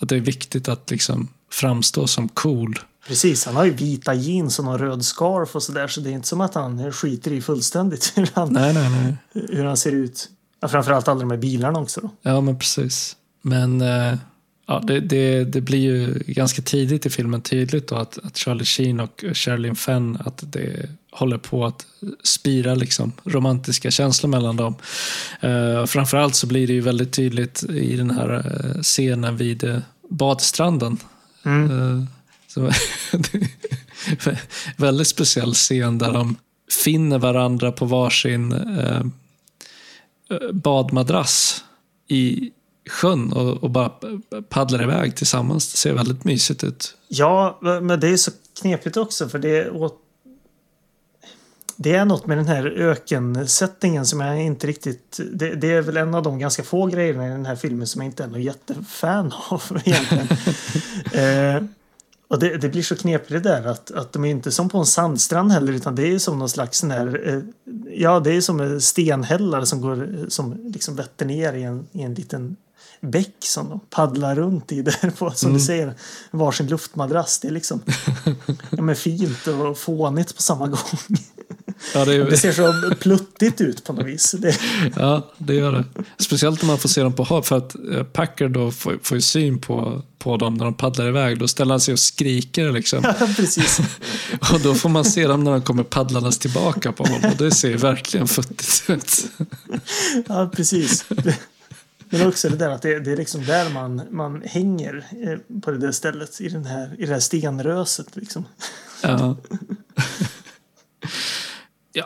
och 0.01 0.07
det 0.07 0.15
är 0.15 0.19
viktigt 0.19 0.67
att 0.69 0.91
liksom 0.91 1.27
framstå 1.51 2.07
som 2.07 2.29
cool. 2.29 2.79
Precis, 3.07 3.45
han 3.45 3.55
har 3.55 3.65
ju 3.65 3.71
vita 3.71 4.13
jeans 4.13 4.59
och 4.59 4.65
någon 4.65 4.77
röd 4.77 5.05
scarf 5.05 5.55
och 5.55 5.63
sådär 5.63 5.87
så 5.87 6.01
det 6.01 6.09
är 6.09 6.13
inte 6.13 6.27
som 6.27 6.41
att 6.41 6.55
han 6.55 6.91
skiter 6.91 7.31
i 7.31 7.41
fullständigt 7.41 8.13
hur 8.15 8.29
han, 8.33 8.53
Nej, 8.53 8.73
nej, 8.73 8.89
nej. 8.89 9.15
hur 9.49 9.63
han 9.65 9.77
ser 9.77 9.91
ut. 9.91 10.29
Ja, 10.59 10.67
framförallt 10.67 11.07
alla 11.07 11.19
de 11.19 11.31
här 11.31 11.37
bilarna 11.37 11.79
också. 11.79 12.01
Då. 12.01 12.09
Ja, 12.21 12.41
men 12.41 12.59
precis. 12.59 13.15
Men 13.41 13.81
eh, 13.81 14.15
ja, 14.67 14.79
det, 14.83 14.99
det, 14.99 15.43
det 15.43 15.61
blir 15.61 15.79
ju 15.79 16.23
ganska 16.27 16.61
tidigt 16.61 17.05
i 17.05 17.09
filmen 17.09 17.41
tydligt 17.41 17.87
då 17.87 17.95
att, 17.95 18.19
att 18.23 18.37
Charlie 18.37 18.65
Sheen 18.65 18.99
och 18.99 19.25
Sherilyn 19.33 19.75
Fenn, 19.75 20.17
att 20.25 20.43
det 20.51 20.89
håller 21.11 21.37
på 21.37 21.65
att 21.65 21.85
spira 22.23 22.75
liksom 22.75 23.11
romantiska 23.23 23.91
känslor 23.91 24.29
mellan 24.29 24.55
dem. 24.55 24.75
Eh, 25.39 25.85
framförallt 25.85 26.35
så 26.35 26.47
blir 26.47 26.67
det 26.67 26.73
ju 26.73 26.81
väldigt 26.81 27.13
tydligt 27.13 27.63
i 27.63 27.97
den 27.97 28.11
här 28.11 28.33
eh, 28.33 28.81
scenen 28.81 29.37
vid 29.37 29.63
eh, 29.63 29.77
badstranden. 30.09 30.97
Mm. 31.45 31.71
Eh, 31.71 32.05
så, 32.55 32.71
väldigt 34.77 35.07
speciell 35.07 35.53
scen 35.53 35.97
där 35.97 36.13
de 36.13 36.35
finner 36.83 37.19
varandra 37.19 37.71
på 37.71 37.85
varsin 37.85 38.51
eh, 38.51 39.01
badmadrass 40.53 41.63
i 42.07 42.51
sjön 42.89 43.33
och, 43.33 43.63
och 43.63 43.69
bara 43.69 43.91
paddlar 44.49 44.83
iväg 44.83 45.15
tillsammans. 45.15 45.71
Det 45.71 45.77
ser 45.77 45.93
väldigt 45.93 46.23
mysigt 46.23 46.63
ut. 46.63 46.97
Ja, 47.07 47.59
men 47.61 47.99
det 47.99 48.07
är 48.07 48.17
så 48.17 48.31
knepigt 48.61 48.97
också 48.97 49.29
för 49.29 49.39
det 49.39 49.69
åt... 49.69 50.01
Det 51.77 51.95
är 51.95 52.05
något 52.05 52.25
med 52.25 52.37
den 52.37 52.47
här 52.47 52.65
ökensättningen 52.65 54.05
som 54.05 54.19
jag 54.21 54.41
inte 54.41 54.67
riktigt... 54.67 55.19
Det, 55.33 55.55
det, 55.55 55.71
är 55.71 55.81
väl 55.81 55.97
en 55.97 56.15
av 56.15 56.23
de 56.23 56.39
ganska 56.39 56.63
få 56.63 56.85
grejerna 56.85 57.27
i 57.27 57.29
den 57.29 57.45
här 57.45 57.55
filmen 57.55 57.87
som 57.87 58.01
jag 58.01 58.07
inte 58.07 58.23
är 58.23 58.27
någon 58.27 58.41
jättefan 58.41 59.33
av 59.49 59.63
egentligen. 59.85 60.27
eh, 61.13 61.63
och 62.27 62.39
det, 62.39 62.57
det, 62.57 62.69
blir 62.69 62.83
så 62.83 62.95
knepigt 62.95 63.29
det 63.31 63.39
där 63.39 63.67
att, 63.67 63.91
att 63.91 64.13
de 64.13 64.25
är 64.25 64.29
inte 64.29 64.51
som 64.51 64.69
på 64.69 64.77
en 64.77 64.85
sandstrand 64.85 65.51
heller 65.51 65.73
utan 65.73 65.95
det 65.95 66.07
är 66.07 66.19
som 66.19 66.39
någon 66.39 66.49
slags 66.49 66.77
sån 66.77 66.91
här, 66.91 67.27
eh, 67.27 67.39
Ja, 67.97 68.19
det 68.19 68.35
är 68.35 68.41
som 68.41 68.59
en 68.59 68.81
stenhällar 68.81 69.65
som 69.65 69.81
går 69.81 70.25
som 70.29 70.71
liksom 70.73 70.95
vetter 70.95 71.25
ner 71.25 71.53
i 71.53 71.63
en, 71.63 71.87
i 71.91 72.01
en 72.01 72.13
liten 72.13 72.55
bäck 73.01 73.35
som 73.39 73.69
de 73.69 73.79
paddlar 73.79 74.35
runt 74.35 74.71
i 74.71 74.81
där 74.81 75.09
på, 75.09 75.31
som 75.31 75.49
mm. 75.49 75.59
du 75.59 75.65
säger, 75.65 75.93
varsin 76.31 76.67
luftmadrass. 76.67 77.39
Det 77.39 77.47
är 77.47 77.51
liksom 77.51 77.81
ja, 78.69 78.81
men 78.81 78.95
fint 78.95 79.47
och 79.47 79.77
fånigt 79.77 80.35
på 80.35 80.41
samma 80.41 80.67
gång. 80.67 80.99
Ja, 81.93 82.05
det, 82.05 82.15
är... 82.15 82.25
det, 82.25 82.37
ser 82.37 82.51
så 82.51 82.95
pluttigt 82.99 83.61
ut 83.61 83.83
på 83.83 83.93
något 83.93 84.05
vis. 84.05 84.31
Det... 84.31 84.59
Ja, 84.95 85.31
det 85.37 85.53
gör 85.53 85.71
det. 85.71 85.85
Speciellt 86.23 86.61
när 86.61 86.67
man 86.67 86.77
får 86.77 86.89
se 86.89 87.01
dem 87.01 87.13
på 87.13 87.23
hav. 87.23 87.41
För 87.41 87.57
att 87.57 87.75
eh, 87.75 88.03
Packer 88.03 88.49
då 88.49 88.71
får, 88.71 88.99
får 89.03 89.17
ju 89.17 89.21
syn 89.21 89.61
på, 89.61 90.01
på 90.19 90.37
dem 90.37 90.53
när 90.53 90.65
de 90.65 90.73
paddlar 90.73 91.07
iväg. 91.07 91.39
Då 91.39 91.47
ställer 91.47 91.73
han 91.73 91.79
sig 91.79 91.91
och 91.91 91.99
skriker. 91.99 92.71
Liksom. 92.71 92.99
Ja, 93.03 93.27
precis. 93.35 93.79
och 94.53 94.59
då 94.59 94.75
får 94.75 94.89
man 94.89 95.05
se 95.05 95.27
dem 95.27 95.43
när 95.43 95.51
de 95.51 95.61
kommer 95.61 95.83
paddlandes 95.83 96.37
tillbaka 96.37 96.91
på 96.91 97.03
honom. 97.03 97.31
Och 97.31 97.37
det 97.37 97.51
ser 97.51 97.77
verkligen 97.77 98.27
futtigt 98.27 98.89
ut. 98.89 99.25
ja, 100.27 100.51
precis. 100.55 101.05
Men 102.09 102.27
också 102.27 102.49
det 102.49 102.55
där 102.55 102.69
att 102.69 102.81
det, 102.81 102.99
det 102.99 103.11
är 103.11 103.17
liksom 103.17 103.45
där 103.45 103.69
man, 103.69 104.01
man 104.11 104.41
hänger 104.45 105.05
eh, 105.23 105.59
på 105.61 105.71
det 105.71 105.77
där 105.77 105.91
stället 105.91 106.41
i, 106.41 106.49
den 106.49 106.65
här, 106.65 106.95
i 106.99 107.05
det 107.05 107.13
här 107.13 107.19
stenröset. 107.19 108.15
Liksom. 108.15 108.45
Ja. 109.01 109.37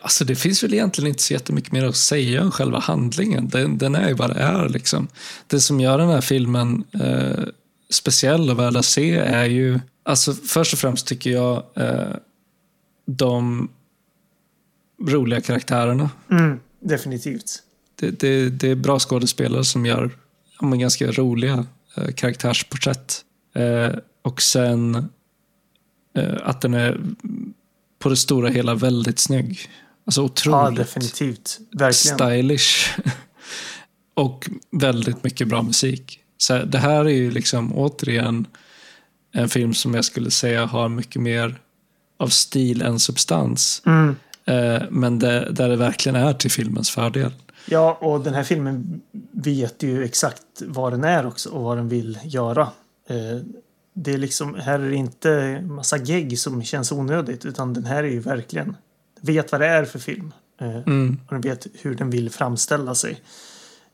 Alltså 0.10 0.26
det 0.26 0.36
finns 0.36 0.64
väl 0.64 0.74
egentligen 0.74 1.10
inte 1.10 1.24
så 1.24 1.34
jättemycket 1.34 1.72
mer 1.72 1.86
att 1.86 1.96
säga 1.96 2.44
om 2.44 2.52
själva 2.52 2.80
handlingen. 2.80 3.50
Den, 3.50 3.78
den 3.78 3.96
är 3.96 4.08
ju 4.08 4.14
vad 4.14 4.36
det 4.36 4.40
är. 4.40 4.70
Liksom. 4.70 5.08
Det 5.48 5.60
som 5.60 5.80
gör 5.80 5.98
den 5.98 6.10
här 6.10 6.22
filmen 6.22 6.84
eh, 6.94 7.44
speciell 7.90 8.50
och 8.50 8.60
värd 8.60 8.76
att 8.76 8.86
se 8.86 9.18
är 9.18 9.46
ju, 9.46 9.80
alltså 10.04 10.34
först 10.34 10.74
och 10.74 10.80
främst 10.80 11.08
tycker 11.08 11.30
jag 11.30 11.64
eh, 11.76 12.16
de 13.06 13.70
roliga 15.08 15.42
karaktärerna. 15.42 16.10
Mm, 16.32 16.60
definitivt 16.80 17.64
det, 17.96 18.20
det, 18.20 18.50
det 18.50 18.70
är 18.70 18.76
bra 18.76 19.00
skådespelare 19.00 19.64
som 19.64 19.86
gör 19.86 20.12
ja, 20.60 20.68
men 20.68 20.80
ganska 20.80 21.12
roliga 21.12 21.66
eh, 21.98 22.12
karaktärsporträtt. 22.12 23.26
Eh, 23.56 23.96
och 24.22 24.42
sen 24.42 24.96
eh, 26.16 26.38
att 26.44 26.62
den 26.62 26.74
är 26.74 27.02
på 28.00 28.10
det 28.10 28.18
stora 28.18 28.50
hela 28.50 28.76
väldigt 28.76 29.20
snygg. 29.20 29.70
Alltså 30.10 30.24
otroligt 30.24 30.78
ja, 30.78 30.84
definitivt. 30.84 31.60
Verkligen. 31.72 32.18
stylish. 32.18 33.00
och 34.14 34.50
väldigt 34.72 35.24
mycket 35.24 35.48
bra 35.48 35.62
musik. 35.62 36.20
Så 36.38 36.58
det 36.58 36.78
här 36.78 37.06
är 37.06 37.10
ju 37.10 37.32
liksom 37.32 37.78
återigen 37.78 38.48
en 39.32 39.50
film 39.50 39.74
som 39.74 39.94
jag 39.94 40.06
skulle 40.06 40.32
säga 40.32 40.66
har 40.66 40.90
mycket 40.90 41.22
mer 41.22 41.62
av 42.18 42.28
stil 42.28 42.82
än 42.82 43.00
substans. 43.00 43.82
Mm. 43.86 44.16
Eh, 44.46 44.82
men 44.90 45.20
det, 45.20 45.52
där 45.52 45.70
det 45.70 45.76
verkligen 45.76 46.16
är 46.16 46.34
till 46.34 46.52
filmens 46.52 46.90
fördel. 46.90 47.32
Ja, 47.66 47.98
och 48.02 48.22
den 48.22 48.34
här 48.34 48.44
filmen 48.44 49.02
vet 49.32 49.84
ju 49.84 50.04
exakt 50.04 50.44
vad 50.62 50.94
den 50.94 51.04
är 51.04 51.26
också 51.26 51.50
och 51.50 51.64
vad 51.64 51.78
den 51.78 51.90
vill 51.90 52.20
göra. 52.24 52.62
Eh, 53.10 53.46
det 53.94 54.14
är 54.14 54.18
liksom, 54.18 54.56
här 54.56 54.80
är 54.80 54.90
det 54.90 54.96
inte 54.96 55.62
massa 55.62 55.98
gegg 55.98 56.40
som 56.40 56.64
känns 56.64 56.92
onödigt 56.92 57.46
utan 57.46 57.74
den 57.74 57.86
här 57.86 58.04
är 58.04 58.08
ju 58.08 58.20
verkligen, 58.20 58.76
vet 59.22 59.52
vad 59.52 59.62
det 59.62 59.68
är 59.68 59.86
för 59.86 60.00
film. 60.00 60.34
Eh, 60.62 60.76
mm. 60.76 61.20
Och 61.28 61.34
den 61.34 61.42
vet 61.42 61.68
hur 61.82 61.96
den 61.96 62.10
vill 62.10 62.30
framställa 62.30 62.96
sig. 62.96 63.22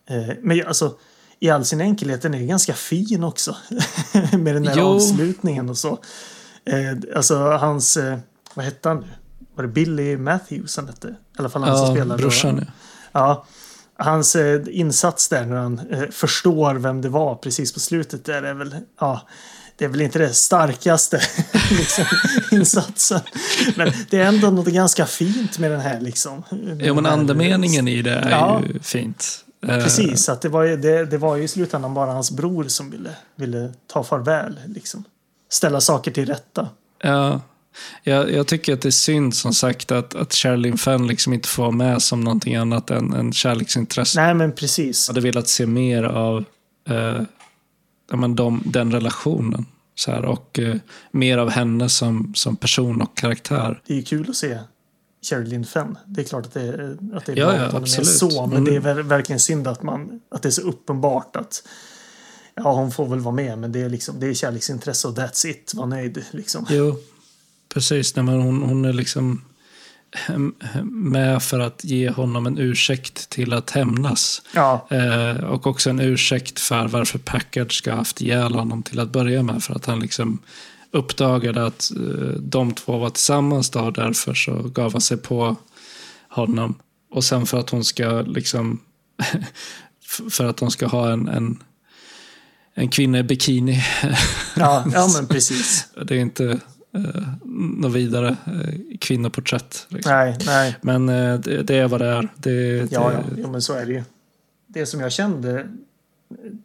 Eh, 0.10 0.36
men 0.42 0.68
alltså, 0.68 0.98
i 1.40 1.50
all 1.50 1.66
sin 1.66 1.82
enkelhet, 1.82 2.22
den 2.22 2.34
är 2.34 2.40
ganska 2.40 2.74
fin 2.74 3.24
också. 3.24 3.56
med 4.32 4.56
den 4.56 4.64
där 4.64 4.78
jo. 4.78 4.86
avslutningen 4.86 5.70
och 5.70 5.78
så. 5.78 6.00
Alltså 7.16 7.38
hans, 7.38 7.98
vad 8.54 8.66
hette 8.66 8.90
han 8.90 9.00
nu? 9.00 9.08
Var 9.56 9.64
det 9.64 9.70
Billy 9.70 10.18
Matthews 10.18 10.78
han 10.78 10.88
hette? 10.88 11.08
I 11.08 11.14
alla 11.38 11.50
fall 11.50 11.64
han 11.64 11.72
ja, 11.72 11.86
som 11.86 11.96
spelar. 11.96 12.18
Brorsan, 12.18 12.66
ja. 12.66 12.66
ja 13.12 13.46
hans 13.98 14.36
eh, 14.36 14.62
insats 14.70 15.30
där 15.30 15.46
när 15.46 15.56
han 15.56 15.80
eh, 15.80 16.10
förstår 16.10 16.76
vem 16.76 17.02
det 17.02 17.10
var 17.10 17.36
precis 17.36 17.74
på 17.74 17.80
slutet 17.80 18.26
där 18.26 18.44
är 18.44 18.54
väl, 18.54 18.76
ja, 19.00 19.28
det 19.78 19.86
är 19.86 19.90
väl 19.90 20.02
inte 20.02 20.20
det 20.20 20.34
starkaste 20.34 21.22
liksom, 21.72 22.06
insatsen. 22.52 23.22
Men 23.76 23.92
det 24.10 24.22
är 24.22 24.26
ändå 24.26 24.52
något 24.52 24.68
ganska 24.68 25.06
fint 25.06 25.60
med 25.60 25.72
den 25.72 25.80
här 25.80 26.02
liksom. 26.02 26.44
Ja, 26.80 26.94
men 26.94 27.06
andemeningen 27.06 27.88
i 27.88 28.02
det 28.02 28.12
är 28.12 28.30
ja, 28.30 28.62
ju 28.74 28.80
fint. 28.80 29.46
Precis, 29.66 30.30
att 30.30 30.42
det 30.42 30.50
var, 30.50 30.64
ju, 30.64 30.78
det, 30.78 31.06
det 31.06 31.18
var 31.18 31.36
ju 31.36 31.44
i 31.44 31.48
slutändan 31.48 31.94
bara 31.94 32.12
hans 32.12 32.32
bror 32.32 32.64
som 32.64 32.92
ville, 32.92 33.10
ville 33.36 33.74
ta 33.88 34.04
farväl. 34.04 34.60
Liksom. 34.68 35.04
Ställa 35.50 35.82
saker 35.82 36.12
till 36.12 36.26
rätta. 36.26 36.70
Ja, 37.04 37.42
jag, 38.04 38.32
jag, 38.32 38.48
tycker 38.48 38.74
att 38.74 38.82
det 38.82 38.90
är 38.90 38.92
synd 38.92 39.36
som 39.36 39.54
sagt 39.54 39.92
att, 39.92 40.16
att 40.16 40.34
Sherilyn 40.34 40.78
Fenn 40.78 41.08
liksom 41.08 41.34
inte 41.34 41.48
får 41.48 41.64
vara 41.64 41.72
med 41.72 42.02
som 42.02 42.22
någonting 42.22 42.56
annat 42.56 42.90
än 42.92 43.14
en 43.14 43.34
kärleksintresse. 43.34 44.22
Nej 44.22 44.34
men 44.34 44.52
precis. 44.52 45.08
Jag 45.08 45.14
hade 45.14 45.28
velat 45.28 45.48
se 45.48 45.66
mer 45.66 46.04
av 46.04 46.46
eh, 46.90 47.22
men 48.14 48.36
de, 48.36 48.64
den 48.66 48.92
relationen. 48.92 49.66
Så 49.96 50.12
här, 50.12 50.26
och 50.26 50.60
eh, 50.60 50.76
mer 51.12 51.38
av 51.38 51.50
henne 51.50 51.90
som, 51.90 52.34
som 52.36 52.56
person 52.56 53.02
och 53.02 53.18
karaktär. 53.18 53.82
Det 53.88 53.98
är 53.98 54.02
kul 54.02 54.30
att 54.30 54.36
se 54.36 54.60
Sherilyn 55.30 55.66
Fenn. 55.66 55.98
Det 56.06 56.22
är 56.22 56.26
klart 56.26 56.46
att 56.46 56.54
det 56.54 56.62
är, 56.62 56.98
att 57.14 57.26
det 57.26 57.32
är 57.32 57.38
ja, 57.38 57.46
bra 57.48 57.58
ja, 57.58 57.66
att 57.66 57.72
hon 57.72 57.82
absolut. 57.82 58.08
är 58.08 58.12
så. 58.12 58.48
Men 58.48 58.58
mm. 58.58 58.84
det 58.84 58.90
är 58.90 58.96
verkligen 58.96 59.40
synd 59.40 59.68
att, 59.68 59.84
man, 59.84 60.22
att 60.30 60.42
det 60.42 60.50
är 60.50 60.52
så 60.52 60.62
uppenbart 60.62 61.36
att 61.36 61.68
ja, 62.56 62.74
hon 62.74 62.92
får 62.92 63.08
väl 63.08 63.20
vara 63.20 63.36
med. 63.36 63.60
Men 63.60 63.72
det 63.72 63.82
är, 63.82 63.90
liksom, 63.90 64.20
det 64.20 64.28
är 64.28 64.34
kärleksintresse 64.34 65.08
och 65.08 65.18
that's 65.18 65.48
it. 65.48 65.74
Var 65.76 65.86
nöjd 65.86 66.26
liksom. 66.32 66.66
Jo, 66.70 66.96
Precis, 67.76 68.16
nej, 68.16 68.26
men 68.26 68.42
hon, 68.42 68.62
hon 68.62 68.86
är 68.86 68.94
liksom 68.94 69.42
med 70.84 71.44
för 71.44 71.60
att 71.60 71.84
ge 71.84 72.10
honom 72.10 72.46
en 72.46 72.58
ursäkt 72.58 73.30
till 73.30 73.54
att 73.54 73.72
hämnas. 73.72 74.42
Ja. 74.54 74.88
Eh, 74.90 75.44
och 75.44 75.68
också 75.68 75.90
en 75.90 76.00
ursäkt 76.00 76.60
för 76.60 76.88
varför 76.88 77.20
Packard 77.20 77.78
ska 77.78 77.92
ha 77.92 77.98
haft 77.98 78.22
ihjäl 78.22 78.56
honom 78.56 78.84
till 78.84 79.00
att 79.00 79.12
börja 79.12 79.44
med. 79.44 79.64
För 79.64 79.76
att 79.76 79.86
han 79.86 80.00
liksom 80.00 80.40
uppdagade 80.92 81.66
att 81.66 81.92
eh, 81.92 82.40
de 82.40 82.74
två 82.74 82.98
var 82.98 83.10
tillsammans 83.10 83.70
då, 83.70 83.80
och 83.80 83.94
därför 83.94 84.34
så 84.34 84.54
gav 84.54 84.92
han 84.92 85.02
sig 85.02 85.18
på 85.18 85.56
honom. 86.30 86.76
Och 87.12 87.24
sen 87.24 87.46
för 87.46 87.60
att 87.60 87.70
hon 87.70 87.84
ska 87.84 88.22
liksom 88.22 88.80
för 90.30 90.46
att 90.46 90.58
de 90.58 90.72
ska 90.72 90.88
ha 90.88 91.12
en, 91.12 91.28
en, 91.28 91.64
en 92.74 92.90
kvinna 92.90 93.20
i 93.20 93.24
bikini. 93.24 93.84
Ja, 94.56 94.86
ja 94.94 95.10
men 95.16 95.28
precis. 95.30 95.88
det 96.08 96.16
är 96.16 96.20
inte 96.20 96.60
eh, 96.94 97.24
något 97.44 97.92
vidare 97.92 98.38
eh, 98.46 98.95
kvinnoporträtt. 99.06 99.86
Liksom. 99.90 100.12
Nej, 100.12 100.38
nej. 100.46 100.76
Men 100.82 101.10
eh, 101.10 101.40
det, 101.40 101.64
det, 101.64 101.78
är 101.78 101.88
vad 101.88 102.02
det 102.02 102.08
är. 102.08 102.30
Det, 102.36 102.52
ja, 102.52 102.86
det... 102.86 102.90
ja, 102.92 103.24
jo, 103.38 103.52
men 103.52 103.62
så 103.62 103.74
är 103.74 103.86
det 103.86 103.92
ju. 103.92 104.04
Det 104.68 104.86
som 104.86 105.00
jag 105.00 105.12
kände 105.12 105.68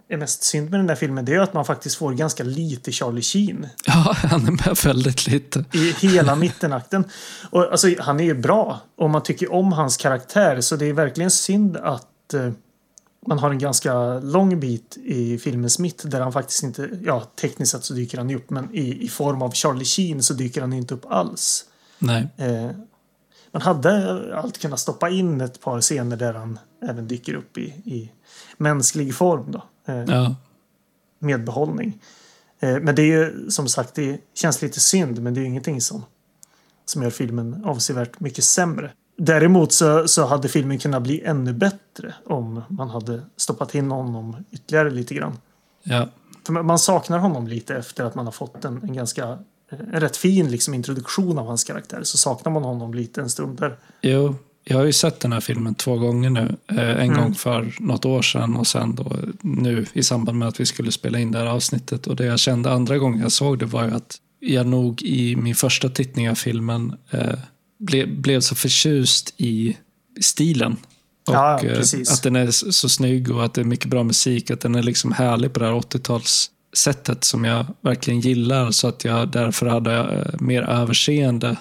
är 0.09 0.17
mest 0.17 0.43
synd 0.43 0.71
med 0.71 0.81
den 0.81 0.87
där 0.87 0.95
filmen 0.95 1.25
det 1.25 1.35
är 1.35 1.41
att 1.41 1.55
man 1.55 1.65
faktiskt 1.65 1.97
får 1.97 2.12
ganska 2.12 2.45
lite 2.45 2.93
Charlie 2.93 3.23
Sheen. 3.23 3.67
Ja, 3.87 4.17
han 4.17 4.47
är 4.47 4.51
med 4.51 4.77
väldigt 4.85 5.27
lite. 5.27 5.65
I 5.73 5.93
hela 5.93 6.37
mittenakten. 6.37 7.05
Och, 7.51 7.71
alltså, 7.71 7.89
han 7.99 8.21
är 8.21 8.25
ju 8.25 8.35
bra 8.35 8.81
och 8.97 9.11
man 9.11 9.23
tycker 9.23 9.53
om 9.53 9.73
hans 9.73 9.97
karaktär 9.97 10.61
så 10.61 10.77
det 10.77 10.87
är 10.87 10.93
verkligen 10.93 11.31
synd 11.31 11.77
att, 11.77 12.35
eh, 12.35 12.51
man 13.27 13.39
har 13.39 13.51
en 13.51 13.59
ganska 13.59 14.19
lång 14.19 14.61
bit 14.61 14.97
i 15.05 15.39
filmens 15.39 15.79
mitt 15.79 16.11
där 16.11 16.21
han 16.21 16.33
faktiskt 16.33 16.62
inte, 16.62 16.91
ja 17.05 17.21
tekniskt 17.41 17.73
sett 17.73 17.85
så 17.85 17.95
dyker 17.95 18.19
han 18.19 18.31
ju 18.31 18.37
upp 18.37 18.51
men 18.51 18.75
i, 18.75 19.05
i 19.05 19.09
form 19.09 19.43
av 19.43 19.53
Charlie 19.53 19.85
Sheen 19.85 20.23
så 20.23 20.35
dyker 20.35 20.61
han 20.61 20.73
inte 20.73 20.95
upp 20.95 21.07
alls. 21.09 21.65
Nej. 22.01 22.28
Eh, 22.36 22.70
man 23.52 23.62
hade 23.62 24.36
allt 24.36 24.59
kunnat 24.59 24.78
stoppa 24.81 25.09
in 25.10 25.40
ett 25.40 25.60
par 25.60 25.81
scener 25.81 26.16
där 26.16 26.35
han 26.35 26.59
även 26.89 27.09
dyker 27.09 27.35
upp 27.35 27.59
i, 27.59 27.62
i 27.85 28.12
mänsklig 28.56 29.14
form 29.14 29.44
då. 29.52 29.62
Eh, 29.86 30.05
Ja. 30.05 30.35
med 31.18 31.44
behållning. 31.44 31.98
Eh, 32.60 32.81
men 32.81 32.94
det 32.94 33.02
är 33.02 33.06
ju 33.06 33.51
som 33.51 33.68
sagt, 33.68 33.94
det 33.94 34.20
känns 34.35 34.62
lite 34.62 34.81
synd 34.81 35.22
men 35.22 35.35
det 35.35 35.40
är 35.40 35.43
ju 35.43 35.48
ingenting 35.48 35.81
som, 35.81 36.05
som 36.85 37.02
gör 37.02 37.10
filmen 37.10 37.64
avsevärt 37.64 38.20
mycket 38.20 38.44
sämre. 38.44 38.93
Däremot 39.18 39.72
så, 39.72 40.09
så 40.09 40.27
hade 40.27 40.48
filmen 40.48 40.78
kunnat 40.78 41.02
bli 41.02 41.22
ännu 41.24 41.52
bättre 41.52 42.14
om 42.27 42.62
man 42.68 42.89
hade 42.90 43.22
stoppat 43.36 43.74
in 43.74 43.90
honom 43.90 44.36
ytterligare 44.51 44.90
lite 44.90 45.14
grann. 45.14 45.39
Ja. 45.82 46.09
För 46.47 46.52
man- 46.62 46.78
saknar 46.78 47.18
honom 47.18 47.47
lite 47.48 47.77
efter 47.77 48.05
att 48.05 48.14
man 48.14 48.24
har 48.24 48.32
fått 48.32 48.64
en, 48.64 48.82
en 48.82 48.93
ganska 48.93 49.39
en 49.71 50.01
rätt 50.01 50.17
fin 50.17 50.51
liksom, 50.51 50.75
introduktion 50.75 51.39
av 51.39 51.47
hans 51.47 51.65
karaktär. 51.65 52.01
Så 52.03 52.19
saknar 52.19 52.53
man 52.53 52.63
honom 52.65 52.95
lite 52.95 53.21
en 53.21 53.31
stund 53.31 53.59
där. 53.59 53.79
Jo, 54.03 54.35
jag 54.65 54.77
har 54.77 54.85
ju 54.85 54.93
sett 54.93 55.21
den 55.21 55.33
här 55.33 55.41
filmen 55.41 55.75
två 55.75 55.97
gånger 55.99 56.31
nu. 56.31 56.57
Eh, 56.69 56.79
En 56.79 56.97
Mm. 57.11 57.17
gång 57.23 57.35
för 57.35 57.75
något 57.81 58.05
år 58.05 58.23
sedan 58.23 58.57
och 58.57 58.67
sen 58.67 58.95
då 58.95 59.17
nu 59.41 59.87
i 59.93 60.03
samband 60.03 60.39
med 60.39 60.49
att 60.49 60.61
vi 60.61 60.67
skulle 60.67 60.93
spela 60.93 61.19
in 61.19 61.33
det 61.33 61.39
här 61.39 61.47
avsnittet. 61.47 62.07
Och 62.07 62.17
det 62.17 62.25
jag 62.25 62.39
kände 62.39 62.71
andra 62.73 62.99
gången 62.99 63.21
jag 63.21 63.33
såg 63.33 63.59
det 63.59 63.67
var 63.67 63.85
ju 63.85 63.91
att 63.95 64.17
jag 64.41 64.67
nog 64.67 65.03
i 65.03 65.37
min 65.37 65.55
första 65.55 65.89
tittning 65.89 66.31
av 66.31 66.35
filmen 66.35 66.95
eh, 67.11 67.39
ble, 67.79 68.07
blev 68.07 68.41
så 68.41 68.55
förtjust 68.55 69.35
i 69.37 69.77
stilen. 70.21 70.73
Och 71.29 71.35
Ja, 71.35 71.61
eh, 71.65 71.79
att 72.13 72.23
den 72.23 72.37
är 72.37 72.51
så 72.51 72.73
så 72.73 72.89
snygg 72.89 73.31
och 73.31 73.45
att 73.45 73.55
det 73.55 73.61
är 73.61 73.65
mycket 73.65 73.91
bra 73.91 74.03
musik. 74.03 74.51
Att 74.51 74.61
den 74.61 74.75
är 74.75 74.83
liksom 74.83 75.13
härlig 75.13 75.53
på 75.53 75.61
det 75.61 75.67
här 75.67 75.73
80-tals 75.75 76.51
sättet 76.73 77.25
som 77.25 77.45
jag 77.45 77.67
verkligen 77.81 78.21
gillar. 78.21 78.71
Så 78.71 78.89
att 78.89 79.05
jag 79.05 79.29
därför 79.29 79.67
hade 79.67 79.97
eh, 79.97 80.41
mer 80.41 80.63
överseende 80.63 81.57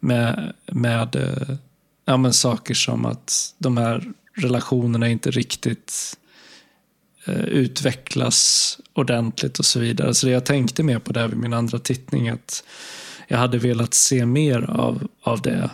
med, 0.00 0.52
med 0.66 1.16
eh, 1.16 1.56
ja, 2.04 2.16
men 2.16 2.32
saker 2.32 2.74
som 2.74 3.06
att 3.06 3.54
de 3.58 3.76
här 3.76 4.12
relationerna 4.34 5.08
inte 5.08 5.30
riktigt 5.30 6.16
eh, 7.26 7.44
utvecklas 7.44 8.78
ordentligt 8.92 9.58
och 9.58 9.64
så 9.64 9.80
vidare. 9.80 10.14
Så 10.14 10.26
det 10.26 10.32
jag 10.32 10.44
tänkte 10.44 10.82
mer 10.82 10.98
på 10.98 11.12
det 11.12 11.26
vid 11.26 11.38
min 11.38 11.52
andra 11.52 11.78
tittning 11.78 12.28
att 12.28 12.64
jag 13.28 13.38
hade 13.38 13.58
velat 13.58 13.94
se 13.94 14.26
mer 14.26 14.70
av, 14.70 15.08
av 15.22 15.42
det. 15.42 15.70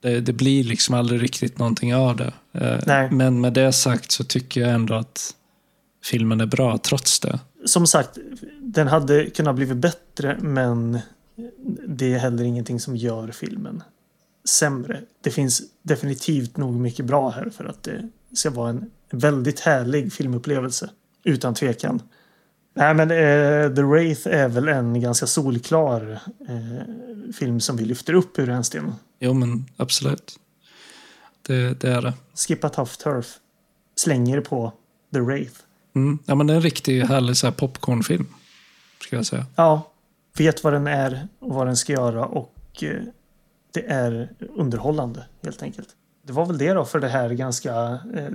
Det. 0.00 0.20
Det 0.20 0.32
blir 0.32 0.64
liksom 0.64 0.94
aldrig 0.94 1.22
riktigt 1.22 1.58
någonting 1.58 1.94
av 1.94 2.16
det. 2.16 2.32
Nej. 2.86 3.10
Men 3.10 3.40
med 3.40 3.52
det 3.52 3.72
sagt 3.72 4.12
så 4.12 4.24
tycker 4.24 4.60
jag 4.60 4.70
ändå 4.70 4.94
att 4.94 5.34
filmen 6.04 6.40
är 6.40 6.46
bra 6.46 6.78
trots 6.78 7.20
det. 7.20 7.38
Som 7.64 7.86
sagt, 7.86 8.18
den 8.60 8.88
hade 8.88 9.30
kunnat 9.30 9.56
blivit 9.56 9.76
bättre 9.76 10.38
men 10.40 10.98
det 11.88 12.14
är 12.14 12.18
heller 12.18 12.44
ingenting 12.44 12.80
som 12.80 12.96
gör 12.96 13.28
filmen 13.28 13.82
sämre. 14.48 15.02
Det 15.20 15.30
finns 15.30 15.62
definitivt 15.82 16.56
nog 16.56 16.74
mycket 16.74 17.04
bra 17.04 17.30
här 17.30 17.50
för 17.50 17.64
att 17.64 17.82
det 17.82 18.08
ska 18.32 18.50
vara 18.50 18.70
en 18.70 18.90
väldigt 19.10 19.60
härlig 19.60 20.12
filmupplevelse. 20.12 20.90
Utan 21.24 21.54
tvekan. 21.54 22.02
Nej 22.74 22.94
men 22.94 23.10
eh, 23.10 23.74
The 23.74 23.82
Wraith 23.82 24.28
är 24.28 24.48
väl 24.48 24.68
en 24.68 25.00
ganska 25.00 25.26
solklar 25.26 26.20
eh, 26.48 27.32
film 27.32 27.60
som 27.60 27.76
vi 27.76 27.84
lyfter 27.84 28.12
upp 28.12 28.38
ur 28.38 28.46
rännstenen. 28.46 28.94
Jo 29.18 29.32
men 29.32 29.66
absolut. 29.76 30.38
Det, 31.42 31.80
det 31.80 31.90
är 31.90 32.02
det. 32.02 32.14
Skippa 32.34 32.68
Tough 32.68 32.92
Turf. 32.92 33.38
Slänger 33.96 34.40
på 34.40 34.72
The 35.12 35.20
Wraith. 35.20 35.60
Mm. 35.98 36.18
Ja, 36.26 36.34
men 36.34 36.46
det 36.46 36.52
är 36.52 36.56
en 36.56 36.62
riktig 36.62 37.02
härlig 37.02 37.36
så 37.36 37.46
här 37.46 37.54
popcornfilm. 37.54 38.26
Ska 39.00 39.16
jag 39.16 39.26
säga. 39.26 39.46
Ja, 39.56 39.92
vet 40.38 40.64
vad 40.64 40.72
den 40.72 40.86
är 40.86 41.28
och 41.38 41.54
vad 41.54 41.66
den 41.66 41.76
ska 41.76 41.92
göra 41.92 42.26
och 42.26 42.54
eh, 42.82 43.02
det 43.72 43.86
är 43.86 44.30
underhållande 44.56 45.24
helt 45.42 45.62
enkelt. 45.62 45.88
Det 46.26 46.32
var 46.32 46.46
väl 46.46 46.58
det 46.58 46.72
då 46.72 46.84
för 46.84 47.00
det 47.00 47.08
här 47.08 47.30
ganska 47.30 47.74
eh, 48.14 48.30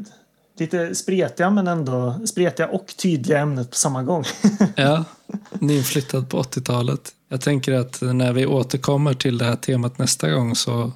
lite 0.57 0.95
spretiga 0.95 1.49
men 1.49 1.67
ändå 1.67 2.19
spretiga 2.25 2.67
och 2.67 2.93
tydliga 2.97 3.39
ämnet 3.39 3.69
på 3.69 3.75
samma 3.75 4.03
gång. 4.03 4.23
Ja, 4.75 5.05
nyinflyttad 5.53 6.29
på 6.29 6.41
80-talet. 6.41 7.11
Jag 7.29 7.41
tänker 7.41 7.73
att 7.73 8.01
när 8.01 8.33
vi 8.33 8.45
återkommer 8.45 9.13
till 9.13 9.37
det 9.37 9.45
här 9.45 9.55
temat 9.55 9.97
nästa 9.97 10.31
gång 10.31 10.55
så, 10.55 10.91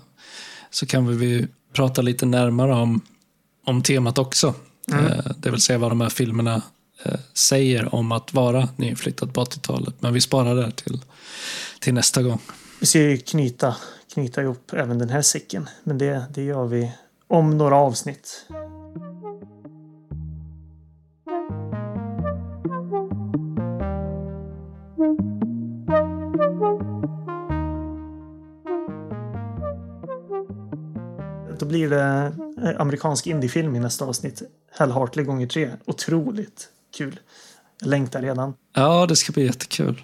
så 0.69 0.85
kan 0.85 1.07
vi 1.07 1.15
vi 1.15 1.47
prata 1.73 2.01
lite 2.01 2.25
närmare 2.25 2.73
om, 2.73 3.01
om 3.65 3.81
temat 3.81 4.17
också. 4.17 4.53
Eh, 4.91 5.31
Det 5.37 5.51
vill 5.51 5.61
säga 5.61 5.77
vad 5.79 5.91
de 5.91 6.01
här 6.01 6.09
filmerna 6.09 6.61
eh, 7.03 7.19
säger 7.33 7.95
om 7.95 8.11
att 8.11 8.33
vara 8.33 8.69
nyinflyttad 8.75 9.33
på 9.33 9.43
80-talet. 9.43 9.95
Men 9.99 10.13
vi 10.13 10.21
sparar 10.21 10.55
det 10.55 10.71
till, 10.71 11.01
till 11.79 11.93
nästa 11.93 12.23
gång. 12.23 12.39
vi 12.79 12.85
ska 12.85 12.99
ju 12.99 13.17
knyta, 13.17 13.75
knyta 14.13 14.41
ihop 14.41 14.73
även 14.73 14.97
den 14.97 15.09
här 15.09 15.21
säcken 15.21 15.69
men 15.83 15.97
det, 15.97 16.25
det 16.33 16.43
gör 16.43 16.65
vi 16.65 16.91
om 17.27 17.57
några 17.57 17.75
avsnitt. 17.75 18.45
Då 31.59 31.65
blir 31.65 31.89
det 31.89 32.31
amerikansk 32.77 33.27
indiefilm 33.27 33.75
i 33.75 33.79
nästa 33.79 34.05
avsnitt. 34.05 34.41
Hal 34.77 34.91
Hartley 34.91 35.25
gånger 35.25 35.47
tre. 35.47 35.71
Otroligt 35.85 36.67
kul. 36.97 37.19
Jag 37.79 37.89
längtar 37.89 38.21
redan. 38.21 38.53
Ja, 38.75 39.05
det 39.05 39.15
ska 39.15 39.31
bli 39.33 39.45
jättekul. 39.45 40.01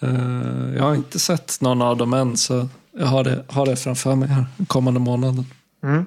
Eh, 0.00 0.74
Jag 0.76 0.82
har 0.82 0.94
inte 0.94 1.18
sett 1.18 1.60
någon 1.60 1.82
av 1.82 1.96
dem 1.96 2.14
än 2.14 2.36
så 2.36 2.68
jag 2.98 3.06
har 3.06 3.24
det, 3.24 3.44
har 3.48 3.66
det 3.66 3.76
framför 3.76 4.14
mig 4.14 4.28
här 4.28 4.46
kommande 4.66 5.00
månaden. 5.00 5.46
Mm. 5.82 6.06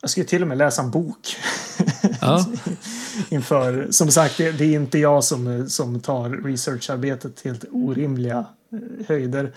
Jag 0.00 0.10
ska 0.10 0.24
till 0.24 0.42
och 0.42 0.48
med 0.48 0.58
läsa 0.58 0.82
en 0.82 0.90
bok. 0.90 1.36
Ja, 2.20 2.46
Inför, 3.28 3.86
som 3.90 4.10
sagt, 4.10 4.36
det, 4.36 4.52
det 4.52 4.64
är 4.64 4.74
inte 4.80 4.98
jag 4.98 5.24
som, 5.24 5.68
som 5.70 6.00
tar 6.00 6.30
researcharbetet 6.30 7.36
till 7.36 7.50
helt 7.50 7.64
orimliga 7.72 8.38
eh, 8.72 9.06
höjder. 9.08 9.52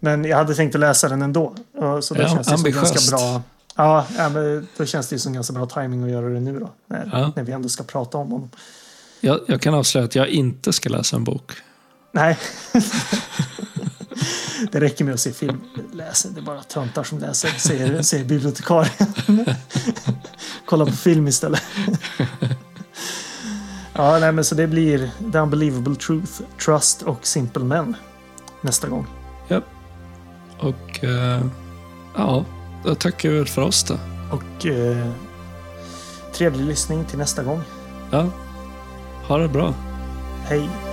Men 0.00 0.24
jag 0.24 0.36
hade 0.36 0.54
tänkt 0.54 0.74
att 0.74 0.80
läsa 0.80 1.08
den 1.08 1.22
ändå. 1.22 1.54
Så 2.00 2.14
då 2.14 2.20
Ja, 2.22 2.28
känns 2.28 2.48
det 2.48 2.58
som 2.58 2.70
ganska 2.70 3.16
bra. 3.16 3.42
Ja, 3.74 4.06
ja, 4.16 4.28
men 4.28 4.68
då 4.76 4.86
känns 4.86 5.08
det 5.08 5.18
som 5.18 5.32
ganska 5.32 5.52
bra 5.52 5.66
timing 5.66 6.04
att 6.04 6.10
göra 6.10 6.28
det 6.28 6.40
nu 6.40 6.58
då. 6.60 6.70
När, 6.86 7.08
Ja. 7.12 7.32
när 7.36 7.42
vi 7.42 7.52
ändå 7.52 7.68
ska 7.68 7.84
prata 7.84 8.18
om 8.18 8.30
honom. 8.32 8.50
jag, 9.20 9.40
jag 9.46 9.60
kan 9.60 9.74
avslöja 9.74 10.04
att 10.04 10.14
jag 10.14 10.28
inte 10.28 10.72
ska 10.72 10.88
läsa 10.88 11.16
en 11.16 11.24
bok. 11.24 11.52
Nej. 12.12 12.38
det 14.72 14.80
räcker 14.80 15.04
med 15.04 15.14
att 15.14 15.20
se 15.20 15.32
film. 15.32 15.60
Läser, 15.92 16.30
det 16.30 16.40
är 16.40 16.42
bara 16.42 16.62
töntar 16.62 17.04
som 17.04 17.18
läser, 17.18 17.48
säger, 17.48 18.02
säger 18.02 18.24
bibliotekarien. 18.24 19.14
Kolla 20.66 20.86
på 20.86 20.92
film 20.92 21.28
istället. 21.28 21.62
ja, 23.94 24.18
nej, 24.18 24.32
men 24.32 24.44
så 24.44 24.54
det 24.54 24.66
blir 24.66 25.10
The 25.32 25.38
Unbelievable 25.38 25.94
Truth, 25.94 26.32
Trust 26.64 27.02
och 27.02 27.26
Simple 27.26 27.64
Men 27.64 27.96
nästa 28.60 28.88
gång. 28.88 29.06
Och 30.58 31.04
eh, 31.04 31.44
ja, 32.16 32.44
då 32.84 32.94
tackar 32.94 33.28
vi 33.28 33.38
väl 33.38 33.48
för 33.48 33.62
oss 33.62 33.84
då. 33.84 33.94
Och 34.30 34.66
eh, 34.66 35.08
trevlig 36.32 36.64
lyssning 36.64 37.04
till 37.04 37.18
nästa 37.18 37.42
gång. 37.42 37.60
Ja, 38.10 38.30
ha 39.28 39.38
det 39.38 39.48
bra. 39.48 39.74
Hej! 40.44 40.91